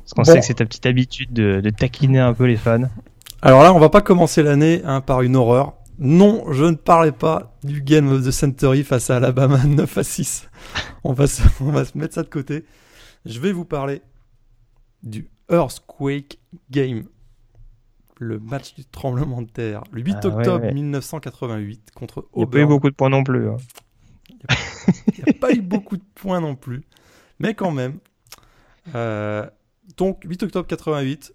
Parce 0.00 0.12
qu'on 0.12 0.24
sait 0.24 0.40
que 0.40 0.44
c'est 0.44 0.54
ta 0.54 0.66
petite 0.66 0.84
habitude 0.84 1.32
de, 1.32 1.62
de 1.62 1.70
taquiner 1.70 2.18
un 2.18 2.34
peu 2.34 2.44
les 2.44 2.56
fans. 2.56 2.82
Alors 3.44 3.62
là, 3.62 3.74
on 3.74 3.78
va 3.78 3.90
pas 3.90 4.00
commencer 4.00 4.42
l'année 4.42 4.80
hein, 4.86 5.02
par 5.02 5.20
une 5.20 5.36
horreur. 5.36 5.74
Non, 5.98 6.50
je 6.50 6.64
ne 6.64 6.76
parlais 6.76 7.12
pas 7.12 7.54
du 7.62 7.82
game 7.82 8.08
of 8.10 8.24
the 8.24 8.30
century 8.30 8.82
face 8.84 9.10
à 9.10 9.16
Alabama 9.16 9.62
9 9.66 9.98
à 9.98 10.02
6. 10.02 10.48
On 11.04 11.12
va, 11.12 11.26
se, 11.26 11.42
on 11.60 11.70
va 11.70 11.84
se 11.84 11.98
mettre 11.98 12.14
ça 12.14 12.22
de 12.22 12.30
côté. 12.30 12.64
Je 13.26 13.38
vais 13.40 13.52
vous 13.52 13.66
parler 13.66 14.00
du 15.02 15.28
Earthquake 15.50 16.38
Game. 16.70 17.04
Le 18.18 18.38
match 18.38 18.74
du 18.76 18.86
tremblement 18.86 19.42
de 19.42 19.50
terre. 19.50 19.84
Le 19.92 20.00
8 20.00 20.16
ah 20.22 20.26
octobre 20.28 20.72
1988 20.72 21.90
contre 21.94 22.26
Auburn. 22.32 22.32
Il 22.32 22.40
n'y 22.40 22.44
a 22.44 22.46
pas 22.46 22.58
eu 22.60 22.66
beaucoup 22.66 22.88
de 22.88 22.94
points 22.94 23.10
non 23.10 23.24
plus. 23.24 23.50
Hein. 23.50 23.56
Il 25.18 25.22
n'y 25.22 25.36
a, 25.36 25.38
pas 25.38 25.52
eu 25.52 25.60
beaucoup 25.60 25.98
de 25.98 26.04
points 26.14 26.40
non 26.40 26.56
plus. 26.56 26.82
Mais 27.40 27.52
quand 27.52 27.72
même. 27.72 27.98
Euh, 28.94 29.46
donc, 29.98 30.22
8 30.24 30.44
octobre 30.44 30.66
88, 30.66 31.34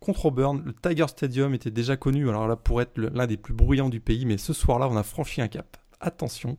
contre 0.00 0.26
Auburn. 0.26 0.62
Le 0.64 0.72
Tiger 0.72 1.08
Stadium 1.08 1.54
était 1.54 1.70
déjà 1.70 1.96
connu, 1.96 2.28
alors 2.28 2.48
là, 2.48 2.56
pour 2.56 2.80
être 2.80 2.98
l'un 2.98 3.26
des 3.26 3.36
plus 3.36 3.54
bruyants 3.54 3.88
du 3.88 4.00
pays, 4.00 4.26
mais 4.26 4.38
ce 4.38 4.52
soir-là, 4.52 4.88
on 4.90 4.96
a 4.96 5.02
franchi 5.02 5.40
un 5.40 5.48
cap. 5.48 5.76
Attention. 6.00 6.56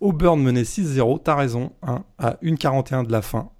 Auburn 0.00 0.40
menait 0.40 0.62
6-0, 0.62 1.22
t'as 1.24 1.34
raison, 1.34 1.72
hein, 1.82 2.04
à 2.18 2.34
1,41 2.42 3.06
de 3.06 3.12
la 3.12 3.22
fin. 3.22 3.50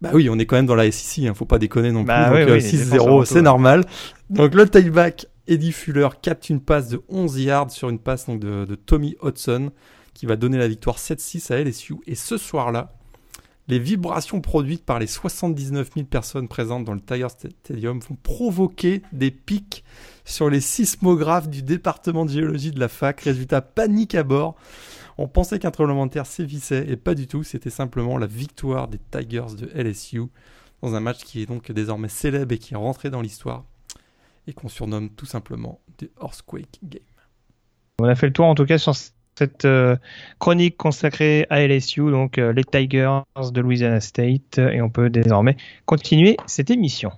Bah 0.00 0.10
oui, 0.14 0.28
on 0.28 0.38
est 0.38 0.46
quand 0.46 0.56
même 0.56 0.66
dans 0.66 0.74
la 0.74 0.90
SEC, 0.90 1.26
hein, 1.26 1.34
faut 1.34 1.44
pas 1.44 1.58
déconner 1.58 1.92
non 1.92 2.02
bah 2.02 2.30
plus. 2.30 2.44
donc 2.44 2.58
6-0, 2.58 3.20
euh, 3.20 3.24
c'est 3.24 3.42
normal. 3.42 3.84
Donc 4.30 4.54
le 4.54 4.68
tailback 4.68 5.26
Eddie 5.46 5.72
Fuller 5.72 6.08
capte 6.20 6.50
une 6.50 6.60
passe 6.60 6.88
de 6.88 7.02
11 7.08 7.38
yards 7.40 7.70
sur 7.70 7.88
une 7.88 7.98
passe 7.98 8.26
donc, 8.26 8.40
de, 8.40 8.64
de 8.64 8.74
Tommy 8.74 9.16
Hudson 9.22 9.70
qui 10.14 10.26
va 10.26 10.36
donner 10.36 10.58
la 10.58 10.68
victoire 10.68 10.98
7-6 10.98 11.52
à 11.52 11.62
LSU. 11.62 11.96
Et 12.06 12.14
ce 12.14 12.36
soir-là, 12.36 12.92
les 13.72 13.78
vibrations 13.78 14.42
produites 14.42 14.84
par 14.84 14.98
les 14.98 15.06
79 15.06 15.92
000 15.94 16.06
personnes 16.06 16.46
présentes 16.46 16.84
dans 16.84 16.92
le 16.92 17.00
Tiger 17.00 17.28
Stadium 17.30 18.00
vont 18.00 18.18
provoquer 18.22 19.00
des 19.12 19.30
pics 19.30 19.82
sur 20.26 20.50
les 20.50 20.60
sismographes 20.60 21.48
du 21.48 21.62
département 21.62 22.26
de 22.26 22.30
géologie 22.30 22.70
de 22.70 22.78
la 22.78 22.88
fac. 22.88 23.18
Résultat, 23.22 23.62
panique 23.62 24.14
à 24.14 24.24
bord. 24.24 24.56
On 25.16 25.26
pensait 25.26 25.58
qu'un 25.58 25.70
tremblement 25.70 26.04
de 26.04 26.10
terre 26.10 26.26
sévissait 26.26 26.84
et 26.86 26.98
pas 26.98 27.14
du 27.14 27.26
tout. 27.26 27.44
C'était 27.44 27.70
simplement 27.70 28.18
la 28.18 28.26
victoire 28.26 28.88
des 28.88 28.98
Tigers 29.10 29.56
de 29.58 29.70
LSU 29.74 30.24
dans 30.82 30.94
un 30.94 31.00
match 31.00 31.24
qui 31.24 31.40
est 31.40 31.46
donc 31.46 31.72
désormais 31.72 32.08
célèbre 32.08 32.52
et 32.52 32.58
qui 32.58 32.74
est 32.74 32.76
rentré 32.76 33.08
dans 33.08 33.22
l'histoire 33.22 33.64
et 34.46 34.52
qu'on 34.52 34.68
surnomme 34.68 35.08
tout 35.08 35.24
simplement 35.24 35.80
The 35.96 36.10
Earthquake 36.20 36.78
Game. 36.82 37.00
On 38.00 38.04
a 38.04 38.14
fait 38.16 38.26
le 38.26 38.34
tour 38.34 38.44
en 38.44 38.54
tout 38.54 38.66
cas 38.66 38.76
sur 38.76 38.94
cette 39.42 39.64
euh, 39.64 39.96
chronique 40.38 40.76
consacrée 40.76 41.46
à 41.50 41.66
LSU, 41.66 42.10
donc 42.10 42.38
euh, 42.38 42.52
les 42.52 42.62
Tigers 42.62 43.22
de 43.36 43.60
Louisiana 43.60 44.00
State, 44.00 44.58
et 44.58 44.80
on 44.80 44.88
peut 44.88 45.10
désormais 45.10 45.56
continuer 45.84 46.36
cette 46.46 46.70
émission. 46.70 47.10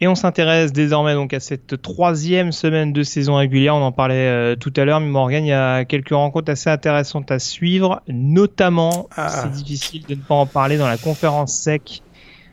Et 0.00 0.06
on 0.06 0.14
s'intéresse 0.14 0.72
désormais 0.72 1.14
donc 1.14 1.34
à 1.34 1.40
cette 1.40 1.82
troisième 1.82 2.52
semaine 2.52 2.92
de 2.92 3.02
saison 3.02 3.34
régulière. 3.34 3.74
On 3.74 3.82
en 3.82 3.90
parlait 3.90 4.28
euh, 4.28 4.54
tout 4.54 4.72
à 4.76 4.84
l'heure, 4.84 5.00
mais 5.00 5.08
Morgan, 5.08 5.44
il 5.44 5.48
y 5.48 5.52
a 5.52 5.84
quelques 5.84 6.10
rencontres 6.10 6.52
assez 6.52 6.70
intéressantes 6.70 7.30
à 7.32 7.40
suivre, 7.40 8.00
notamment, 8.06 9.08
ah. 9.16 9.28
c'est 9.28 9.50
difficile 9.50 10.04
de 10.06 10.14
ne 10.14 10.20
pas 10.20 10.36
en 10.36 10.46
parler 10.46 10.78
dans 10.78 10.86
la 10.86 10.98
conférence 10.98 11.52
sec, 11.52 12.02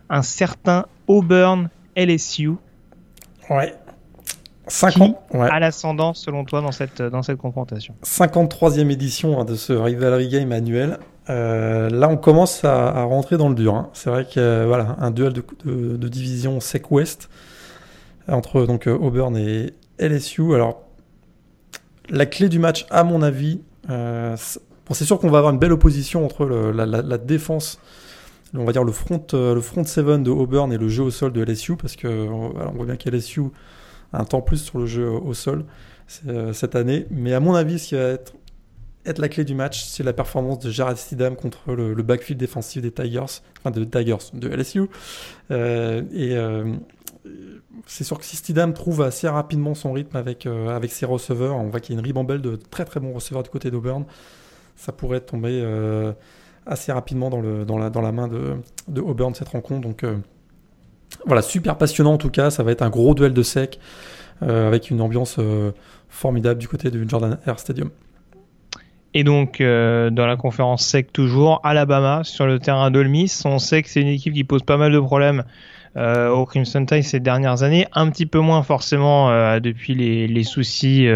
un 0.09 0.23
certain 0.23 0.85
Auburn 1.07 1.69
LSU. 1.95 2.53
Ouais. 3.49 3.75
50, 4.67 5.15
ouais. 5.35 5.47
à 5.51 5.59
l'ascendant 5.59 6.15
selon 6.15 6.43
toi 6.43 6.61
dans 6.61 6.71
cette, 6.71 6.99
dans 6.99 7.21
cette 7.21 7.37
confrontation? 7.37 7.93
53e 8.03 8.89
édition 8.89 9.39
hein, 9.39 9.45
de 9.45 9.55
ce 9.55 9.73
Rivalry 9.73 10.29
Game 10.29 10.51
annuel. 10.51 10.97
Euh, 11.30 11.89
là, 11.89 12.09
on 12.09 12.17
commence 12.17 12.63
à, 12.63 13.03
rentrer 13.03 13.38
dans 13.38 13.49
le 13.49 13.55
dur. 13.55 13.76
Hein. 13.76 13.89
C'est 13.93 14.09
vrai 14.09 14.26
que 14.26 14.65
voilà, 14.65 14.95
un 14.99 15.11
duel 15.11 15.34
de, 15.34 16.07
division 16.07 16.59
SEC-Ouest 16.59 17.30
entre 18.28 18.65
donc 18.65 18.88
Auburn 18.88 19.36
et 19.38 19.73
LSU. 19.99 20.53
Alors, 20.53 20.84
la 22.09 22.26
clé 22.26 22.49
du 22.49 22.59
match, 22.59 22.86
à 22.89 23.03
mon 23.03 23.21
avis, 23.21 23.61
euh, 23.89 24.36
c'est 24.91 25.05
sûr 25.05 25.19
qu'on 25.19 25.30
va 25.30 25.39
avoir 25.39 25.53
une 25.53 25.59
belle 25.59 25.73
opposition 25.73 26.26
entre 26.26 26.45
la, 26.45 27.17
défense, 27.17 27.80
on 28.53 28.63
va 28.63 28.71
dire 28.71 28.84
le 28.84 28.91
front, 28.91 29.26
le 29.34 29.61
front 29.61 29.84
seven 29.84 30.23
de 30.23 30.32
Auburn 30.32 30.71
et 30.71 30.78
le 30.78 30.88
jeu 30.88 31.03
au 31.03 31.11
sol 31.11 31.34
de 31.34 31.43
LSU, 31.43 31.76
parce 31.76 31.95
que 31.95 32.07
on 32.07 32.71
voit 32.76 32.86
bien 32.86 32.95
qu'LSU 32.95 33.41
a 34.13 34.21
un 34.21 34.26
temps 34.26 34.41
plus 34.41 34.57
sur 34.57 34.80
le 34.80 34.86
jeu 34.86 35.09
au 35.09 35.34
sol 35.34 35.65
euh, 36.28 36.53
cette 36.53 36.76
année. 36.76 37.07
Mais 37.09 37.34
à 37.34 37.39
mon 37.39 37.55
avis, 37.55 37.80
ce 37.80 37.88
qui 37.89 37.95
va 37.95 38.01
être, 38.01 38.34
être 39.05 39.19
la 39.19 39.29
clé 39.29 39.43
du 39.43 39.55
match, 39.55 39.85
c'est 39.85 40.03
la 40.03 40.13
performance 40.13 40.59
de 40.59 40.69
Jared 40.69 40.97
Stidham 40.97 41.35
contre 41.35 41.73
le, 41.73 41.93
backfield 42.03 42.39
défensif 42.39 42.81
des 42.81 42.91
Tigers, 42.91 43.41
enfin 43.59 43.71
de 43.71 43.83
Tigers, 43.83 44.31
de 44.33 44.49
LSU. 44.49 44.89
Euh, 45.51 46.01
et 46.11 46.35
euh, 46.35 46.73
c'est 47.85 48.03
sûr 48.03 48.17
que 48.17 48.25
si 48.25 48.35
Stidham 48.35 48.73
trouve 48.73 49.01
assez 49.01 49.27
rapidement 49.27 49.75
son 49.75 49.93
rythme 49.93 50.17
avec, 50.17 50.45
euh, 50.45 50.75
avec 50.75 50.91
ses 50.91 51.05
receveurs, 51.05 51.55
on 51.55 51.69
voit 51.69 51.79
qu'il 51.79 51.95
y 51.95 51.97
a 51.97 51.99
une 51.99 52.05
ribambelle 52.05 52.41
de 52.41 52.55
très 52.55 52.85
très 52.85 52.99
bons 52.99 53.13
receveurs 53.13 53.43
du 53.43 53.49
côté 53.49 53.71
d'Auburn, 53.71 54.05
ça 54.75 54.91
pourrait 54.91 55.21
tomber 55.21 55.63
assez 56.65 56.91
rapidement 56.91 57.29
dans, 57.29 57.41
le, 57.41 57.63
dans, 57.63 57.77
la, 57.77 57.89
dans 57.89 58.01
la 58.01 58.11
main 58.11 58.27
de, 58.27 58.55
de 58.87 59.01
Auburn 59.01 59.33
cette 59.33 59.49
rencontre. 59.49 59.81
Donc 59.81 60.03
voilà, 61.25 61.41
super 61.41 61.77
passionnant 61.77 62.13
en 62.13 62.17
tout 62.17 62.29
cas, 62.29 62.49
ça 62.49 62.63
va 62.63 62.71
être 62.71 62.81
un 62.81 62.89
gros 62.89 63.13
duel 63.15 63.33
de 63.33 63.43
sec 63.43 63.79
avec 64.41 64.89
une 64.89 64.99
ambiance 64.99 65.39
formidable 66.09 66.59
du 66.59 66.67
côté 66.67 66.91
du 66.91 67.07
Jordan 67.07 67.37
Air 67.45 67.57
Stadium. 67.57 67.89
Et 69.18 69.24
donc, 69.24 69.61
euh, 69.61 70.09
dans 70.09 70.28
la 70.28 70.36
conférence 70.36 70.86
SEC 70.86 71.13
toujours, 71.13 71.61
Alabama 71.63 72.22
sur 72.26 72.45
le 72.45 72.59
terrain 72.59 72.91
d'Olmis. 72.91 73.32
On 73.45 73.59
sait 73.59 73.82
que 73.82 73.89
c'est 73.89 74.01
une 74.01 74.09
équipe 74.09 74.34
qui 74.34 74.43
pose 74.43 74.61
pas 74.61 74.76
mal 74.76 74.91
de 74.91 74.99
problèmes 74.99 75.45
euh, 75.95 76.30
au 76.30 76.45
Crimson 76.45 76.86
Tide 76.86 77.03
ces 77.03 77.22
dernières 77.22 77.63
années, 77.63 77.88
un 77.93 78.09
petit 78.09 78.26
peu 78.26 78.39
moins 78.39 78.61
forcément 78.61 79.30
euh, 79.30 79.61
depuis 79.61 79.95
les, 79.95 80.28
les 80.28 80.43
soucis 80.43 81.07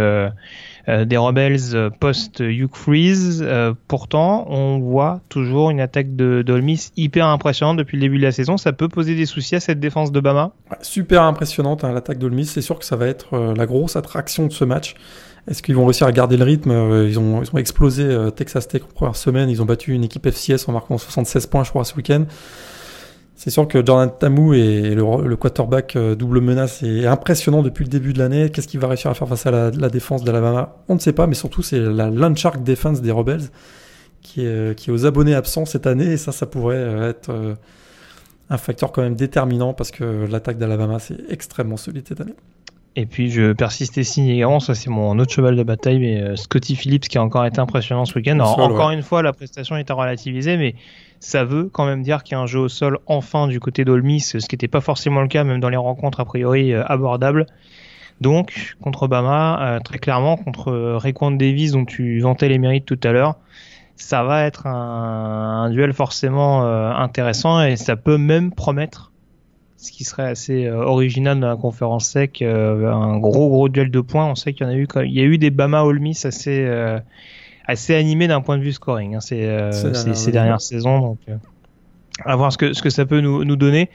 des 0.87 1.17
Rebels 1.17 1.91
post 1.99 2.39
Hugh 2.39 2.73
Freeze. 2.73 3.45
pourtant, 3.87 4.45
on 4.49 4.79
voit 4.79 5.19
toujours 5.29 5.69
une 5.69 5.81
attaque 5.81 6.15
d'Olmis 6.15 6.91
hyper 6.95 7.27
impressionnante 7.27 7.77
depuis 7.77 7.97
le 7.97 8.01
début 8.01 8.17
de 8.17 8.23
la 8.23 8.31
saison. 8.31 8.57
Ça 8.57 8.71
peut 8.71 8.87
poser 8.87 9.13
des 9.13 9.27
soucis 9.27 9.55
à 9.55 9.59
cette 9.59 9.79
défense 9.79 10.11
de 10.11 10.19
Bama. 10.19 10.51
super 10.81 11.21
impressionnante 11.23 11.83
hein, 11.83 11.91
l'attaque 11.91 12.17
d'Olmis. 12.17 12.45
C'est 12.45 12.61
sûr 12.61 12.79
que 12.79 12.85
ça 12.85 12.95
va 12.95 13.05
être 13.05 13.53
la 13.55 13.65
grosse 13.67 13.97
attraction 13.97 14.47
de 14.47 14.51
ce 14.53 14.63
match. 14.63 14.95
Est-ce 15.47 15.61
qu'ils 15.63 15.75
vont 15.75 15.85
réussir 15.85 16.05
à 16.05 16.11
garder 16.11 16.37
le 16.37 16.43
rythme 16.43 16.71
ils 17.07 17.17
ont, 17.17 17.41
ils 17.41 17.49
ont 17.53 17.57
explosé 17.57 18.07
Texas 18.35 18.67
Tech 18.67 18.83
en 18.83 18.93
première 18.93 19.15
semaine. 19.15 19.49
Ils 19.49 19.61
ont 19.61 19.65
battu 19.65 19.93
une 19.93 20.03
équipe 20.03 20.29
FCS 20.29 20.67
en 20.67 20.73
marquant 20.73 20.97
76 20.97 21.47
points, 21.47 21.63
je 21.63 21.69
crois, 21.69 21.85
ce 21.85 21.95
week-end. 21.95 22.25
C'est 23.39 23.51
sûr 23.51 23.69
que 23.69 23.77
Jordan 23.77 24.11
Tamu 24.19 24.57
et 24.57 24.93
le, 24.93 25.35
quarterback 25.37 25.95
euh, 25.95 26.13
double 26.13 26.41
menace 26.41 26.83
est 26.83 27.05
impressionnant 27.05 27.63
depuis 27.63 27.85
le 27.85 27.89
début 27.89 28.11
de 28.11 28.19
l'année. 28.19 28.49
Qu'est-ce 28.49 28.67
qu'il 28.67 28.81
va 28.81 28.89
réussir 28.89 29.09
à 29.09 29.13
faire 29.13 29.29
face 29.29 29.45
à 29.45 29.51
la, 29.71 29.89
défense 29.89 30.25
d'Alabama? 30.25 30.75
On 30.89 30.95
ne 30.95 30.99
sait 30.99 31.13
pas, 31.13 31.25
mais 31.25 31.35
surtout 31.35 31.61
c'est 31.61 31.79
la 31.79 32.09
Landshark 32.09 32.61
Defense 32.61 33.01
des 33.01 33.11
Rebels 33.11 33.43
qui 34.21 34.45
est, 34.45 34.77
qui 34.77 34.89
est 34.89 34.93
aux 34.93 35.05
abonnés 35.05 35.35
absents 35.35 35.63
cette 35.63 35.87
année. 35.87 36.11
Et 36.11 36.17
ça, 36.17 36.33
ça 36.33 36.47
pourrait 36.47 36.75
euh, 36.75 37.11
être 37.11 37.29
euh, 37.29 37.55
un 38.49 38.57
facteur 38.57 38.91
quand 38.91 39.03
même 39.03 39.15
déterminant 39.15 39.73
parce 39.73 39.91
que 39.91 40.27
l'attaque 40.29 40.57
d'Alabama, 40.57 40.99
c'est 40.99 41.15
extrêmement 41.29 41.77
solide 41.77 42.03
cette 42.09 42.19
année. 42.19 42.35
Et 42.99 43.05
puis 43.05 43.31
je 43.31 43.53
persiste 43.53 43.97
et 43.97 44.03
signe 44.03 44.27
également, 44.27 44.59
ça 44.59 44.75
c'est 44.75 44.89
mon 44.89 45.17
autre 45.19 45.31
cheval 45.31 45.55
de 45.55 45.63
bataille, 45.63 45.99
mais 45.99 46.35
Scotty 46.35 46.75
Phillips 46.75 47.07
qui 47.07 47.17
a 47.17 47.23
encore 47.23 47.45
été 47.45 47.59
impressionnant 47.59 48.03
ce 48.03 48.13
week-end. 48.15 48.37
encore 48.39 48.91
une 48.91 49.03
fois, 49.03 49.23
la 49.23 49.31
prestation 49.31 49.77
est 49.77 49.89
à 49.89 49.93
relativiser, 49.93 50.57
mais 50.57 50.75
ça 51.19 51.43
veut 51.43 51.69
quand 51.71 51.85
même 51.85 52.01
dire 52.01 52.23
qu'il 52.23 52.35
y 52.35 52.37
a 52.37 52.41
un 52.41 52.45
jeu 52.45 52.59
au 52.59 52.69
sol 52.69 52.99
enfin 53.05 53.47
du 53.47 53.59
côté 53.59 53.85
d'Olmis, 53.85 54.21
ce 54.21 54.37
qui 54.37 54.55
n'était 54.55 54.67
pas 54.67 54.81
forcément 54.81 55.21
le 55.21 55.27
cas 55.27 55.43
même 55.43 55.59
dans 55.59 55.69
les 55.69 55.77
rencontres 55.77 56.19
a 56.19 56.25
priori 56.25 56.73
euh, 56.73 56.83
abordables. 56.85 57.45
Donc 58.21 58.75
contre 58.81 59.07
Bama, 59.07 59.59
euh, 59.61 59.79
très 59.79 59.97
clairement 59.97 60.35
contre 60.35 60.69
euh, 60.69 60.97
Rayquan 60.97 61.31
Davis 61.31 61.71
dont 61.71 61.85
tu 61.85 62.19
vantais 62.19 62.49
les 62.49 62.57
mérites 62.57 62.85
tout 62.85 62.99
à 63.03 63.11
l'heure, 63.11 63.35
ça 63.95 64.23
va 64.23 64.43
être 64.43 64.67
un, 64.67 65.63
un 65.65 65.69
duel 65.69 65.93
forcément 65.93 66.63
intéressant 66.63 67.61
et 67.61 67.75
ça 67.75 67.97
peut 67.97 68.17
même 68.17 68.51
promettre 68.53 69.11
ce 69.81 69.91
qui 69.91 70.03
serait 70.03 70.27
assez 70.27 70.69
original 70.69 71.39
dans 71.39 71.47
la 71.47 71.55
conférence 71.55 72.09
sec, 72.09 72.41
un 72.41 73.17
gros 73.17 73.49
gros 73.49 73.69
duel 73.69 73.91
de 73.91 74.01
points. 74.01 74.25
On 74.25 74.35
sait 74.35 74.53
qu'il 74.53 74.67
y 74.67 74.69
en 74.69 74.73
a 74.73 74.75
eu, 74.75 74.87
il 75.05 75.13
y 75.13 75.21
a 75.21 75.23
eu 75.23 75.37
des 75.37 75.51
Bama 75.51 75.83
Olmis 75.83 76.19
assez 76.25 76.67
assez 77.69 77.93
animé 77.93 78.27
d'un 78.27 78.41
point 78.41 78.57
de 78.57 78.63
vue 78.63 78.73
scoring 78.73 79.15
hein, 79.15 79.19
ces, 79.19 79.45
euh, 79.45 79.71
ces, 79.71 80.31
dernières 80.31 80.59
saisons. 80.59 80.99
Donc, 80.99 81.19
euh, 81.29 81.35
à 82.25 82.35
voir 82.35 82.51
ce 82.51 82.57
que, 82.57 82.73
ce 82.73 82.81
que 82.81 82.89
ça 82.89 83.05
peut 83.05 83.21
nous, 83.21 83.45
nous 83.45 83.55
donner. 83.55 83.91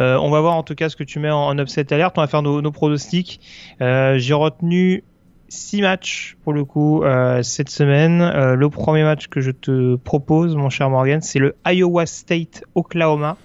Euh, 0.00 0.16
on 0.16 0.28
va 0.28 0.40
voir 0.40 0.54
en 0.54 0.64
tout 0.64 0.74
cas 0.74 0.88
ce 0.88 0.96
que 0.96 1.04
tu 1.04 1.20
mets 1.20 1.30
en, 1.30 1.56
upset 1.56 1.92
alert. 1.92 2.18
On 2.18 2.20
va 2.20 2.26
faire 2.26 2.42
nos, 2.42 2.60
nos 2.60 2.72
pronostics. 2.72 3.40
J'ai 3.78 4.34
retenu 4.34 5.04
six 5.48 5.82
matchs 5.82 6.36
pour 6.42 6.52
le 6.52 6.64
coup 6.64 7.04
cette 7.42 7.70
semaine. 7.70 8.54
le 8.54 8.68
premier 8.68 9.04
match 9.04 9.28
que 9.28 9.40
je 9.40 9.52
te 9.52 9.94
propose, 9.96 10.56
mon 10.56 10.68
cher 10.68 10.90
Morgan, 10.90 11.20
c'est 11.22 11.38
le 11.38 11.54
Iowa 11.64 12.06
State 12.06 12.64
Oklahoma. 12.74 13.36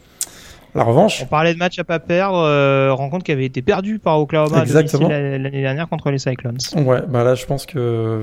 La 0.76 0.84
revanche. 0.84 1.24
On 1.24 1.28
parlait 1.28 1.54
de 1.54 1.60
match 1.60 1.80
à 1.80 1.84
pas 1.84 2.00
perdre, 2.00 2.92
rencontre 2.92 3.24
qui 3.26 3.32
avait 3.32 3.46
été 3.46 3.62
perdue 3.62 4.00
par 4.00 4.20
Oklahoma 4.20 4.64
l'année 4.66 5.62
dernière 5.62 5.90
contre 5.90 6.12
les 6.12 6.20
Cyclones. 6.20 6.58
Ouais, 6.76 7.02
bah 7.08 7.24
là 7.24 7.36
je 7.36 7.46
pense 7.46 7.66
que 7.66 8.22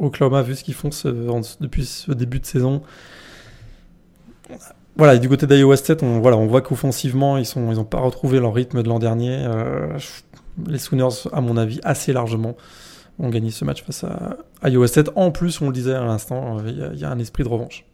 Oklahoma, 0.00 0.42
vu 0.42 0.54
ce 0.54 0.64
qu'ils 0.64 0.74
font 0.74 0.90
depuis 1.60 1.84
ce 1.84 2.12
début 2.12 2.40
de 2.40 2.46
saison. 2.46 2.82
Voilà, 4.96 5.18
du 5.18 5.28
côté 5.28 5.46
d'Iowa 5.46 5.76
State, 5.76 6.02
on, 6.02 6.20
voilà, 6.20 6.36
on 6.38 6.46
voit 6.46 6.62
qu'offensivement, 6.62 7.36
ils 7.36 7.46
n'ont 7.56 7.72
ils 7.72 7.84
pas 7.84 8.00
retrouvé 8.00 8.40
leur 8.40 8.54
rythme 8.54 8.82
de 8.82 8.88
l'an 8.88 8.98
dernier. 8.98 9.44
Euh, 9.44 9.98
les 10.66 10.78
Sooners, 10.78 11.28
à 11.32 11.40
mon 11.40 11.56
avis, 11.56 11.80
assez 11.84 12.12
largement 12.12 12.56
ont 13.18 13.28
gagné 13.28 13.50
ce 13.50 13.64
match 13.64 13.82
face 13.82 14.04
à 14.04 14.36
Iowa 14.68 14.88
State. 14.88 15.10
En 15.14 15.30
plus, 15.30 15.60
on 15.60 15.66
le 15.66 15.72
disait 15.72 15.94
à 15.94 16.04
l'instant, 16.04 16.58
il 16.66 16.98
y, 16.98 17.04
a 17.04 17.10
un 17.10 17.18
esprit 17.18 17.44
de 17.44 17.48
revanche. 17.48 17.84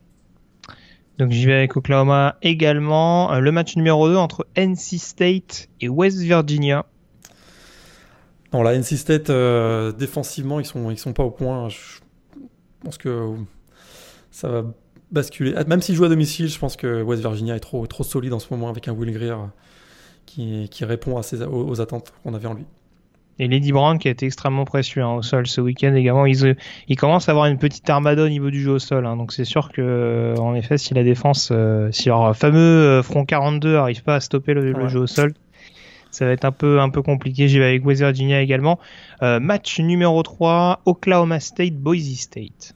Donc 1.19 1.31
j'y 1.31 1.47
vais 1.47 1.55
avec 1.55 1.77
Oklahoma 1.77 2.37
également. 2.43 3.33
Euh, 3.33 3.41
le 3.41 3.53
match 3.53 3.77
numéro 3.77 4.09
2 4.09 4.17
entre 4.17 4.47
NC 4.57 4.99
State 4.99 5.69
et 5.81 5.89
West 5.89 6.19
Virginia. 6.19 6.87
Non, 8.53 8.63
la 8.63 8.75
NC 8.77 8.97
State, 8.97 9.31
euh, 9.31 9.93
défensivement, 9.93 10.61
ils 10.61 10.67
sont, 10.67 10.91
ils 10.91 10.99
sont 10.99 11.13
pas 11.13 11.23
au 11.23 11.31
point. 11.31 11.69
Je 11.69 12.01
pense 12.85 12.99
que 12.99 13.35
ça 14.31 14.49
va 14.49 14.65
basculer. 15.11 15.55
Même 15.67 15.81
s'ils 15.81 15.95
jouent 15.95 16.05
à 16.05 16.09
domicile, 16.09 16.49
je 16.49 16.59
pense 16.59 16.77
que 16.77 17.03
West 17.03 17.23
Virginia 17.23 17.57
est 17.57 17.61
trop, 17.61 17.87
trop 17.87 18.05
solide 18.05 18.33
en 18.33 18.39
ce 18.39 18.49
moment 18.51 18.69
avec 18.69 18.89
un 18.89 18.93
Will 18.93 19.13
Greer 19.13 19.37
qui, 20.27 20.69
qui 20.71 20.85
répond 20.85 21.21
aux, 21.21 21.81
attentes 21.81 22.13
qu'on 22.23 22.35
avait 22.35 22.47
en 22.47 22.55
lui. 22.55 22.65
Et 23.39 23.49
Lady 23.49 23.73
Brown 23.73 23.99
qui 23.99 24.09
a 24.09 24.11
été 24.11 24.27
extrêmement 24.27 24.65
précieux 24.65 25.03
hein, 25.03 25.15
au 25.15 25.23
sol 25.23 25.47
ce 25.47 25.61
week-end 25.61 25.95
également. 25.95 26.27
Ils, 26.27 26.57
ils 26.89 26.97
commencent 26.97 27.29
à 27.29 27.33
avoir 27.33 27.47
une 27.47 27.59
petite 27.59 27.89
armada 27.89 28.23
au 28.25 28.29
niveau 28.29 28.51
du 28.51 28.61
jeu 28.61 28.73
au 28.73 28.79
sol. 28.79 29.07
Hein, 29.07 29.17
donc 29.17 29.33
c'est 29.33 29.45
sûr 29.45 29.71
que, 29.73 30.35
en 30.39 30.55
effet, 30.55 30.79
si 30.79 30.95
la 30.95 31.03
défense, 31.03 31.51
euh, 31.51 31.89
si 31.93 32.09
leur 32.09 32.37
fameux 32.37 32.59
euh, 32.59 33.03
front 33.03 33.25
42 33.25 33.77
arrive 33.77 34.03
pas 34.03 34.17
à 34.17 34.21
stopper 34.21 34.55
le 34.55 34.89
jeu 34.89 35.01
au 35.01 35.07
sol, 35.07 35.35
ça 36.13 36.27
va 36.27 36.33
être 36.33 36.45
un 36.45 36.53
peu, 36.53 36.79
un 36.79 36.91
peu 36.91 37.03
compliqué. 37.03 37.49
J'y 37.49 37.59
vais 37.59 37.65
avec 37.65 37.85
West 37.85 38.01
Virginia 38.01 38.41
également. 38.41 38.79
Euh, 39.23 39.41
match 39.41 39.81
numéro 39.81 40.23
3, 40.23 40.83
Oklahoma 40.85 41.41
State, 41.41 41.75
Boise 41.75 42.15
State. 42.17 42.75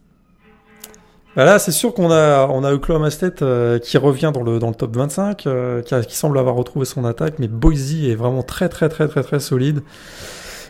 Bah 1.36 1.44
là, 1.44 1.59
c'est 1.59 1.70
sûr 1.70 1.92
qu'on 1.92 2.11
a, 2.11 2.46
on 2.46 2.64
a 2.64 2.72
Oklahoma 2.72 3.11
State 3.11 3.42
euh, 3.42 3.78
qui 3.78 3.98
revient 3.98 4.32
dans 4.32 4.42
le, 4.42 4.59
dans 4.59 4.68
le 4.68 4.74
top 4.74 4.96
25, 4.96 5.46
euh, 5.46 5.82
qui, 5.82 6.16
semble 6.16 6.38
avoir 6.38 6.54
retrouvé 6.54 6.86
son 6.86 7.04
attaque, 7.04 7.34
mais 7.38 7.46
Boise 7.46 7.94
est 8.07 8.14
vraiment 8.14 8.42
très, 8.42 8.70
très, 8.70 8.88
très, 8.88 9.07
très, 9.07 9.22
très 9.22 9.38
solide. 9.38 9.82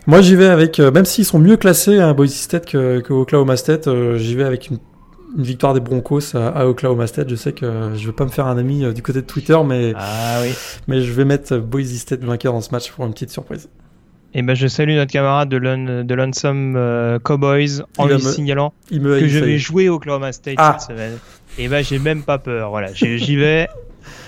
Moi, 0.07 0.21
j'y 0.21 0.37
vais 0.37 0.47
avec, 0.47 0.79
même 0.79 1.05
s'ils 1.05 1.25
sont 1.25 1.39
mieux 1.39 1.57
classés, 1.57 1.99
hein, 1.99 2.15
Boise 2.15 2.33
State 2.33 2.67
que, 2.67 3.01
que 3.01 3.13
Oklahoma 3.13 3.57
State, 3.57 3.89
j'y 4.17 4.35
vais 4.37 4.45
avec 4.45 4.71
une 4.71 4.79
une 5.37 5.43
victoire 5.43 5.75
des 5.75 5.81
Broncos 5.81 6.35
à, 6.35 6.67
Oklahoma 6.67 7.07
State. 7.07 7.29
Je 7.29 7.37
sais 7.37 7.53
que 7.53 7.93
je 7.95 8.07
vais 8.07 8.13
pas 8.13 8.25
me 8.25 8.31
faire 8.31 8.47
un 8.47 8.59
ami 8.59 8.85
euh, 8.85 8.93
du 8.93 9.03
côté 9.03 9.21
de 9.21 9.27
Twitter, 9.27 9.57
mais, 9.65 9.93
ah, 9.97 10.41
oui. 10.43 10.53
mais 10.89 11.03
je 11.03 11.13
vais 11.13 11.25
mettre 11.25 11.59
Boise 11.59 11.95
State 11.97 12.25
vainqueur 12.25 12.53
dans 12.53 12.61
ce 12.61 12.71
match 12.71 12.91
pour 12.91 13.05
une 13.05 13.13
petite 13.13 13.31
surprise. 13.31 13.69
Et 14.35 14.41
eh 14.41 14.43
ben 14.43 14.55
je 14.55 14.67
salue 14.67 14.97
notre 14.97 15.13
camarade 15.13 15.49
de, 15.49 16.03
de 16.03 16.15
Lonesome 16.15 16.75
euh, 16.77 17.19
Cowboys 17.19 17.83
en 17.97 18.07
lui 18.07 18.21
signalant 18.21 18.75
que 18.91 19.29
je 19.29 19.39
vais 19.39 19.57
jouer 19.57 19.89
Oklahoma 19.89 20.33
State 20.33 20.57
ah. 20.59 20.77
cette 20.79 20.91
semaine. 20.91 21.15
Et 21.57 21.65
eh 21.65 21.69
ben 21.69 21.83
j'ai 21.83 21.99
même 21.99 22.23
pas 22.23 22.37
peur. 22.37 22.69
Voilà, 22.69 22.93
j'y 22.93 23.37
vais. 23.37 23.69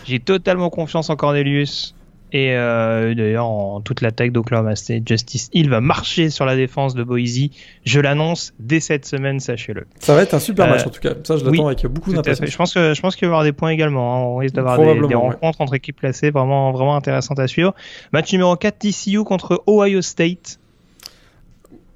J'ai 0.04 0.18
totalement 0.18 0.70
confiance 0.70 1.10
en 1.10 1.16
Cornelius. 1.16 1.94
Et 2.32 2.54
euh, 2.54 3.14
d'ailleurs, 3.14 3.46
en 3.46 3.80
toute 3.80 4.02
l'attaque 4.02 4.32
d'Oklahoma 4.32 4.76
State, 4.76 5.08
Justice 5.08 5.48
Hill 5.54 5.70
va 5.70 5.80
marcher 5.80 6.28
sur 6.28 6.44
la 6.44 6.56
défense 6.56 6.94
de 6.94 7.02
Boise. 7.02 7.48
Je 7.84 8.00
l'annonce 8.00 8.52
dès 8.58 8.80
cette 8.80 9.06
semaine, 9.06 9.40
sachez-le. 9.40 9.86
Ça 10.00 10.14
va 10.14 10.22
être 10.22 10.34
un 10.34 10.38
super 10.38 10.68
match 10.68 10.82
euh, 10.82 10.88
en 10.88 10.90
tout 10.90 11.00
cas. 11.00 11.14
Ça, 11.24 11.38
je 11.38 11.44
l'attends 11.44 11.66
avec 11.68 11.86
beaucoup 11.86 12.12
d'impatience. 12.12 12.50
Je 12.50 12.56
pense 12.56 12.74
que 12.74 12.92
je 12.94 13.00
pense 13.00 13.16
qu'il 13.16 13.26
va 13.26 13.32
y 13.32 13.34
avoir 13.34 13.44
des 13.44 13.52
points 13.52 13.70
également. 13.70 14.14
Hein. 14.14 14.20
On 14.20 14.36
risque 14.36 14.54
d'avoir 14.54 14.78
des, 14.78 15.14
rencontres 15.14 15.60
entre 15.60 15.74
équipes 15.74 15.96
placées 15.96 16.30
vraiment 16.30 16.70
vraiment 16.72 16.96
intéressantes 16.96 17.38
à 17.38 17.46
suivre. 17.46 17.74
Match 18.12 18.30
numéro 18.32 18.54
4 18.56 18.78
TCU 18.78 19.24
contre 19.24 19.62
Ohio 19.66 20.02
State. 20.02 20.58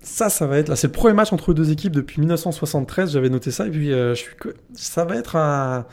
Ça, 0.01 0.31
ça 0.31 0.47
va 0.47 0.59
être 0.59 0.69
là. 0.69 0.77
C'est 0.77 0.89
le 0.89 0.93
premier 0.93 1.15
match 1.15 1.33
entre 1.33 1.53
deux 1.53 1.71
équipes 1.71 1.93
depuis 1.93 2.21
1973. 2.21 3.13
J'avais 3.13 3.29
noté 3.29 3.51
ça 3.51 3.67
et 3.67 3.71
puis 3.71 3.91
je 3.91 4.15
suis. 4.15 4.31
Ça 4.75 5.05
va 5.05 5.17
être 5.17 5.37
un. 5.37 5.85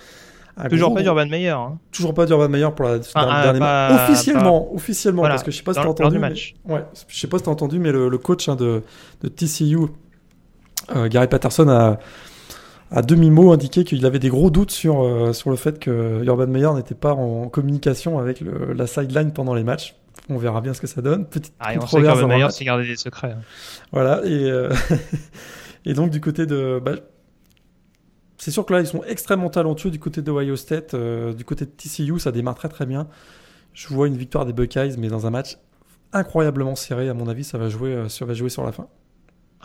Toujours 0.68 0.94
pas 0.94 1.02
d'Urban 1.02 1.28
Meyer. 1.28 1.50
Hein. 1.50 1.78
Toujours 1.92 2.14
pas 2.14 2.26
d'Urban 2.26 2.50
Meyer 2.50 2.70
pour 2.76 2.86
la 2.86 3.00
dernière 3.00 3.54
match. 3.56 4.10
Officiellement, 4.10 4.74
officiellement, 4.74 5.22
parce 5.24 5.44
que 5.44 5.52
je 5.52 5.58
sais 5.58 5.64
pas 5.64 5.74
si 5.74 5.82
t'as 5.82 5.88
entendu. 5.88 6.20
Mais... 6.20 6.34
Ouais, 6.66 6.84
je 7.08 7.20
sais 7.20 7.28
pas 7.28 7.38
si 7.38 7.44
t'as 7.44 7.52
entendu, 7.52 7.80
mais 7.80 7.92
le, 7.92 8.18
coach 8.18 8.50
hein, 8.50 8.56
de, 8.56 8.84
de 9.22 9.28
TCU, 9.28 9.78
Gary 11.10 11.28
Patterson 11.28 11.70
a 11.70 12.00
à 12.92 13.02
demi-mot 13.02 13.52
indiqué 13.52 13.84
qu'il 13.84 14.06
avait 14.06 14.20
des 14.20 14.30
gros 14.30 14.50
doutes 14.50 14.72
sur, 14.72 15.04
euh, 15.04 15.34
sur 15.34 15.50
le 15.50 15.56
fait 15.56 15.80
que 15.80 16.24
Urban 16.24 16.48
Meyer 16.48 16.74
n'était 16.76 16.96
pas 16.96 17.14
en 17.14 17.48
communication 17.48 18.20
avec 18.20 18.42
le, 18.42 18.74
la 18.74 18.88
sideline 18.88 19.32
pendant 19.32 19.54
les 19.54 19.64
matchs. 19.64 19.96
On 20.30 20.38
verra 20.38 20.62
bien 20.62 20.74
ce 20.74 20.82
que 20.82 20.88
ça 20.88 21.02
donne. 21.02 21.26
Petite 21.26 21.54
ah, 21.60 21.74
on 21.80 21.86
sait 21.86 22.02
qu'Urban 22.02 22.28
Meyer 22.28 22.48
c'est 22.50 22.66
garder 22.66 22.88
des 22.88 22.96
secrets. 22.96 23.36
Hein. 23.38 23.42
Voilà, 23.92 24.22
et, 24.26 24.50
euh, 24.50 24.74
et 25.86 25.94
donc 25.94 26.10
du 26.10 26.20
côté 26.20 26.46
de... 26.46 26.82
Bah, 26.84 26.94
c'est 28.40 28.52
sûr 28.52 28.66
que 28.66 28.74
là, 28.74 28.80
ils 28.80 28.88
sont 28.88 29.04
extrêmement 29.04 29.50
talentueux 29.50 29.92
du 29.92 30.00
côté 30.00 30.22
de 30.22 30.32
Ohio 30.32 30.56
State. 30.56 30.94
Euh, 30.94 31.34
du 31.34 31.46
côté 31.46 31.66
de 31.66 31.70
TCU, 31.70 32.20
ça 32.20 32.32
démarre 32.32 32.56
très 32.56 32.70
très 32.70 32.88
bien. 32.88 33.08
Je 33.74 33.88
vois 33.90 34.08
une 34.08 34.18
victoire 34.18 34.46
des 34.46 34.54
Buckeyes, 34.54 34.96
mais 34.98 35.10
dans 35.10 35.28
un 35.28 35.30
match 35.30 35.58
incroyablement 36.14 36.76
serré. 36.76 37.10
À 37.10 37.14
mon 37.14 37.28
avis, 37.28 37.44
ça 37.44 37.58
va 37.58 37.70
jouer, 37.70 38.06
ça 38.10 38.26
va 38.26 38.34
jouer 38.34 38.50
sur 38.50 38.64
la 38.64 38.72
fin. 38.72 38.88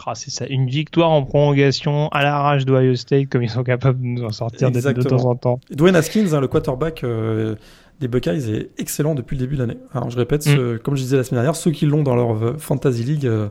Ah, 0.06 0.14
c'est 0.14 0.30
ça, 0.30 0.46
une 0.46 0.68
victoire 0.68 1.10
en 1.10 1.22
prolongation 1.22 2.08
à 2.08 2.22
l'arrache 2.22 2.64
d'Ohio 2.64 2.96
State, 2.96 3.28
comme 3.30 3.42
ils 3.42 3.50
sont 3.50 3.62
capables 3.62 4.00
de 4.00 4.06
nous 4.06 4.24
en 4.24 4.30
sortir 4.30 4.70
de, 4.70 5.02
temps 5.02 5.24
en 5.24 5.36
temps. 5.36 5.60
Dwayne 5.70 5.94
Haskins, 5.94 6.34
hein, 6.34 6.40
le 6.40 6.48
quarterback 6.48 7.04
euh, 7.04 7.54
des 8.00 8.08
Buckeyes, 8.08 8.50
est 8.50 8.70
excellent 8.76 9.14
depuis 9.14 9.36
le 9.36 9.40
début 9.40 9.54
de 9.54 9.60
l'année. 9.60 9.78
Alors, 9.94 10.10
je 10.10 10.18
répète, 10.18 10.46
mm. 10.46 10.80
comme 10.80 10.96
je 10.96 11.02
disais 11.02 11.16
la 11.16 11.24
semaine 11.24 11.42
dernière, 11.42 11.56
ceux 11.56 11.70
qui 11.70 11.86
l'ont 11.86 12.02
dans 12.02 12.16
leur 12.16 12.32
euh, 12.32 12.56
Fantasy 12.58 13.04
League 13.04 13.26
euh, 13.26 13.48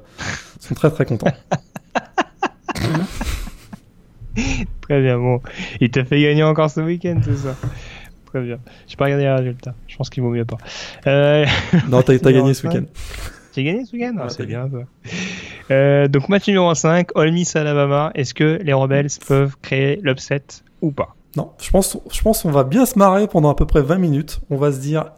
sont 0.60 0.76
très 0.76 0.92
très 0.92 1.06
contents. 1.06 1.32
très 4.82 5.02
bien, 5.02 5.18
bon. 5.18 5.42
Il 5.80 5.90
t'a 5.90 6.06
fait 6.06 6.22
gagner 6.22 6.44
encore 6.44 6.70
ce 6.70 6.82
week-end, 6.82 7.20
c'est 7.24 7.38
ça 7.38 7.56
Très 8.26 8.42
bien. 8.42 8.58
J'ai 8.88 8.96
pas 8.96 9.06
regardé 9.06 9.26
les 9.26 9.32
résultats. 9.32 9.76
Je 9.88 9.96
pense 9.96 10.10
qu'il 10.10 10.24
vaut 10.24 10.32
mieux 10.32 10.46
pas. 10.46 10.58
non, 11.90 12.02
t'as 12.06 12.18
gagné 12.18 12.54
ce 12.54 12.68
week-end. 12.68 12.86
J'ai 13.56 13.64
gagné 13.64 13.86
ce 13.86 13.96
week-end? 13.96 14.16
Ah, 14.20 14.30
C'est 14.30 14.48
bien 14.48 14.68
ça. 14.72 15.12
Euh, 15.72 16.08
donc 16.08 16.30
match 16.30 16.48
numéro 16.48 16.74
5, 16.74 17.10
Ole 17.16 17.32
Miss 17.32 17.56
Alabama. 17.56 18.12
Est-ce 18.16 18.34
que 18.34 18.60
les 18.64 18.74
Rebels 18.74 19.10
peuvent 19.28 19.56
créer 19.62 20.00
l'upset 20.02 20.44
ou 20.82 20.92
pas? 20.92 21.16
Non, 21.36 21.52
je 21.62 21.70
pense, 21.70 21.98
je 22.12 22.22
pense 22.22 22.42
qu'on 22.42 22.52
va 22.52 22.64
bien 22.64 22.86
se 22.86 22.98
marrer 22.98 23.28
pendant 23.28 23.50
à 23.50 23.56
peu 23.56 23.66
près 23.66 23.82
20 23.82 23.98
minutes. 23.98 24.42
On 24.50 24.58
va 24.58 24.72
se 24.72 24.80
dire, 24.80 25.12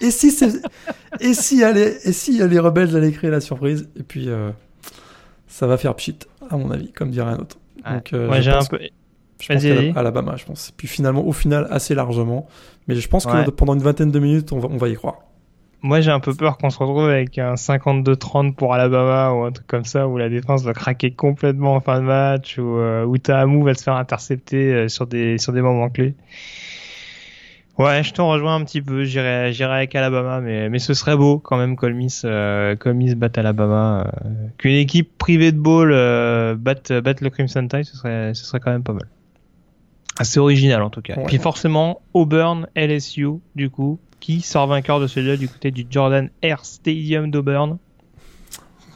et 0.00 0.10
si 0.10 0.34
et 1.20 1.34
si 1.34 1.64
allez, 1.64 1.96
et 2.04 2.12
si 2.12 2.46
les 2.46 2.58
Rebels 2.58 2.96
allaient 2.96 3.12
créer 3.12 3.30
la 3.30 3.40
surprise? 3.40 3.88
Et 3.98 4.02
puis 4.02 4.28
euh, 4.28 4.50
ça 5.48 5.66
va 5.66 5.76
faire 5.76 5.94
pchit, 5.94 6.18
à 6.50 6.56
mon 6.56 6.70
avis, 6.70 6.92
comme 6.92 7.10
dirait 7.10 7.32
un 7.32 7.38
autre. 7.38 7.58
Donc, 7.88 8.12
euh, 8.12 8.40
j'ai 8.40 8.50
un 8.50 8.64
peu. 8.64 8.78
Je 9.40 9.46
pense 9.46 9.96
Alabama, 9.96 10.36
je 10.36 10.44
pense. 10.44 10.72
Puis 10.76 10.86
finalement, 10.86 11.26
au 11.26 11.32
final, 11.32 11.66
assez 11.70 11.94
largement. 11.94 12.46
Mais 12.88 12.94
je 12.94 13.08
pense 13.08 13.26
que 13.26 13.50
pendant 13.50 13.74
une 13.74 13.82
vingtaine 13.82 14.10
de 14.10 14.18
minutes, 14.18 14.52
on 14.52 14.58
va, 14.58 14.68
on 14.70 14.76
va 14.76 14.88
y 14.88 14.94
croire. 14.94 15.18
Moi, 15.82 16.02
j'ai 16.02 16.10
un 16.10 16.20
peu 16.20 16.34
peur 16.34 16.58
qu'on 16.58 16.68
se 16.68 16.78
retrouve 16.78 17.08
avec 17.08 17.38
un 17.38 17.54
52-30 17.54 18.54
pour 18.54 18.74
Alabama 18.74 19.32
ou 19.32 19.44
un 19.44 19.52
truc 19.52 19.66
comme 19.66 19.86
ça 19.86 20.06
où 20.06 20.18
la 20.18 20.28
défense 20.28 20.62
va 20.62 20.74
craquer 20.74 21.10
complètement 21.10 21.74
en 21.74 21.80
fin 21.80 22.00
de 22.00 22.04
match 22.04 22.58
ou 22.58 22.76
euh, 22.76 23.04
où 23.06 23.16
Tahamou 23.16 23.62
va 23.64 23.72
se 23.72 23.82
faire 23.82 23.94
intercepter 23.94 24.74
euh, 24.74 24.88
sur 24.88 25.06
des 25.06 25.38
sur 25.38 25.54
des 25.54 25.62
moments 25.62 25.88
clés. 25.88 26.14
Ouais, 27.80 28.02
je 28.02 28.12
te 28.12 28.20
rejoins 28.20 28.56
un 28.56 28.64
petit 28.64 28.82
peu. 28.82 29.04
J'irai 29.04 29.54
j'irai 29.54 29.76
avec 29.76 29.94
Alabama, 29.94 30.42
mais 30.42 30.68
mais 30.68 30.78
ce 30.78 30.92
serait 30.92 31.16
beau 31.16 31.38
quand 31.38 31.56
même 31.56 31.76
Colmis 31.76 32.20
euh, 32.26 32.76
Colmis 32.76 33.14
batte 33.14 33.38
Alabama. 33.38 34.12
Euh, 34.22 34.28
Qu'une 34.58 34.74
équipe 34.74 35.16
privée 35.16 35.50
de 35.50 35.56
ball 35.58 35.90
euh, 35.90 36.54
batte 36.56 36.92
batte 36.92 37.22
le 37.22 37.30
Crimson 37.30 37.66
Tide, 37.66 37.84
ce 37.84 37.96
serait 37.96 38.34
ce 38.34 38.44
serait 38.44 38.60
quand 38.60 38.70
même 38.70 38.82
pas 38.82 38.92
mal. 38.92 39.08
Assez 40.18 40.38
original 40.38 40.82
en 40.82 40.90
tout 40.90 41.00
cas. 41.00 41.14
Puis 41.26 41.38
forcément 41.38 42.02
Auburn 42.12 42.66
LSU 42.76 43.28
du 43.54 43.70
coup 43.70 43.98
qui 44.20 44.42
sort 44.42 44.66
vainqueur 44.66 45.00
de 45.00 45.06
celui-là 45.06 45.38
du 45.38 45.48
côté 45.48 45.70
du 45.70 45.86
Jordan 45.88 46.28
Air 46.42 46.66
Stadium 46.66 47.30
d'Auburn? 47.30 47.78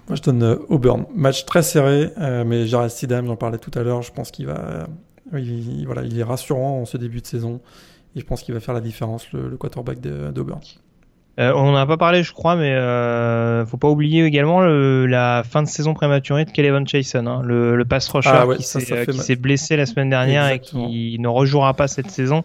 Moi, 0.09 0.17
je 0.17 0.21
donne 0.21 0.43
euh, 0.43 0.57
Auburn. 0.69 1.07
Match 1.15 1.47
très 1.47 1.63
serré, 1.63 2.11
mais 2.45 2.67
Jared 2.67 2.91
Stidham, 2.91 3.25
j'en 3.25 3.37
parlais 3.37 3.57
tout 3.57 3.71
à 3.75 3.83
l'heure, 3.83 4.03
je 4.03 4.13
pense 4.13 4.31
qu'il 4.31 4.45
va. 4.45 4.87
il, 5.33 5.87
voilà, 5.87 6.03
il 6.03 6.19
est 6.19 6.23
rassurant 6.23 6.83
en 6.83 6.85
ce 6.85 6.99
début 6.99 7.23
de 7.23 7.27
saison. 7.27 7.63
Et 8.17 8.21
je 8.21 8.25
pense 8.25 8.43
qu'il 8.43 8.55
va 8.55 8.61
faire 8.61 8.75
la 8.75 8.81
différence, 8.81 9.33
le, 9.33 9.57
quarterback 9.57 10.01
d'Auburn. 10.01 10.61
Euh, 11.41 11.53
on 11.57 11.73
n'en 11.73 11.77
a 11.77 11.87
pas 11.87 11.97
parlé, 11.97 12.23
je 12.23 12.33
crois, 12.33 12.55
mais 12.55 12.73
euh, 12.73 13.67
faut 13.67 13.77
pas 13.77 13.89
oublier 13.89 14.25
également 14.25 14.61
la 14.61 15.43
fin 15.43 15.65
de 15.65 15.69
saison 15.69 15.93
prématurée 15.93 16.45
de 16.45 16.51
Kevin 16.51 16.87
Chason, 16.87 17.27
hein, 17.27 17.43
le, 17.43 17.75
le 17.75 17.85
pass 17.85 18.09
rusher 18.09 18.31
ah 18.33 18.47
qui 18.57 18.63
s'est 18.63 19.37
blessé 19.37 19.77
la 19.77 19.87
semaine 19.87 20.11
dernière 20.11 20.49
et 20.49 20.61
qui 20.61 21.17
ne 21.19 21.29
rejouera 21.29 21.75
pas 21.75 21.89
cette 21.89 22.11
saison. 22.11 22.45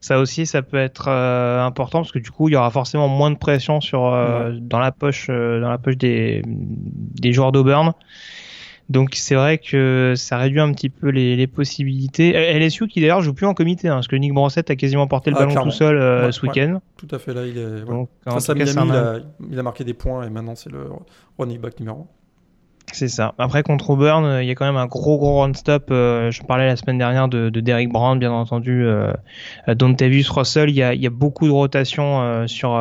Ça 0.00 0.20
aussi 0.20 0.46
ça 0.46 0.62
peut 0.62 0.76
être 0.76 1.06
euh, 1.08 1.64
important 1.64 1.98
parce 1.98 2.12
que 2.12 2.18
du 2.18 2.30
coup 2.30 2.48
il 2.48 2.52
y 2.52 2.56
aura 2.56 2.70
forcément 2.70 3.08
moins 3.08 3.30
de 3.30 3.36
pression 3.36 3.80
sur 3.80 4.06
euh, 4.06 4.52
dans 4.52 4.78
la 4.78 4.92
poche 4.92 5.26
euh, 5.30 5.60
dans 5.60 5.70
la 5.70 5.78
poche 5.78 5.96
des 5.96 6.42
des 6.44 7.32
joueurs 7.32 7.50
d'Auburn 7.50 7.92
donc 8.88 9.14
c'est 9.14 9.34
vrai 9.34 9.58
que 9.58 10.14
ça 10.16 10.36
réduit 10.38 10.60
un 10.60 10.72
petit 10.72 10.90
peu 10.90 11.08
les, 11.08 11.36
les 11.36 11.46
possibilités. 11.46 12.32
LSU 12.58 12.86
qui 12.86 13.00
d'ailleurs 13.00 13.22
joue 13.22 13.34
plus 13.34 13.46
en 13.46 13.54
comité, 13.54 13.88
hein, 13.88 13.94
parce 13.94 14.08
que 14.08 14.16
Nick 14.16 14.32
Brossette 14.32 14.70
a 14.70 14.76
quasiment 14.76 15.06
porté 15.06 15.30
le 15.30 15.36
ah, 15.36 15.46
ballon 15.46 15.64
tout 15.64 15.70
seul 15.70 16.32
ce 16.32 16.46
week-end. 16.46 16.80
Tout 16.96 17.08
à 17.10 17.18
fait, 17.18 17.34
là 17.34 17.46
il 17.46 17.58
est. 17.58 17.84
Donc, 17.84 18.08
Face 18.24 18.48
à 18.48 18.54
Miami, 18.54 18.70
il, 18.70 18.78
a, 18.78 19.18
il, 19.50 19.58
a, 19.58 19.62
marqué 19.62 19.84
des 19.84 19.94
points 19.94 20.26
et 20.26 20.30
maintenant 20.30 20.54
c'est 20.54 20.70
le 20.70 20.86
running 21.38 21.58
back 21.58 21.80
numéro 21.80 22.00
1. 22.02 22.06
C'est 22.92 23.08
ça. 23.08 23.34
Après 23.38 23.62
contre 23.62 23.90
Auburn, 23.90 24.24
euh, 24.24 24.42
il 24.42 24.48
y 24.48 24.50
a 24.50 24.54
quand 24.54 24.64
même 24.64 24.76
un 24.76 24.86
gros 24.86 25.18
gros 25.18 25.40
run 25.40 25.52
stop. 25.54 25.88
Euh, 25.90 26.30
je 26.30 26.42
parlais 26.42 26.66
la 26.66 26.76
semaine 26.76 26.98
dernière 26.98 27.28
de, 27.28 27.50
de 27.50 27.60
Derek 27.60 27.90
Brown, 27.90 28.18
bien 28.18 28.30
entendu. 28.30 28.84
Euh, 28.86 29.12
Dontavius 29.68 30.30
Russell, 30.30 30.70
il 30.70 30.76
y 30.76 30.82
a, 30.82 31.10
beaucoup 31.10 31.46
de 31.46 31.52
rotation 31.52 32.22
euh, 32.22 32.46
sur 32.46 32.80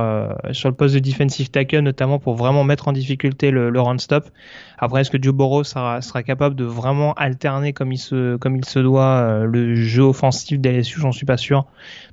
sur 0.52 0.70
le 0.70 0.76
poste 0.76 0.94
de 0.94 1.00
defensive 1.00 1.50
tackle, 1.50 1.80
notamment 1.80 2.20
pour 2.20 2.36
vraiment 2.36 2.64
mettre 2.64 2.88
en 2.88 2.92
difficulté 2.92 3.52
le, 3.52 3.70
le 3.70 3.82
run 3.82 3.98
stop. 3.98 4.30
Après, 4.78 5.02
est-ce 5.02 5.10
que 5.10 5.22
Joe 5.22 5.68
sera 5.68 6.24
capable 6.24 6.56
de 6.56 6.66
vraiment 6.66 7.14
alterner 7.16 7.74
comme 7.74 7.92
il 7.92 7.98
se 7.98 8.38
comme 8.38 8.56
il 8.58 8.66
se 8.66 8.80
doit 8.80 9.46
le 9.46 9.76
jeu 9.76 10.04
offensif 10.04 10.60
d'LSU 10.60 11.00
J'en 11.02 11.12
suis 11.12 11.26
pas 11.26 11.38
sûr. 11.38 11.66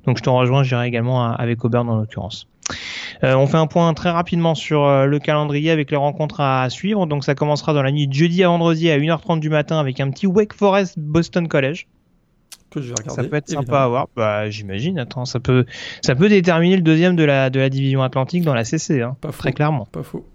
Donc 0.05 0.17
je 0.17 0.23
te 0.23 0.29
rejoins, 0.29 0.63
j'irai 0.63 0.87
également 0.87 1.31
avec 1.31 1.63
Auburn 1.63 1.87
en 1.89 1.99
l'occurrence. 1.99 2.47
Euh, 3.23 3.35
on 3.35 3.47
fait 3.47 3.57
un 3.57 3.67
point 3.67 3.93
très 3.93 4.09
rapidement 4.09 4.55
sur 4.55 4.83
euh, 4.83 5.05
le 5.05 5.19
calendrier 5.19 5.71
avec 5.71 5.91
les 5.91 5.97
rencontres 5.97 6.41
à, 6.41 6.69
suivre. 6.69 7.05
Donc 7.07 7.23
ça 7.23 7.35
commencera 7.35 7.73
dans 7.73 7.83
la 7.83 7.91
nuit 7.91 8.07
de 8.07 8.13
jeudi 8.13 8.43
à 8.43 8.47
vendredi 8.47 8.89
à 8.89 8.97
1h30 8.97 9.39
du 9.39 9.49
matin 9.49 9.79
avec 9.79 9.99
un 9.99 10.09
petit 10.09 10.27
Wake 10.27 10.53
Forest 10.53 10.97
Boston 10.97 11.47
College. 11.47 11.87
Que 12.69 12.81
je 12.81 12.87
vais 12.87 12.95
regarder, 12.97 13.21
ça 13.21 13.27
peut 13.27 13.35
être 13.35 13.49
sympa 13.49 13.83
à 13.83 13.87
voir. 13.87 14.07
Bah, 14.15 14.49
j'imagine. 14.49 14.97
Attends, 14.97 15.25
ça 15.25 15.39
peut, 15.39 15.65
ça 16.01 16.15
peut 16.15 16.27
déterminer 16.27 16.75
le 16.75 16.81
deuxième 16.81 17.15
de 17.15 17.23
la, 17.23 17.49
de 17.49 17.59
la 17.59 17.69
division 17.69 18.01
atlantique 18.01 18.43
dans 18.43 18.55
la 18.55 18.63
CC, 18.63 19.01
hein, 19.01 19.15
pas 19.21 19.31
très 19.31 19.53
clairement. 19.53 19.87
Pas 19.91 20.01
faux. 20.01 20.25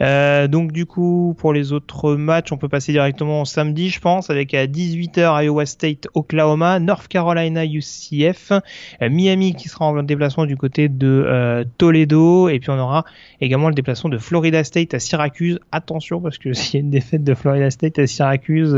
Euh, 0.00 0.48
donc 0.48 0.72
du 0.72 0.86
coup, 0.86 1.34
pour 1.38 1.52
les 1.52 1.72
autres 1.72 2.14
matchs, 2.14 2.52
on 2.52 2.58
peut 2.58 2.68
passer 2.68 2.92
directement 2.92 3.44
samedi, 3.44 3.88
je 3.90 4.00
pense, 4.00 4.30
avec 4.30 4.54
à 4.54 4.66
18h 4.66 5.44
Iowa 5.44 5.66
State, 5.66 6.08
Oklahoma, 6.14 6.78
North 6.80 7.08
Carolina, 7.08 7.64
UCF, 7.64 8.52
euh, 8.52 9.10
Miami 9.10 9.54
qui 9.54 9.68
sera 9.68 9.86
en 9.86 10.02
déplacement 10.02 10.46
du 10.46 10.56
côté 10.56 10.88
de 10.88 11.24
euh, 11.26 11.64
Toledo, 11.78 12.48
et 12.48 12.58
puis 12.58 12.70
on 12.70 12.78
aura 12.78 13.04
également 13.40 13.68
le 13.68 13.74
déplacement 13.74 14.10
de 14.10 14.18
Florida 14.18 14.64
State 14.64 14.94
à 14.94 14.98
Syracuse. 14.98 15.58
Attention, 15.72 16.20
parce 16.20 16.38
que 16.38 16.52
s'il 16.54 16.74
y 16.74 16.76
a 16.78 16.80
une 16.80 16.90
défaite 16.90 17.24
de 17.24 17.34
Florida 17.34 17.70
State 17.70 17.98
à 17.98 18.06
Syracuse 18.06 18.76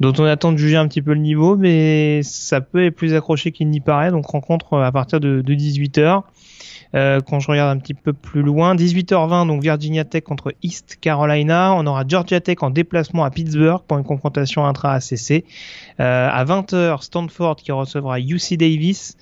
dont 0.00 0.14
on 0.18 0.24
attend 0.24 0.52
de 0.52 0.56
juger 0.56 0.76
un 0.76 0.88
petit 0.88 1.02
peu 1.02 1.12
le 1.12 1.20
niveau, 1.20 1.56
mais 1.56 2.22
ça 2.22 2.62
peut 2.62 2.86
être 2.86 2.96
plus 2.96 3.14
accroché 3.14 3.52
qu'il 3.52 3.68
n'y 3.68 3.80
paraît. 3.80 4.10
Donc 4.10 4.26
rencontre 4.26 4.78
à 4.78 4.90
partir 4.90 5.20
de, 5.20 5.42
de 5.42 5.54
18h. 5.54 6.22
Euh, 6.94 7.20
quand 7.20 7.40
je 7.40 7.48
regarde 7.48 7.76
un 7.76 7.80
petit 7.80 7.94
peu 7.94 8.12
plus 8.12 8.42
loin, 8.42 8.74
18h20, 8.74 9.46
donc 9.46 9.62
Virginia 9.62 10.04
Tech 10.04 10.24
contre 10.24 10.54
East 10.62 10.98
Carolina. 11.00 11.74
On 11.76 11.86
aura 11.86 12.04
Georgia 12.06 12.40
Tech 12.40 12.58
en 12.62 12.70
déplacement 12.70 13.24
à 13.24 13.30
Pittsburgh 13.30 13.82
pour 13.86 13.98
une 13.98 14.04
confrontation 14.04 14.66
intra-ACC. 14.66 15.44
Euh, 16.00 16.28
à 16.30 16.44
20h, 16.44 17.02
Stanford 17.02 17.56
qui 17.56 17.72
recevra 17.72 18.18
UC 18.20 18.56
Davis, 18.56 19.16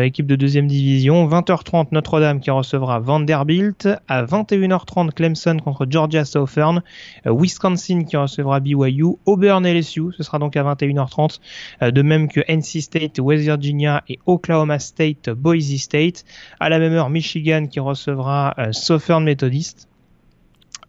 équipe 0.00 0.26
de 0.26 0.36
deuxième 0.36 0.66
division. 0.66 1.28
20h30, 1.28 1.88
Notre-Dame 1.92 2.40
qui 2.40 2.50
recevra 2.50 2.98
Vanderbilt. 3.00 3.88
À 4.08 4.24
21h30, 4.24 5.12
Clemson 5.12 5.58
contre 5.62 5.86
Georgia 5.88 6.24
Southern. 6.24 6.82
Euh, 7.26 7.34
Wisconsin 7.34 8.04
qui 8.04 8.16
recevra 8.16 8.60
BYU. 8.60 9.16
Auburn 9.26 9.66
LSU, 9.66 10.12
ce 10.16 10.22
sera 10.22 10.38
donc 10.38 10.56
à 10.56 10.62
21h30. 10.62 11.40
de 11.82 12.02
même 12.02 12.28
que 12.28 12.40
NC 12.48 12.80
State, 12.80 13.18
West 13.18 13.44
Virginia 13.44 14.02
et 14.08 14.18
Oklahoma 14.26 14.78
State, 14.78 15.28
Boise 15.30 15.76
State. 15.76 16.24
À 16.60 16.68
la 16.68 16.78
même 16.78 16.92
heure, 16.92 17.10
Michigan 17.10 17.66
qui 17.66 17.80
recevra 17.80 18.54
Southern 18.72 19.24
Methodist. 19.24 19.88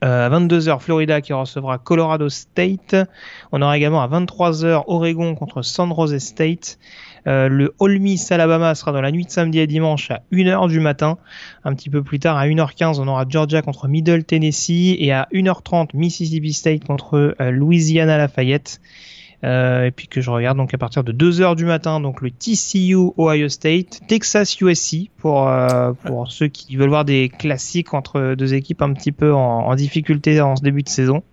Euh, 0.03 0.25
à 0.25 0.29
22h, 0.29 0.79
Florida 0.81 1.21
qui 1.21 1.31
recevra 1.31 1.77
Colorado 1.77 2.27
State. 2.27 2.95
On 3.53 3.61
aura 3.61 3.77
également 3.77 4.01
à 4.01 4.07
23h 4.07 4.83
Oregon 4.87 5.33
contre 5.35 5.61
San 5.61 5.93
Jose 5.95 6.17
State. 6.17 6.77
Le 7.25 7.73
Ole 7.79 7.99
Miss 7.99 8.31
Alabama 8.31 8.75
sera 8.75 8.91
dans 8.91 9.01
la 9.01 9.11
nuit 9.11 9.25
de 9.25 9.29
samedi 9.31 9.59
à 9.59 9.65
dimanche 9.65 10.11
à 10.11 10.21
1h 10.31 10.69
du 10.69 10.79
matin. 10.79 11.17
Un 11.63 11.73
petit 11.73 11.89
peu 11.89 12.03
plus 12.03 12.19
tard, 12.19 12.37
à 12.37 12.47
1h15, 12.47 12.99
on 12.99 13.07
aura 13.07 13.25
Georgia 13.27 13.61
contre 13.61 13.87
Middle 13.87 14.23
Tennessee 14.23 14.95
et 14.99 15.11
à 15.11 15.27
1h30, 15.33 15.89
Mississippi 15.93 16.53
State 16.53 16.83
contre 16.83 17.35
Louisiana 17.39 18.17
Lafayette. 18.17 18.79
Euh, 19.43 19.87
et 19.87 19.91
puis 19.91 20.07
que 20.07 20.21
je 20.21 20.29
regarde 20.29 20.57
donc 20.57 20.73
à 20.73 20.77
partir 20.77 21.03
de 21.03 21.11
2h 21.11 21.57
du 21.57 21.65
matin 21.65 21.99
donc 21.99 22.21
le 22.21 22.31
TCU 22.31 22.95
Ohio 23.17 23.49
State, 23.49 23.99
Texas 24.07 24.61
USC 24.61 25.09
pour 25.17 25.49
euh, 25.49 25.91
pour 26.05 26.31
ceux 26.31 26.47
qui 26.47 26.77
veulent 26.77 26.89
voir 26.89 27.03
des 27.03 27.27
classiques 27.27 27.93
entre 27.93 28.35
deux 28.35 28.53
équipes 28.53 28.81
un 28.81 28.93
petit 28.93 29.11
peu 29.11 29.33
en, 29.33 29.67
en 29.67 29.75
difficulté 29.75 30.39
en 30.39 30.55
ce 30.55 30.61
début 30.61 30.83
de 30.83 30.89
saison. 30.89 31.23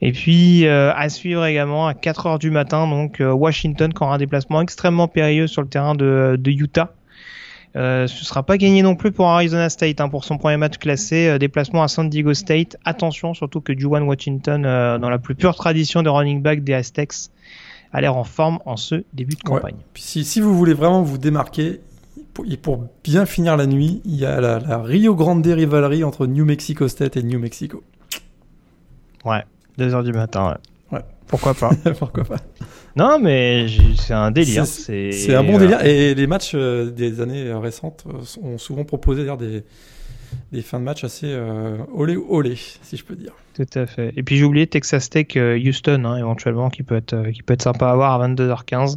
Et 0.00 0.12
puis 0.12 0.66
euh, 0.66 0.92
à 0.94 1.08
suivre 1.08 1.44
également 1.44 1.88
à 1.88 1.92
4h 1.92 2.38
du 2.38 2.50
matin 2.50 2.86
donc 2.86 3.20
Washington 3.20 3.92
qui 3.92 4.02
aura 4.02 4.14
un 4.14 4.18
déplacement 4.18 4.60
extrêmement 4.60 5.08
périlleux 5.08 5.48
sur 5.48 5.62
le 5.62 5.68
terrain 5.68 5.94
de, 5.94 6.36
de 6.38 6.50
Utah. 6.50 6.94
Euh, 7.76 8.06
ce 8.06 8.24
sera 8.24 8.42
pas 8.42 8.56
gagné 8.56 8.82
non 8.82 8.96
plus 8.96 9.12
pour 9.12 9.28
Arizona 9.28 9.68
State 9.68 10.00
hein, 10.00 10.08
pour 10.08 10.24
son 10.24 10.38
premier 10.38 10.56
match 10.56 10.78
classé. 10.78 11.28
Euh, 11.28 11.38
déplacement 11.38 11.82
à 11.82 11.88
San 11.88 12.08
Diego 12.08 12.34
State. 12.34 12.76
Attention, 12.84 13.34
surtout 13.34 13.60
que 13.60 13.78
Juwan 13.78 14.02
Washington, 14.04 14.64
euh, 14.64 14.98
dans 14.98 15.10
la 15.10 15.18
plus 15.18 15.34
pure 15.34 15.54
tradition 15.54 16.02
de 16.02 16.08
running 16.08 16.42
back 16.42 16.64
des 16.64 16.74
Aztecs, 16.74 17.30
a 17.92 18.00
l'air 18.00 18.16
en 18.16 18.24
forme 18.24 18.58
en 18.64 18.76
ce 18.76 19.04
début 19.12 19.36
de 19.36 19.42
campagne. 19.42 19.76
Puis 19.92 20.02
si, 20.02 20.24
si, 20.24 20.40
vous 20.40 20.56
voulez 20.56 20.74
vraiment 20.74 21.02
vous 21.02 21.18
démarquer, 21.18 21.80
pour, 22.34 22.44
pour 22.62 22.84
bien 23.04 23.26
finir 23.26 23.56
la 23.56 23.66
nuit, 23.66 24.00
il 24.04 24.16
y 24.16 24.24
a 24.24 24.40
la, 24.40 24.58
la 24.58 24.78
Rio 24.78 25.14
Grande 25.14 25.46
rivalry 25.46 26.04
entre 26.04 26.26
New 26.26 26.44
Mexico 26.44 26.88
State 26.88 27.16
et 27.16 27.22
New 27.22 27.38
Mexico. 27.38 27.82
Ouais, 29.24 29.42
2h 29.78 30.04
du 30.04 30.12
matin, 30.12 30.48
ouais. 30.50 30.98
Ouais. 30.98 31.04
Pourquoi 31.26 31.54
pas 31.54 31.70
Pourquoi 31.98 32.24
pas 32.24 32.38
Non, 32.96 33.18
mais 33.18 33.66
c'est 33.96 34.14
un 34.14 34.30
délire. 34.30 34.66
C'est 34.66 35.34
un 35.34 35.44
bon 35.44 35.58
délire. 35.58 35.84
Et 35.84 36.14
les 36.14 36.26
matchs 36.26 36.52
euh, 36.54 36.90
des 36.90 37.20
années 37.20 37.52
récentes 37.52 38.04
euh, 38.08 38.42
ont 38.42 38.58
souvent 38.58 38.84
proposé 38.84 39.24
des, 39.38 39.64
des 40.52 40.62
fins 40.62 40.78
de 40.78 40.84
match 40.84 41.04
assez 41.04 41.26
euh, 41.28 41.76
olé 41.92 42.16
olé, 42.16 42.56
si 42.56 42.96
je 42.96 43.04
peux 43.04 43.16
dire. 43.16 43.32
Tout 43.54 43.66
à 43.74 43.86
fait. 43.86 44.12
Et 44.16 44.22
puis 44.22 44.36
j'ai 44.36 44.44
oublié 44.44 44.66
Texas 44.66 45.10
Tech 45.10 45.36
Houston, 45.36 46.04
hein, 46.04 46.16
éventuellement, 46.16 46.70
qui 46.70 46.82
peut, 46.82 46.96
être, 46.96 47.30
qui 47.30 47.42
peut 47.42 47.54
être 47.54 47.62
sympa 47.62 47.90
à 47.90 47.94
voir 47.94 48.20
à 48.20 48.28
22h15. 48.28 48.96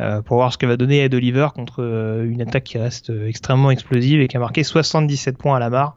Euh, 0.00 0.22
pour 0.22 0.38
voir 0.38 0.52
ce 0.52 0.58
que 0.58 0.66
va 0.66 0.76
donner 0.76 1.04
Ed 1.04 1.14
Oliver 1.14 1.48
contre 1.54 1.80
une 2.24 2.42
attaque 2.42 2.64
qui 2.64 2.78
reste 2.78 3.12
extrêmement 3.28 3.70
explosive 3.70 4.20
et 4.20 4.26
qui 4.26 4.36
a 4.36 4.40
marqué 4.40 4.64
77 4.64 5.38
points 5.38 5.56
à 5.56 5.60
la 5.60 5.70
barre 5.70 5.96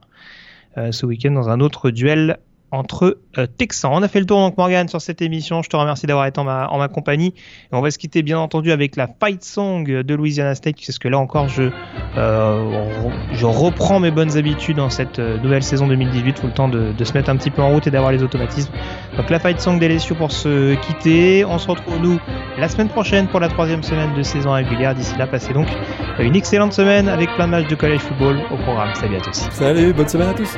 ce 0.92 1.08
week-end 1.08 1.32
dans 1.32 1.50
un 1.50 1.60
autre 1.60 1.90
duel 1.90 2.38
entre 2.72 3.20
euh, 3.38 3.48
Texans. 3.48 3.92
On 3.94 4.04
a 4.04 4.08
fait 4.08 4.20
le 4.20 4.26
tour 4.26 4.40
donc 4.40 4.58
Morgan 4.58 4.88
sur 4.88 5.02
cette 5.02 5.22
émission. 5.22 5.62
Je 5.62 5.70
te 5.70 5.76
remercie 5.76 6.06
d'avoir 6.06 6.26
été 6.26 6.40
en 6.40 6.44
ma, 6.44 6.88
compagnie. 6.88 7.34
Et 7.72 7.76
on 7.76 7.82
va 7.82 7.92
se 7.92 7.98
quitter 7.98 8.24
bien 8.24 8.40
entendu 8.40 8.72
avec 8.72 8.96
la 8.96 9.08
fight 9.08 9.44
song 9.44 9.84
de 9.84 10.16
Louisiana 10.16 10.56
State, 10.56 10.76
parce 10.86 11.00
que 11.00 11.08
là 11.08 11.18
encore 11.18 11.48
je 11.48 11.70
euh, 12.18 13.10
je 13.32 13.46
reprends 13.46 14.00
mes 14.00 14.12
bonnes 14.12 14.38
habitudes 14.38 14.78
dans 14.78 14.90
cette 14.90 15.20
euh, 15.20 15.38
nouvelle 15.40 15.64
saison 15.64 15.88
2018. 15.88 16.40
Faut 16.40 16.48
le 16.48 16.54
temps 16.54 16.68
de, 16.68 16.94
se 17.04 17.14
mettre 17.14 17.30
un 17.30 17.38
petit 17.38 17.52
peu 17.52 17.62
en 17.62 17.70
route 17.70 17.88
et 17.88 17.92
d'avoir 17.92 18.12
les 18.12 18.24
automatismes. 18.24 18.72
Donc 19.16 19.30
la 19.30 19.40
fight 19.40 19.60
song 19.60 19.80
d'LSU 19.80 20.16
pour 20.16 20.32
se 20.32 20.76
quitter. 20.76 21.46
On 21.46 21.58
se 21.58 21.70
retrouve 21.70 22.00
nous 22.00 22.20
la 22.58 22.68
semaine 22.68 22.90
prochaine 22.90 23.28
pour 23.28 23.40
la 23.40 23.48
troisième 23.48 23.84
semaine 23.84 24.14
de 24.14 24.24
saison 24.24 24.52
régulière. 24.52 24.94
D'ici 24.94 25.16
là, 25.18 25.28
passez 25.28 25.54
donc 25.54 25.68
une 26.20 26.36
excellente 26.36 26.74
semaine 26.74 27.08
avec 27.08 27.34
plein 27.36 27.46
de 27.46 27.52
matchs 27.52 27.68
de 27.68 27.76
college 27.76 28.02
football 28.02 28.40
au 28.52 28.58
programme. 28.58 28.94
Salut 28.96 29.18
à 29.18 29.22
tous. 29.22 29.48
Salut, 29.52 29.94
bonne 29.94 30.10
semaine 30.10 30.30
à 30.30 30.34
tous. 30.34 30.58